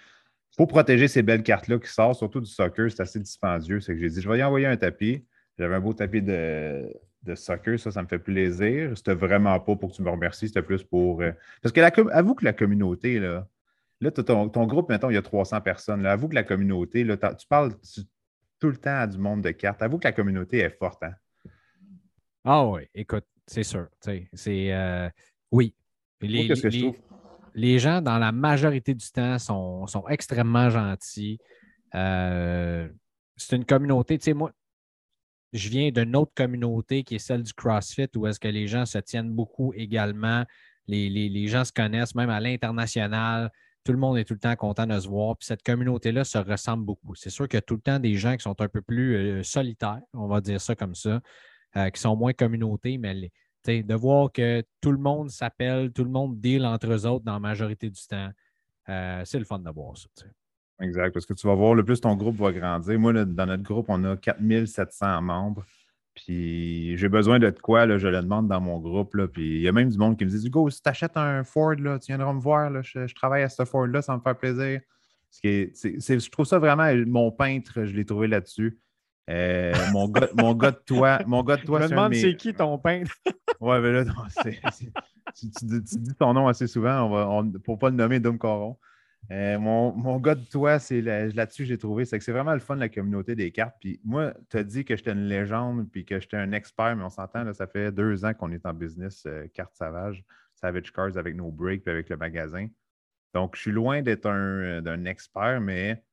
il 0.53 0.55
faut 0.55 0.67
protéger 0.67 1.07
ces 1.07 1.23
belles 1.23 1.43
cartes-là 1.43 1.79
qui 1.79 1.89
sortent, 1.89 2.17
surtout 2.17 2.39
du 2.39 2.49
soccer. 2.49 2.89
C'est 2.89 3.01
assez 3.01 3.19
dispendieux. 3.19 3.79
C'est 3.79 3.93
que 3.93 3.99
j'ai 3.99 4.09
dit, 4.09 4.21
je 4.21 4.29
vais 4.29 4.39
y 4.39 4.43
envoyer 4.43 4.65
un 4.65 4.77
tapis. 4.77 5.25
J'avais 5.57 5.75
un 5.75 5.79
beau 5.79 5.93
tapis 5.93 6.21
de, 6.21 6.91
de 7.23 7.35
soccer, 7.35 7.79
ça, 7.79 7.91
ça 7.91 8.01
me 8.01 8.07
fait 8.07 8.19
plaisir. 8.19 8.97
C'était 8.97 9.13
vraiment 9.13 9.59
pas 9.59 9.75
pour 9.75 9.91
que 9.91 9.95
tu 9.95 10.01
me 10.01 10.09
remercies, 10.09 10.47
c'était 10.47 10.61
plus 10.63 10.83
pour. 10.83 11.21
euh, 11.21 11.31
Parce 11.61 11.71
que 11.73 11.81
la, 11.81 11.91
avoue 12.15 12.35
que 12.35 12.43
la 12.45 12.53
communauté, 12.53 13.19
là, 13.19 13.47
là 14.01 14.11
ton, 14.11 14.49
ton 14.49 14.65
groupe, 14.65 14.89
maintenant, 14.89 15.09
il 15.09 15.15
y 15.15 15.17
a 15.17 15.21
300 15.21 15.61
personnes. 15.61 16.01
Là, 16.01 16.11
avoue 16.13 16.27
que 16.27 16.35
la 16.35 16.43
communauté, 16.43 17.03
là, 17.03 17.17
tu 17.17 17.47
parles 17.47 17.73
tu- 17.81 18.01
tout 18.59 18.69
le 18.69 18.77
temps 18.77 18.97
à 18.97 19.07
du 19.07 19.17
monde 19.17 19.41
de 19.41 19.51
cartes. 19.51 19.81
Avoue 19.81 19.99
que 19.99 20.07
la 20.07 20.11
communauté 20.13 20.59
est 20.59 20.69
forte. 20.77 21.03
Hein? 21.03 21.13
Ah 22.45 22.65
oui, 22.67 22.81
écoute, 22.93 23.25
c'est 23.47 23.63
sûr. 23.63 23.87
C'est 24.33 24.73
euh, 24.73 25.09
oui. 25.51 25.75
Les, 26.21 26.47
qu'est-ce 26.47 26.61
que 26.63 26.69
je 26.69 26.77
les- 26.77 26.83
trouve? 26.91 26.97
les 27.53 27.77
gens, 27.79 28.01
dans 28.01 28.17
la 28.17 28.31
majorité 28.31 28.93
du 28.93 29.05
temps, 29.11 29.37
sont, 29.37 29.85
sont 29.87 30.07
extrêmement 30.07 30.69
gentils. 30.69 31.37
Euh, 31.95 32.89
c'est 33.35 33.55
une 33.55 33.65
communauté, 33.65 34.17
tu 34.17 34.25
sais, 34.25 34.33
moi, 34.33 34.51
je 35.53 35.69
viens 35.69 35.91
d'une 35.91 36.15
autre 36.15 36.33
communauté 36.35 37.03
qui 37.03 37.15
est 37.15 37.19
celle 37.19 37.43
du 37.43 37.53
CrossFit 37.53 38.07
où 38.15 38.27
est-ce 38.27 38.39
que 38.39 38.47
les 38.47 38.67
gens 38.67 38.85
se 38.85 38.97
tiennent 38.97 39.31
beaucoup 39.31 39.73
également. 39.73 40.43
Les, 40.87 41.09
les- 41.09 41.29
les 41.29 41.47
gens 41.47 41.63
se 41.63 41.71
connaissent 41.71 42.15
même 42.15 42.29
à 42.29 42.39
l'international. 42.39 43.51
Tout 43.83 43.91
le 43.91 43.97
monde 43.99 44.17
est 44.17 44.23
tout 44.25 44.33
le 44.33 44.39
temps 44.39 44.55
content 44.55 44.87
de 44.87 44.99
se 44.99 45.07
voir. 45.07 45.37
Puis 45.37 45.45
cette 45.45 45.63
communauté-là 45.63 46.23
se 46.23 46.37
ressemble 46.37 46.85
beaucoup. 46.85 47.15
C'est 47.15 47.29
sûr 47.29 47.47
qu'il 47.47 47.57
y 47.57 47.59
a 47.59 47.61
tout 47.61 47.75
le 47.75 47.81
temps 47.81 47.99
des 47.99 48.15
gens 48.15 48.35
qui 48.35 48.43
sont 48.43 48.59
un 48.61 48.67
peu 48.67 48.81
plus 48.81 49.15
euh, 49.15 49.43
solitaires, 49.43 50.01
on 50.13 50.27
va 50.27 50.41
dire 50.41 50.59
ça 50.59 50.75
comme 50.75 50.95
ça, 50.95 51.21
euh, 51.77 51.89
qui 51.89 52.01
sont 52.01 52.15
moins 52.15 52.33
communautés, 52.33 52.97
mais 52.97 53.13
les- 53.13 53.31
de 53.83 53.95
voir 53.95 54.29
que 54.31 54.61
tout 54.81 54.91
le 54.91 54.97
monde 54.97 55.29
s'appelle, 55.29 55.91
tout 55.93 56.03
le 56.03 56.09
monde 56.09 56.39
deal 56.41 56.65
entre 56.65 56.87
eux 56.91 57.05
autres 57.05 57.23
dans 57.23 57.33
la 57.33 57.39
majorité 57.39 57.89
du 57.89 58.01
temps, 58.07 58.29
euh, 58.89 59.21
c'est 59.25 59.39
le 59.39 59.45
fun 59.45 59.59
de 59.59 59.69
voir 59.69 59.95
ça. 59.97 60.07
Exact, 60.83 61.13
parce 61.13 61.25
que 61.25 61.33
tu 61.33 61.47
vas 61.47 61.55
voir, 61.55 61.73
le 61.75 61.83
plus 61.85 62.01
ton 62.01 62.15
groupe 62.15 62.35
va 62.35 62.51
grandir. 62.51 62.99
Moi, 62.99 63.13
là, 63.13 63.23
dans 63.25 63.45
notre 63.45 63.63
groupe, 63.63 63.85
on 63.89 64.03
a 64.03 64.17
4700 64.17 65.21
membres. 65.21 65.65
Puis 66.13 66.95
j'ai 66.97 67.09
besoin 67.09 67.39
de 67.39 67.49
quoi, 67.49 67.85
là, 67.87 67.97
je 67.97 68.07
le 68.07 68.21
demande 68.21 68.47
dans 68.47 68.61
mon 68.61 68.79
groupe. 68.79 69.15
Là, 69.15 69.27
puis 69.27 69.55
il 69.55 69.61
y 69.61 69.67
a 69.67 69.71
même 69.71 69.89
du 69.89 69.97
monde 69.97 70.17
qui 70.17 70.25
me 70.25 70.29
dit 70.29 70.45
Hugo, 70.45 70.69
si 70.69 70.81
tu 70.81 70.89
achètes 70.89 71.17
un 71.17 71.43
Ford, 71.43 71.73
là, 71.79 71.97
tu 71.97 72.07
viendras 72.07 72.31
me 72.33 72.39
voir. 72.39 72.69
Là, 72.69 72.81
je, 72.83 73.07
je 73.07 73.15
travaille 73.15 73.41
à 73.43 73.49
ce 73.49 73.65
Ford-là, 73.65 74.01
ça 74.01 74.15
me 74.15 74.21
fait 74.21 74.33
plaisir. 74.35 74.81
Est- 75.43 75.73
je 75.75 76.29
trouve 76.29 76.45
ça 76.45 76.59
vraiment, 76.59 76.91
mon 77.07 77.31
peintre, 77.31 77.85
je 77.85 77.95
l'ai 77.95 78.05
trouvé 78.05 78.27
là-dessus. 78.27 78.77
Euh, 79.29 79.73
mon, 79.93 80.09
gars, 80.09 80.27
mon 80.35 80.53
gars 80.53 80.71
de 80.71 80.81
toi, 80.85 81.19
mon 81.25 81.43
gars 81.43 81.55
de 81.57 81.63
toi, 81.63 81.79
Je 81.79 81.83
me 81.83 81.87
c'est 81.87 81.95
demande 81.95 82.11
mes- 82.11 82.21
c'est 82.21 82.35
qui 82.35 82.53
ton 82.53 82.77
peintre. 82.77 83.15
Ouais, 83.61 83.79
mais 83.79 83.93
là, 83.93 84.03
non, 84.03 84.13
tu 85.33 85.97
dis 85.99 86.15
ton 86.15 86.33
nom 86.33 86.47
assez 86.49 86.67
souvent 86.67 87.03
on 87.03 87.09
va, 87.09 87.29
on- 87.29 87.49
pour 87.59 87.75
ne 87.75 87.79
pas 87.79 87.89
le 87.89 87.95
nommer 87.95 88.19
Dom 88.19 88.37
Coron. 88.37 88.77
Euh, 89.31 89.57
mon, 89.57 90.19
gars 90.19 90.35
de 90.35 90.43
toi, 90.45 90.79
c'est 90.79 91.01
là- 91.01 91.27
là-dessus 91.27 91.63
que 91.63 91.69
j'ai 91.69 91.77
trouvé. 91.77 92.05
C'est 92.05 92.17
que 92.17 92.23
c'est 92.23 92.31
vraiment 92.31 92.53
le 92.53 92.59
fun 92.59 92.75
de 92.75 92.81
la 92.81 92.89
communauté 92.89 93.35
des 93.35 93.51
cartes. 93.51 93.75
Puis 93.79 93.99
moi, 94.03 94.33
tu 94.49 94.57
as 94.57 94.63
dit 94.63 94.85
que 94.85 94.95
j'étais 94.95 95.11
une 95.13 95.27
légende 95.27 95.89
puis 95.91 96.05
que 96.05 96.19
j'étais 96.19 96.37
un 96.37 96.51
expert, 96.51 96.95
mais 96.95 97.03
on 97.03 97.09
s'entend, 97.09 97.51
ça 97.53 97.67
fait 97.67 97.91
deux 97.91 98.25
ans 98.25 98.33
qu'on 98.33 98.51
est 98.51 98.65
en 98.65 98.73
business 98.73 99.23
euh, 99.25 99.47
carte 99.53 99.75
savage, 99.75 100.23
Savage 100.55 100.91
Cards 100.91 101.17
avec 101.17 101.35
nos 101.35 101.51
breaks 101.51 101.83
puis 101.83 101.91
avec 101.91 102.09
le 102.09 102.17
magasin. 102.17 102.67
Donc, 103.33 103.55
je 103.55 103.61
suis 103.61 103.71
loin 103.71 104.01
d'être 104.01 104.27
un, 104.27 104.81
euh, 104.85 105.05
expert, 105.05 105.59
mais 105.61 106.03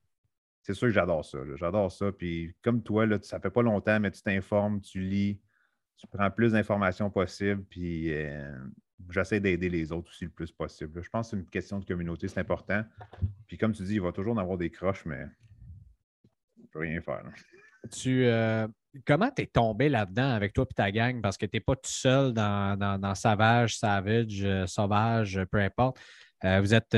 c'est 0.63 0.75
sûr 0.75 0.89
que 0.89 0.93
j'adore 0.95 1.25
ça. 1.25 1.39
J'adore 1.57 1.93
ça. 1.93 2.13
Puis 2.13 2.55
comme 2.63 2.83
toi, 2.83 3.07
là, 3.07 3.19
ça 3.23 3.41
fait 3.41 3.51
pas 3.51 3.63
longtemps, 3.63 4.01
mais 4.01 4.11
tu 4.11 4.23
t'informes, 4.23 4.81
tu 4.81 5.01
lis, 5.01 5.41
tu 6.01 6.07
prends 6.07 6.31
plus 6.31 6.53
d'informations 6.53 7.11
possible, 7.11 7.63
puis 7.69 8.13
euh, 8.15 8.57
j'essaie 9.11 9.41
d'aider 9.41 9.69
les 9.69 9.93
autres 9.93 10.11
aussi 10.11 10.25
le 10.25 10.31
plus 10.31 10.51
possible. 10.51 11.03
Je 11.03 11.09
pense 11.11 11.27
que 11.31 11.37
c'est 11.37 11.43
une 11.43 11.49
question 11.49 11.79
de 11.79 11.85
communauté, 11.85 12.27
c'est 12.29 12.41
important. 12.41 12.83
Puis 13.47 13.59
comme 13.59 13.73
tu 13.73 13.83
dis, 13.83 13.95
il 13.95 14.01
va 14.01 14.13
toujours 14.13 14.33
en 14.35 14.39
avoir 14.39 14.57
des 14.59 14.71
croches, 14.71 15.05
mais 15.05 15.27
on 16.63 16.67
peut 16.69 16.79
rien 16.81 17.01
faire. 17.01 17.23
Tu, 17.91 18.25
euh, 18.25 18.67
comment 19.07 19.31
tu 19.31 19.43
es 19.43 19.47
tombé 19.47 19.89
là-dedans 19.89 20.31
avec 20.33 20.53
toi 20.53 20.67
et 20.71 20.75
ta 20.75 20.91
gang? 20.91 21.21
Parce 21.21 21.37
que 21.37 21.47
tu 21.47 21.57
n'es 21.57 21.61
pas 21.61 21.75
tout 21.77 21.91
seul 21.91 22.33
dans, 22.33 22.79
dans- 22.79 22.99
dans 22.99 23.15
Savage, 23.15 23.77
Savage, 23.79 24.43
euh, 24.45 24.67
Sauvage, 24.67 25.41
peu 25.51 25.59
importe. 25.59 25.99
Vous, 26.43 26.73
êtes, 26.73 26.97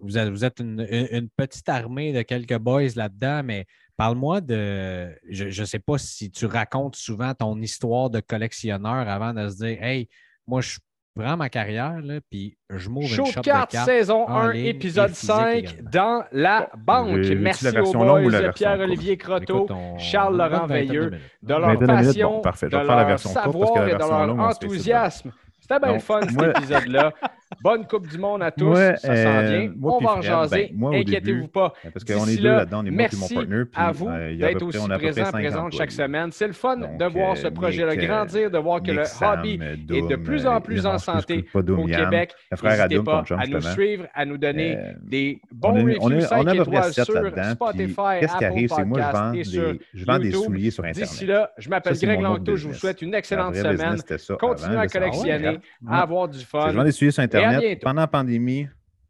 vous 0.00 0.18
êtes, 0.18 0.28
vous 0.28 0.44
êtes 0.44 0.58
une- 0.58 0.84
une 0.90 1.28
petite 1.30 1.68
armée 1.68 2.12
de 2.12 2.22
quelques 2.22 2.58
boys 2.58 2.88
là-dedans, 2.96 3.42
mais 3.44 3.64
parle-moi 4.02 4.40
de. 4.40 5.16
Je 5.30 5.60
ne 5.60 5.64
sais 5.64 5.78
pas 5.78 5.96
si 5.96 6.30
tu 6.30 6.46
racontes 6.46 6.96
souvent 6.96 7.34
ton 7.34 7.60
histoire 7.60 8.10
de 8.10 8.18
collectionneur 8.18 9.08
avant 9.08 9.32
de 9.32 9.48
se 9.48 9.64
dire 9.64 9.80
Hey, 9.80 10.08
moi, 10.44 10.60
je 10.60 10.78
prends 11.14 11.36
ma 11.36 11.48
carrière, 11.48 12.00
là, 12.00 12.18
puis 12.28 12.56
je 12.68 12.88
m'ouvre 12.88 13.06
une 13.06 13.26
shop 13.26 13.42
cartes, 13.42 13.70
de 13.70 13.76
cartes. 13.76 13.88
saison 13.88 14.26
en 14.28 14.40
1, 14.40 14.52
ligne 14.54 14.66
épisode 14.66 15.10
et 15.10 15.14
physique 15.14 15.30
5 15.30 15.56
également. 15.56 15.90
dans 15.92 16.24
la 16.32 16.70
banque. 16.76 17.26
Merci 17.36 17.70
la 17.70 17.82
aux 17.84 17.92
boys 17.92 18.52
Pierre-Olivier 18.52 19.16
Croteau, 19.16 19.68
Charles 19.98 20.36
Laurent 20.36 20.66
Veilleux, 20.66 21.12
de 21.42 21.54
leur 21.54 21.78
passion, 21.78 22.32
bon, 22.32 22.40
parfait. 22.40 22.68
Je 22.72 22.76
de 22.76 22.82
leur 22.82 23.06
version 23.06 23.30
courte 23.30 23.44
parce 23.44 23.50
que 23.52 23.52
savoir 23.52 23.86
la 23.86 23.90
et 23.90 23.94
de 23.94 23.98
leur 23.98 24.48
enthousiasme. 24.48 25.32
C'était 25.60 25.78
bien 25.78 25.92
le 25.92 26.00
fun, 26.00 26.20
cet 26.22 26.56
épisode-là. 26.56 27.12
Bonne 27.60 27.86
Coupe 27.86 28.06
du 28.08 28.18
Monde 28.18 28.42
à 28.42 28.50
tous. 28.50 28.64
Moi, 28.64 28.96
ça 28.96 29.08
s'en 29.08 29.14
euh, 29.14 29.42
vient. 29.42 29.72
moi 29.76 29.96
on 30.00 30.04
va 30.04 30.12
en 30.14 30.22
jaser. 30.22 30.70
ben, 30.74 30.94
Inquiétez-vous 30.94 31.48
pas. 31.48 31.72
Parce 31.92 32.04
qu'on 32.04 32.26
est 32.26 32.36
deux 32.36 32.44
là, 32.44 32.56
là-dedans, 32.58 32.80
on 32.82 32.86
est 32.86 32.90
moi 32.90 33.02
et 33.04 33.08
mon 33.14 33.20
merci 33.20 33.34
partner. 33.34 33.64
Puis, 33.64 33.82
à 33.82 33.92
vous 33.92 34.08
euh, 34.08 34.36
d'être 34.36 34.62
aussi 34.62 34.88
présent, 34.88 35.24
50 35.24 35.32
présente 35.32 35.72
chaque 35.72 35.90
semaine. 35.92 36.32
C'est 36.32 36.46
le 36.46 36.52
fun 36.52 36.76
Donc, 36.76 36.98
de 36.98 37.04
voir 37.06 37.36
ce 37.36 37.46
euh, 37.46 37.50
projet-là 37.50 37.92
euh, 37.92 37.96
grandir, 38.06 38.50
de 38.50 38.58
voir 38.58 38.80
que 38.82 38.90
Nick, 38.90 39.00
le 39.00 39.04
Sam, 39.04 39.38
hobby 39.40 39.60
est 39.90 40.08
de 40.08 40.16
plus 40.16 40.46
en 40.46 40.60
plus 40.60 40.86
en 40.86 40.98
santé 40.98 41.34
excuse, 41.34 41.52
pas 41.52 41.62
Doom, 41.62 41.80
au 41.80 41.86
Québec. 41.86 42.34
N'hésitez 42.62 43.02
pas 43.02 43.24
à 43.38 43.46
nous 43.46 43.60
suivre, 43.60 44.06
à 44.14 44.24
nous 44.24 44.38
donner 44.38 44.78
des 45.02 45.40
bons 45.52 45.72
reviews 45.74 45.98
on, 46.00 46.10
est, 46.10 46.20
5 46.22 46.42
on 46.42 46.46
a 46.46 46.50
à 46.52 46.54
peu 46.54 46.64
près 46.64 46.76
étoiles 46.76 46.92
7 46.92 47.04
sur 47.04 47.14
Spotify, 47.52 48.00
Apple 48.00 48.44
arrive, 48.44 48.72
c'est 48.74 48.84
moi, 48.84 48.98
je 48.98 49.04
Podcast 49.04 49.22
vends, 49.22 49.32
et 49.32 49.44
sur 49.44 49.74
je 49.94 50.04
YouTube. 50.04 50.32
souliers 50.32 50.70
sur 50.70 50.84
D'ici 50.84 51.02
Internet. 51.02 51.28
là, 51.28 51.50
je 51.58 51.68
m'appelle 51.68 51.98
Greg 51.98 52.20
Langto. 52.20 52.56
Je 52.56 52.68
vous 52.68 52.74
souhaite 52.74 53.02
une 53.02 53.14
excellente 53.14 53.54
semaine. 53.54 53.96
Continuez 54.38 54.76
à 54.76 54.86
collectionner, 54.86 55.58
à 55.88 56.02
avoir 56.02 56.28
du 56.28 56.38
Je 56.38 56.44
fun. 56.44 56.72
vends 56.72 56.84
des 56.84 56.92
souliers 56.92 57.10
sur 57.10 57.22
à 57.22 57.26
Internet. 57.44 57.82
Pendant 57.82 58.02
la 58.02 58.06
pandémie, 58.06 58.68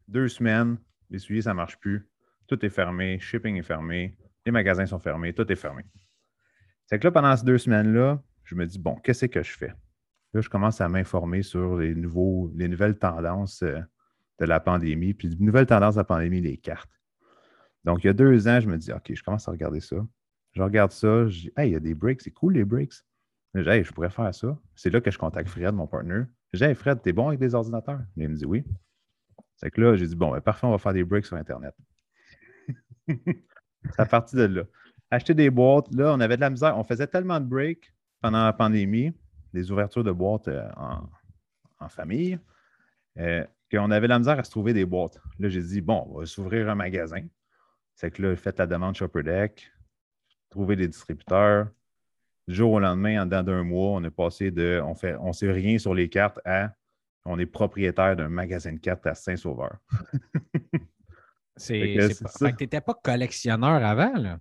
deux 0.09 0.29
semaines, 0.29 0.79
les 1.11 1.19
souliers, 1.19 1.43
ça 1.43 1.51
ne 1.51 1.57
marche 1.57 1.79
plus. 1.79 2.09
Tout 2.47 2.65
est 2.65 2.71
fermé, 2.71 3.19
shipping 3.21 3.57
est 3.57 3.63
fermé, 3.63 4.17
les 4.45 4.53
magasins 4.53 4.87
sont 4.87 4.99
fermés, 4.99 5.33
tout 5.33 5.51
est 5.51 5.57
fermé. 5.57 5.85
C'est 6.87 6.99
que 6.99 7.05
là, 7.05 7.13
pendant 7.13 7.37
ces 7.37 7.45
deux 7.45 7.59
semaines-là, 7.59 8.23
je 8.45 8.55
me 8.55 8.67
dis, 8.67 8.79
bon, 8.79 8.97
qu'est-ce 8.97 9.27
que 9.27 9.43
je 9.43 9.57
fais? 9.57 9.73
Là, 10.35 10.41
je 10.41 10.49
commence 10.49 10.81
à 10.81 10.89
m'informer 10.89 11.43
sur 11.43 11.77
les, 11.77 11.95
nouveaux, 11.95 12.51
les 12.57 12.69
nouvelles 12.69 12.99
tendances 12.99 13.63
euh, 13.63 13.81
de 14.41 14.47
la 14.47 14.61
pandémie. 14.61 15.15
Puis, 15.15 15.29
les 15.29 15.37
nouvelles 15.37 15.67
tendances 15.67 15.95
de 15.95 16.01
la 16.01 16.05
pandémie, 16.05 16.41
les 16.41 16.57
cartes. 16.57 16.91
Donc, 17.85 18.05
il 18.05 18.07
y 18.07 18.11
a 18.11 18.13
deux 18.15 18.49
ans, 18.49 18.61
je 18.61 18.69
me 18.69 18.79
dis, 18.79 18.93
OK, 18.93 19.13
je 19.15 19.23
commence 19.23 19.49
à 19.49 19.53
regarder 19.53 19.81
ça. 19.81 19.97
Je 20.53 20.63
regarde 20.63 20.93
ça, 20.93 21.29
je 21.29 21.41
dis, 21.41 21.53
hey, 21.57 21.71
il 21.71 21.73
y 21.73 21.77
a 21.77 21.81
des 21.81 21.95
breaks, 21.95 22.23
c'est 22.23 22.31
cool 22.31 22.55
les 22.55 22.65
breaks. 22.65 22.95
Je 23.55 23.63
dis, 23.63 23.69
hey, 23.69 23.85
je 23.85 23.93
pourrais 23.93 24.11
faire 24.11 24.35
ça. 24.35 24.59
C'est 24.75 24.91
là 24.91 25.01
que 25.01 25.11
je 25.11 25.19
contacte 25.19 25.49
Fred, 25.49 25.75
mon 25.75 25.87
partner. 25.87 26.23
Dis, 26.55 26.65
hey, 26.65 26.75
Fred, 26.75 27.01
t'es 27.01 27.13
bon 27.13 27.29
avec 27.29 27.41
des 27.41 27.55
ordinateurs? 27.55 28.01
Il 28.17 28.29
me 28.29 28.37
dit 28.37 28.45
oui. 28.45 28.65
C'est 29.57 29.71
que 29.71 29.81
là, 29.81 29.97
j'ai 29.97 30.07
dit, 30.07 30.17
bon, 30.17 30.33
ben, 30.33 30.41
parfait, 30.41 30.67
on 30.67 30.71
va 30.71 30.79
faire 30.79 30.93
des 30.93 31.05
breaks 31.05 31.27
sur 31.27 31.37
Internet. 31.37 31.75
C'est 33.09 34.01
à 34.01 34.07
partir 34.07 34.39
de 34.41 34.55
là. 34.55 34.63
Acheter 35.11 35.35
des 35.35 35.51
boîtes, 35.51 35.93
là, 35.95 36.13
on 36.15 36.21
avait 36.21 36.37
de 36.37 36.41
la 36.41 36.51
misère. 36.51 36.77
On 36.79 36.85
faisait 36.85 37.07
tellement 37.07 37.41
de 37.41 37.47
breaks 37.47 37.93
pendant 38.21 38.45
la 38.45 38.53
pandémie, 38.53 39.13
des 39.53 39.71
ouvertures 39.71 40.05
de 40.05 40.13
boîtes 40.13 40.49
euh, 40.49 40.69
en, 41.81 41.89
famille, 41.89 42.39
euh, 43.19 43.45
qu'on 43.71 43.91
avait 43.91 44.07
de 44.07 44.13
la 44.13 44.19
misère 44.19 44.39
à 44.39 44.45
se 44.45 44.51
trouver 44.51 44.73
des 44.73 44.85
boîtes. 44.85 45.21
Là, 45.39 45.49
j'ai 45.49 45.63
dit, 45.63 45.81
bon, 45.81 46.07
on 46.09 46.19
va 46.19 46.27
s'ouvrir 46.27 46.69
un 46.69 46.75
magasin. 46.75 47.27
C'est 47.95 48.11
que 48.11 48.23
là, 48.23 48.37
faites 48.37 48.59
la 48.59 48.67
demande 48.67 48.95
Shopper 48.95 49.23
Deck, 49.23 49.71
trouver 50.51 50.77
des 50.77 50.89
distributeurs. 50.89 51.69
Du 52.49 52.55
jour 52.55 52.73
au 52.73 52.81
lendemain, 52.81 53.23
en 53.23 53.25
dedans 53.27 53.43
d'un 53.43 53.63
mois, 53.63 53.91
on 53.93 54.05
est 54.05 54.11
passé 54.11 54.51
de 54.51 54.81
on 54.85 54.95
fait 54.95 55.15
on 55.21 55.33
sait 55.33 55.51
rien 55.53 55.79
sur 55.79 55.95
les 55.95 56.09
cartes 56.09 56.41
à 56.45 56.73
on 57.25 57.39
est 57.39 57.47
propriétaire 57.47 58.17
d'un 58.17 58.29
magasin 58.29 58.73
de 58.73 58.79
cartes 58.79 59.07
à 59.07 59.15
Saint-Sauveur. 59.15 59.77
C'est, 61.57 62.09
pas- 62.41 62.53
tu 62.53 62.63
n'étais 62.65 62.81
pas 62.81 62.95
collectionneur 62.95 63.85
avant, 63.85 64.15
là. 64.17 64.39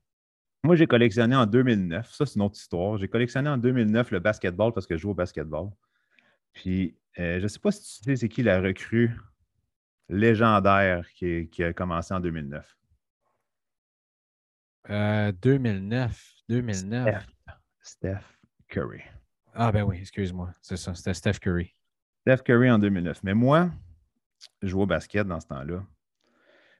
Moi, 0.64 0.76
j'ai 0.76 0.88
collectionné 0.88 1.36
en 1.36 1.46
2009. 1.46 2.12
Ça, 2.12 2.26
c'est 2.26 2.36
une 2.36 2.44
autre 2.44 2.56
histoire. 2.56 2.98
J'ai 2.98 3.08
collectionné 3.08 3.50
en 3.50 3.58
2009 3.58 4.12
le 4.12 4.20
basketball 4.20 4.74
parce 4.74 4.86
que 4.88 4.96
je 4.96 5.02
joue 5.02 5.10
au 5.10 5.14
basketball. 5.16 5.70
Puis, 6.54 6.96
euh, 7.20 7.38
je 7.40 7.44
ne 7.44 7.48
sais 7.48 7.60
pas 7.60 7.72
si 7.72 7.82
tu 7.82 8.04
sais 8.04 8.16
c'est 8.16 8.30
qui 8.30 8.44
la 8.44 8.62
recrue 8.62 9.12
légendaire 10.08 11.08
qui, 11.16 11.50
qui 11.50 11.64
a 11.64 11.74
commencé 11.74 12.14
en 12.14 12.20
2009. 12.20 12.78
Euh, 14.90 15.32
2009. 15.42 16.34
2009. 16.50 17.08
Steph, 17.08 17.34
Steph 17.82 18.24
Curry. 18.68 19.02
Ah, 19.54 19.72
ben 19.72 19.84
oui, 19.84 19.98
excuse-moi. 20.00 20.54
C'est 20.62 20.78
ça, 20.78 20.94
c'était 20.94 21.14
Steph 21.14 21.40
Curry. 21.40 21.76
Steph 22.22 22.44
Curry 22.44 22.70
en 22.70 22.80
2009. 22.80 23.24
Mais 23.24 23.34
moi, 23.34 23.72
je 24.62 24.68
jouais 24.68 24.84
au 24.84 24.88
basket 24.88 25.28
dans 25.28 25.40
ce 25.40 25.48
temps-là. 25.48 25.84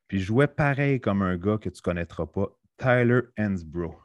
Puis 0.08 0.20
il 0.20 0.24
jouait 0.24 0.48
pareil 0.48 1.00
comme 1.00 1.22
un 1.22 1.38
gars 1.38 1.58
que 1.58 1.70
tu 1.70 1.80
ne 1.80 1.82
connaîtras 1.82 2.26
pas, 2.26 2.48
Tyler 2.78 3.22
Hansbrough. 3.38 3.98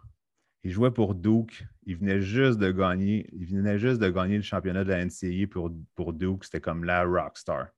Il 0.63 0.71
jouait 0.73 0.91
pour 0.91 1.15
Duke. 1.15 1.65
Il 1.85 1.97
venait 1.97 2.21
juste 2.21 2.59
de 2.59 2.73
gagner. 2.73 3.29
Il 3.33 3.47
venait 3.47 3.79
juste 3.79 4.01
de 4.01 4.11
gagner 4.11 4.37
le 4.37 4.43
championnat 4.43 4.83
de 4.83 4.91
la 4.91 5.05
NCAA 5.05 5.47
pour, 5.49 5.71
pour 5.95 6.13
Duke. 6.13 6.45
C'était 6.45 6.61
comme 6.61 6.85
la 6.85 7.05
rockstar. 7.05 7.69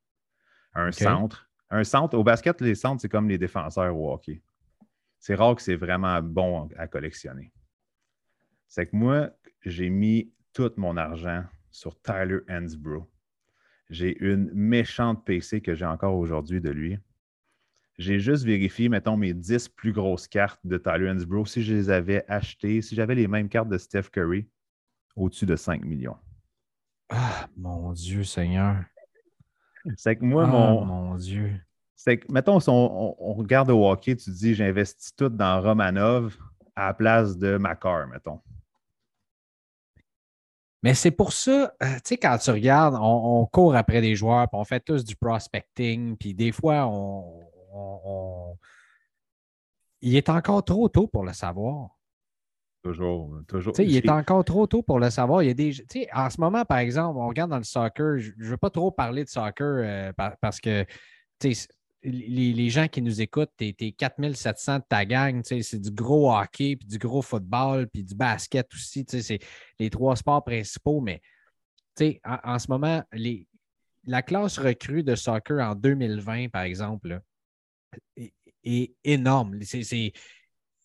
Un 0.75 0.91
centre. 0.93 1.51
Un 1.71 1.85
centre. 1.85 2.17
Au 2.17 2.25
basket, 2.25 2.61
les 2.63 2.75
centres, 2.75 3.03
c'est 3.03 3.09
comme 3.09 3.29
les 3.29 3.37
défenseurs 3.37 3.95
au 3.95 4.13
hockey. 4.13 4.43
C'est 5.19 5.35
rare 5.35 5.57
que 5.57 5.63
c'est 5.63 5.77
vraiment 5.77 6.23
bon 6.23 6.69
à 6.79 6.87
collectionner. 6.87 7.53
C'est 8.69 8.87
que 8.87 8.97
moi, 8.97 9.31
j'ai 9.65 9.89
mis 9.91 10.33
tout 10.53 10.71
mon 10.77 10.97
argent 10.97 11.45
sur 11.71 12.01
Tyler 12.01 12.41
Hansbrough. 12.49 13.07
J'ai 13.91 14.17
une 14.23 14.51
méchante 14.53 15.25
PC 15.25 15.61
que 15.63 15.75
j'ai 15.75 15.87
encore 15.87 16.15
aujourd'hui 16.17 16.61
de 16.61 16.71
lui. 16.71 16.99
J'ai 17.99 18.21
juste 18.21 18.45
vérifié, 18.45 18.89
mettons, 18.89 19.17
mes 19.17 19.33
10 19.33 19.71
plus 19.71 19.93
grosses 19.93 20.29
cartes 20.29 20.61
de 20.65 20.77
Tyler 20.79 21.11
Hansbrough, 21.11 21.47
si 21.47 21.63
je 21.63 21.75
les 21.75 21.91
avais 21.91 22.25
achetées, 22.29 22.83
si 22.83 22.95
j'avais 22.95 23.15
les 23.15 23.27
mêmes 23.27 23.49
cartes 23.49 23.69
de 23.69 23.79
Steph 23.79 24.11
Curry, 24.13 24.47
au-dessus 25.17 25.47
de 25.47 25.57
5 25.57 25.83
millions. 25.85 26.17
Ah, 27.09 27.49
mon 27.57 27.93
Dieu 27.93 28.23
Seigneur. 28.23 28.85
C'est 29.97 30.17
que 30.17 30.25
moi, 30.25 30.45
Ah, 30.45 30.51
mon. 30.51 30.85
mon 30.85 31.15
Dieu. 31.17 31.59
C'est 31.97 32.19
que, 32.19 32.31
mettons, 32.31 32.61
si 32.61 32.69
on, 32.69 33.17
on 33.31 33.33
regarde 33.33 33.71
au 33.71 33.89
hockey, 33.91 34.15
tu 34.15 34.27
te 34.27 34.31
dis, 34.37 34.55
j'investis 34.55 35.17
tout 35.17 35.31
dans 35.31 35.61
Romanov 35.61 36.37
à 36.77 36.89
la 36.89 36.95
place 36.95 37.37
de 37.37 37.57
Makar, 37.57 38.07
mettons. 38.09 38.41
Mais 40.83 40.95
c'est 40.95 41.11
pour 41.11 41.33
ça, 41.33 41.73
euh, 41.83 41.95
tu 41.97 42.01
sais, 42.05 42.17
quand 42.19 42.39
tu 42.39 42.51
regardes, 42.51 42.95
on, 42.95 43.41
on 43.41 43.47
court 43.47 43.75
après 43.75 44.01
des 44.01 44.15
joueurs, 44.15 44.49
puis 44.49 44.59
on 44.61 44.65
fait 44.65 44.81
tous 44.81 45.05
du 45.05 45.17
prospecting, 45.17 46.17
puis 46.17 46.35
des 46.35 46.53
fois, 46.53 46.87
on, 46.87 47.41
on- 47.73 48.01
on- 48.05 48.57
il 50.01 50.15
est 50.15 50.29
encore 50.29 50.65
trop 50.65 50.89
tôt 50.89 51.09
pour 51.09 51.25
le 51.25 51.33
savoir. 51.33 51.91
Toujours. 52.85 53.41
toujours. 53.49 53.73
Tu 53.73 53.83
sais, 53.83 53.89
il 53.89 53.97
est 53.97 54.09
encore 54.09 54.45
trop 54.45 54.67
tôt 54.69 54.83
pour 54.83 55.01
le 55.01 55.11
savoir. 55.11 55.43
Il 55.43 55.49
y 55.49 55.51
a 55.51 55.55
des, 55.55 55.73
tu 55.73 55.85
sais, 55.91 56.09
en 56.15 56.31
ce 56.31 56.41
moment, 56.41 56.65
par 56.65 56.79
exemple, 56.79 57.19
on 57.19 57.27
regarde 57.27 57.51
dans 57.51 57.59
le 57.59 57.65
soccer, 57.65 58.19
je 58.19 58.31
ne 58.39 58.45
veux 58.45 58.57
pas 58.57 58.71
trop 58.71 58.93
parler 58.93 59.25
de 59.25 59.29
soccer 59.29 59.67
euh, 59.85 60.13
par- 60.13 60.37
parce 60.41 60.61
que 60.61 60.87
les, 62.11 62.71
gens 62.71 62.89
qui 62.89 63.03
nous 63.03 63.21
écoutent, 63.21 63.53
tu 63.57 63.75
es, 63.79 63.93
4700 63.93 64.79
de 64.79 64.83
ta 64.89 65.05
gang, 65.05 65.43
c'est 65.45 65.81
du 65.81 65.91
gros 65.91 66.33
hockey, 66.33 66.77
puis 66.77 66.89
du 66.89 66.99
gros 66.99 67.23
football, 67.23 67.89
puis 67.89 68.03
du 68.03 68.15
basket 68.15 68.67
aussi. 68.75 69.05
C'est 69.09 69.39
les 69.79 69.91
trois 69.91 70.17
sports 70.17 70.45
principaux, 70.45 71.01
mais 71.01 71.21
en, 72.25 72.39
en 72.45 72.59
ce 72.59 72.71
moment, 72.71 73.03
la 74.05 74.23
classe 74.23 74.59
recrue 74.59 75.03
de 75.03 75.15
soccer 75.15 75.61
en 75.61 75.75
2020, 75.75 76.49
par 76.49 76.63
exemple, 76.63 77.21
est, 78.65 78.95
énorme. 79.05 79.59
C'est- 79.63 80.13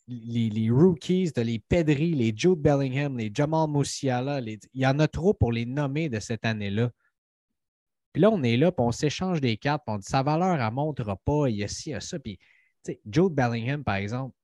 les, 0.07 0.69
rookies, 0.69 1.31
de 1.33 1.41
les 1.41 1.59
Pedri, 1.59 2.13
les 2.13 2.33
Jude 2.35 2.59
Bellingham, 2.59 3.17
les 3.17 3.31
Jamal 3.33 3.69
Musiala, 3.69 4.41
il 4.41 4.59
y 4.73 4.85
en 4.85 4.99
a 4.99 5.07
trop 5.07 5.33
pour 5.33 5.53
les 5.53 5.65
nommer 5.65 6.09
de 6.09 6.19
cette 6.19 6.45
année-là. 6.45 6.91
Puis 8.13 8.21
là, 8.21 8.29
on 8.31 8.43
est 8.43 8.57
là, 8.57 8.71
puis 8.71 8.83
on 8.85 8.91
s'échange 8.91 9.41
des 9.41 9.57
cartes, 9.57 9.83
puis 9.85 9.93
on 9.95 9.97
dit 9.97 10.05
sa 10.07 10.23
valeur, 10.23 10.55
elle 10.55 10.65
ne 10.65 10.69
montera 10.71 11.15
pas, 11.17 11.47
il 11.49 11.55
y 11.57 11.63
a 11.63 11.67
ci, 11.67 11.89
il 11.89 11.93
y 11.93 11.95
a 11.95 11.99
ça. 11.99 12.19
Puis, 12.19 12.37
tu 12.37 12.93
sais, 12.93 13.01
Jude 13.09 13.33
Bellingham, 13.33 13.83
par 13.83 13.95
exemple, 13.95 14.35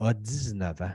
a 0.00 0.14
19 0.14 0.80
ans. 0.82 0.92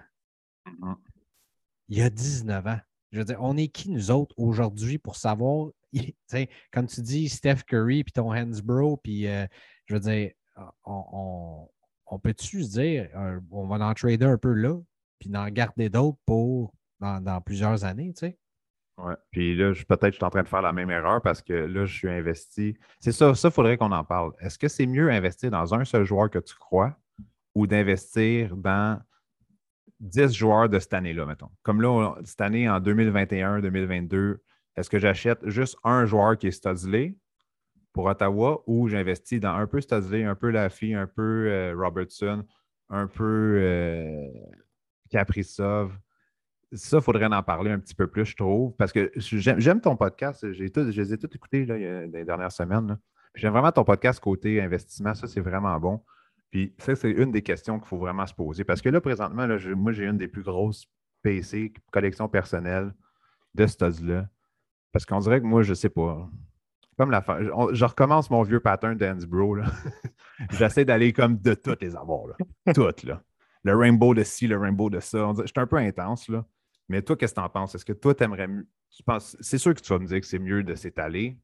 Il 1.90 2.02
a 2.02 2.10
19 2.10 2.66
ans. 2.68 2.80
Je 3.12 3.20
veux 3.20 3.26
dire, 3.26 3.38
on 3.42 3.58
est 3.58 3.68
qui, 3.68 3.90
nous 3.92 4.10
autres, 4.12 4.34
aujourd'hui, 4.38 4.98
pour 4.98 5.16
savoir, 5.16 5.70
il- 5.92 6.06
tu 6.14 6.16
sais, 6.28 6.50
comme 6.72 6.88
tu 6.88 7.02
dis, 7.02 7.30
Steph 7.30 7.64
Curry, 7.68 8.04
puis 8.04 8.14
ton 8.14 8.34
Hansbro, 8.34 8.98
puis 8.98 9.28
euh, 9.28 9.46
je 9.86 9.94
veux 9.94 10.00
dire, 10.00 10.32
on, 10.86 11.04
on- 11.14 11.70
on 12.08 12.20
peut-tu 12.20 12.64
se 12.64 12.70
dire, 12.72 13.10
euh, 13.16 13.40
on 13.52 13.68
va 13.68 13.86
en 13.86 13.94
trader 13.94 14.26
un 14.26 14.38
peu 14.38 14.52
là, 14.54 14.80
puis 15.20 15.30
d'en 15.30 15.48
garder 15.50 15.90
d'autres 15.90 16.20
pour 16.26 16.74
dans, 17.00 17.22
dans 17.22 17.42
plusieurs 17.42 17.84
années, 17.86 18.14
tu 18.14 18.28
sais? 18.28 18.38
Ouais. 18.98 19.16
Puis 19.32 19.56
là, 19.56 19.74
je- 19.74 19.84
peut-être 19.86 20.12
je 20.14 20.18
suis 20.18 20.24
en 20.26 20.30
train 20.30 20.44
de 20.44 20.48
faire 20.48 20.62
la 20.62 20.72
même 20.74 20.92
erreur 20.92 21.22
parce 21.22 21.42
que 21.42 21.54
là, 21.54 21.86
je 21.86 21.94
suis 21.94 22.10
investi. 22.10 22.78
C'est 23.00 23.12
ça, 23.12 23.34
ça, 23.34 23.48
il 23.48 23.52
faudrait 23.52 23.78
qu'on 23.78 23.92
en 23.92 24.04
parle. 24.04 24.34
Est-ce 24.40 24.60
que 24.60 24.68
c'est 24.68 24.86
mieux 24.86 25.10
investir 25.12 25.50
dans 25.52 25.74
un 25.74 25.84
seul 25.84 26.04
joueur 26.06 26.30
que 26.30 26.40
tu 26.40 26.56
crois 26.56 26.96
ou 27.56 27.66
d'investir 27.68 28.56
dans 28.56 29.02
10 30.00 30.34
joueurs 30.34 30.70
de 30.70 30.78
cette 30.80 30.94
année-là, 30.94 31.26
mettons? 31.26 31.50
Comme 31.64 31.82
là, 31.82 32.16
cette 32.24 32.42
année, 32.42 32.70
en 32.70 32.80
2021-2022, 32.80 34.38
est-ce 34.76 34.90
que 34.90 35.00
j'achète 35.00 35.48
juste 35.50 35.78
un 35.84 36.06
joueur 36.06 36.38
qui 36.38 36.48
est 36.48 36.52
Studsley 36.52 37.16
pour 37.94 38.06
Ottawa 38.06 38.64
ou 38.68 38.88
j'investis 38.90 39.40
dans 39.40 39.56
un 39.56 39.68
peu 39.68 39.82
Studsley, 39.82 40.24
un 40.24 40.36
peu 40.36 40.50
Laffy, 40.50 40.94
un 40.94 41.08
peu 41.08 41.48
euh, 41.50 41.76
Robertson, 41.76 42.44
un 42.90 43.08
peu 43.08 43.58
euh? 43.60 44.28
Ça, 46.74 46.98
il 46.98 47.04
faudrait 47.04 47.26
en 47.26 47.44
parler 47.44 47.72
un 47.72 47.80
petit 47.80 47.96
peu 47.96 48.08
plus, 48.08 48.26
je 48.26 48.36
trouve, 48.36 48.74
parce 48.76 48.92
que 48.92 49.12
j'aime 49.16 49.82
ton 49.82 49.96
podcast. 49.96 50.52
J'ai 50.54 50.70
tout- 50.70 50.92
je 50.92 51.02
les 51.02 51.14
ai 51.14 51.18
tous 51.18 51.34
écoutés 51.36 51.66
là, 51.66 51.78
les 52.06 52.24
dernières 52.26 52.52
semaines. 52.52 52.98
J'aime 53.36 53.54
vraiment 53.54 53.72
ton 53.72 53.84
podcast 53.84 54.20
côté 54.20 54.62
investissement. 54.62 55.14
Ça, 55.16 55.28
c'est 55.28 55.42
vraiment 55.42 55.80
bon. 55.80 56.02
Puis 56.52 56.74
ça, 56.78 56.96
c'est 56.96 57.10
une 57.12 57.32
des 57.32 57.42
questions 57.42 57.80
qu'il 57.80 57.88
faut 57.88 57.98
vraiment 57.98 58.28
se 58.28 58.34
poser. 58.34 58.64
Parce 58.64 58.82
que 58.82 58.90
là, 58.90 59.02
présentement, 59.02 59.48
moi, 59.76 59.92
j'ai 59.92 60.06
une 60.06 60.18
des 60.18 60.28
plus 60.28 60.44
grosses 60.44 60.86
PC, 61.24 61.74
collection 61.92 62.28
personnelle 62.28 62.94
de 63.56 63.66
studs-là. 63.66 64.28
Parce 64.92 65.06
qu'on 65.06 65.20
dirait 65.20 65.42
que 65.42 65.46
moi, 65.48 65.64
je 65.64 65.74
sais 65.74 65.90
pas. 65.90 66.30
Comme 66.98 67.10
la 67.10 67.24
on- 67.56 67.74
je 67.74 67.86
recommence 67.86 68.30
mon 68.30 68.44
vieux 68.44 68.60
pattern 68.60 68.96
d'Hansbro. 68.96 69.56
là. 69.56 69.66
J'essaie 70.52 70.86
d'aller 70.86 71.12
comme 71.12 71.38
de 71.40 71.54
toutes 71.56 71.82
les 71.82 71.96
avoir. 71.96 72.26
Toutes, 72.76 73.04
là. 73.04 73.24
Le 73.64 73.76
rainbow 73.76 74.14
de 74.14 74.24
ci, 74.24 74.46
le 74.46 74.58
rainbow 74.58 74.90
de 74.92 75.00
ça. 75.00 75.32
Suis 75.46 75.54
un 75.56 75.66
peu 75.66 75.78
intense, 75.78 76.30
là. 76.30 76.46
Mais 76.90 77.02
toi, 77.02 77.16
qu'est-ce 77.16 77.34
que 77.34 77.40
tu 77.40 77.46
en 77.46 77.50
penses? 77.50 77.76
Est-ce 77.76 77.86
que 77.86 77.94
toi, 77.94 78.14
tu 78.14 78.24
aimerais 78.24 78.48
mieux. 78.48 78.68
C'est 79.40 79.58
sûr 79.58 79.74
que 79.74 79.82
tu 79.82 79.90
vas 79.92 80.00
me 80.00 80.06
dire 80.06 80.20
que 80.20 80.28
c'est 80.28 80.40
mieux 80.40 80.64
de 80.64 80.76
s'étaler. 80.76 81.38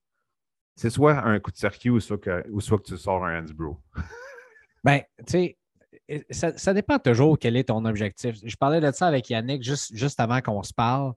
C'est 0.76 0.90
soit 0.90 1.24
un 1.26 1.40
coup 1.40 1.52
de 1.52 1.58
circuit 1.58 1.90
ou 1.90 2.00
soit 2.00 2.18
que, 2.18 2.48
ou 2.50 2.62
soit 2.62 2.78
que 2.78 2.84
tu 2.84 2.98
sors 2.98 3.26
un 3.26 3.42
Hansbro. 3.42 3.80
Ben, 4.82 5.02
tu 5.28 5.56
sais, 6.08 6.28
ça, 6.30 6.74
dépend 6.74 7.00
toujours 7.00 7.38
quel 7.38 7.58
est 7.58 7.66
ton 7.66 7.84
objectif. 7.86 8.38
Je 8.44 8.56
parlais 8.56 8.82
de 8.82 8.92
ça 8.92 9.08
avec 9.08 9.30
Yannick 9.30 9.64
juste, 9.64 9.96
juste 9.96 10.20
avant 10.20 10.42
qu'on 10.42 10.64
se 10.64 10.74
parle. 10.74 11.14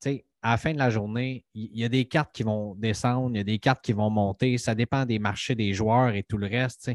Tu 0.00 0.10
sais, 0.10 0.24
à 0.42 0.52
la 0.52 0.56
fin 0.56 0.72
de 0.72 0.78
la 0.78 0.90
journée, 0.90 1.44
il 1.54 1.78
y, 1.78 1.84
a 1.84 1.88
des 1.88 2.06
cartes 2.06 2.32
qui 2.32 2.42
vont 2.42 2.74
descendre, 2.74 3.30
il 3.34 3.38
y 3.38 3.40
a 3.40 3.44
des 3.44 3.58
cartes 3.58 3.84
qui 3.84 3.92
vont 3.92 4.10
monter. 4.10 4.58
Ça 4.58 4.74
dépend 4.74 5.06
des 5.06 5.18
marchés 5.18 5.54
des 5.54 5.72
joueurs 5.72 6.14
et 6.14 6.24
tout 6.24 6.38
le 6.38 6.48
reste. 6.48 6.90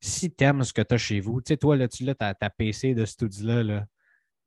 Si 0.00 0.32
tu 0.32 0.44
aimes 0.44 0.62
ce 0.62 0.72
que 0.72 0.82
tu 0.82 0.94
as 0.94 0.98
chez 0.98 1.20
vous, 1.20 1.40
tu 1.40 1.48
sais, 1.48 1.56
toi, 1.56 1.76
là, 1.76 1.88
tu 1.88 2.04
l'as 2.04 2.14
ta, 2.14 2.50
PC 2.50 2.94
de 2.94 3.04
studio-là, 3.04 3.62
là. 3.62 3.80
Puis 3.80 3.95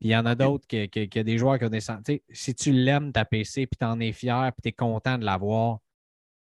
il 0.01 0.09
y 0.09 0.15
en 0.15 0.25
a 0.25 0.35
d'autres 0.35 0.65
qui, 0.67 0.87
qui, 0.89 1.09
qui 1.09 1.19
a 1.19 1.23
des 1.23 1.37
joueurs 1.37 1.59
qui 1.59 1.65
ont 1.65 1.69
descendu. 1.69 2.03
Tu 2.03 2.13
sais, 2.13 2.23
si 2.31 2.55
tu 2.55 2.71
l'aimes, 2.71 3.11
ta 3.11 3.25
PC, 3.25 3.67
puis 3.67 3.77
tu 3.77 3.85
en 3.85 3.99
es 3.99 4.11
fier, 4.11 4.51
puis 4.53 4.61
tu 4.61 4.69
es 4.69 4.71
content 4.71 5.17
de 5.17 5.25
l'avoir, 5.25 5.79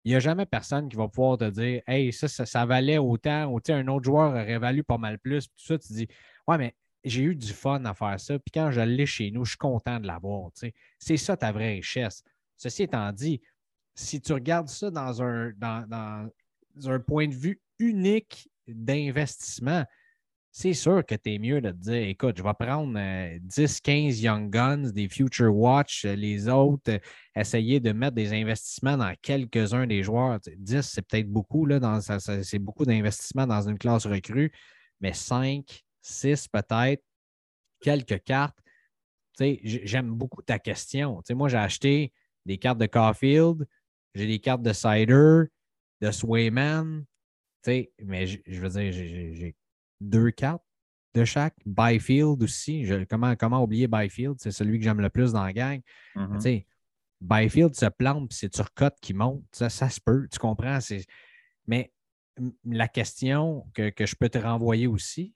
il 0.03 0.11
n'y 0.11 0.15
a 0.15 0.19
jamais 0.19 0.45
personne 0.45 0.89
qui 0.89 0.95
va 0.95 1.07
pouvoir 1.07 1.37
te 1.37 1.49
dire 1.49 1.81
Hey, 1.87 2.11
ça, 2.11 2.27
ça, 2.27 2.45
ça 2.45 2.65
valait 2.65 2.97
autant, 2.97 3.45
ou 3.45 3.59
un 3.69 3.87
autre 3.87 4.05
joueur 4.05 4.31
aurait 4.31 4.57
valu 4.59 4.83
pas 4.83 4.97
mal 4.97 5.19
plus. 5.19 5.47
Puis 5.47 5.57
tout 5.57 5.73
ça, 5.73 5.77
tu 5.77 5.93
dis 5.93 6.07
Ouais, 6.47 6.57
mais 6.57 6.75
j'ai 7.03 7.23
eu 7.23 7.35
du 7.35 7.53
fun 7.53 7.83
à 7.85 7.93
faire 7.93 8.19
ça. 8.19 8.39
Puis 8.39 8.51
quand 8.53 8.71
je 8.71 8.81
l'ai 8.81 9.05
chez 9.05 9.31
nous, 9.31 9.45
je 9.45 9.51
suis 9.51 9.57
content 9.57 9.99
de 9.99 10.07
l'avoir. 10.07 10.51
C'est 10.97 11.17
ça 11.17 11.37
ta 11.37 11.51
vraie 11.51 11.73
richesse. 11.73 12.23
Ceci 12.57 12.83
étant 12.83 13.11
dit, 13.13 13.41
si 13.95 14.21
tu 14.21 14.33
regardes 14.33 14.67
ça 14.67 14.91
dans 14.91 15.21
un, 15.21 15.51
dans, 15.57 15.87
dans 15.87 16.89
un 16.89 16.99
point 16.99 17.27
de 17.27 17.35
vue 17.35 17.61
unique 17.79 18.49
d'investissement, 18.67 19.85
c'est 20.51 20.73
sûr 20.73 21.05
que 21.05 21.15
tu 21.15 21.33
es 21.33 21.39
mieux 21.39 21.61
de 21.61 21.69
te 21.71 21.75
dire 21.75 22.07
écoute, 22.07 22.37
je 22.37 22.43
vais 22.43 22.53
prendre 22.57 22.97
euh, 22.97 23.37
10, 23.41 23.81
15 23.81 24.21
Young 24.21 24.49
Guns, 24.49 24.91
des 24.91 25.07
Future 25.07 25.55
Watch, 25.55 26.05
euh, 26.05 26.15
les 26.15 26.49
autres, 26.49 26.91
euh, 26.91 26.99
essayer 27.35 27.79
de 27.79 27.91
mettre 27.91 28.15
des 28.15 28.33
investissements 28.33 28.97
dans 28.97 29.13
quelques-uns 29.21 29.85
des 29.85 30.01
joueurs. 30.01 30.39
Tu 30.41 30.51
sais, 30.51 30.57
10, 30.57 30.81
c'est 30.81 31.01
peut-être 31.03 31.29
beaucoup, 31.29 31.67
c'est 32.43 32.59
beaucoup 32.59 32.85
d'investissements 32.85 33.45
dans 33.45 33.67
une 33.69 33.77
classe 33.77 34.07
recrue, 34.07 34.51
mais 34.99 35.13
5, 35.13 35.83
6 36.01 36.47
peut-être, 36.47 37.03
quelques 37.79 38.23
cartes. 38.23 38.57
J'aime 39.39 40.11
beaucoup 40.11 40.41
ta 40.41 40.59
question. 40.59 41.21
Moi, 41.29 41.47
j'ai 41.47 41.57
acheté 41.57 42.11
des 42.45 42.57
cartes 42.57 42.79
de 42.79 42.87
Caulfield, 42.87 43.65
j'ai 44.15 44.27
des 44.27 44.39
cartes 44.39 44.63
de 44.63 44.73
Cider, 44.73 45.43
de 46.01 46.11
Swayman, 46.11 47.05
mais 47.67 48.27
je 48.27 48.59
veux 48.59 48.69
dire, 48.69 48.91
j'ai 48.91 49.55
deux 50.01 50.31
cartes 50.31 50.63
de 51.13 51.25
chaque. 51.25 51.55
Byfield 51.65 52.41
aussi. 52.43 52.85
Je- 52.85 53.03
comment, 53.05 53.35
comment 53.35 53.63
oublier 53.63 53.87
Byfield? 53.87 54.35
C'est 54.39 54.51
celui 54.51 54.77
que 54.77 54.83
j'aime 54.83 55.01
le 55.01 55.09
plus 55.09 55.33
dans 55.33 55.43
la 55.43 55.53
gang. 55.53 55.81
Mhm. 56.15 56.39
Sais, 56.39 56.67
Byfield 57.21 57.75
se 57.75 57.87
plante, 57.87 58.29
puis 58.29 58.37
c'est 58.37 58.49
Turcotte 58.49 58.97
qui 59.01 59.13
monte. 59.13 59.43
Ça, 59.51 59.69
ça 59.69 59.89
se 59.89 59.99
peut, 59.99 60.27
tu 60.31 60.39
comprends? 60.39 60.79
Mais 61.67 61.91
la 62.63 62.87
question 62.87 63.67
que, 63.73 63.89
que 63.89 64.05
je 64.05 64.15
peux 64.15 64.29
te 64.29 64.37
renvoyer 64.37 64.87
aussi, 64.87 65.35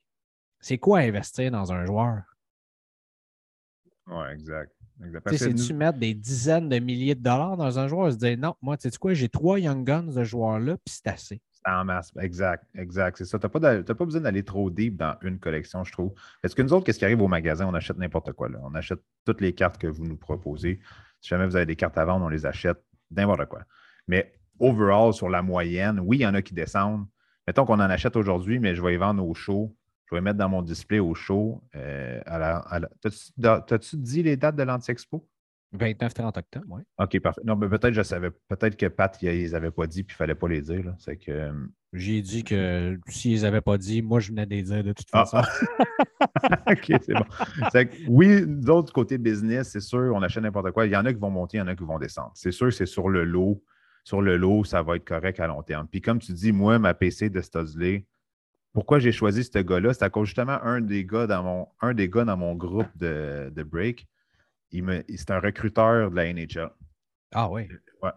c'est 0.60 0.77
quoi 0.77 0.99
investir 0.99 1.52
dans 1.52 1.73
un 1.73 1.85
joueur? 1.85 2.22
Oui, 4.07 4.26
exact. 4.34 4.72
C'est-tu 5.38 5.73
nous- 5.73 5.80
mettre 5.80 5.98
des 5.98 6.14
dizaines 6.14 6.69
de 6.69 6.80
milliers 6.80 7.15
de 7.15 7.22
dollars 7.22 7.57
dans 7.57 7.80
un 7.80 7.88
joueur 7.88 8.07
et 8.07 8.11
se 8.11 8.18
dire 8.18 8.38
non, 8.38 8.56
moi, 8.61 8.77
tu 8.77 8.90
sais 8.90 8.98
quoi, 8.98 9.14
j'ai 9.14 9.27
trois 9.30 9.60
Young 9.60 9.84
Guns 9.85 10.03
de 10.14 10.23
joueurs-là, 10.23 10.77
puis 10.77 10.94
c'est 10.95 11.07
assez. 11.07 11.41
En 11.65 11.85
masse, 11.85 12.11
exact, 12.19 12.65
exact. 12.76 13.18
C'est 13.18 13.26
ça. 13.26 13.40
Tu 13.40 13.45
n'as 13.45 13.84
pas, 13.84 14.06
besoin 14.06 14.22
d'aller 14.22 14.44
trop 14.44 14.69
deep 14.69 14.98
dans 14.98 15.15
une 15.22 15.40
collection, 15.40 15.84
je 15.84 15.91
trouve. 15.91 16.14
Parce 16.41 16.53
que 16.53 16.61
nous 16.61 16.73
autres, 16.73 16.85
qu'est-ce 16.85 16.99
qui 16.99 17.06
arrive 17.06 17.22
au 17.22 17.27
magasin? 17.27 17.68
On 17.68 17.73
achète 17.73 17.98
n'importe 17.98 18.34
quoi. 18.34 18.49
Là. 18.49 18.60
On 18.64 18.76
achète 18.76 18.99
toutes 19.26 19.40
les 19.40 19.53
cartes 19.53 19.77
que 19.77 19.88
vous 19.88 20.06
nous 20.06 20.18
proposez. 20.18 20.80
Si 21.22 21.30
jamais 21.30 21.45
vous 21.45 21.56
avez 21.56 21.65
des 21.65 21.77
cartes 21.77 21.98
à 21.98 22.03
vendre, 22.03 22.26
on 22.26 22.30
les 22.30 22.45
achète, 22.45 22.84
n'importe 23.11 23.45
quoi. 23.45 23.64
Mais 24.07 24.34
overall, 24.60 25.14
sur 25.14 25.30
la 25.30 25.41
moyenne, 25.41 25.99
oui, 26.02 26.18
il 26.18 26.22
y 26.22 26.27
en 26.27 26.34
a 26.34 26.41
qui 26.41 26.53
descendent. 26.53 27.06
Mettons 27.48 27.65
qu'on 27.65 27.76
en 27.76 27.80
achète 27.80 28.15
aujourd'hui, 28.18 28.60
mais 28.60 28.76
je 28.76 28.81
vais 28.81 28.94
y 28.94 28.98
vendre 28.98 29.26
au 29.26 29.34
show. 29.34 29.76
Je 30.06 30.15
vais 30.15 30.19
les 30.19 30.26
mettre 30.26 30.38
dans 30.38 30.49
mon 30.49 30.61
display 30.61 30.99
au 30.99 31.15
show. 31.15 31.64
Euh, 31.76 32.22
T'as-tu 33.41 33.98
dit 33.98 34.23
les 34.23 34.35
dates 34.35 34.56
de 34.56 34.64
l'Anti-Expo? 34.64 35.26
29-30 35.77 36.37
octobre, 36.37 36.65
oui. 36.69 36.81
OK, 36.99 37.19
parfait. 37.19 37.41
Non, 37.43 37.55
mais 37.55 37.67
peut-être 37.67 37.93
je 37.93 38.03
savais. 38.03 38.29
Peut-être 38.47 38.77
que 38.77 38.85
Pat, 38.85 39.17
ils 39.21 39.29
les 39.29 39.55
avaient 39.55 39.71
pas 39.71 39.87
dit 39.87 40.03
puis 40.03 40.13
il 40.13 40.17
fallait 40.17 40.35
pas 40.35 40.47
les 40.47 40.61
dire. 40.61 40.93
C'est 40.99 41.17
que. 41.17 41.31
Euh, 41.31 41.51
J'ai 41.93 42.21
dit 42.21 42.43
que 42.43 42.99
s'ils 43.07 43.31
les 43.31 43.45
avaient 43.45 43.61
pas 43.61 43.77
dit, 43.77 44.01
moi, 44.01 44.19
je 44.19 44.29
venais 44.29 44.45
de 44.45 44.51
les 44.51 44.63
dire 44.63 44.83
de 44.83 44.93
toute 44.93 45.07
ah. 45.13 45.25
façon. 45.25 45.47
OK, 46.69 47.01
c'est 47.01 47.13
bon. 47.13 47.25
Que, 47.71 48.07
oui, 48.07 48.43
d'autres 48.45 48.93
côté 48.93 49.17
business, 49.17 49.69
c'est 49.69 49.79
sûr, 49.79 50.13
on 50.13 50.21
achète 50.21 50.43
n'importe 50.43 50.71
quoi. 50.71 50.85
Il 50.85 50.91
y 50.91 50.95
en 50.95 51.05
a 51.05 51.13
qui 51.13 51.19
vont 51.19 51.31
monter, 51.31 51.57
il 51.57 51.61
y 51.61 51.63
en 51.63 51.67
a 51.67 51.75
qui 51.75 51.83
vont 51.83 51.99
descendre. 51.99 52.31
C'est 52.35 52.51
sûr, 52.51 52.71
c'est 52.71 52.85
sur 52.85 53.09
le 53.09 53.23
lot. 53.23 53.63
Sur 54.03 54.21
le 54.21 54.37
lot, 54.37 54.65
ça 54.65 54.83
va 54.83 54.97
être 54.97 55.05
correct 55.05 55.39
à 55.39 55.47
long 55.47 55.63
terme. 55.63 55.87
Puis 55.87 56.01
comme 56.01 56.19
tu 56.19 56.33
dis, 56.33 56.51
moi, 56.51 56.77
ma 56.77 56.93
PC 56.93 57.29
de 57.29 57.41
Studsley, 57.41 58.05
pourquoi 58.73 58.99
j'ai 58.99 59.11
choisi 59.11 59.43
ce 59.43 59.59
gars-là? 59.59 59.93
C'est 59.93 60.03
à 60.03 60.09
cause 60.09 60.27
justement 60.27 60.61
un 60.61 60.81
des 60.81 61.05
gars 61.05 61.25
dans 61.25 61.43
mon, 61.43 61.67
un 61.81 61.93
des 61.93 62.09
gars 62.09 62.25
dans 62.25 62.37
mon 62.37 62.53
groupe 62.55 62.89
de, 62.97 63.51
de 63.55 63.63
break 63.63 64.07
c'est 65.15 65.31
un 65.31 65.39
recruteur 65.39 66.09
de 66.09 66.15
la 66.15 66.33
NHL. 66.33 66.71
Ah 67.33 67.49
oui. 67.49 67.67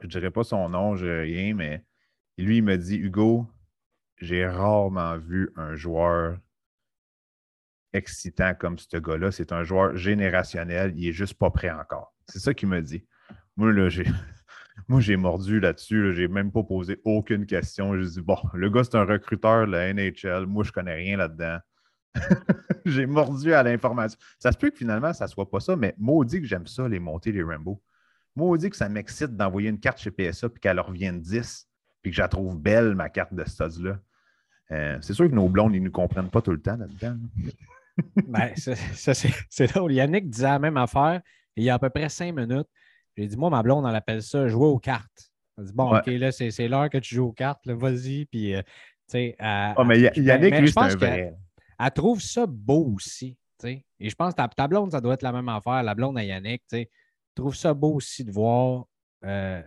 je 0.00 0.06
ne 0.06 0.10
dirais 0.10 0.30
pas 0.30 0.44
son 0.44 0.68
nom, 0.68 0.96
je 0.96 1.06
rien, 1.06 1.54
mais 1.54 1.84
lui, 2.38 2.58
il 2.58 2.62
me 2.62 2.76
dit 2.76 2.96
Hugo, 2.96 3.46
j'ai 4.18 4.46
rarement 4.46 5.16
vu 5.18 5.50
un 5.56 5.74
joueur 5.74 6.38
excitant 7.92 8.54
comme 8.54 8.78
ce 8.78 8.96
gars-là. 8.96 9.30
C'est 9.30 9.52
un 9.52 9.64
joueur 9.64 9.96
générationnel, 9.96 10.92
il 10.96 11.06
n'est 11.06 11.12
juste 11.12 11.34
pas 11.34 11.50
prêt 11.50 11.70
encore. 11.70 12.14
C'est 12.28 12.38
ça 12.38 12.54
qu'il 12.54 12.68
me 12.68 12.80
dit. 12.82 13.04
Moi, 13.56 13.72
là, 13.72 13.88
j'ai. 13.88 14.04
Moi, 14.88 15.00
j'ai 15.00 15.16
mordu 15.16 15.58
là-dessus. 15.58 16.08
Je 16.08 16.12
j'ai 16.12 16.28
même 16.28 16.52
pas 16.52 16.62
posé 16.62 17.00
aucune 17.04 17.46
question. 17.46 17.98
J'ai 17.98 18.06
dit, 18.06 18.20
bon, 18.20 18.36
le 18.52 18.68
gars, 18.68 18.84
c'est 18.84 18.96
un 18.96 19.06
recruteur 19.06 19.66
de 19.66 19.72
la 19.72 19.92
NHL. 19.92 20.46
Moi, 20.46 20.64
je 20.64 20.72
connais 20.72 20.94
rien 20.94 21.16
là-dedans. 21.16 21.58
j'ai 22.86 23.06
mordu 23.06 23.52
à 23.52 23.62
l'information. 23.62 24.18
Ça 24.38 24.52
se 24.52 24.58
peut 24.58 24.70
que 24.70 24.76
finalement, 24.76 25.12
ça 25.12 25.26
ne 25.26 25.30
soit 25.30 25.50
pas 25.50 25.60
ça, 25.60 25.76
mais 25.76 25.94
maudit 25.98 26.40
que 26.40 26.46
j'aime 26.46 26.66
ça, 26.66 26.88
les 26.88 26.98
montées, 26.98 27.32
les 27.32 27.42
Rainbow. 27.42 27.80
Maudit 28.34 28.70
que 28.70 28.76
ça 28.76 28.88
m'excite 28.88 29.36
d'envoyer 29.36 29.70
une 29.70 29.80
carte 29.80 29.98
chez 29.98 30.10
PSA 30.10 30.48
puis 30.48 30.60
qu'elle 30.60 30.80
revienne 30.80 31.20
10 31.20 31.68
puis 32.02 32.10
que 32.10 32.16
je 32.16 32.22
la 32.22 32.28
trouve 32.28 32.58
belle, 32.58 32.94
ma 32.94 33.08
carte 33.08 33.34
de 33.34 33.44
studs-là. 33.44 33.98
Euh, 34.72 34.98
c'est 35.00 35.14
sûr 35.14 35.28
que 35.28 35.34
nos 35.34 35.48
blondes, 35.48 35.74
ils 35.74 35.80
ne 35.80 35.86
nous 35.86 35.92
comprennent 35.92 36.30
pas 36.30 36.42
tout 36.42 36.50
le 36.50 36.60
temps 36.60 36.76
là-dedans. 36.76 37.16
ben, 38.28 38.52
c'est 38.56 39.72
drôle. 39.72 39.92
Yannick 39.92 40.28
disait 40.28 40.44
la 40.44 40.58
même 40.58 40.76
affaire 40.76 41.20
il 41.56 41.64
y 41.64 41.70
a 41.70 41.74
à 41.74 41.78
peu 41.78 41.90
près 41.90 42.08
cinq 42.08 42.34
minutes. 42.34 42.68
J'ai 43.16 43.26
dit, 43.26 43.36
moi, 43.36 43.48
ma 43.48 43.62
blonde, 43.62 43.84
on 43.84 43.88
appelle 43.88 44.22
ça 44.22 44.46
jouer 44.46 44.66
aux 44.66 44.78
cartes. 44.78 45.30
Elle 45.56 45.64
dit, 45.64 45.72
bon, 45.72 45.96
OK, 45.96 46.06
là, 46.06 46.30
c'est 46.32 46.68
l'heure 46.68 46.90
que 46.90 46.98
tu 46.98 47.14
joues 47.14 47.28
aux 47.28 47.32
cartes, 47.32 47.66
vas-y. 47.66 48.26
Puis, 48.26 48.54
euh, 48.54 48.60
tu 49.08 49.32
sais. 49.32 49.36
oh, 49.78 49.84
mais 49.84 50.00
Yannick, 50.16 50.58
lui, 50.58 50.70
c'est 50.70 50.78
un 50.78 50.88
vrai 50.88 51.34
elle 51.78 51.90
trouve 51.90 52.20
ça 52.20 52.46
beau 52.46 52.92
aussi. 52.94 53.36
Et 53.64 54.10
je 54.10 54.14
pense 54.14 54.34
que 54.34 54.42
ta, 54.54 54.68
blonde, 54.68 54.92
ça 54.92 55.00
doit 55.00 55.14
être 55.14 55.22
la 55.22 55.32
même 55.32 55.48
affaire, 55.48 55.82
la 55.82 55.94
blonde 55.94 56.18
à 56.18 56.24
Yannick. 56.24 56.62
Elle 56.72 56.86
trouve 57.34 57.54
ça 57.54 57.74
beau 57.74 57.94
aussi 57.94 58.24
de 58.24 58.30
voir, 58.30 58.86
euh, 59.24 59.62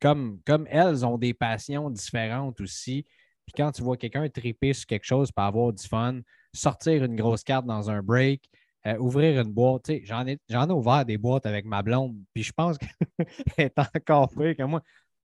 comme, 0.00 0.40
comme 0.46 0.66
elles 0.70 1.04
ont 1.04 1.18
des 1.18 1.34
passions 1.34 1.90
différentes 1.90 2.60
aussi. 2.60 3.04
Puis 3.46 3.54
quand 3.56 3.72
tu 3.72 3.82
vois 3.82 3.96
quelqu'un 3.96 4.28
triper 4.28 4.72
sur 4.72 4.86
quelque 4.86 5.04
chose 5.04 5.32
pour 5.32 5.44
avoir 5.44 5.72
du 5.72 5.86
fun, 5.86 6.20
sortir 6.52 7.04
une 7.04 7.16
grosse 7.16 7.42
carte 7.42 7.66
dans 7.66 7.90
un 7.90 8.02
break, 8.02 8.48
euh, 8.86 8.96
ouvrir 8.98 9.40
une 9.40 9.52
boîte, 9.52 9.90
j'en 10.04 10.26
ai, 10.26 10.38
j'en 10.48 10.68
ai 10.68 10.72
ouvert 10.72 11.04
des 11.04 11.18
boîtes 11.18 11.46
avec 11.46 11.64
ma 11.64 11.82
blonde, 11.82 12.16
puis 12.32 12.42
je 12.42 12.52
pense 12.52 12.78
qu'elle 13.18 13.66
est 13.66 13.78
encore 13.78 14.28
plus 14.30 14.54
que 14.54 14.62
moi. 14.62 14.82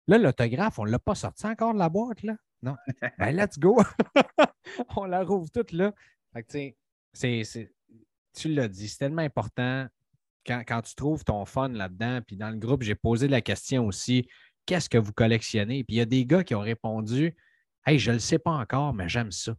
Là, 0.08 0.18
l'autographe, 0.18 0.78
on 0.80 0.86
ne 0.86 0.92
l'a 0.92 1.00
pas 1.00 1.16
sorti 1.16 1.46
encore 1.48 1.74
de 1.74 1.80
la 1.80 1.90
boîte, 1.90 2.22
là? 2.24 2.36
Non. 2.62 2.76
ben, 3.20 3.32
let's 3.36 3.58
go. 3.58 3.82
on 4.96 5.06
la 5.06 5.24
rouvre 5.24 5.50
toute 5.50 5.72
là. 5.72 5.94
Fait 6.34 6.76
c'est, 7.14 7.74
tu 8.34 8.54
l'as 8.54 8.68
dit, 8.68 8.88
c'est 8.88 9.00
tellement 9.00 9.22
important 9.22 9.88
quand, 10.46 10.82
tu 10.82 10.96
trouves 10.96 11.24
ton 11.24 11.46
fun 11.46 11.70
là-dedans. 11.70 12.22
Puis 12.26 12.38
dans 12.38 12.50
le 12.50 12.58
groupe, 12.58 12.84
j'ai 12.84 12.96
posé 12.96 13.28
la 13.28 13.42
question 13.42 13.86
aussi 13.86 14.28
qu'est-ce 14.66 14.90
que 14.90 14.98
vous 14.98 15.14
collectionnez? 15.14 15.84
Puis 15.84 15.96
il 15.96 16.00
y 16.00 16.02
a 16.02 16.06
des 16.06 16.26
gars 16.26 16.44
qui 16.44 16.56
ont 16.56 16.62
répondu 16.62 17.36
Hey, 17.86 17.98
je 17.98 18.12
ne 18.12 18.16
le 18.16 18.20
sais 18.20 18.38
pas 18.38 18.52
encore, 18.52 18.94
mais 18.94 19.10
j'aime 19.10 19.32
ça. 19.32 19.56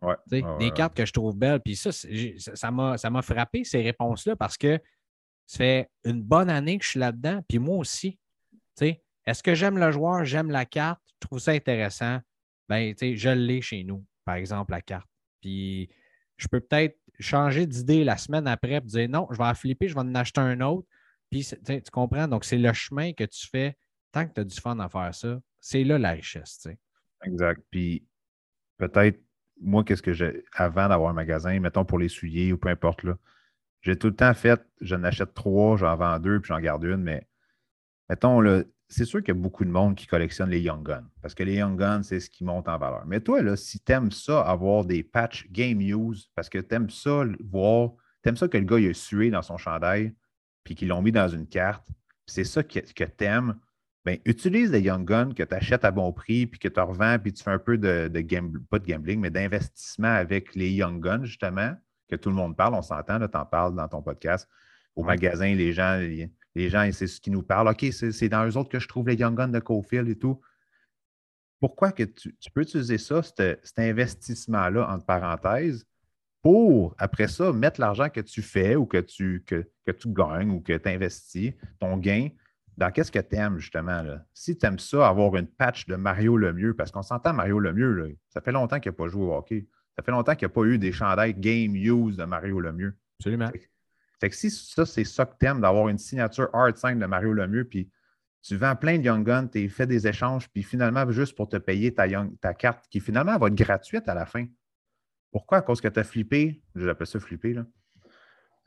Ouais, 0.00 0.14
des 0.26 0.70
cartes 0.70 0.94
que 0.94 1.04
je 1.04 1.12
trouve 1.12 1.36
belles. 1.36 1.60
Puis 1.60 1.76
ça, 1.76 1.90
ça 1.92 2.70
m'a, 2.70 2.96
ça 2.96 3.10
m'a 3.10 3.22
frappé 3.22 3.64
ces 3.64 3.82
réponses-là 3.82 4.36
parce 4.36 4.56
que 4.56 4.80
ça 5.46 5.58
fait 5.58 5.90
une 6.04 6.22
bonne 6.22 6.48
année 6.48 6.78
que 6.78 6.84
je 6.84 6.90
suis 6.90 7.00
là-dedans, 7.00 7.42
puis 7.48 7.58
moi 7.58 7.76
aussi. 7.76 8.18
Est-ce 9.30 9.42
que 9.42 9.54
j'aime 9.54 9.78
le 9.78 9.90
joueur, 9.92 10.24
j'aime 10.24 10.50
la 10.50 10.64
carte, 10.64 11.00
je 11.14 11.26
trouve 11.26 11.38
ça 11.38 11.52
intéressant? 11.52 12.18
Ben, 12.68 12.94
je 12.98 13.30
l'ai 13.30 13.60
chez 13.60 13.84
nous 13.84 14.04
par 14.24 14.36
exemple, 14.36 14.70
la 14.70 14.80
carte. 14.80 15.08
Puis 15.40 15.88
je 16.36 16.46
peux 16.46 16.60
peut-être 16.60 16.96
changer 17.18 17.66
d'idée 17.66 18.04
la 18.04 18.16
semaine 18.16 18.46
après 18.46 18.74
et 18.74 18.80
dire 18.80 19.08
non, 19.08 19.26
je 19.30 19.38
vais 19.38 19.44
en 19.44 19.54
flipper, 19.54 19.88
je 19.88 19.94
vais 19.94 20.00
en 20.00 20.14
acheter 20.14 20.40
un 20.40 20.60
autre. 20.60 20.86
Puis 21.30 21.48
tu 21.64 21.90
comprends? 21.90 22.28
Donc, 22.28 22.44
c'est 22.44 22.58
le 22.58 22.72
chemin 22.72 23.12
que 23.12 23.24
tu 23.24 23.48
fais 23.48 23.76
tant 24.12 24.26
que 24.26 24.34
tu 24.34 24.40
as 24.40 24.44
du 24.44 24.60
fun 24.60 24.78
à 24.78 24.88
faire 24.88 25.14
ça. 25.14 25.40
C'est 25.60 25.84
là 25.84 25.98
la 25.98 26.12
richesse. 26.12 26.68
Exact. 27.24 27.60
Puis 27.70 28.06
peut-être, 28.78 29.20
moi, 29.60 29.84
qu'est-ce 29.84 30.02
que 30.02 30.12
j'ai 30.12 30.44
avant 30.52 30.88
d'avoir 30.88 31.10
un 31.10 31.14
magasin, 31.14 31.58
mettons 31.60 31.84
pour 31.84 31.98
les 31.98 32.08
souliers 32.08 32.52
ou 32.52 32.58
peu 32.58 32.68
importe 32.68 33.02
là, 33.02 33.16
j'ai 33.82 33.96
tout 33.96 34.08
le 34.08 34.16
temps 34.16 34.34
fait, 34.34 34.60
je 34.80 34.94
n'achète 34.94 35.34
trois, 35.34 35.76
j'en 35.76 35.96
vends 35.96 36.18
deux, 36.18 36.40
puis 36.40 36.48
j'en 36.48 36.60
garde 36.60 36.84
une, 36.84 37.02
mais 37.02 37.26
mettons, 38.08 38.40
là, 38.40 38.62
c'est 38.90 39.04
sûr 39.04 39.20
qu'il 39.20 39.28
y 39.28 39.38
a 39.38 39.40
beaucoup 39.40 39.64
de 39.64 39.70
monde 39.70 39.94
qui 39.94 40.08
collectionne 40.08 40.50
les 40.50 40.60
Young 40.60 40.82
Guns, 40.82 41.06
parce 41.22 41.32
que 41.34 41.44
les 41.44 41.54
Young 41.54 41.78
Guns, 41.78 42.02
c'est 42.02 42.18
ce 42.18 42.28
qui 42.28 42.42
monte 42.42 42.68
en 42.68 42.76
valeur. 42.76 43.04
Mais 43.06 43.20
toi, 43.20 43.40
là, 43.40 43.56
si 43.56 43.78
tu 43.78 43.92
aimes 43.92 44.10
ça, 44.10 44.42
avoir 44.42 44.84
des 44.84 45.04
patchs 45.04 45.46
game 45.50 45.80
use, 45.80 46.28
parce 46.34 46.48
que 46.48 46.58
tu 46.58 46.74
aimes 46.74 46.90
ça 46.90 47.22
voir, 47.40 47.92
tu 48.22 48.28
aimes 48.28 48.36
ça 48.36 48.48
que 48.48 48.58
le 48.58 48.64
gars 48.64 48.80
il 48.80 48.90
a 48.90 48.94
sué 48.94 49.30
dans 49.30 49.42
son 49.42 49.56
chandail, 49.56 50.12
puis 50.64 50.74
qu'ils 50.74 50.88
l'ont 50.88 51.02
mis 51.02 51.12
dans 51.12 51.28
une 51.28 51.46
carte, 51.46 51.86
c'est 52.26 52.44
ça 52.44 52.64
que, 52.64 52.80
que 52.80 53.04
tu 53.04 53.24
aimes, 53.24 53.56
bien, 54.04 54.16
utilise 54.24 54.72
les 54.72 54.80
Young 54.80 55.06
Guns 55.06 55.34
que 55.34 55.44
tu 55.44 55.54
achètes 55.54 55.84
à 55.84 55.92
bon 55.92 56.12
prix, 56.12 56.48
puis 56.48 56.58
que 56.58 56.68
tu 56.68 56.80
revends, 56.80 57.16
puis 57.20 57.32
tu 57.32 57.44
fais 57.44 57.52
un 57.52 57.60
peu 57.60 57.78
de, 57.78 58.08
de 58.08 58.58
pas 58.70 58.80
de 58.80 58.86
gambling, 58.86 59.20
mais 59.20 59.30
d'investissement 59.30 60.08
avec 60.08 60.56
les 60.56 60.72
Young 60.72 61.00
Guns, 61.00 61.24
justement, 61.24 61.74
que 62.08 62.16
tout 62.16 62.28
le 62.28 62.34
monde 62.34 62.56
parle, 62.56 62.74
on 62.74 62.82
s'entend, 62.82 63.20
tu 63.20 63.36
en 63.36 63.46
parles 63.46 63.76
dans 63.76 63.86
ton 63.86 64.02
podcast. 64.02 64.48
Au 64.96 65.04
magasin, 65.04 65.54
les 65.54 65.72
gens, 65.72 66.00
les 66.54 66.68
gens, 66.68 66.88
c'est 66.92 67.06
ce 67.06 67.20
qui 67.20 67.30
nous 67.30 67.42
parlent. 67.42 67.68
OK, 67.68 67.86
c'est 67.90 68.28
dans 68.28 68.46
eux 68.46 68.56
autres 68.56 68.68
que 68.68 68.78
je 68.78 68.88
trouve 68.88 69.08
les 69.08 69.14
Young 69.14 69.36
Guns 69.36 69.48
de 69.48 69.60
Cofield 69.60 70.08
et 70.08 70.16
tout. 70.16 70.40
Pourquoi 71.60 71.92
que 71.92 72.04
tu, 72.04 72.32
peux 72.54 72.62
utiliser 72.62 72.98
ça, 72.98 73.22
cet, 73.22 73.78
investissement-là, 73.78 74.90
entre 74.90 75.04
parenthèses, 75.04 75.86
pour, 76.42 76.94
après 76.98 77.28
ça, 77.28 77.52
mettre 77.52 77.80
l'argent 77.80 78.08
que 78.08 78.20
tu 78.20 78.40
fais 78.40 78.74
ou 78.74 78.86
que 78.86 78.96
tu, 78.96 79.44
que, 79.46 79.66
tu 79.92 80.08
gagnes 80.08 80.50
ou 80.50 80.60
que 80.60 80.72
tu 80.72 80.88
investis, 80.88 81.52
ton 81.78 81.98
gain, 81.98 82.28
dans 82.78 82.90
qu'est-ce 82.90 83.12
que 83.12 83.18
tu 83.18 83.36
aimes, 83.36 83.58
justement. 83.58 84.02
Là? 84.02 84.24
Si 84.32 84.56
tu 84.56 84.64
aimes 84.64 84.78
ça, 84.78 85.06
avoir 85.06 85.36
une 85.36 85.46
patch 85.46 85.86
de 85.86 85.96
Mario 85.96 86.38
Lemieux, 86.38 86.74
parce 86.74 86.90
qu'on 86.90 87.02
s'entend 87.02 87.34
Mario 87.34 87.58
Lemieux, 87.58 87.92
là, 87.92 88.06
ça 88.30 88.40
fait 88.40 88.52
longtemps 88.52 88.80
qu'il 88.80 88.90
n'a 88.90 88.96
pas 88.96 89.08
joué 89.08 89.24
au 89.24 89.34
hockey. 89.34 89.66
Ça 89.96 90.02
fait 90.02 90.12
longtemps 90.12 90.34
qu'il 90.34 90.46
n'y 90.46 90.52
a 90.52 90.54
pas 90.54 90.64
eu 90.64 90.78
des 90.78 90.92
chandails 90.92 91.34
game 91.34 91.76
use 91.76 92.16
de 92.16 92.24
Mario 92.24 92.58
Lemieux. 92.58 92.96
Absolument. 93.18 93.50
Fait 94.20 94.28
que 94.28 94.36
si 94.36 94.50
ça, 94.50 94.84
c'est 94.84 95.04
ça 95.04 95.24
que 95.24 95.36
t'aimes, 95.38 95.62
d'avoir 95.62 95.88
une 95.88 95.98
signature 95.98 96.50
Hard 96.52 96.76
5 96.76 96.98
de 96.98 97.06
Mario 97.06 97.32
Lemieux, 97.32 97.64
puis 97.64 97.90
tu 98.42 98.56
vends 98.56 98.76
plein 98.76 98.98
de 98.98 99.04
Young 99.04 99.24
Guns, 99.24 99.48
tu 99.48 99.68
fais 99.70 99.86
des 99.86 100.06
échanges, 100.06 100.48
puis 100.50 100.62
finalement, 100.62 101.10
juste 101.10 101.34
pour 101.34 101.48
te 101.48 101.56
payer 101.56 101.94
ta, 101.94 102.06
ta 102.40 102.54
carte, 102.54 102.86
qui 102.90 103.00
finalement 103.00 103.38
va 103.38 103.48
être 103.48 103.54
gratuite 103.54 104.08
à 104.08 104.14
la 104.14 104.26
fin. 104.26 104.46
Pourquoi? 105.32 105.58
À 105.58 105.62
cause 105.62 105.80
que 105.80 105.88
tu 105.88 105.98
as 105.98 106.04
flippé, 106.04 106.62
j'appelle 106.74 107.06
ça 107.06 107.18
flipper, 107.18 107.54
là. 107.54 107.66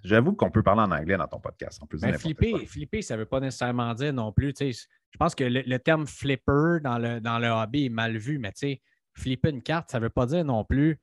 J'avoue 0.03 0.33
qu'on 0.33 0.51
peut 0.51 0.63
parler 0.63 0.81
en 0.81 0.91
anglais 0.91 1.15
dans 1.15 1.27
ton 1.27 1.39
podcast. 1.39 1.81
En 1.81 1.85
plus 1.85 2.01
ben, 2.01 2.17
flipper, 2.17 2.65
flipper, 2.65 3.01
ça 3.01 3.15
ne 3.15 3.21
veut 3.21 3.25
pas 3.25 3.39
nécessairement 3.39 3.93
dire 3.93 4.11
non 4.11 4.33
plus. 4.33 4.53
Je 4.59 5.17
pense 5.17 5.33
que 5.33 5.45
le, 5.45 5.79
terme 5.79 6.07
flipper 6.07 6.79
dans 6.83 6.97
le, 6.97 7.21
dans 7.21 7.39
le 7.39 7.47
hobby 7.47 7.85
est 7.85 7.89
mal 7.89 8.17
vu, 8.17 8.37
mais 8.37 8.51
flipper 9.13 9.49
une 9.49 9.61
carte, 9.61 9.91
ça 9.91 9.99
ne 9.99 10.03
veut 10.03 10.09
pas 10.09 10.25
dire 10.25 10.43
non 10.43 10.65
plus 10.65 10.99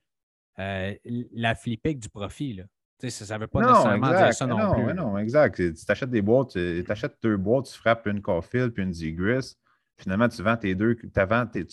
euh, 0.58 0.94
la 1.32 1.54
flipper 1.54 1.90
avec 1.90 2.00
du 2.00 2.10
profit. 2.10 2.52
Là 2.52 2.64
ça 3.08 3.36
ne 3.36 3.40
veut 3.40 3.46
pas 3.46 3.60
nécessairement 3.60 4.10
dire 4.10 4.34
ça 4.34 4.46
non, 4.46 4.74
plus. 4.74 4.94
Non, 4.94 5.16
exact. 5.18 5.56
Tu 5.56 5.84
t'achètes 5.86 6.10
des 6.10 6.22
boîtes, 6.22 6.50
tu 6.50 6.84
achètes 6.88 7.16
deux 7.22 7.36
boîtes, 7.36 7.66
tu 7.66 7.78
frappes 7.78 8.06
une 8.06 8.20
Caulfield 8.20 8.72
puis 8.72 8.82
une 8.82 8.92
Zegris. 8.92 9.54
Finalement, 9.98 10.28
tu 10.28 10.42
vends 10.42 10.56
tes 10.56 10.74
deux, 10.74 10.96
tu 10.96 11.08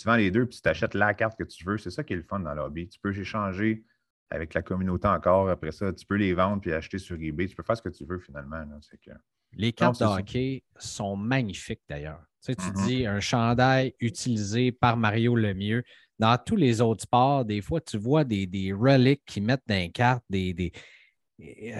vends 0.05 0.15
les 0.15 0.31
deux 0.31 0.45
puis 0.45 0.55
tu 0.57 0.61
t'achètes 0.61 0.93
la 0.93 1.13
carte 1.13 1.37
que 1.37 1.43
tu 1.45 1.63
veux. 1.65 1.77
C'est 1.77 1.89
ça 1.91 2.03
qui 2.03 2.13
est 2.13 2.17
le 2.17 2.23
fun 2.23 2.39
dans 2.39 2.53
le 2.53 2.61
hobby. 2.61 2.87
Tu 2.87 2.99
peux 2.99 3.17
échanger 3.17 3.83
avec 4.29 4.53
la 4.53 4.61
communauté 4.61 5.07
encore. 5.07 5.49
Après 5.49 5.71
ça, 5.71 5.93
tu 5.93 6.05
peux 6.05 6.15
les 6.15 6.33
vendre 6.33 6.61
puis 6.61 6.73
acheter 6.73 6.97
sur 6.97 7.15
eBay. 7.19 7.47
Tu 7.47 7.55
peux 7.55 7.63
faire 7.63 7.77
ce 7.77 7.81
que 7.81 7.89
tu 7.89 8.05
veux 8.05 8.19
finalement. 8.19 8.63
Les 9.53 9.71
cartes 9.71 9.99
de 9.99 10.05
hockey 10.05 10.63
sont 10.77 11.15
magnifiques 11.15 11.81
d'ailleurs. 11.89 12.21
Tu, 12.45 12.51
sais, 12.51 12.55
tu 12.55 12.65
Mhm. 12.67 12.85
dis 12.85 13.05
un 13.05 13.19
chandail 13.19 13.93
utilisé 13.99 14.71
par 14.71 14.97
Mario 14.97 15.35
Lemieux. 15.35 15.83
Dans 16.19 16.37
tous 16.43 16.55
les 16.55 16.81
autres 16.81 17.03
sports, 17.03 17.45
des 17.45 17.61
fois, 17.61 17.79
tu 17.79 17.97
vois 17.97 18.23
des, 18.23 18.45
des 18.47 18.73
reliques 18.73 19.23
qui 19.25 19.39
mettent 19.39 19.63
dans 19.67 19.75
les 19.75 19.89
cartes 19.91 20.23
des. 20.29 20.53
des... 20.53 20.71
euh, 21.39 21.79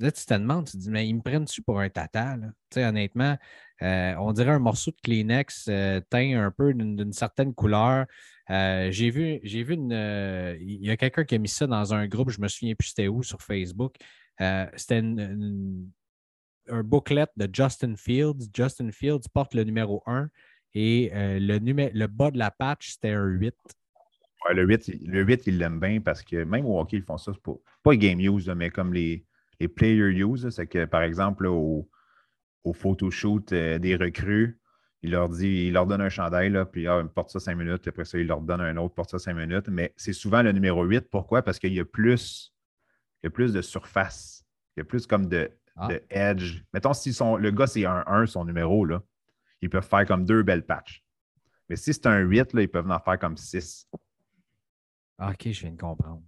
Là, 0.00 0.10
tu 0.10 0.24
te 0.24 0.34
demandes, 0.34 0.66
tu 0.66 0.72
te 0.72 0.76
dis, 0.78 0.90
mais 0.90 1.08
ils 1.08 1.14
me 1.14 1.22
prennent-tu 1.22 1.62
pour 1.62 1.80
un 1.80 1.88
tata? 1.88 2.36
là? 2.36 2.48
Tu 2.70 2.74
sais, 2.74 2.84
honnêtement, 2.84 3.38
euh, 3.82 4.14
on 4.18 4.32
dirait 4.32 4.50
un 4.50 4.58
morceau 4.58 4.90
de 4.90 4.96
Kleenex 5.02 5.66
euh, 5.68 6.00
teint 6.10 6.40
un 6.42 6.50
peu 6.50 6.74
d'une 6.74 7.12
certaine 7.12 7.54
couleur. 7.54 8.06
Euh, 8.50 8.90
j'ai 8.90 9.10
vu, 9.10 9.40
j'ai 9.44 9.62
vu 9.62 9.74
une. 9.74 9.92
Il 10.60 10.84
y 10.84 10.90
a 10.90 10.96
quelqu'un 10.96 11.24
qui 11.24 11.36
a 11.36 11.38
mis 11.38 11.48
ça 11.48 11.66
dans 11.66 11.94
un 11.94 12.06
groupe, 12.08 12.30
je 12.30 12.40
me 12.40 12.48
souviens 12.48 12.74
plus 12.74 12.88
c'était 12.88 13.08
où 13.08 13.22
sur 13.22 13.40
Facebook. 13.40 13.94
C'était 14.38 15.02
un 16.68 16.82
booklet 16.82 17.26
de 17.36 17.48
Justin 17.52 17.94
Fields. 17.96 18.48
Justin 18.52 18.90
Fields 18.90 19.28
porte 19.32 19.54
le 19.54 19.64
numéro 19.64 20.02
1 20.06 20.28
et 20.74 21.10
le, 21.14 21.58
le 21.58 22.06
bas 22.06 22.30
de 22.30 22.38
la 22.38 22.50
patch, 22.50 22.92
c'était 22.92 23.12
un 23.12 23.26
8. 23.26 23.54
Ouais, 24.46 24.54
le 24.54 24.64
8, 24.64 24.88
il- 24.88 25.10
le 25.10 25.22
8, 25.22 25.46
il 25.46 25.58
l'aime 25.58 25.80
bien 25.80 26.00
parce 26.00 26.22
que 26.22 26.44
même 26.44 26.66
au 26.66 26.78
hockey, 26.78 26.98
ils 26.98 27.02
font 27.02 27.16
ça. 27.18 27.32
C'est 27.34 27.42
pas, 27.42 27.54
pas 27.82 27.96
game 27.96 28.20
use, 28.20 28.48
mais 28.50 28.70
comme 28.70 28.92
les, 28.92 29.24
les 29.60 29.68
player 29.68 30.10
use. 30.10 30.48
C'est 30.50 30.66
que, 30.66 30.84
par 30.84 31.02
exemple, 31.02 31.44
là, 31.44 31.50
au, 31.52 31.88
au 32.64 32.72
photoshoot 32.72 33.52
euh, 33.52 33.78
des 33.78 33.96
recrues, 33.96 34.58
il 35.02 35.10
leur 35.10 35.28
dit, 35.28 35.66
il 35.66 35.72
leur 35.74 35.86
donne 35.86 36.00
un 36.00 36.08
chandail, 36.08 36.50
là, 36.50 36.64
puis 36.64 36.86
ah, 36.86 37.02
porte 37.14 37.30
ça 37.30 37.38
5 37.40 37.54
minutes, 37.56 37.82
puis 37.82 37.90
après 37.90 38.04
ça, 38.06 38.18
il 38.18 38.26
leur 38.26 38.40
donne 38.40 38.60
un 38.62 38.76
autre, 38.78 38.94
porte 38.94 39.10
ça 39.10 39.18
5 39.18 39.34
minutes. 39.34 39.68
Mais 39.68 39.92
c'est 39.96 40.14
souvent 40.14 40.42
le 40.42 40.52
numéro 40.52 40.82
8. 40.84 41.08
Pourquoi? 41.10 41.42
Parce 41.42 41.58
qu'il 41.58 41.72
y 41.74 41.80
a 41.80 41.84
plus, 41.84 42.54
il 43.22 43.26
y 43.26 43.28
a 43.28 43.30
plus 43.30 43.52
de 43.52 43.60
surface. 43.62 44.44
Il 44.76 44.80
y 44.80 44.82
a 44.82 44.84
plus 44.84 45.06
comme 45.06 45.26
de, 45.28 45.50
Ah. 45.76 45.88
de 45.88 46.02
edge. 46.10 46.62
Mettons, 46.72 46.92
si 46.94 47.12
son, 47.12 47.36
le 47.36 47.50
gars, 47.50 47.66
c'est 47.66 47.84
un 47.84 48.04
1, 48.06 48.26
son 48.26 48.44
numéro, 48.44 48.84
là, 48.84 49.02
ils 49.60 49.68
peuvent 49.70 49.86
faire 49.86 50.06
comme 50.06 50.24
deux 50.24 50.42
belles 50.42 50.64
patchs. 50.64 51.02
Mais 51.68 51.76
si 51.76 51.92
c'est 51.94 52.06
un 52.06 52.18
8, 52.20 52.52
là, 52.52 52.62
ils 52.62 52.68
peuvent 52.68 52.90
en 52.90 52.98
faire 53.00 53.18
comme 53.18 53.36
6. 53.36 53.88
Ah, 55.18 55.30
OK, 55.30 55.50
je 55.52 55.60
viens 55.60 55.72
de 55.72 55.80
comprendre. 55.80 56.22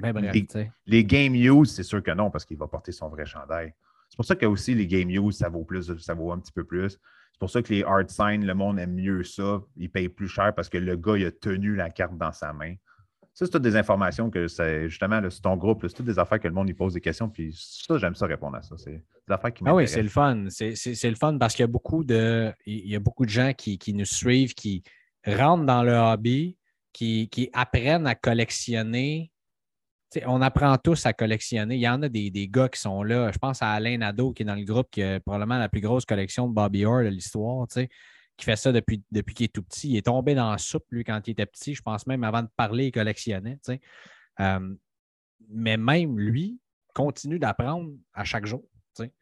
Mais 0.00 0.12
bref, 0.12 0.32
les, 0.32 0.40
les 0.86 1.04
game 1.04 1.34
use, 1.34 1.70
c'est 1.72 1.82
sûr 1.84 2.02
que 2.02 2.10
non, 2.10 2.30
parce 2.30 2.44
qu'il 2.44 2.56
va 2.56 2.66
porter 2.66 2.90
son 2.92 3.08
vrai 3.08 3.24
chandail. 3.26 3.72
C'est 4.08 4.16
pour 4.16 4.24
ça 4.24 4.34
que 4.34 4.46
aussi 4.46 4.74
les 4.74 4.86
game 4.86 5.08
use, 5.10 5.36
ça 5.36 5.48
vaut 5.48 5.64
plus, 5.64 5.96
ça 5.98 6.14
vaut 6.14 6.32
un 6.32 6.38
petit 6.40 6.52
peu 6.52 6.64
plus. 6.64 6.90
C'est 7.32 7.38
pour 7.38 7.50
ça 7.50 7.62
que 7.62 7.72
les 7.72 7.84
hard 7.84 8.10
signs, 8.10 8.44
le 8.44 8.54
monde 8.54 8.80
aime 8.80 8.94
mieux 8.94 9.22
ça. 9.22 9.60
Il 9.76 9.90
paye 9.90 10.08
plus 10.08 10.26
cher 10.26 10.52
parce 10.54 10.68
que 10.68 10.78
le 10.78 10.96
gars, 10.96 11.16
il 11.16 11.26
a 11.26 11.30
tenu 11.30 11.76
la 11.76 11.90
carte 11.90 12.16
dans 12.18 12.32
sa 12.32 12.52
main. 12.52 12.74
Ça, 13.34 13.44
c'est 13.46 13.52
toutes 13.52 13.62
des 13.62 13.76
informations 13.76 14.30
que 14.30 14.48
c'est 14.48 14.88
justement 14.88 15.20
là, 15.20 15.30
sur 15.30 15.42
ton 15.42 15.56
groupe, 15.56 15.84
c'est 15.86 15.94
toutes 15.94 16.06
des 16.06 16.18
affaires 16.18 16.40
que 16.40 16.48
le 16.48 16.54
monde 16.54 16.68
il 16.68 16.74
pose 16.74 16.94
des 16.94 17.00
questions. 17.00 17.28
Puis 17.28 17.54
ça, 17.56 17.96
j'aime 17.98 18.16
ça 18.16 18.26
répondre 18.26 18.56
à 18.56 18.62
ça. 18.62 18.76
C'est 18.76 19.04
des 19.28 19.32
affaires 19.32 19.52
qui 19.54 19.62
Ah 19.64 19.74
oui, 19.76 19.86
c'est 19.86 20.02
le 20.02 20.08
fun. 20.08 20.46
C'est- 20.48 21.08
le 21.08 21.14
fun 21.14 21.38
parce 21.38 21.54
qu'il 21.54 21.62
y 21.62 21.68
a 21.68 21.68
beaucoup 21.68 22.02
de, 22.02 22.52
il 22.66 22.88
y 22.88 22.96
a 22.96 23.00
beaucoup 23.00 23.24
de 23.24 23.30
gens 23.30 23.52
qui, 23.52 23.78
qui 23.78 23.94
nous 23.94 24.04
suivent, 24.06 24.54
qui 24.54 24.82
rentrent 25.24 25.66
dans 25.66 25.84
le 25.84 25.92
hobby, 25.92 26.56
qui, 26.92 27.50
apprennent 27.52 28.06
à 28.06 28.14
collectionner. 28.14 29.30
On 30.26 30.40
apprend 30.40 30.76
tous 30.78 31.04
à 31.06 31.12
collectionner. 31.12 31.76
Il 31.76 31.80
y 31.80 31.88
en 31.88 32.02
a 32.02 32.08
des, 32.08 32.48
gars 32.48 32.68
qui 32.68 32.80
sont 32.80 33.02
là. 33.02 33.30
Je 33.30 33.38
pense 33.38 33.62
à 33.62 33.70
Alain 33.72 33.98
Nadeau 33.98 34.32
qui 34.32 34.42
est 34.42 34.46
dans 34.46 34.54
le 34.54 34.64
groupe, 34.64 34.88
qui 34.90 35.02
a 35.02 35.20
probablement 35.20 35.58
la 35.58 35.68
plus 35.68 35.80
grosse 35.80 36.04
collection 36.04 36.48
de 36.48 36.54
Bobby 36.54 36.84
Orr 36.84 37.02
de 37.02 37.08
l'histoire, 37.08 37.66
qui 37.68 38.44
fait 38.44 38.56
ça 38.56 38.72
depuis, 38.72 39.02
depuis 39.10 39.34
qu'il 39.34 39.44
est 39.44 39.52
tout 39.52 39.62
petit. 39.62 39.90
Il 39.90 39.96
est 39.96 40.06
tombé 40.06 40.34
dans 40.34 40.50
la 40.50 40.58
soupe, 40.58 40.86
lui, 40.90 41.04
quand 41.04 41.20
il 41.26 41.32
était 41.32 41.46
petit. 41.46 41.74
Je 41.74 41.82
pense 41.82 42.06
même 42.06 42.24
avant 42.24 42.42
de 42.42 42.48
parler, 42.56 42.86
il 42.86 42.92
collectionnait. 42.92 43.58
Euh, 44.40 44.74
mais 45.50 45.76
même 45.76 46.18
lui 46.18 46.58
continue 46.94 47.38
d'apprendre 47.38 47.90
à 48.14 48.24
chaque 48.24 48.46
jour. 48.46 48.64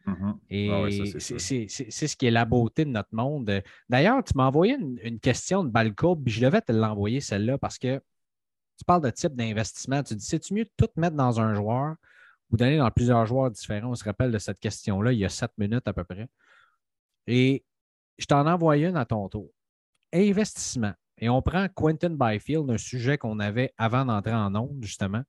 Mhm. 0.06 0.38
Et 0.50 0.70
Ah 0.70 0.82
ouais, 0.82 0.90
ça, 1.06 1.18
c'est 1.18 1.68
ce 1.68 2.16
qui 2.16 2.26
est 2.26 2.30
la 2.30 2.44
beauté 2.44 2.84
de 2.84 2.90
notre 2.90 3.14
monde. 3.14 3.62
D'ailleurs, 3.88 4.22
tu 4.24 4.32
m'as 4.36 4.46
envoyé 4.46 4.74
une, 4.74 4.98
une 5.02 5.20
question 5.20 5.64
de 5.64 5.70
Balcourbe, 5.70 6.24
puis 6.24 6.32
je 6.32 6.44
devais 6.44 6.60
te 6.60 6.72
l'envoyer 6.72 7.20
celle-là 7.20 7.58
parce 7.58 7.78
que 7.78 8.00
tu 8.78 8.84
parles 8.84 9.02
de 9.02 9.10
type 9.10 9.34
d'investissement. 9.34 10.02
Tu 10.02 10.14
dis, 10.14 10.24
c'est-tu 10.24 10.54
mieux 10.54 10.64
de 10.64 10.70
tout 10.76 10.88
mettre 10.96 11.16
dans 11.16 11.40
un 11.40 11.54
joueur 11.54 11.96
ou 12.50 12.56
d'aller 12.56 12.76
dans 12.76 12.90
plusieurs 12.90 13.26
joueurs 13.26 13.50
différents? 13.50 13.90
On 13.90 13.94
se 13.94 14.04
rappelle 14.04 14.30
de 14.30 14.38
cette 14.38 14.60
question-là 14.60 15.12
il 15.12 15.18
y 15.18 15.24
a 15.24 15.28
sept 15.28 15.52
minutes 15.58 15.86
à 15.88 15.92
peu 15.92 16.04
près. 16.04 16.28
Et 17.26 17.64
je 18.18 18.26
t'en 18.26 18.46
envoie 18.46 18.76
une 18.76 18.96
à 18.96 19.04
ton 19.04 19.28
tour. 19.28 19.50
Investissement. 20.12 20.92
Et 21.18 21.28
on 21.28 21.40
prend 21.42 21.66
Quentin 21.74 22.10
Byfield, 22.10 22.70
un 22.70 22.78
sujet 22.78 23.18
qu'on 23.18 23.40
avait 23.40 23.72
avant 23.78 24.04
d'entrer 24.04 24.34
en 24.34 24.54
onde, 24.54 24.82
justement 24.82 25.22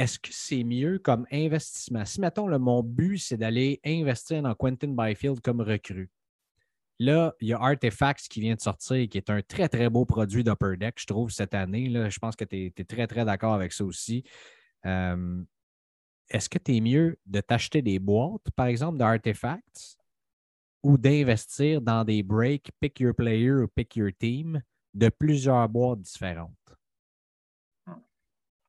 est-ce 0.00 0.18
que 0.18 0.30
c'est 0.32 0.64
mieux 0.64 0.98
comme 0.98 1.26
investissement? 1.30 2.06
Si, 2.06 2.22
mettons, 2.22 2.48
là, 2.48 2.58
mon 2.58 2.82
but, 2.82 3.18
c'est 3.18 3.36
d'aller 3.36 3.80
investir 3.84 4.42
dans 4.42 4.54
Quentin 4.54 4.88
Byfield 4.88 5.42
comme 5.42 5.60
recrue. 5.60 6.10
Là, 6.98 7.34
il 7.38 7.48
y 7.48 7.52
a 7.52 7.58
Artifacts 7.60 8.26
qui 8.28 8.40
vient 8.40 8.54
de 8.54 8.60
sortir, 8.62 9.06
qui 9.10 9.18
est 9.18 9.28
un 9.28 9.42
très, 9.42 9.68
très 9.68 9.90
beau 9.90 10.06
produit 10.06 10.42
d'Upper 10.42 10.78
Deck, 10.78 10.94
je 10.98 11.06
trouve, 11.06 11.30
cette 11.30 11.52
année. 11.52 11.90
Là. 11.90 12.08
Je 12.08 12.18
pense 12.18 12.34
que 12.34 12.46
tu 12.46 12.72
es, 12.74 12.84
très, 12.84 13.06
très 13.06 13.26
d'accord 13.26 13.52
avec 13.52 13.74
ça 13.74 13.84
aussi. 13.84 14.24
Euh, 14.86 15.42
Est-ce 16.30 16.48
que 16.48 16.58
tu 16.58 16.76
es 16.76 16.80
mieux 16.80 17.18
de 17.26 17.42
t'acheter 17.42 17.82
des 17.82 17.98
boîtes, 17.98 18.50
par 18.56 18.66
exemple, 18.66 18.96
d'Artifacts 18.96 19.98
ou 20.82 20.96
d'investir 20.96 21.82
dans 21.82 22.04
des 22.04 22.22
breaks, 22.22 22.70
pick 22.80 23.00
your 23.00 23.14
player 23.14 23.50
ou 23.50 23.68
pick 23.68 23.96
your 23.96 24.12
team 24.18 24.62
de 24.94 25.10
plusieurs 25.10 25.68
boîtes 25.68 26.00
différentes? 26.00 26.54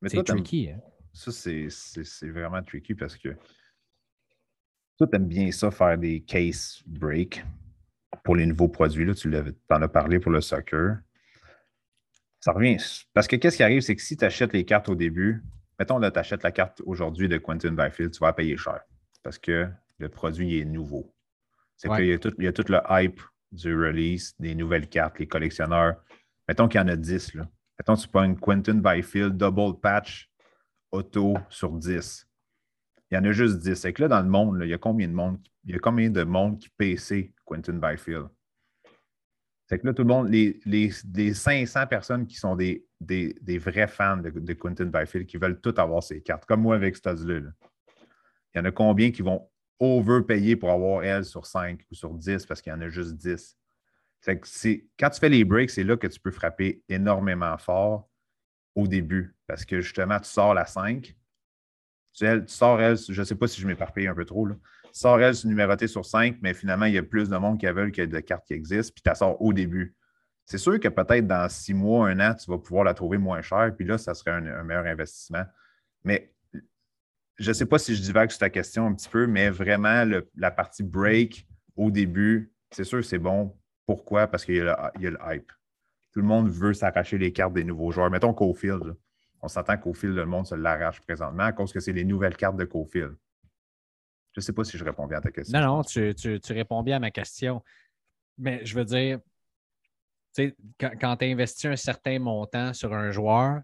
Mais 0.01 0.09
C'est 0.09 0.23
tricky, 0.23 0.71
hein? 0.71 0.81
Ça, 1.13 1.31
c'est- 1.31 1.69
c'est 1.69 2.03
c'est 2.05 2.29
vraiment 2.29 2.61
tricky 2.63 2.95
parce 2.95 3.17
que 3.17 3.29
toi, 4.97 5.07
tu 5.07 5.15
aimes 5.15 5.27
bien 5.27 5.51
ça, 5.51 5.71
faire 5.71 5.97
des 5.97 6.21
case 6.21 6.81
break 6.85 7.43
pour 8.23 8.35
les 8.35 8.45
nouveaux 8.45 8.69
produits. 8.69 9.05
Là, 9.05 9.13
tu 9.13 9.29
en 9.69 9.81
as 9.81 9.87
parlé 9.87 10.19
pour 10.19 10.31
le 10.31 10.41
soccer. 10.41 10.99
Ça 12.39 12.51
revient. 12.53 12.77
Parce 13.13 13.27
que 13.27 13.35
qu'est-ce 13.35 13.57
qui 13.57 13.63
arrive, 13.63 13.81
c'est 13.81 13.95
que 13.95 14.01
si 14.01 14.17
tu 14.17 14.25
achètes 14.25 14.53
les 14.53 14.65
cartes 14.65 14.89
au 14.89 14.95
début, 14.95 15.43
mettons 15.79 15.97
là, 15.99 16.11
tu 16.11 16.19
achètes 16.19 16.43
la 16.43 16.51
carte 16.51 16.81
aujourd'hui 16.85 17.27
de 17.27 17.37
Quentin 17.37 17.71
Byfield, 17.73 18.11
tu 18.11 18.19
vas 18.19 18.27
la 18.27 18.33
payer 18.33 18.57
cher 18.57 18.81
parce 19.23 19.37
que 19.37 19.69
le 19.99 20.09
produit 20.09 20.59
est 20.59 20.65
nouveau. 20.65 21.13
C'est 21.77 21.87
Ouais. 21.89 21.97
qu'il 21.97 22.05
y, 22.07 22.13
a 22.13 22.19
tout- 22.19 22.33
il 22.39 22.45
y 22.45 22.47
a 22.47 22.53
tout 22.53 22.65
le 22.69 22.79
hype 22.89 23.21
du 23.51 23.75
release, 23.75 24.35
des 24.39 24.55
nouvelles 24.55 24.87
cartes, 24.87 25.19
les 25.19 25.27
collectionneurs. 25.27 26.03
Mettons 26.47 26.67
qu'il 26.67 26.79
y 26.79 26.83
en 26.83 26.87
a 26.87 26.95
10. 26.95 27.33
Là. 27.35 27.47
Mettons 27.79 27.95
tu 27.95 28.07
prends 28.07 28.23
une 28.23 28.39
Quentin 28.39 28.75
Byfield 28.75 29.37
double 29.37 29.79
patch 29.79 30.30
auto 30.91 31.37
sur 31.49 31.71
10. 31.71 32.27
Il 33.09 33.15
y 33.15 33.17
en 33.17 33.23
a 33.25 33.31
juste 33.31 33.57
10. 33.57 33.75
C'est 33.75 33.93
que 33.93 34.03
là, 34.03 34.07
dans 34.07 34.21
le 34.21 34.29
monde, 34.29 34.59
il 34.61 34.69
y 34.69 34.73
a 34.73 34.77
combien 34.77 35.07
de 35.07 35.13
monde? 35.13 35.37
Il 35.65 35.75
y 35.75 35.77
a 35.77 36.55
qui 36.57 36.69
PC 36.69 37.33
Quentin 37.45 37.73
Byfield? 37.73 38.27
C'est 39.67 39.79
que 39.79 39.87
là, 39.87 39.93
tout 39.93 40.01
le 40.03 40.07
monde, 40.09 40.29
les, 40.29 40.59
les, 40.65 40.91
les 41.13 41.33
500 41.33 41.87
personnes 41.87 42.27
qui 42.27 42.35
sont 42.35 42.55
des, 42.55 42.85
vrais 43.57 43.87
fans 43.87 44.17
de, 44.17 44.53
Quentin 44.53 44.85
Byfield, 44.85 45.27
qui 45.27 45.37
veulent 45.37 45.61
tout 45.61 45.73
avoir 45.77 46.03
ces 46.03 46.21
cartes, 46.21 46.45
comme 46.45 46.61
moi 46.61 46.75
avec 46.75 46.97
là. 47.05 47.13
Il 48.53 48.57
y 48.57 48.59
en 48.59 48.65
a 48.65 48.71
combien 48.71 49.11
qui 49.11 49.21
vont 49.21 49.49
overpayer 49.79 50.55
pour 50.55 50.71
avoir 50.71 51.03
elle 51.03 51.25
sur 51.25 51.45
5 51.45 51.85
ou 51.89 51.95
sur 51.95 52.13
10 52.13 52.45
parce 52.45 52.61
qu'il 52.61 52.71
y 52.71 52.75
en 52.75 52.81
a 52.81 52.89
juste 52.89 53.13
10. 53.13 53.57
C'est 54.19 54.39
que 54.39 54.47
quand 54.99 55.09
tu 55.09 55.19
fais 55.19 55.29
les 55.29 55.43
breaks, 55.43 55.71
c'est 55.71 55.83
là 55.83 55.97
que 55.97 56.07
tu 56.07 56.19
peux 56.19 56.31
frapper 56.31 56.83
énormément 56.89 57.57
fort 57.57 58.10
au 58.75 58.87
début 58.87 59.35
parce 59.47 59.65
que 59.65 59.81
justement, 59.81 60.19
tu 60.19 60.29
sors 60.29 60.53
la 60.53 60.65
5. 60.65 61.15
Tu, 62.13 62.25
sors 62.47 62.81
elle, 62.81 62.97
je 62.97 63.19
ne 63.19 63.25
sais 63.25 63.35
pas 63.35 63.47
si 63.47 63.61
je 63.61 63.67
m'éparpille 63.67 64.07
un 64.07 64.15
peu 64.15 64.25
trop, 64.25 64.45
là. 64.45 64.55
Tu 64.93 64.99
sors 64.99 65.21
elle, 65.21 65.35
c'est 65.35 65.47
numéroté 65.47 65.87
sur 65.87 66.05
5, 66.05 66.37
mais 66.41 66.53
finalement, 66.53 66.85
il 66.85 66.93
y 66.93 66.97
a 66.97 67.03
plus 67.03 67.29
de 67.29 67.37
monde 67.37 67.57
qui 67.57 67.65
veulent 67.65 67.91
que 67.93 68.01
de 68.01 68.19
cartes 68.19 68.45
qui 68.45 68.53
existent, 68.53 68.93
puis 68.93 69.01
tu 69.01 69.09
la 69.09 69.15
sors 69.15 69.41
au 69.41 69.53
début. 69.53 69.95
C'est 70.45 70.57
sûr 70.57 70.79
que 70.79 70.89
peut-être 70.89 71.27
dans 71.27 71.47
six 71.47 71.73
mois, 71.73 72.09
un 72.09 72.19
an, 72.19 72.33
tu 72.33 72.51
vas 72.51 72.57
pouvoir 72.57 72.83
la 72.83 72.93
trouver 72.93 73.17
moins 73.17 73.41
chère, 73.41 73.73
puis 73.75 73.85
là, 73.85 73.97
ça 73.97 74.13
serait 74.13 74.31
un, 74.31 74.63
meilleur 74.63 74.85
investissement. 74.85 75.43
Mais 76.03 76.33
je 77.37 77.49
ne 77.49 77.53
sais 77.53 77.65
pas 77.65 77.79
si 77.79 77.95
je 77.95 78.01
divague 78.01 78.29
sur 78.29 78.39
ta 78.39 78.49
question 78.49 78.85
un 78.87 78.93
petit 78.93 79.09
peu, 79.09 79.27
mais 79.27 79.49
vraiment, 79.49 80.05
la 80.35 80.51
partie 80.51 80.83
break 80.83 81.47
au 81.77 81.89
début, 81.89 82.51
c'est 82.71 82.83
sûr 82.83 83.03
c'est 83.03 83.19
bon. 83.19 83.57
Pourquoi? 83.85 84.27
Parce 84.27 84.43
qu'il 84.43 84.55
y, 84.55 84.57
y 84.57 84.61
a 84.61 84.91
le 84.97 85.19
hype. 85.25 85.51
Tout 86.11 86.19
le 86.19 86.27
monde 86.27 86.49
veut 86.49 86.73
s'arracher 86.73 87.17
les 87.17 87.31
cartes 87.31 87.53
des 87.53 87.63
nouveaux 87.63 87.91
joueurs. 87.91 88.09
Mettons 88.09 88.33
Cofield. 88.33 88.83
là. 88.83 88.93
On 89.41 89.47
s'entend 89.47 89.77
qu'au 89.77 89.93
fil, 89.93 90.11
le 90.11 90.25
monde 90.25 90.45
se 90.45 90.55
l'arrache 90.55 91.01
présentement 91.01 91.43
à 91.43 91.51
cause 91.51 91.73
que 91.73 91.79
c'est 91.79 91.93
les 91.93 92.03
nouvelles 92.03 92.37
cartes 92.37 92.57
de 92.57 92.65
Cofield. 92.65 93.15
Je 94.33 94.39
ne 94.39 94.41
sais 94.41 94.53
pas 94.53 94.63
si 94.63 94.77
je 94.77 94.83
réponds 94.83 95.07
bien 95.07 95.17
à 95.17 95.21
ta 95.21 95.31
question. 95.31 95.59
Non, 95.59 95.77
non, 95.77 95.83
tu, 95.83 96.13
réponds 96.49 96.83
bien 96.83 96.97
à 96.97 96.99
ma 96.99 97.11
question. 97.11 97.63
Mais 98.37 98.65
je 98.65 98.75
veux 98.75 98.85
dire, 98.85 99.19
quand, 100.79 100.91
quand 100.99 101.17
tu 101.17 101.25
investis 101.25 101.65
un 101.65 101.75
certain 101.75 102.19
montant 102.19 102.73
sur 102.73 102.93
un 102.93 103.11
joueur, 103.11 103.61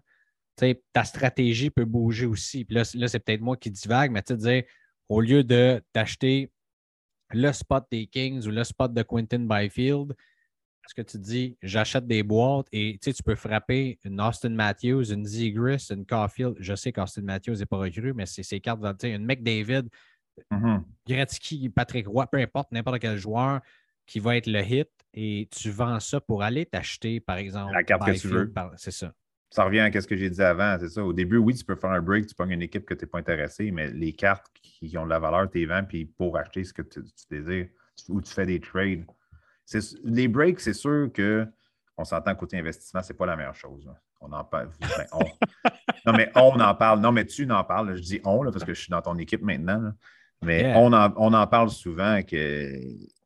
ta 0.92 1.04
stratégie 1.04 1.70
peut 1.70 1.84
bouger 1.84 2.26
aussi. 2.26 2.64
Puis 2.64 2.74
là, 2.74 2.82
là, 2.94 3.08
c'est 3.08 3.20
peut-être 3.20 3.40
moi 3.40 3.56
qui 3.56 3.70
divague, 3.70 4.10
mais 4.10 4.22
tu 4.22 4.36
dire, 4.36 4.64
au 5.08 5.20
lieu 5.20 5.44
de 5.44 5.82
t'acheter 5.92 6.50
le 7.30 7.52
spot 7.52 7.86
des 7.90 8.06
Kings 8.06 8.46
ou 8.46 8.50
le 8.50 8.64
spot 8.64 8.92
de 8.92 9.02
Quentin 9.02 9.40
Byfield, 9.40 10.14
est-ce 10.88 10.94
que 10.94 11.02
tu 11.02 11.18
dis, 11.18 11.58
j'achète 11.62 12.06
des 12.06 12.22
boîtes 12.22 12.66
et 12.72 12.98
tu 13.02 13.12
tu 13.12 13.22
peux 13.22 13.34
frapper 13.34 13.98
une 14.04 14.20
Austin 14.20 14.48
Matthews, 14.50 15.12
une 15.12 15.26
Zegris, 15.26 15.88
une 15.90 16.06
Caulfield. 16.06 16.56
Je 16.58 16.74
sais 16.74 16.92
qu'Austin 16.92 17.22
Matthews 17.22 17.56
n'est 17.56 17.66
pas 17.66 17.76
recru, 17.76 18.14
mais 18.14 18.24
c'est 18.24 18.42
ses 18.42 18.58
cartes, 18.58 18.80
tu 18.98 19.08
sais, 19.08 19.14
une 19.14 19.24
McDavid, 19.26 19.88
Mhm. 20.50 20.84
Gretzky, 21.06 21.68
Patrick 21.68 22.06
Roy, 22.06 22.26
peu 22.28 22.38
importe, 22.38 22.70
n'importe 22.70 23.00
quel 23.00 23.18
joueur 23.18 23.60
qui 24.06 24.20
va 24.20 24.36
être 24.36 24.46
le 24.46 24.60
hit 24.60 24.88
et 25.12 25.48
tu 25.50 25.70
vends 25.70 25.98
ça 26.00 26.20
pour 26.20 26.42
aller 26.44 26.64
t'acheter, 26.64 27.18
par 27.20 27.36
exemple. 27.38 27.72
La 27.74 27.82
carte 27.82 28.06
que 28.06 28.18
tu 28.18 28.28
veux. 28.28 28.52
C'est 28.76 28.92
ça. 28.92 29.12
Ça 29.50 29.64
revient 29.64 29.80
à 29.80 30.00
ce 30.00 30.06
que 30.06 30.16
j'ai 30.16 30.30
dit 30.30 30.40
avant, 30.40 30.76
c'est 30.78 30.90
ça. 30.90 31.04
Au 31.04 31.12
début, 31.12 31.38
oui, 31.38 31.54
tu 31.54 31.64
peux 31.64 31.74
faire 31.74 31.90
un 31.90 32.00
break, 32.00 32.26
tu 32.28 32.34
pognes 32.34 32.52
une 32.52 32.62
équipe 32.62 32.84
que 32.84 32.94
tu 32.94 33.04
n'es 33.04 33.08
pas 33.08 33.18
intéressé, 33.18 33.70
mais 33.70 33.90
les 33.90 34.12
cartes 34.12 34.46
qui 34.62 34.96
ont 34.96 35.04
de 35.04 35.10
la 35.10 35.18
valeur, 35.18 35.50
tu 35.50 35.58
les 35.58 35.66
vends, 35.66 35.82
puis 35.84 36.04
pour 36.04 36.38
acheter 36.38 36.62
ce 36.64 36.72
que 36.72 36.82
tu, 36.82 37.00
désires, 37.30 37.68
ou 38.08 38.20
tu 38.20 38.32
fais 38.32 38.46
des 38.46 38.60
trades. 38.60 39.04
Les 40.04 40.28
breaks, 40.28 40.60
c'est 40.60 40.72
sûr 40.72 41.10
que 41.12 41.46
on 41.96 42.04
s'entend 42.04 42.34
côté 42.34 42.58
investissement, 42.58 43.02
ce 43.02 43.12
n'est 43.12 43.16
pas 43.16 43.26
la 43.26 43.36
meilleure 43.36 43.56
chose. 43.56 43.90
On 44.20 44.32
en 44.32 44.44
parle. 44.44 44.70
Ben, 44.80 45.06
non, 46.06 46.12
mais 46.12 46.30
on 46.34 46.58
en 46.60 46.74
parle. 46.74 47.00
Non, 47.00 47.12
mais 47.12 47.24
tu 47.24 47.50
en 47.50 47.64
parles. 47.64 47.96
Je 47.96 48.02
dis 48.02 48.20
on 48.24 48.44
parce 48.44 48.64
que 48.64 48.74
je 48.74 48.80
suis 48.80 48.90
dans 48.90 49.02
ton 49.02 49.16
équipe 49.18 49.42
maintenant. 49.42 49.92
Mais 50.42 50.72
on, 50.76 50.92
en, 50.92 51.12
on, 51.16 51.32
en, 51.32 51.46
parle 51.48 51.70
souvent 51.70 52.22
que 52.22 52.80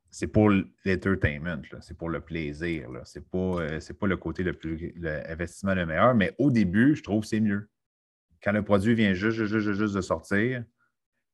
c'est 0.09 0.27
pour 0.27 0.49
l'entertainment, 0.85 1.61
c'est 1.81 1.97
pour 1.97 2.09
le 2.09 2.21
plaisir. 2.21 2.89
Ce 3.03 3.19
n'est 3.19 3.25
pas, 3.25 3.61
euh, 3.61 3.79
pas 3.99 4.07
le 4.07 4.17
côté 4.17 4.43
le 4.43 4.53
plus 4.53 4.93
l'investissement 4.97 5.75
le 5.75 5.85
meilleur, 5.85 6.15
mais 6.15 6.33
au 6.39 6.49
début, 6.49 6.95
je 6.95 7.03
trouve 7.03 7.21
que 7.21 7.27
c'est 7.27 7.39
mieux. 7.39 7.69
Quand 8.43 8.51
le 8.51 8.63
produit 8.63 8.95
vient 8.95 9.13
juste, 9.13 9.43
juste, 9.45 9.73
juste 9.73 9.95
de 9.95 10.01
sortir, 10.01 10.63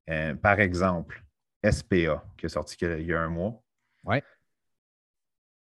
euh, 0.10 0.36
par 0.36 0.60
exemple, 0.60 1.24
SPA, 1.64 2.24
qui 2.38 2.46
est 2.46 2.50
sorti 2.50 2.78
il 2.82 3.06
y 3.06 3.14
a 3.14 3.22
un 3.22 3.30
mois. 3.30 3.62
Ouais. 4.04 4.24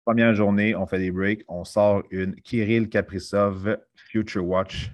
Première 0.09 0.35
journée, 0.35 0.75
on 0.75 0.87
fait 0.87 1.01
des 1.01 1.11
breaks, 1.11 1.45
on 1.49 1.65
sort 1.65 2.03
une 2.11 2.35
Kirill 2.35 2.89
Kaprizov 2.89 3.77
Future 3.95 4.43
Watch 4.43 4.91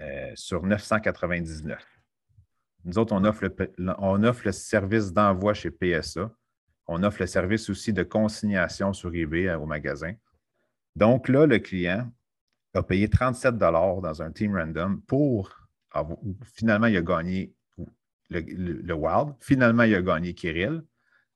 euh, 0.00 0.32
sur 0.36 0.62
999. 0.62 1.84
Nous 2.86 2.98
autres, 2.98 3.12
on 3.12 3.22
offre 4.24 4.42
le 4.46 4.52
service 4.52 5.12
d'envoi 5.12 5.52
chez 5.52 5.70
PSA. 5.70 6.30
On 6.86 7.02
offre 7.02 7.18
le 7.20 7.26
service 7.26 7.68
aussi 7.68 7.92
de 7.92 8.02
consignation 8.02 8.94
sur 8.94 9.14
eBay 9.14 9.48
euh, 9.48 9.58
au 9.58 9.66
magasin. 9.66 10.14
Donc 10.96 11.28
là, 11.28 11.44
le 11.44 11.58
client 11.58 12.10
a 12.72 12.82
payé 12.82 13.10
37 13.10 13.58
dans 13.58 14.22
un 14.22 14.32
team 14.32 14.56
random 14.56 15.02
pour 15.02 15.68
finalement, 16.54 16.86
il 16.86 16.96
a 16.96 17.02
gagné 17.02 17.52
le, 18.30 18.94
Wild. 18.94 19.34
Finalement, 19.40 19.82
il 19.82 19.94
a 19.94 20.00
gagné 20.00 20.32
Kirill. 20.32 20.82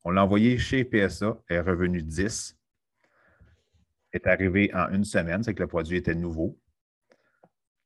On 0.08 0.12
l'a 0.12 0.24
envoyé 0.24 0.56
chez 0.56 0.86
PSA, 0.86 1.36
est 1.50 1.60
revenu 1.60 2.00
10. 2.00 2.56
Est 4.14 4.26
arrivé 4.26 4.70
en 4.72 4.88
une 4.88 5.04
semaine, 5.04 5.42
c'est 5.42 5.52
que 5.52 5.60
le 5.60 5.66
produit 5.66 5.98
était 5.98 6.14
nouveau. 6.14 6.58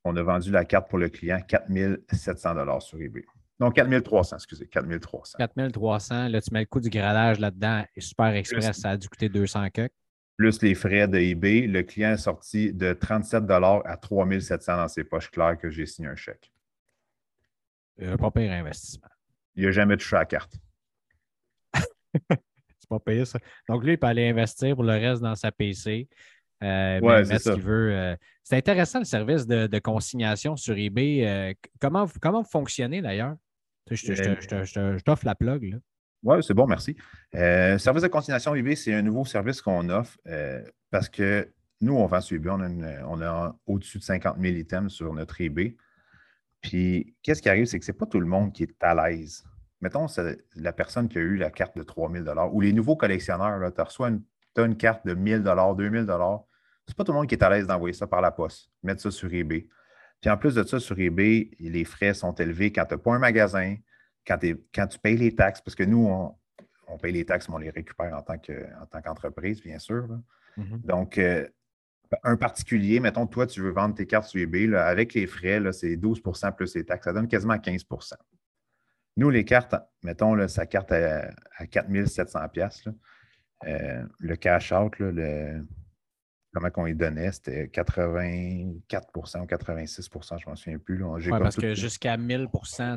On 0.04 0.14
a 0.14 0.22
vendu 0.22 0.52
la 0.52 0.64
carte 0.64 0.88
pour 0.88 1.00
le 1.00 1.08
client 1.08 1.40
4700 1.40 2.78
sur 2.78 3.00
eBay. 3.00 3.24
Non, 3.58 3.72
4300, 3.72 4.36
excusez, 4.36 4.68
4300. 4.68 5.36
4300, 5.36 6.28
là, 6.28 6.40
tu 6.40 6.54
mets 6.54 6.60
le 6.60 6.66
coût 6.66 6.78
du 6.78 6.90
gradage 6.90 7.40
là-dedans 7.40 7.84
et 7.96 8.00
Super 8.00 8.28
Express, 8.36 8.70
ça 8.70 8.90
a 8.90 8.96
dû 8.96 9.08
coûter 9.08 9.28
200 9.28 9.70
coques. 9.74 9.90
Plus 10.36 10.62
les 10.62 10.76
frais 10.76 11.08
de 11.08 11.18
eBay, 11.18 11.66
le 11.66 11.82
client 11.82 12.12
est 12.12 12.18
sorti 12.18 12.72
de 12.72 12.92
37 12.92 13.50
à 13.50 13.96
3700 13.96 14.76
dans 14.76 14.86
ses 14.86 15.02
poches 15.02 15.32
claires 15.32 15.58
que 15.58 15.70
j'ai 15.70 15.86
signé 15.86 16.06
un 16.06 16.14
chèque. 16.14 16.52
Un 18.00 18.16
pas 18.16 18.30
pire 18.30 18.52
investissement. 18.52 19.08
Il 19.56 19.64
n'a 19.64 19.72
jamais 19.72 19.96
touché 19.96 20.14
à 20.14 20.20
la 20.20 20.26
carte. 20.26 20.54
c'est 22.78 22.88
pas 22.88 23.00
pire, 23.00 23.26
ça. 23.26 23.38
Donc, 23.68 23.84
lui, 23.84 23.92
il 23.92 23.98
peut 23.98 24.06
aller 24.06 24.28
investir 24.28 24.74
pour 24.74 24.84
le 24.84 24.92
reste 24.92 25.22
dans 25.22 25.34
sa 25.34 25.52
PC. 25.52 26.08
Euh, 26.62 27.24
c'est 27.24 27.38
ce 27.38 27.50
qu'il 27.50 27.62
veut. 27.62 27.92
Euh. 27.92 28.16
c'est 28.44 28.56
intéressant 28.56 29.00
le 29.00 29.04
service 29.04 29.46
de, 29.46 29.78
consignation 29.78 30.56
sur 30.56 30.76
eBay. 30.76 31.26
Euh, 31.26 31.52
comment, 31.80 32.06
comment 32.20 32.42
vous 32.42 32.48
fonctionnez 32.48 33.02
d'ailleurs? 33.02 33.34
Je, 33.90 35.02
t'offre 35.02 35.26
la 35.26 35.34
plug. 35.34 35.80
Oui, 36.22 36.36
c'est 36.42 36.54
bon, 36.54 36.66
merci. 36.66 36.96
Service 37.32 38.02
de 38.02 38.08
consignation 38.08 38.54
eBay, 38.54 38.76
c'est 38.76 38.94
un 38.94 39.02
nouveau 39.02 39.24
service 39.24 39.60
qu'on 39.60 39.88
offre 39.88 40.16
parce 40.90 41.08
que 41.08 41.52
nous, 41.80 41.96
on 41.96 42.06
vend 42.06 42.20
sur 42.20 42.36
eBay, 42.36 42.50
on 42.50 43.20
a, 43.22 43.56
au-dessus 43.66 43.98
de 43.98 44.04
50 44.04 44.36
000 44.40 44.54
items 44.54 44.92
sur 44.92 45.12
notre 45.12 45.40
eBay. 45.40 45.76
Puis, 46.60 47.16
qu'est-ce 47.22 47.42
qui 47.42 47.48
arrive, 47.48 47.64
c'est 47.64 47.80
que 47.80 47.84
ce 47.84 47.90
n'est 47.90 47.98
pas 47.98 48.06
tout 48.06 48.20
le 48.20 48.26
monde 48.26 48.52
qui 48.52 48.62
est 48.62 48.74
à 48.80 48.94
l'aise. 48.94 49.42
Mettons, 49.82 50.08
c'est 50.08 50.38
la 50.54 50.72
personne 50.72 51.08
qui 51.08 51.18
a 51.18 51.20
eu 51.20 51.36
la 51.36 51.50
carte 51.50 51.76
de 51.76 51.82
3 51.82 52.10
000 52.10 52.24
ou 52.52 52.60
les 52.60 52.72
nouveaux 52.72 52.96
collectionneurs, 52.96 53.72
tu 53.74 53.80
reçois 53.80 54.08
une, 54.08 54.22
as 54.56 54.62
une 54.62 54.76
carte 54.76 55.06
de 55.06 55.14
1 55.14 55.42
000 55.44 55.74
2 55.74 56.04
000 56.04 56.46
c'est 56.86 56.96
pas 56.96 57.04
tout 57.04 57.12
le 57.12 57.18
monde 57.18 57.28
qui 57.28 57.34
est 57.34 57.42
à 57.42 57.50
l'aise 57.50 57.66
d'envoyer 57.66 57.92
ça 57.92 58.06
par 58.06 58.20
la 58.20 58.30
poste, 58.30 58.70
mettre 58.82 59.00
ça 59.00 59.10
sur 59.10 59.32
eBay. 59.32 59.68
Puis 60.20 60.30
en 60.30 60.36
plus 60.36 60.54
de 60.54 60.62
ça, 60.62 60.78
sur 60.78 60.98
eBay, 60.98 61.50
les 61.58 61.84
frais 61.84 62.14
sont 62.14 62.32
élevés 62.34 62.72
quand 62.72 62.84
tu 62.86 62.94
n'as 62.94 62.98
pas 62.98 63.12
un 63.12 63.18
magasin, 63.18 63.76
quand, 64.26 64.38
quand, 64.74 64.86
tu 64.86 64.98
payes 64.98 65.16
les 65.16 65.34
taxes, 65.34 65.60
parce 65.60 65.74
que 65.74 65.82
nous, 65.84 66.06
on, 66.06 66.98
paye 66.98 67.12
les 67.12 67.24
taxes, 67.24 67.48
mais 67.48 67.54
on 67.54 67.58
les 67.58 67.70
récupère 67.70 68.14
en 68.14 68.22
tant 68.22 69.02
qu'entreprise, 69.02 69.62
bien 69.62 69.78
sûr. 69.78 70.06
Mm-hmm. 70.58 70.84
Donc, 70.84 71.18
euh, 71.18 71.48
un 72.22 72.36
particulier, 72.36 73.00
mettons, 73.00 73.26
toi, 73.26 73.46
tu 73.46 73.60
veux 73.62 73.70
vendre 73.70 73.94
tes 73.94 74.06
cartes 74.06 74.28
sur 74.28 74.40
eBay, 74.40 74.74
avec 74.74 75.14
les 75.14 75.26
frais, 75.26 75.60
c'est 75.72 75.96
12% 75.96 76.54
plus 76.54 76.74
les 76.74 76.84
taxes. 76.84 77.04
Ça 77.04 77.12
donne 77.12 77.28
quasiment 77.28 77.58
15 77.58 77.84
Nous, 79.16 79.30
les 79.30 79.44
cartes, 79.44 79.74
mettons, 80.02 80.34
là, 80.34 80.48
sa 80.48 80.66
carte 80.66 80.92
à, 80.92 81.30
à 81.58 81.66
4700 81.66 82.38
euh, 83.64 84.02
le 84.18 84.36
cash 84.36 84.72
out, 84.72 84.98
le, 84.98 85.64
comment 86.52 86.70
qu'on 86.70 86.86
y 86.86 86.94
donnait, 86.94 87.32
c'était 87.32 87.68
84 87.68 89.08
ou 89.16 89.46
86 89.46 90.10
je 90.12 90.18
ne 90.18 90.50
m'en 90.50 90.56
souviens 90.56 90.78
plus. 90.78 91.02
Oui, 91.02 91.30
parce 91.30 91.56
que 91.56 91.74
jusqu'à 91.74 92.16
1000 92.16 92.48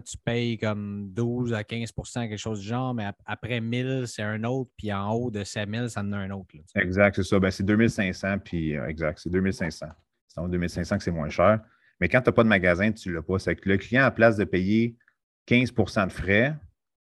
tu 0.05 0.17
payes 0.17 0.57
comme 0.57 1.09
12 1.13 1.53
à 1.53 1.63
15 1.63 1.91
quelque 2.13 2.37
chose 2.37 2.59
du 2.59 2.67
genre, 2.67 2.93
mais 2.93 3.09
après 3.25 3.61
1000, 3.61 4.03
c'est 4.07 4.23
un 4.23 4.43
autre, 4.43 4.71
puis 4.77 4.91
en 4.91 5.11
haut 5.13 5.31
de 5.31 5.43
5000, 5.43 5.89
ça 5.89 6.01
en 6.01 6.11
a 6.11 6.17
un 6.17 6.31
autre. 6.31 6.47
exact, 6.75 7.15
c'est 7.15 7.23
ça. 7.23 7.39
Ben, 7.39 7.51
c'est 7.51 7.63
2500, 7.63 8.39
puis 8.39 8.75
euh, 8.75 8.87
exact, 8.87 9.19
c'est 9.21 9.29
2500. 9.29 9.87
C'est 10.27 10.39
en 10.39 10.47
2500 10.47 10.97
que 10.97 11.03
c'est 11.03 11.11
moins 11.11 11.29
cher. 11.29 11.61
Mais 12.01 12.09
quand 12.09 12.21
tu 12.21 12.29
n'as 12.29 12.33
pas 12.33 12.43
de 12.43 12.49
magasin, 12.49 12.91
tu 12.91 13.09
ne 13.09 13.15
l'as 13.15 13.21
pas. 13.21 13.39
C'est 13.39 13.55
que 13.55 13.69
le 13.69 13.77
client, 13.77 14.03
à 14.03 14.11
place 14.11 14.35
de 14.35 14.43
payer 14.43 14.97
15% 15.47 16.07
de 16.07 16.11
frais, 16.11 16.55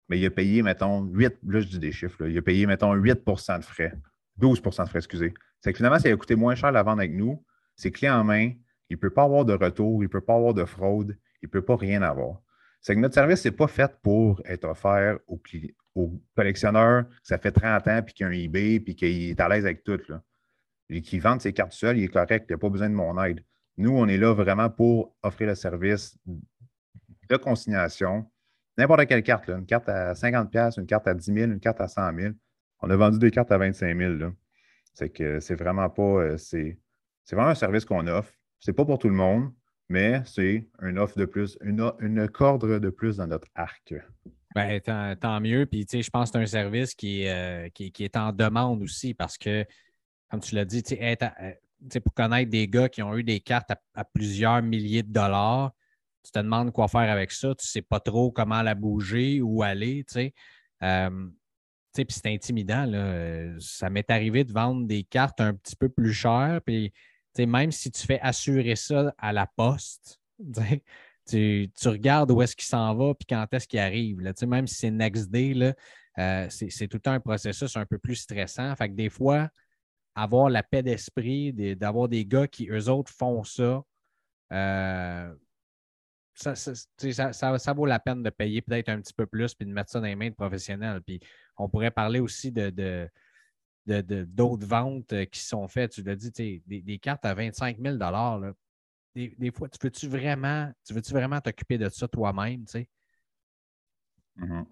mais 0.08 0.18
il 0.18 0.26
a 0.26 0.30
payé, 0.30 0.62
mettons, 0.62 1.04
8, 1.04 1.38
là 1.46 1.60
je 1.60 1.66
dis 1.66 1.78
des 1.78 1.92
chiffres, 1.92 2.26
il 2.26 2.36
a 2.36 2.42
payé, 2.42 2.66
mettons, 2.66 2.94
8% 2.94 3.58
de 3.58 3.64
frais. 3.64 3.92
12% 4.40 4.84
de 4.84 4.88
frais, 4.88 4.98
excusez. 4.98 5.34
C'est 5.60 5.72
que 5.72 5.76
finalement, 5.76 5.98
ça 5.98 6.08
a 6.08 6.16
coûté 6.16 6.34
moins 6.34 6.54
cher 6.54 6.72
la 6.72 6.82
vente 6.82 6.98
avec 6.98 7.12
nous. 7.12 7.44
C'est 7.76 7.90
clé 7.90 8.08
en 8.08 8.24
main. 8.24 8.52
Il 8.88 8.94
ne 8.94 8.96
peut 8.96 9.10
pas 9.10 9.24
avoir 9.24 9.44
de 9.44 9.52
retour, 9.52 10.02
il 10.02 10.06
ne 10.06 10.10
peut 10.10 10.20
pas 10.20 10.34
avoir 10.34 10.54
de 10.54 10.64
fraude, 10.64 11.16
il 11.42 11.46
ne 11.46 11.50
peut 11.50 11.62
pas 11.62 11.76
rien 11.76 12.02
avoir. 12.02 12.40
C'est 12.80 12.94
que 12.94 13.00
notre 13.00 13.14
service 13.14 13.44
n'est 13.44 13.50
pas 13.52 13.68
fait 13.68 13.92
pour 14.02 14.40
être 14.46 14.64
offert 14.64 15.18
aux, 15.28 15.40
aux 15.94 16.20
collectionneurs 16.34 17.04
ça 17.22 17.38
fait 17.38 17.52
30 17.52 17.86
ans, 17.88 18.02
puis 18.02 18.14
qu'il 18.14 18.26
a 18.26 18.30
un 18.30 18.32
eBay, 18.32 18.80
puis 18.80 18.96
qu'il 18.96 19.30
est 19.30 19.40
à 19.40 19.48
l'aise 19.48 19.64
avec 19.64 19.84
tout. 19.84 20.00
Là. 20.08 20.22
Et 20.88 21.02
qu'il 21.02 21.20
vende 21.20 21.40
ses 21.40 21.52
cartes 21.52 21.72
seul, 21.72 21.98
il 21.98 22.04
est 22.04 22.08
correct, 22.08 22.46
il 22.48 22.52
n'a 22.52 22.58
pas 22.58 22.68
besoin 22.68 22.88
de 22.88 22.94
mon 22.94 23.22
aide. 23.22 23.44
Nous, 23.76 23.92
on 23.92 24.08
est 24.08 24.18
là 24.18 24.34
vraiment 24.34 24.70
pour 24.70 25.14
offrir 25.22 25.48
le 25.48 25.54
service 25.54 26.18
de 27.30 27.36
consignation. 27.36 28.30
N'importe 28.76 29.06
quelle 29.06 29.22
carte, 29.22 29.48
une 29.48 29.66
carte 29.66 29.88
à 29.88 30.12
50$, 30.12 30.78
une 30.78 30.86
carte 30.86 31.06
à 31.06 31.14
10 31.14 31.24
000, 31.32 31.50
une 31.52 31.60
carte 31.60 31.80
à 31.80 31.88
100 31.88 32.14
000. 32.14 32.34
On 32.80 32.90
a 32.90 32.96
vendu 32.96 33.18
des 33.18 33.30
cartes 33.30 33.52
à 33.52 33.58
25 33.58 33.96
000. 33.96 34.12
Là. 34.14 34.32
C'est 34.94 35.10
que 35.10 35.40
c'est 35.40 35.54
vraiment 35.54 35.88
pas. 35.90 36.02
Euh, 36.02 36.36
c'est, 36.36 36.78
vraiment 37.30 37.50
un 37.50 37.54
service 37.54 37.84
qu'on 37.84 38.06
offre. 38.06 38.32
C'est 38.58 38.72
pas 38.72 38.84
pour 38.84 38.98
tout 38.98 39.08
le 39.08 39.14
monde, 39.14 39.52
mais 39.88 40.22
c'est 40.24 40.68
une 40.82 40.98
offre 40.98 41.18
de 41.18 41.24
plus, 41.24 41.56
une, 41.62 41.92
une 42.00 42.28
corde 42.28 42.80
de 42.80 42.90
plus 42.90 43.18
dans 43.18 43.26
notre 43.26 43.48
arc. 43.54 43.94
Ben, 44.54 44.80
tant, 45.20 45.40
mieux. 45.40 45.66
Puis, 45.66 45.86
tu 45.86 45.98
sais, 45.98 46.02
je 46.02 46.10
pense 46.10 46.30
que 46.30 46.38
c'est 46.38 46.42
un 46.42 46.46
service 46.46 46.94
qui, 46.94 47.28
euh, 47.28 47.68
qui, 47.68 47.92
est 48.00 48.16
en 48.16 48.32
demande 48.32 48.82
aussi 48.82 49.14
parce 49.14 49.38
que, 49.38 49.64
comme 50.28 50.40
tu 50.40 50.56
l'as 50.56 50.64
dit, 50.64 50.82
tu 50.82 50.96
sais, 50.96 51.18
euh, 51.22 52.00
pour 52.00 52.14
connaître 52.14 52.50
des 52.50 52.66
gars 52.66 52.88
qui 52.88 53.02
ont 53.02 53.16
eu 53.16 53.22
des 53.22 53.40
cartes 53.40 53.70
à, 53.94 54.04
plusieurs 54.04 54.60
milliers 54.62 55.04
de 55.04 55.12
dollars, 55.12 55.72
tu 56.22 56.32
te 56.32 56.38
demandes 56.38 56.72
quoi 56.72 56.88
faire 56.88 57.10
avec 57.10 57.32
ça. 57.32 57.48
Tu 57.48 57.64
ne 57.64 57.68
sais 57.68 57.82
pas 57.82 58.00
trop 58.00 58.30
comment 58.30 58.62
la 58.62 58.74
bouger, 58.74 59.40
où 59.40 59.62
aller, 59.62 60.04
tu 60.04 60.14
sais 60.14 60.34
puis 61.94 62.16
c'est 62.16 62.32
intimidant. 62.32 62.84
Là. 62.84 62.98
Euh, 62.98 63.56
ça 63.58 63.90
m'est 63.90 64.10
arrivé 64.10 64.44
de 64.44 64.52
vendre 64.52 64.86
des 64.86 65.02
cartes 65.02 65.40
un 65.40 65.54
petit 65.54 65.76
peu 65.76 65.88
plus 65.88 66.12
chères. 66.12 66.60
Puis, 66.64 66.92
même 67.38 67.72
si 67.72 67.90
tu 67.90 68.06
fais 68.06 68.20
assurer 68.20 68.76
ça 68.76 69.14
à 69.18 69.32
la 69.32 69.46
poste, 69.46 70.20
tu, 71.26 71.70
regardes 71.84 72.30
où 72.30 72.42
est-ce 72.42 72.56
qu'il 72.56 72.66
s'en 72.66 72.94
va 72.94 73.14
puis 73.14 73.26
quand 73.28 73.46
est-ce 73.52 73.66
qu'il 73.66 73.78
arrive. 73.78 74.20
Là. 74.20 74.32
Même 74.46 74.66
si 74.66 74.74
c'est 74.76 74.90
next 74.90 75.30
day, 75.30 75.54
là, 75.54 75.74
euh, 76.18 76.46
c'est, 76.50 76.88
tout 76.88 77.02
un 77.06 77.20
processus 77.20 77.76
un 77.76 77.86
peu 77.86 77.98
plus 77.98 78.16
stressant. 78.16 78.74
Fait 78.76 78.88
que 78.88 78.94
des 78.94 79.08
fois, 79.08 79.48
avoir 80.14 80.50
la 80.50 80.62
paix 80.62 80.82
d'esprit, 80.82 81.52
d'avoir 81.76 82.08
des 82.08 82.26
gars 82.26 82.46
qui, 82.46 82.68
eux 82.68 82.88
autres, 82.88 83.12
font 83.12 83.44
ça, 83.44 83.82
euh, 84.52 85.34
ça, 86.40 87.58
ça, 87.58 87.72
vaut 87.72 87.86
la 87.86 87.98
peine 87.98 88.22
de 88.22 88.30
payer 88.30 88.62
peut-être 88.62 88.88
un 88.88 89.00
petit 89.00 89.12
peu 89.12 89.26
plus 89.26 89.54
puis 89.54 89.66
de 89.66 89.72
mettre 89.72 89.90
ça 89.90 90.00
dans 90.00 90.06
les 90.06 90.16
mains 90.16 90.30
de 90.30 90.34
professionnels. 90.34 91.00
Puis 91.02 91.20
on 91.56 91.68
pourrait 91.68 91.90
parler 91.90 92.20
aussi 92.20 92.50
de, 92.50 93.10
d'autres 93.86 94.66
ventes 94.66 95.12
euh, 95.12 95.24
qui 95.26 95.40
sont 95.40 95.68
faites. 95.68 95.92
Tu 95.92 96.02
l'as 96.02 96.16
dit, 96.16 96.62
des, 96.66 96.98
cartes 96.98 97.24
à 97.24 97.34
25 97.34 97.78
000 97.78 97.96
là. 97.96 98.52
Des, 99.14 99.50
fois, 99.50 99.68
tu 99.68 99.78
veux-tu 99.82 100.08
vraiment, 100.08 100.72
tu 100.86 100.94
veux-tu 100.94 101.12
vraiment 101.12 101.40
t'occuper 101.40 101.76
de 101.76 101.88
ça 101.88 102.08
toi-même, 102.08 102.64
tu 102.64 102.72
sais? 102.72 102.88
Mm-hmm. 104.38 104.64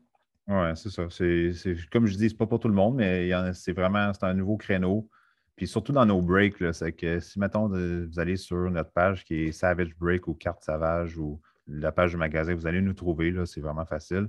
Oui, 0.48 0.76
c'est 0.76 0.90
ça. 0.90 1.06
C'est, 1.10 1.76
comme 1.90 2.06
je 2.06 2.16
dis, 2.16 2.30
c'est 2.30 2.36
pas 2.36 2.46
pour 2.46 2.60
tout 2.60 2.68
le 2.68 2.74
monde, 2.74 2.96
mais 2.96 3.30
c'est 3.52 3.72
vraiment 3.72 4.12
c'est 4.14 4.24
un 4.24 4.32
nouveau 4.32 4.56
créneau. 4.56 5.10
Puis 5.56 5.66
surtout 5.66 5.92
dans 5.92 6.06
nos 6.06 6.22
breaks, 6.22 6.72
c'est 6.72 6.92
que 6.92 7.18
si, 7.20 7.38
mettons, 7.38 7.68
vous 7.68 8.18
allez 8.18 8.36
sur 8.36 8.70
notre 8.70 8.92
page 8.92 9.24
qui 9.24 9.42
est 9.42 9.52
Savage 9.52 9.94
Break 9.98 10.28
ou 10.28 10.34
Carte 10.34 10.62
Savage 10.62 11.18
ou 11.18 11.42
la 11.68 11.92
page 11.92 12.12
du 12.12 12.16
magasin, 12.16 12.54
vous 12.54 12.66
allez 12.66 12.80
nous 12.80 12.94
trouver, 12.94 13.34
c'est 13.46 13.60
vraiment 13.60 13.84
facile. 13.84 14.28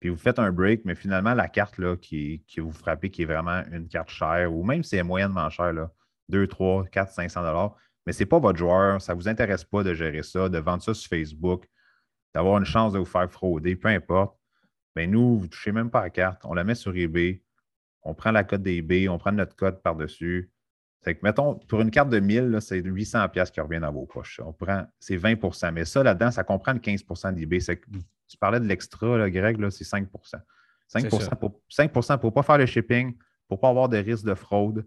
Puis 0.00 0.10
vous 0.10 0.16
faites 0.16 0.38
un 0.38 0.52
break, 0.52 0.84
mais 0.84 0.94
finalement, 0.94 1.34
la 1.34 1.48
carte 1.48 1.78
là, 1.78 1.96
qui, 1.96 2.44
vous 2.58 2.72
frappez, 2.72 3.10
qui 3.10 3.22
est 3.22 3.26
vraiment 3.26 3.62
une 3.72 3.88
carte 3.88 4.10
chère, 4.10 4.54
ou 4.54 4.62
même 4.62 4.82
si 4.82 4.90
c'est 4.90 5.02
moyennement 5.02 5.48
cher, 5.48 5.72
là, 5.72 5.90
2, 6.28 6.46
3, 6.46 6.86
4, 6.86 7.12
500 7.12 7.40
dollars, 7.42 7.76
mais 8.04 8.12
ce 8.12 8.20
n'est 8.20 8.26
pas 8.26 8.38
votre 8.38 8.58
joueur, 8.58 9.00
ça 9.00 9.14
ne 9.14 9.18
vous 9.18 9.28
intéresse 9.28 9.64
pas 9.64 9.82
de 9.82 9.94
gérer 9.94 10.22
ça, 10.22 10.48
de 10.48 10.58
vendre 10.58 10.82
ça 10.82 10.92
sur 10.92 11.08
Facebook, 11.08 11.66
d'avoir 12.34 12.58
une 12.58 12.64
chance 12.64 12.92
de 12.92 12.98
vous 12.98 13.04
faire 13.04 13.30
frauder, 13.30 13.76
peu 13.76 13.88
importe. 13.88 14.38
Bien, 14.94 15.06
nous, 15.06 15.38
vous 15.38 15.44
ne 15.44 15.50
touchez 15.50 15.72
même 15.72 15.90
pas 15.90 16.02
la 16.02 16.10
carte, 16.10 16.44
on 16.44 16.54
la 16.54 16.64
met 16.64 16.74
sur 16.74 16.94
eBay, 16.94 17.42
on 18.02 18.14
prend 18.14 18.30
la 18.30 18.44
cote 18.44 18.62
d'eBay, 18.62 19.08
on 19.08 19.18
prend 19.18 19.32
notre 19.32 19.56
code 19.56 19.82
par-dessus. 19.82 20.50
C'est 21.06 21.14
que, 21.14 21.20
mettons, 21.22 21.54
pour 21.54 21.80
une 21.82 21.92
carte 21.92 22.08
de 22.08 22.18
1000, 22.18 22.58
c'est 22.60 22.82
800 22.82 23.28
pièces 23.28 23.52
qui 23.52 23.60
reviennent 23.60 23.82
dans 23.82 23.92
vos 23.92 24.06
poches. 24.06 24.40
On 24.44 24.52
prend, 24.52 24.86
c'est 24.98 25.16
20% 25.16 25.70
Mais 25.70 25.84
ça, 25.84 26.02
là-dedans, 26.02 26.32
ça 26.32 26.42
comprend 26.42 26.72
le 26.72 26.80
15% 26.80 27.32
d'eBay. 27.32 27.60
Tu 27.60 28.36
parlais 28.40 28.58
de 28.58 28.64
l'extra, 28.64 29.30
Greg, 29.30 29.60
là, 29.60 29.70
c'est 29.70 29.84
5 29.84 30.08
5 30.88 31.08
pour, 31.38 31.60
5% 31.70 32.18
pour 32.18 32.30
ne 32.30 32.34
pas 32.34 32.42
faire 32.42 32.58
le 32.58 32.66
shipping, 32.66 33.16
pour 33.46 33.58
ne 33.58 33.60
pas 33.60 33.68
avoir 33.68 33.88
de 33.88 33.98
risque 33.98 34.24
de 34.24 34.34
fraude, 34.34 34.84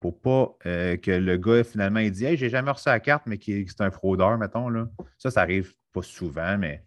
pour 0.00 0.20
pas 0.20 0.54
euh, 0.66 0.98
que 0.98 1.10
le 1.10 1.38
gars, 1.38 1.64
finalement, 1.64 2.00
il 2.00 2.12
dit 2.12 2.26
Hey, 2.26 2.36
j'ai 2.36 2.50
jamais 2.50 2.70
reçu 2.70 2.90
la 2.90 3.00
carte, 3.00 3.22
mais 3.24 3.38
c'est 3.42 3.80
un 3.80 3.90
fraudeur, 3.90 4.36
mettons. 4.36 4.68
Là. 4.68 4.86
Ça, 5.16 5.30
ça 5.30 5.40
arrive 5.40 5.72
pas 5.94 6.02
souvent, 6.02 6.58
mais 6.58 6.84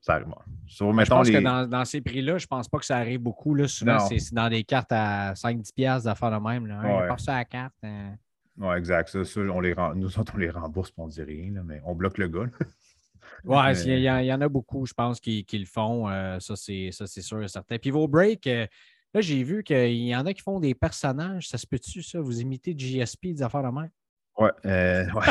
ça 0.00 0.14
arrive. 0.14 0.26
je 0.66 1.08
pense 1.08 1.30
que 1.30 1.66
dans, 1.66 1.84
ces 1.84 2.00
prix-là, 2.00 2.38
je 2.38 2.46
pense 2.46 2.68
pas 2.68 2.78
que 2.78 2.86
ça 2.86 2.96
arrive 2.96 3.20
beaucoup. 3.20 3.54
Là. 3.54 3.68
Souvent, 3.68 3.98
c'est 3.98 4.32
dans 4.34 4.48
des 4.48 4.64
cartes 4.64 4.92
à 4.92 5.34
5-10$ 5.34 6.04
d'affaires 6.04 6.30
de 6.30 6.48
même. 6.48 6.66
Là. 6.66 6.82
Hey, 6.82 7.08
pas 7.08 7.14
reçu 7.14 7.26
la 7.26 7.44
carte. 7.44 7.74
Hein. 7.82 8.14
Oui, 8.56 8.76
exact. 8.76 9.08
Ça, 9.08 9.40
on 9.40 9.60
les, 9.60 9.74
nous 9.94 10.18
autres, 10.18 10.32
on 10.34 10.38
les 10.38 10.50
rembourse, 10.50 10.92
on 10.96 11.06
ne 11.06 11.10
dit 11.10 11.22
rien, 11.22 11.62
mais 11.64 11.80
on 11.84 11.94
bloque 11.94 12.18
le 12.18 12.28
gars. 12.28 12.46
Oui, 13.44 13.56
il 13.86 14.00
y, 14.00 14.32
en 14.32 14.40
a 14.40 14.48
beaucoup, 14.48 14.84
je 14.86 14.92
pense, 14.92 15.20
qui, 15.20 15.46
le 15.52 15.64
font. 15.64 16.08
Euh, 16.08 16.38
ça, 16.40 16.56
c'est 16.56 16.90
sûr 17.22 17.42
et 17.42 17.48
certain. 17.48 17.78
Puis 17.78 17.90
vos 17.90 18.06
breaks, 18.06 18.46
euh, 18.46 18.66
là, 19.14 19.20
j'ai 19.20 19.42
vu 19.42 19.62
qu'il 19.62 19.94
y 19.94 20.14
en 20.14 20.26
a 20.26 20.34
qui 20.34 20.42
font 20.42 20.60
des 20.60 20.74
personnages. 20.74 21.48
Ça 21.48 21.56
se 21.56 21.66
peut-tu, 21.66 22.02
ça? 22.02 22.20
Vous 22.20 22.40
imitez 22.40 22.74
GSP, 22.76 23.28
des 23.28 23.42
affaires 23.42 23.62
de 23.62 23.68
même? 23.68 23.90
Ouais. 24.36 24.50
Euh, 24.66 25.06
ouais. 25.12 25.26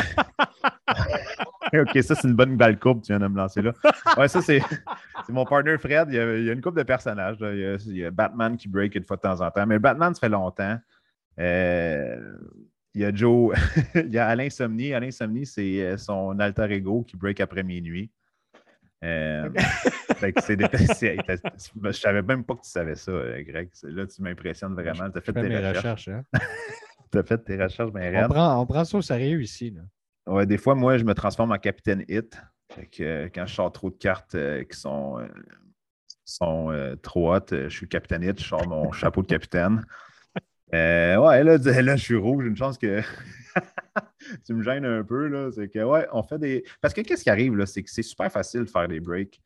OK, 1.74 2.02
ça, 2.02 2.14
c'est 2.14 2.28
une 2.28 2.34
bonne 2.34 2.56
balle 2.56 2.78
courbe, 2.78 3.02
tu 3.02 3.12
viens 3.12 3.18
de 3.18 3.28
me 3.28 3.36
lancer 3.36 3.62
là. 3.62 3.72
Ouais, 4.16 4.28
ça, 4.28 4.40
c'est 4.42 4.62
mon 5.28 5.44
partner 5.44 5.78
Fred. 5.78 6.08
Il 6.10 6.14
y, 6.14 6.18
a, 6.18 6.36
il 6.36 6.44
y 6.44 6.50
a 6.50 6.52
une 6.52 6.60
couple 6.60 6.78
de 6.78 6.82
personnages. 6.84 7.36
Il, 7.40 7.96
y 7.96 8.04
a, 8.04 8.10
Batman 8.10 8.56
qui 8.56 8.68
break 8.68 8.94
une 8.94 9.04
fois 9.04 9.16
de 9.16 9.22
temps 9.22 9.40
en 9.40 9.50
temps. 9.50 9.66
Mais 9.66 9.78
Batman, 9.78 10.14
ça 10.14 10.20
fait 10.20 10.28
longtemps. 10.28 10.78
Euh, 11.38 12.36
il 12.94 13.02
y 13.02 13.04
a 13.04 13.14
Joe, 13.14 13.56
il 13.94 14.12
y 14.12 14.18
a 14.18 14.26
Alain 14.26 14.50
Somni. 14.50 14.92
Alain 14.92 15.10
Somni, 15.10 15.46
c'est 15.46 15.82
euh, 15.82 15.96
son 15.96 16.38
alter 16.38 16.70
ego 16.70 17.04
qui 17.06 17.16
break 17.16 17.40
après 17.40 17.62
minuit. 17.62 18.10
Euh, 19.02 19.48
c'est 20.18 20.58
je 20.60 21.92
savais 21.92 22.20
même 22.20 22.44
pas 22.44 22.54
que 22.54 22.60
tu 22.60 22.68
savais 22.68 22.96
ça, 22.96 23.12
euh, 23.12 23.42
Greg. 23.42 23.70
Là, 23.84 24.06
tu 24.06 24.22
m'impressionnes 24.22 24.74
vraiment. 24.74 25.10
Tu 25.10 25.18
as 25.18 25.20
fait 25.22 25.32
tes 25.32 25.68
recherches. 25.68 26.08
Hein? 26.08 26.22
tu 27.10 27.18
as 27.18 27.22
fait 27.22 27.38
tes 27.38 27.62
recherches 27.62 27.92
bien 27.92 28.26
on 28.26 28.28
prend, 28.28 28.60
on 28.60 28.66
prend 28.66 28.84
ça 28.84 28.98
au 28.98 29.02
sérieux 29.02 29.40
ici. 29.40 29.70
Là. 29.70 29.80
Ouais, 30.30 30.46
des 30.46 30.58
fois, 30.58 30.74
moi, 30.74 30.96
je 30.96 31.04
me 31.04 31.14
transforme 31.14 31.52
en 31.52 31.58
capitaine 31.58 32.04
hit. 32.08 32.40
quand 32.94 33.46
je 33.46 33.54
sors 33.54 33.72
trop 33.72 33.90
de 33.90 33.96
cartes 33.96 34.36
qui 34.70 34.78
sont, 34.78 35.18
sont 36.24 36.96
trop 37.02 37.34
hautes, 37.34 37.52
je 37.52 37.68
suis 37.68 37.88
capitaine 37.88 38.22
hit, 38.22 38.40
je 38.40 38.46
sors 38.46 38.66
mon 38.66 38.92
chapeau 38.92 39.22
de 39.22 39.26
capitaine. 39.26 39.84
Euh, 40.74 41.16
ouais, 41.16 41.42
là, 41.42 41.56
là, 41.82 41.96
je 41.96 42.02
suis 42.02 42.16
rouge. 42.16 42.46
Une 42.46 42.56
chance 42.56 42.78
que 42.78 43.00
tu 44.46 44.54
me 44.54 44.62
gênes 44.62 44.84
un 44.84 45.02
peu. 45.02 45.26
Là. 45.26 45.50
C'est 45.52 45.68
que, 45.68 45.80
ouais, 45.80 46.06
on 46.12 46.22
fait 46.22 46.38
des. 46.38 46.64
Parce 46.80 46.94
que 46.94 47.00
qu'est-ce 47.00 47.24
qui 47.24 47.30
arrive, 47.30 47.56
là, 47.56 47.66
c'est 47.66 47.82
que 47.82 47.90
c'est 47.90 48.02
super 48.02 48.30
facile 48.30 48.64
de 48.64 48.70
faire 48.70 48.88
des 48.88 49.00
breaks. 49.00 49.40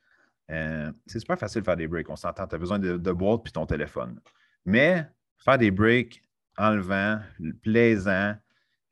Euh, 0.50 0.92
c'est 1.06 1.20
super 1.20 1.38
facile 1.38 1.62
de 1.62 1.64
faire 1.64 1.76
des 1.76 1.88
breaks. 1.88 2.10
On 2.10 2.16
s'entend. 2.16 2.46
Tu 2.46 2.54
as 2.54 2.58
besoin 2.58 2.78
de, 2.78 2.96
de 2.96 3.12
boîte 3.12 3.42
puis 3.42 3.52
ton 3.52 3.66
téléphone. 3.66 4.20
Mais 4.66 5.06
faire 5.38 5.58
des 5.58 5.70
breaks 5.70 6.22
enlevant, 6.56 7.20
plaisant, 7.62 8.34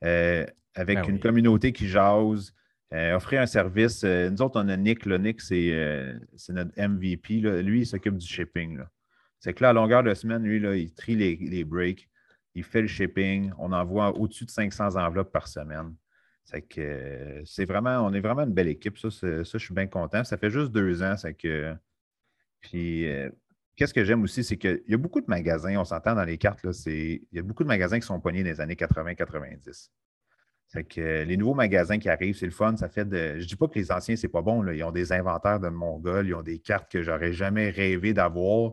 euh, 0.04 0.44
avec 0.74 0.98
ben 0.98 1.08
une 1.10 1.20
communauté 1.20 1.72
qui 1.72 1.88
jase, 1.88 2.54
offrir 2.90 3.40
un 3.40 3.46
service. 3.46 4.04
nous 4.04 4.42
autres, 4.42 4.60
on 4.60 4.68
a 4.68 4.76
Nick. 4.76 5.06
Là. 5.06 5.18
Nick, 5.18 5.40
c'est 5.40 6.20
notre 6.50 6.72
MVP. 6.80 7.40
Lui, 7.62 7.80
il 7.80 7.86
s'occupe 7.86 8.16
du 8.16 8.26
shipping. 8.26 8.80
C'est 9.40 9.54
que 9.54 9.62
là, 9.62 9.70
à 9.70 9.72
longueur 9.72 10.02
de 10.02 10.14
semaine, 10.14 10.44
lui, 10.44 10.60
là, 10.60 10.76
il 10.76 10.92
trie 10.94 11.16
les, 11.16 11.36
les 11.36 11.64
breaks 11.64 12.08
il 12.54 12.64
fait 12.64 12.82
le 12.82 12.88
shipping. 12.88 13.52
On 13.58 13.72
envoie 13.72 14.16
au-dessus 14.16 14.44
de 14.44 14.50
500 14.50 14.96
enveloppes 14.96 15.32
par 15.32 15.48
semaine. 15.48 15.94
C'est 16.44 16.62
que 16.62 17.42
c'est 17.44 17.64
vraiment, 17.64 18.00
on 18.00 18.12
est 18.12 18.20
vraiment 18.20 18.42
une 18.42 18.52
belle 18.52 18.68
équipe. 18.68 18.98
Ça, 18.98 19.10
ça, 19.10 19.42
je 19.44 19.58
suis 19.58 19.74
bien 19.74 19.86
content. 19.86 20.24
Ça 20.24 20.36
fait 20.36 20.50
juste 20.50 20.72
deux 20.72 21.02
ans. 21.02 21.16
C'est 21.16 21.34
que. 21.34 21.74
Puis, 22.60 23.08
euh, 23.10 23.30
qu'est-ce 23.76 23.94
que 23.94 24.04
j'aime 24.04 24.22
aussi, 24.22 24.44
c'est 24.44 24.56
qu'il 24.56 24.82
y 24.86 24.94
a 24.94 24.96
beaucoup 24.96 25.20
de 25.20 25.26
magasins, 25.26 25.76
on 25.76 25.84
s'entend 25.84 26.14
dans 26.14 26.24
les 26.24 26.38
cartes, 26.38 26.62
là, 26.62 26.70
il 26.86 27.22
y 27.32 27.40
a 27.40 27.42
beaucoup 27.42 27.64
de 27.64 27.68
magasins 27.68 27.98
qui 27.98 28.06
sont 28.06 28.20
pognés 28.20 28.44
dans 28.44 28.50
les 28.50 28.60
années 28.60 28.76
80-90. 28.76 29.90
C'est 30.72 30.84
que 30.84 31.24
les 31.24 31.36
nouveaux 31.36 31.52
magasins 31.52 31.98
qui 31.98 32.08
arrivent, 32.08 32.34
c'est 32.34 32.46
le 32.46 32.52
fun. 32.52 32.74
Ça 32.78 32.88
fait 32.88 33.04
de. 33.04 33.38
Je 33.38 33.46
dis 33.46 33.56
pas 33.56 33.68
que 33.68 33.78
les 33.78 33.92
anciens, 33.92 34.16
c'est 34.16 34.28
pas 34.28 34.40
bon. 34.40 34.62
Là. 34.62 34.72
Ils 34.72 34.82
ont 34.82 34.90
des 34.90 35.12
inventaires 35.12 35.60
de 35.60 35.68
Mongol, 35.68 36.26
ils 36.26 36.34
ont 36.34 36.42
des 36.42 36.60
cartes 36.60 36.90
que 36.90 37.02
j'aurais 37.02 37.34
jamais 37.34 37.68
rêvé 37.68 38.14
d'avoir, 38.14 38.72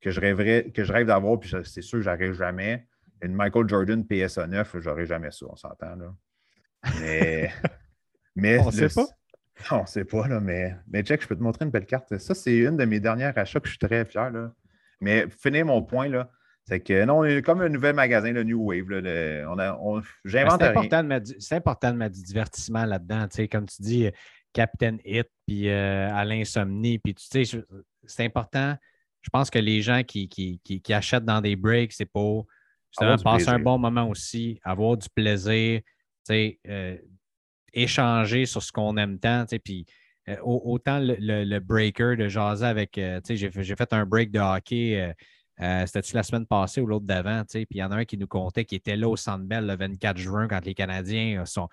que 0.00 0.10
je 0.10 0.20
rêverais, 0.20 0.72
que 0.74 0.82
je 0.82 0.92
rêve 0.92 1.06
d'avoir, 1.06 1.38
puis 1.38 1.54
c'est 1.62 1.82
sûr 1.82 1.98
que 1.98 2.02
j'arrive 2.02 2.32
jamais 2.32 2.88
une 3.22 3.32
Michael 3.32 3.68
Jordan 3.68 4.04
PSA 4.04 4.48
9, 4.48 4.76
j'aurais 4.80 5.06
jamais 5.06 5.30
ça, 5.30 5.46
on 5.48 5.54
s'entend. 5.54 5.94
Là. 5.94 6.14
Mais. 7.00 7.52
mais 8.34 8.58
on 8.58 8.66
ne 8.66 8.70
sait 8.72 8.88
pas. 8.88 9.06
on 9.70 9.82
ne 9.82 9.86
sait 9.86 10.04
pas, 10.04 10.26
là, 10.26 10.40
mais, 10.40 10.74
mais 10.88 11.04
Jack, 11.04 11.22
je 11.22 11.28
peux 11.28 11.36
te 11.36 11.42
montrer 11.44 11.64
une 11.64 11.70
belle 11.70 11.86
carte. 11.86 12.18
Ça, 12.18 12.34
c'est 12.34 12.56
une 12.56 12.76
de 12.76 12.84
mes 12.84 12.98
dernières 12.98 13.38
achats 13.38 13.60
que 13.60 13.68
je 13.68 13.76
suis 13.78 13.86
très 13.86 14.04
fier. 14.04 14.30
Là. 14.30 14.52
Mais 15.00 15.28
finir 15.30 15.64
mon 15.64 15.80
point, 15.84 16.08
là, 16.08 16.28
c'est 16.68 16.80
que 16.80 17.04
non, 17.04 17.18
on 17.18 17.24
est 17.24 17.42
comme 17.42 17.60
un 17.60 17.68
nouvel 17.68 17.94
magasin, 17.94 18.32
le 18.32 18.42
New 18.42 18.60
Wave. 18.60 18.90
Là, 18.90 19.48
on 19.48 19.58
a, 19.58 19.78
on, 19.80 20.02
j'invente 20.24 20.60
c'est, 20.60 20.68
important 20.68 21.02
de 21.02 21.08
mettre, 21.08 21.30
c'est 21.38 21.54
important 21.54 21.92
de 21.92 21.96
mettre 21.96 22.16
du 22.16 22.22
divertissement 22.22 22.84
là-dedans. 22.84 23.26
Comme 23.50 23.66
tu 23.66 23.82
dis, 23.82 24.10
Captain 24.52 24.96
Hit, 25.04 25.28
puis 25.46 25.68
euh, 25.68 26.12
Alain 26.12 26.44
Somni, 26.44 26.98
puis 26.98 27.14
tu 27.14 27.44
sais, 27.44 27.64
c'est 28.04 28.24
important. 28.24 28.74
Je 29.22 29.30
pense 29.30 29.50
que 29.50 29.58
les 29.58 29.82
gens 29.82 30.02
qui, 30.02 30.28
qui, 30.28 30.60
qui 30.62 30.92
achètent 30.92 31.24
dans 31.24 31.40
des 31.40 31.56
breaks, 31.56 31.92
c'est 31.92 32.06
pour 32.06 32.46
passer 33.22 33.48
un 33.48 33.58
bon 33.58 33.78
moment 33.78 34.08
aussi, 34.08 34.60
avoir 34.64 34.96
du 34.96 35.08
plaisir, 35.14 35.80
euh, 36.30 36.96
échanger 37.72 38.46
sur 38.46 38.62
ce 38.62 38.72
qu'on 38.72 38.96
aime 38.96 39.18
tant. 39.18 39.44
Puis 39.64 39.86
euh, 40.28 40.36
autant 40.42 40.98
le, 41.00 41.58
breaker 41.60 42.16
de 42.16 42.28
jaser 42.28 42.66
avec. 42.66 42.98
Euh, 42.98 43.20
j'ai 43.28 43.50
fait 43.50 43.92
un 43.92 44.04
break 44.06 44.30
de 44.30 44.40
hockey. 44.40 45.14
C'était-tu 45.58 46.14
la 46.14 46.22
semaine 46.22 46.46
passée 46.46 46.80
ou 46.80 46.86
l'autre 46.86 47.06
d'avant? 47.06 47.42
Puis 47.48 47.66
il 47.70 47.78
y 47.78 47.82
en 47.82 47.90
a 47.90 47.96
un 47.96 48.04
qui 48.04 48.18
nous 48.18 48.26
comptait 48.26 48.64
qui 48.64 48.74
était 48.74 48.96
là 48.96 49.08
au 49.08 49.16
Centre 49.16 49.44
le 49.48 49.76
24 49.76 50.18
juin 50.18 50.48
quand 50.48 50.64
les 50.64 50.74
Canadiens 50.74 51.44
sont. 51.44 51.68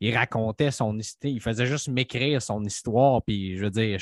Il 0.00 0.16
racontait 0.16 0.70
son 0.70 0.98
histoire. 0.98 1.32
Il 1.32 1.40
faisait 1.40 1.66
juste 1.66 1.88
m'écrire 1.88 2.40
son 2.40 2.64
histoire. 2.64 3.22
Puis 3.22 3.56
je 3.56 3.64
veux 3.64 3.70
dire, 3.70 3.98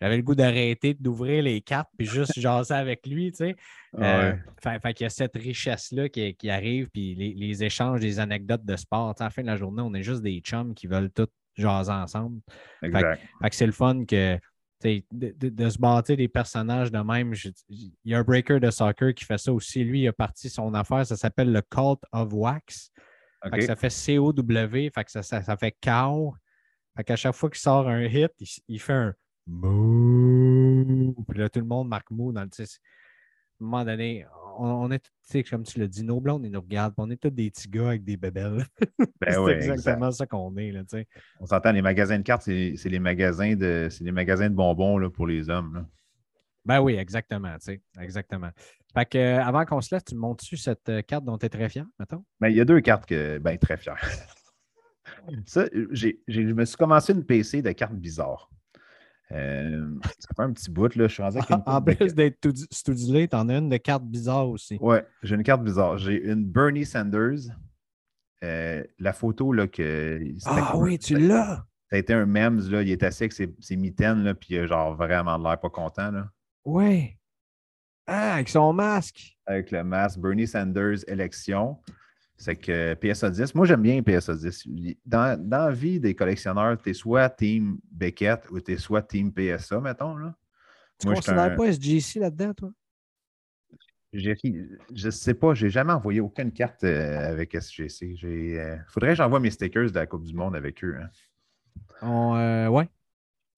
j'avais 0.00 0.16
le 0.16 0.22
goût 0.22 0.34
d'arrêter, 0.34 0.94
d'ouvrir 0.94 1.42
les 1.42 1.60
cartes, 1.60 1.90
puis 1.96 2.06
juste 2.06 2.32
jaser 2.40 2.74
avec 2.74 3.06
lui, 3.06 3.30
tu 3.32 3.38
sais? 3.38 3.56
Euh, 3.98 4.34
fait, 4.62 4.94
qu'il 4.94 5.04
y 5.04 5.06
a 5.06 5.10
cette 5.10 5.36
richesse-là 5.36 6.08
qui, 6.08 6.50
arrive, 6.50 6.88
puis 6.88 7.14
les, 7.14 7.64
échanges, 7.64 8.00
des 8.00 8.18
anecdotes 8.18 8.64
de 8.64 8.76
sport. 8.76 9.14
à 9.18 9.24
la 9.24 9.30
fin 9.30 9.42
de 9.42 9.46
la 9.46 9.56
journée, 9.56 9.82
on 9.82 9.92
est 9.94 10.02
juste 10.02 10.22
des 10.22 10.40
chums 10.40 10.74
qui 10.74 10.86
veulent 10.86 11.10
tout 11.10 11.28
jaser 11.54 11.92
ensemble. 11.92 12.40
Exact. 12.82 13.20
Fait, 13.42 13.50
que 13.50 13.56
c'est 13.56 13.66
le 13.66 13.72
fun 13.72 14.04
que 14.06 14.38
de, 14.82 15.68
se 15.68 15.78
bâtir 15.78 16.16
des 16.16 16.28
personnages 16.28 16.90
de 16.90 16.98
même. 16.98 17.34
il 17.68 17.92
y 18.04 18.14
a 18.14 18.18
un 18.18 18.22
breaker 18.22 18.60
de 18.60 18.70
soccer 18.70 19.14
qui 19.14 19.24
fait 19.24 19.38
ça 19.38 19.52
aussi. 19.52 19.84
Lui, 19.84 20.02
il 20.02 20.08
a 20.08 20.12
parti 20.12 20.48
son 20.48 20.72
affaire, 20.74 21.06
ça 21.06 21.16
s'appelle 21.16 21.52
le 21.52 21.62
Cult 21.62 22.00
of 22.12 22.32
Wax. 22.32 22.90
ça 23.60 23.76
fait 23.76 23.90
C-O-W, 23.90 24.90
fait 24.94 25.04
que 25.04 25.10
ça, 25.10 25.22
ça, 25.22 25.56
fait 25.56 25.76
cow. 25.82 26.34
Fait 26.96 27.04
qu'à 27.04 27.16
chaque 27.16 27.34
fois 27.34 27.50
qu'il 27.50 27.60
sort 27.60 27.88
un 27.88 28.02
hit, 28.02 28.32
il 28.68 28.80
fait 28.80 28.92
un 28.92 29.14
Mou. 29.50 31.14
Puis 31.28 31.38
là, 31.38 31.48
tout 31.48 31.60
le 31.60 31.66
monde 31.66 31.88
marque 31.88 32.10
mou 32.10 32.32
dans 32.32 32.42
le. 32.42 32.48
À 32.48 32.62
un 32.62 32.66
moment 33.58 33.84
donné, 33.84 34.24
on, 34.60 34.90
est, 34.90 35.50
comme 35.50 35.62
tu 35.62 35.78
l'as 35.78 35.86
dit, 35.86 36.04
nos 36.04 36.20
blondes, 36.20 36.44
ils 36.44 36.50
nous 36.50 36.60
regardent. 36.60 36.94
On 36.98 37.10
est 37.10 37.16
tous 37.16 37.30
des 37.30 37.50
petits 37.50 37.68
gars 37.68 37.88
avec 37.88 38.04
des 38.04 38.16
bébelles. 38.16 38.64
Ben 39.20 39.34
c'est 39.44 39.52
exactement 39.52 40.10
ça 40.10 40.26
qu'on 40.26 40.56
est. 40.56 40.72
Là, 40.72 40.82
on 41.40 41.46
s'entend, 41.46 41.72
les 41.72 41.82
magasins 41.82 42.18
de 42.18 42.22
cartes, 42.22 42.42
c'est 42.42 42.76
les 42.84 42.98
magasins 42.98 43.54
de 43.54 43.88
les 44.00 44.12
magasins 44.12 44.48
de 44.48 44.54
bonbons 44.54 44.96
là, 44.98 45.10
pour 45.10 45.26
les 45.26 45.50
hommes. 45.50 45.74
Là. 45.74 45.86
Ben 46.64 46.80
oui, 46.80 46.94
exactement. 46.94 47.56
Exactement. 48.00 48.50
Fait 48.94 49.06
que, 49.06 49.18
euh, 49.18 49.42
avant 49.42 49.64
qu'on 49.64 49.80
se 49.80 49.94
laisse, 49.94 50.04
tu 50.04 50.14
me 50.14 50.20
montres-tu 50.20 50.56
cette 50.56 50.88
euh, 50.88 51.02
carte 51.02 51.24
dont 51.24 51.38
tu 51.38 51.46
es 51.46 51.48
très 51.48 51.68
fier, 51.68 51.86
mettons? 51.98 52.24
Ben, 52.40 52.48
il 52.48 52.56
y 52.56 52.60
a 52.60 52.64
deux 52.64 52.80
cartes 52.80 53.06
que 53.06 53.38
ben 53.38 53.56
très 53.58 53.76
fier. 53.76 53.96
ça, 55.46 55.66
je 55.92 56.40
me 56.40 56.64
suis 56.64 56.76
commencé 56.76 57.12
une 57.12 57.24
PC 57.24 57.62
de 57.62 57.72
cartes 57.72 57.94
bizarres. 57.94 58.50
Euh, 59.32 59.94
ça 60.18 60.28
fait 60.36 60.42
un 60.42 60.52
petit 60.52 60.70
bout, 60.70 60.94
là. 60.96 61.06
Je 61.06 61.12
suis 61.14 61.22
rendu 61.22 61.38
avec 61.38 61.50
une 61.50 61.62
En 61.66 61.82
plus 61.82 62.14
d'être 62.14 62.40
tout 62.40 62.52
t'en 63.28 63.48
as 63.48 63.58
une 63.58 63.68
de 63.68 63.76
carte 63.76 64.04
bizarre 64.04 64.48
aussi. 64.48 64.76
Ouais, 64.80 65.04
j'ai 65.22 65.36
une 65.36 65.42
carte 65.42 65.62
bizarre. 65.62 65.98
J'ai 65.98 66.22
une 66.22 66.44
Bernie 66.44 66.84
Sanders. 66.84 67.38
Euh, 68.42 68.82
la 68.98 69.12
photo, 69.12 69.52
là, 69.52 69.66
que. 69.68 70.20
Ah 70.46 70.76
oui, 70.76 70.98
tu 70.98 71.18
l'as! 71.18 71.66
Ça 71.90 71.96
a 71.96 71.98
été 71.98 72.12
un 72.12 72.26
memes, 72.26 72.60
là. 72.70 72.82
Il 72.82 72.90
est 72.90 73.02
assis 73.02 73.24
avec 73.24 73.32
ses, 73.32 73.54
ses 73.60 73.76
mitaines, 73.76 74.24
là, 74.24 74.34
puis 74.34 74.66
genre 74.66 74.94
vraiment 74.94 75.36
l'air 75.36 75.60
pas 75.60 75.70
content, 75.70 76.10
là. 76.10 76.30
Oui. 76.64 77.16
Ah, 78.06 78.34
avec 78.34 78.48
son 78.48 78.72
masque. 78.72 79.36
Avec 79.46 79.70
le 79.70 79.84
masque 79.84 80.18
Bernie 80.18 80.46
Sanders 80.46 80.98
élection. 81.06 81.78
C'est 82.42 82.56
que 82.56 82.94
PSA 82.94 83.28
10, 83.28 83.54
moi 83.54 83.66
j'aime 83.66 83.82
bien 83.82 84.02
PSA 84.02 84.34
10. 84.34 84.66
Dans, 85.04 85.38
dans 85.38 85.66
la 85.66 85.70
vie 85.72 86.00
des 86.00 86.14
collectionneurs, 86.14 86.78
tu 86.80 86.88
es 86.88 86.94
soit 86.94 87.28
team 87.28 87.78
Beckett 87.92 88.50
ou 88.50 88.58
tu 88.60 88.72
es 88.72 88.76
soit 88.78 89.02
team 89.02 89.30
PSA, 89.30 89.78
mettons. 89.80 90.16
Là. 90.16 90.34
Tu 90.98 91.06
j'étais 91.06 91.14
considères 91.16 91.52
un- 91.52 91.56
pas 91.56 91.66
SGC 91.70 92.18
là-dedans, 92.18 92.54
toi? 92.54 92.70
Je 94.12 95.10
sais 95.10 95.34
pas, 95.34 95.54
j'ai 95.54 95.70
jamais 95.70 95.92
envoyé 95.92 96.20
aucune 96.20 96.50
carte 96.50 96.82
euh, 96.82 97.30
avec 97.30 97.54
SGC. 97.54 98.16
J'ai, 98.16 98.58
euh, 98.58 98.76
faudrait 98.88 99.10
que 99.10 99.16
j'envoie 99.16 99.38
mes 99.38 99.50
stickers 99.50 99.90
de 99.90 99.94
la 99.94 100.06
Coupe 100.06 100.24
du 100.24 100.34
Monde 100.34 100.56
avec 100.56 100.82
eux. 100.82 100.96
hein. 101.00 101.08
On, 102.02 102.34
euh, 102.36 102.68
ouais. 102.68 102.88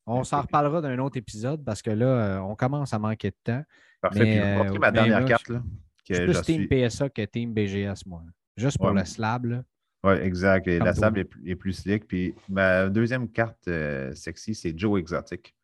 On 0.07 0.25
s'en 0.25 0.43
reparlera 0.43 0.81
d'un 0.83 0.99
autre 0.99 1.17
épisode 1.17 1.65
parce 1.65 1.81
que 1.81 1.91
là, 1.91 2.43
on 2.45 2.57
commence 2.57 2.93
à 2.93 2.99
manquer 2.99 3.31
de 3.31 3.37
temps. 3.45 3.63
Parfait. 4.01 4.25
Mais, 4.25 4.57
Puis 4.59 4.69
je 4.69 4.73
vais 4.73 4.79
ma 4.81 4.91
dernière 4.91 5.25
carte. 5.25 5.49
Là, 5.49 5.63
Je 6.05 6.13
que 6.13 6.15
suis 6.17 6.25
plus 6.27 6.43
Team 6.43 6.57
suis- 6.63 6.69
PSA 6.69 7.09
que 7.09 7.23
Team 7.25 7.55
BGS, 7.55 8.05
moi. 8.07 8.23
Juste 8.57 8.79
pour 8.79 8.89
Ouais, 8.93 9.01
le 9.01 9.05
slab, 9.05 9.45
là. 9.47 9.63
Oui, 10.05 10.15
exact. 10.15 10.67
Et 10.67 10.79
la 10.81 10.95
sable 10.95 11.21
est, 11.21 11.25
plus- 11.25 11.49
est 11.49 11.55
plus 11.55 11.73
slick. 11.75 12.07
Puis 12.09 12.35
ma 12.49 12.89
deuxième 12.89 13.29
carte 13.31 13.69
euh, 13.69 14.13
sexy, 14.15 14.55
c'est 14.55 14.77
Joe 14.77 14.99
Exotic. 15.01 15.55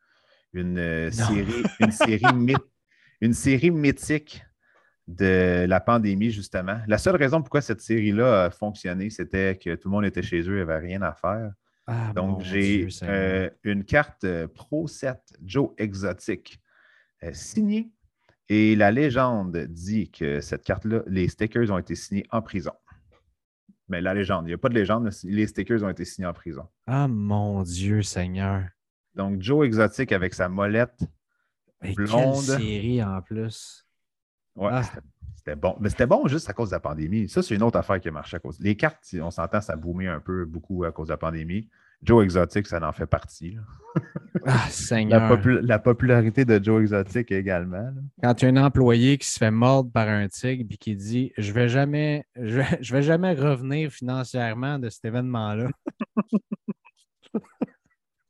Une, 0.53 0.77
euh, 0.79 1.11
série, 1.11 1.63
une, 1.79 1.91
série 1.91 2.21
myth- 2.33 2.65
une 3.21 3.33
série 3.33 3.69
mythique 3.71 4.43
de 5.07 5.65
la 5.67 5.79
pandémie, 5.79 6.31
justement. 6.31 6.79
La 6.87 6.97
seule 6.97 7.15
raison 7.17 7.41
pourquoi 7.41 7.61
cette 7.61 7.81
série-là 7.81 8.45
a 8.45 8.49
fonctionné, 8.49 9.09
c'était 9.09 9.57
que 9.57 9.75
tout 9.75 9.89
le 9.89 9.91
monde 9.93 10.05
était 10.05 10.21
chez 10.23 10.39
eux, 10.41 10.53
il 10.53 10.55
n'y 10.55 10.61
avait 10.61 10.77
rien 10.77 11.01
à 11.01 11.13
faire. 11.13 11.51
Ah, 11.87 12.13
Donc, 12.15 12.41
j'ai 12.43 12.87
euh, 13.03 13.49
une 13.63 13.83
carte 13.83 14.25
Pro 14.53 14.87
7 14.87 15.17
Joe 15.43 15.71
Exotic 15.77 16.59
signée. 17.33 17.89
Et 18.49 18.75
la 18.75 18.91
légende 18.91 19.55
dit 19.69 20.09
que 20.09 20.41
cette 20.41 20.63
carte-là, 20.63 21.01
les 21.07 21.27
stickers 21.27 21.69
ont 21.71 21.77
été 21.77 21.95
signés 21.95 22.25
en 22.31 22.41
prison. 22.41 22.73
Mais 23.87 24.01
la 24.01 24.13
légende, 24.13 24.45
il 24.45 24.49
n'y 24.49 24.53
a 24.53 24.57
pas 24.57 24.69
de 24.69 24.73
légende, 24.75 25.09
les 25.23 25.47
stickers 25.47 25.83
ont 25.83 25.89
été 25.89 26.05
signés 26.05 26.27
en 26.27 26.33
prison. 26.33 26.67
Ah, 26.87 27.07
mon 27.07 27.63
Dieu, 27.63 28.01
Seigneur. 28.01 28.63
Donc, 29.15 29.41
Joe 29.41 29.65
Exotic 29.65 30.11
avec 30.11 30.33
sa 30.33 30.49
molette. 30.49 30.99
Mais 31.81 31.93
Blonde. 31.93 32.35
quelle 32.45 32.57
série 32.59 33.03
en 33.03 33.21
plus. 33.21 33.85
Ouais, 34.55 34.69
Ah. 34.73 34.83
c'était- 35.35 35.55
bon. 35.55 35.75
Mais 35.79 35.89
c'était 35.89 36.05
bon 36.07 36.27
juste 36.27 36.49
à 36.49 36.53
cause 36.53 36.69
de 36.69 36.75
la 36.75 36.79
pandémie. 36.79 37.29
Ça, 37.29 37.41
c'est 37.41 37.55
une 37.55 37.63
autre 37.63 37.77
affaire 37.77 37.99
qui 37.99 38.09
a 38.09 38.11
marché 38.11 38.35
à 38.37 38.39
cause. 38.39 38.59
Les 38.59 38.75
cartes, 38.75 39.03
on 39.21 39.31
s'entend, 39.31 39.61
ça 39.61 39.75
boomé 39.75 40.07
un 40.07 40.19
peu 40.19 40.45
beaucoup 40.45 40.83
à 40.83 40.91
cause 40.91 41.07
de 41.07 41.13
la 41.13 41.17
pandémie. 41.17 41.69
Joe 42.01 42.23
Exotic, 42.23 42.65
ça 42.67 42.85
en 42.87 42.91
fait 42.93 43.05
partie. 43.07 43.51
là. 43.55 43.61
Ah, 43.95 44.01
La, 44.45 44.57
Seigneur. 44.69 45.39
la 45.63 45.79
popularité 45.79 46.45
de 46.45 46.63
Joe 46.63 46.81
Exotic 46.81 47.31
également. 47.31 47.77
là. 47.81 47.93
Quand 48.23 48.33
tu 48.35 48.45
as 48.45 48.49
un 48.49 48.57
employé 48.57 49.17
qui 49.17 49.27
se 49.27 49.37
fait 49.39 49.51
mordre 49.51 49.91
par 49.91 50.07
un 50.07 50.27
tigre 50.27 50.65
et 50.69 50.77
qui 50.77 50.95
dit 50.95 51.33
Je 51.37 51.51
vais 51.51 51.67
jamais, 51.67 52.25
je 52.35 52.57
vais, 52.57 52.77
je 52.81 52.93
vais 52.93 53.01
jamais 53.01 53.33
revenir 53.33 53.91
financièrement 53.91 54.79
de 54.79 54.89
cet 54.89 55.05
événement-là. 55.05 55.69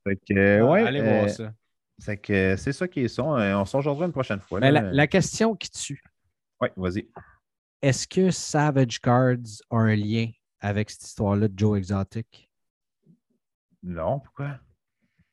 Fait 0.04 0.16
que, 0.16 0.34
euh, 0.34 0.66
ouais, 0.68 0.84
allez 0.84 1.02
euh, 1.02 1.18
voir 1.20 1.30
ça. 1.30 1.52
C'est 1.98 2.18
que 2.18 2.56
c'est 2.56 2.72
ça 2.72 2.88
qui 2.88 3.02
est 3.02 3.08
son. 3.10 3.36
Euh, 3.36 3.56
On 3.58 3.66
s'en 3.66 3.80
rejoindra 3.80 4.06
une 4.06 4.12
prochaine 4.14 4.40
fois. 4.40 4.60
Mais 4.60 4.72
là. 4.72 4.82
la, 4.82 4.92
la 4.94 5.08
question 5.08 5.56
qui 5.56 5.70
tue, 5.70 6.02
Ouais, 6.62 6.72
vas-y. 6.78 7.08
est-ce 7.82 8.08
que 8.08 8.32
Savage 8.32 9.00
Cards 9.02 9.36
a 9.70 9.78
un 9.78 9.96
lien 9.96 10.28
avec 10.62 10.90
cette 10.90 11.04
histoire-là 11.06 11.48
de 11.50 11.58
Joe 11.58 11.78
Exotic? 11.78 12.49
Non, 13.84 14.20
pourquoi? 14.20 14.60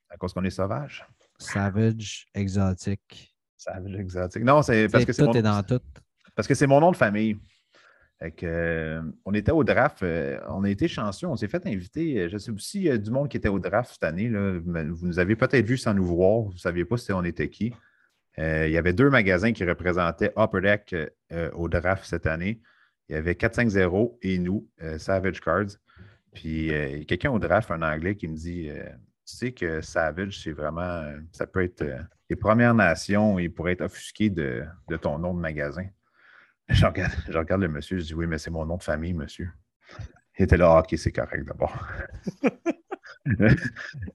À 0.09 0.16
cause 0.16 0.32
qu'on 0.32 0.44
est 0.44 0.51
sauvage? 0.51 1.06
Savage 1.39 2.27
Exotic. 2.35 3.35
Savage 3.56 3.94
exotique. 3.97 4.44
Non, 4.44 4.62
c'est 4.62 4.89
parce 4.89 5.05
que 5.05 5.12
c'est 5.12 5.23
tout 5.23 5.28
mon, 5.28 5.35
est 5.35 5.43
dans 5.43 5.62
tout. 5.62 5.81
parce 6.35 6.47
que 6.47 6.55
c'est 6.55 6.66
mon 6.66 6.81
nom 6.81 6.90
de 6.93 6.97
famille. 6.97 7.36
Fait 8.18 8.31
que, 8.31 8.47
euh, 8.47 9.02
on 9.27 9.35
était 9.35 9.51
au 9.52 9.62
draft, 9.64 10.02
euh, 10.02 10.39
on 10.48 10.64
a 10.64 10.70
été 10.70 10.89
chanceux, 10.89 11.27
on 11.27 11.36
s'est 11.36 11.48
fait 11.48 11.66
inviter. 11.66 12.20
euh, 12.20 12.28
Je 12.31 12.39
sais 12.39 12.51
s'il 12.59 12.82
y 12.85 12.90
a 12.90 12.97
du 12.97 13.10
monde 13.10 13.28
qui 13.28 13.36
était 13.36 13.48
au 13.48 13.59
draft 13.59 13.93
cette 13.93 14.05
année. 14.05 14.28
là, 14.28 14.59
vous 14.59 15.06
nous 15.06 15.18
avez 15.18 15.36
peut-être 15.36 15.66
vu 15.66 15.77
sans 15.77 15.93
nous 15.93 16.06
voir, 16.06 16.43
vous 16.43 16.52
ne 16.52 16.59
saviez 16.59 16.85
pas 16.86 16.97
si 16.97 17.12
on 17.12 17.24
était 17.24 17.51
qui. 17.51 17.74
Euh, 18.39 18.66
il 18.68 18.73
y 18.73 18.78
avait 18.78 18.93
deux 18.93 19.10
magasins 19.10 19.52
qui 19.52 19.64
représentaient 19.64 20.32
Upper 20.36 20.60
Deck 20.60 20.94
euh, 21.32 21.51
au 21.52 21.68
draft 21.68 22.05
cette 22.05 22.27
année. 22.27 22.60
Il 23.09 23.14
y 23.14 23.16
avait 23.16 23.35
450 23.35 24.12
et 24.23 24.39
nous, 24.39 24.66
euh, 24.82 24.98
Savage 24.98 25.40
Cards. 25.40 25.77
Puis 26.36 26.70
euh, 26.70 27.02
quelqu'un 27.04 27.30
au 27.30 27.38
draft, 27.38 27.70
un 27.70 27.80
anglais, 27.80 28.14
qui 28.14 28.28
me 28.28 28.36
dit 28.36 28.68
euh, 28.68 28.84
Tu 29.26 29.36
sais 29.36 29.52
que 29.52 29.80
Savage, 29.80 30.42
c'est 30.42 30.52
vraiment. 30.52 31.02
ça 31.32 31.46
peut 31.46 31.64
être. 31.64 31.80
euh, 31.80 31.98
les 32.28 32.36
Premières 32.36 32.74
Nations, 32.74 33.38
il 33.38 33.50
pourrait 33.50 33.72
être 33.72 33.80
offusqué 33.80 34.28
de, 34.28 34.62
ton 35.00 35.18
nom 35.18 35.32
de 35.32 35.40
magasin. 35.40 35.86
Je 36.68 36.84
regarde, 36.84 37.62
le 37.62 37.68
monsieur, 37.68 37.98
je 37.98 38.04
dis 38.04 38.14
Oui, 38.14 38.26
mais 38.26 38.36
c'est 38.36 38.50
mon 38.50 38.66
nom 38.66 38.76
de 38.76 38.82
famille, 38.82 39.14
monsieur. 39.14 39.48
Il 40.38 40.42
était 40.44 40.58
là, 40.58 40.74
Ah, 40.76 40.80
ok, 40.80 40.94
c'est 40.98 41.10
correct 41.12 41.46
d'abord. 41.46 41.74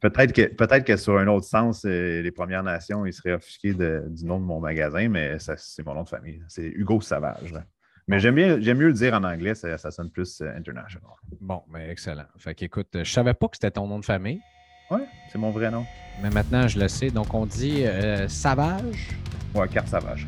peut-être, 0.02 0.32
que, 0.32 0.54
peut-être 0.54 0.86
que 0.86 0.98
sur 0.98 1.18
un 1.18 1.26
autre 1.28 1.48
sens, 1.48 1.86
les 1.86 2.32
Premières 2.32 2.62
Nations, 2.62 3.04
ils 3.08 3.14
seraient 3.14 3.34
offusqués 3.34 3.74
du 3.74 4.26
nom 4.26 4.40
de 4.40 4.46
mon 4.46 4.60
magasin, 4.60 5.10
mais 5.10 5.38
c'est 5.40 5.84
mon 5.84 5.96
nom 5.96 6.04
de 6.04 6.10
famille. 6.10 6.44
C'est 6.50 6.68
Hugo 6.68 7.02
Savage. 7.02 7.52
là. 7.52 7.66
Mais 8.12 8.20
j'aime, 8.20 8.36
bien, 8.36 8.60
j'aime 8.60 8.78
mieux 8.78 8.88
le 8.88 8.94
dire 8.94 9.14
en 9.14 9.24
anglais, 9.24 9.56
ça, 9.56 9.78
ça 9.78 9.90
sonne 9.90 10.10
plus 10.10 10.42
euh, 10.42 10.54
international. 10.58 11.12
Bon, 11.40 11.62
mais 11.72 11.90
excellent. 11.90 12.26
Fait 12.38 12.54
qu'écoute, 12.54 12.90
je 12.94 13.10
savais 13.10 13.34
pas 13.34 13.48
que 13.48 13.56
c'était 13.56 13.72
ton 13.72 13.88
nom 13.88 14.00
de 14.00 14.04
famille, 14.04 14.42
Oui, 14.90 15.00
c'est 15.32 15.38
mon 15.38 15.52
vrai 15.52 15.72
nom. 15.72 15.86
mais 16.22 16.30
maintenant 16.30 16.68
je 16.68 16.78
le 16.78 16.90
sais. 16.90 17.10
Donc 17.10 17.34
on 17.34 17.46
dit 17.46 17.86
euh, 17.86 18.28
Savage. 18.28 19.12
Ouais, 19.56 19.66
carte 19.70 19.88
Savage. 19.88 20.28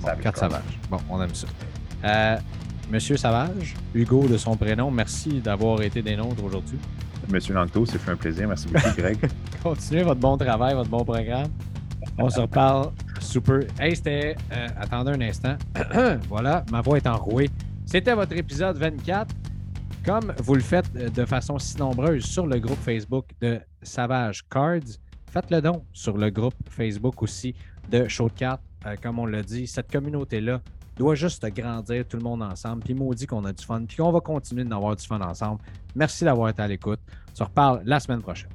Bon, 0.00 0.06
Savage 0.08 0.22
carte. 0.22 0.36
Savage. 0.36 0.78
Bon, 0.90 0.98
on 1.08 1.22
aime 1.22 1.34
ça. 1.34 1.46
Euh, 2.04 2.36
Monsieur 2.90 3.16
Savage, 3.16 3.74
Hugo 3.94 4.28
de 4.28 4.36
son 4.36 4.54
prénom, 4.54 4.90
merci 4.90 5.40
d'avoir 5.40 5.80
été 5.80 6.02
des 6.02 6.16
nôtres 6.16 6.44
aujourd'hui. 6.44 6.78
Monsieur 7.32 7.54
Langto, 7.54 7.86
c'est 7.86 7.96
fait 7.96 8.10
un 8.10 8.16
plaisir. 8.16 8.46
Merci 8.46 8.68
beaucoup, 8.68 8.94
Greg. 8.98 9.16
Continuez 9.62 10.02
votre 10.02 10.20
bon 10.20 10.36
travail, 10.36 10.74
votre 10.74 10.90
bon 10.90 11.02
programme. 11.06 11.48
On 12.18 12.30
se 12.30 12.40
reparle. 12.40 12.92
Super. 13.20 13.60
Hey, 13.78 13.96
c'était. 13.96 14.36
euh, 14.52 14.68
attendez 14.78 15.12
un 15.12 15.20
instant. 15.20 15.56
voilà, 16.28 16.64
ma 16.70 16.80
voix 16.80 16.96
est 16.96 17.06
enrouée. 17.06 17.50
C'était 17.86 18.14
votre 18.14 18.36
épisode 18.36 18.76
24. 18.78 19.34
Comme 20.04 20.32
vous 20.42 20.54
le 20.54 20.60
faites 20.60 20.88
euh, 20.96 21.08
de 21.08 21.24
façon 21.24 21.58
si 21.58 21.76
nombreuse 21.76 22.24
sur 22.24 22.46
le 22.46 22.58
groupe 22.58 22.78
Facebook 22.78 23.26
de 23.40 23.58
Savage 23.82 24.46
Cards, 24.48 24.98
faites-le 25.30 25.60
donc 25.60 25.82
sur 25.92 26.16
le 26.16 26.30
groupe 26.30 26.54
Facebook 26.70 27.22
aussi 27.22 27.54
de 27.90 28.06
Show 28.06 28.28
de. 28.28 28.44
Euh, 28.86 28.96
comme 29.02 29.18
on 29.18 29.26
l'a 29.26 29.42
dit, 29.42 29.66
cette 29.66 29.90
communauté-là 29.90 30.60
doit 30.96 31.16
juste 31.16 31.44
grandir 31.46 32.06
tout 32.06 32.18
le 32.18 32.22
monde 32.22 32.42
ensemble. 32.42 32.84
Puis 32.84 32.94
maudit 32.94 33.26
qu'on 33.26 33.44
a 33.44 33.52
du 33.52 33.64
fun. 33.64 33.84
Puis 33.86 33.96
qu'on 33.96 34.12
va 34.12 34.20
continuer 34.20 34.62
d'en 34.64 34.76
avoir 34.76 34.94
du 34.94 35.04
fun 35.04 35.20
ensemble. 35.20 35.60
Merci 35.96 36.24
d'avoir 36.24 36.50
été 36.50 36.62
à 36.62 36.68
l'écoute. 36.68 37.00
On 37.32 37.34
se 37.34 37.42
reparle 37.42 37.82
la 37.84 37.98
semaine 37.98 38.22
prochaine. 38.22 38.53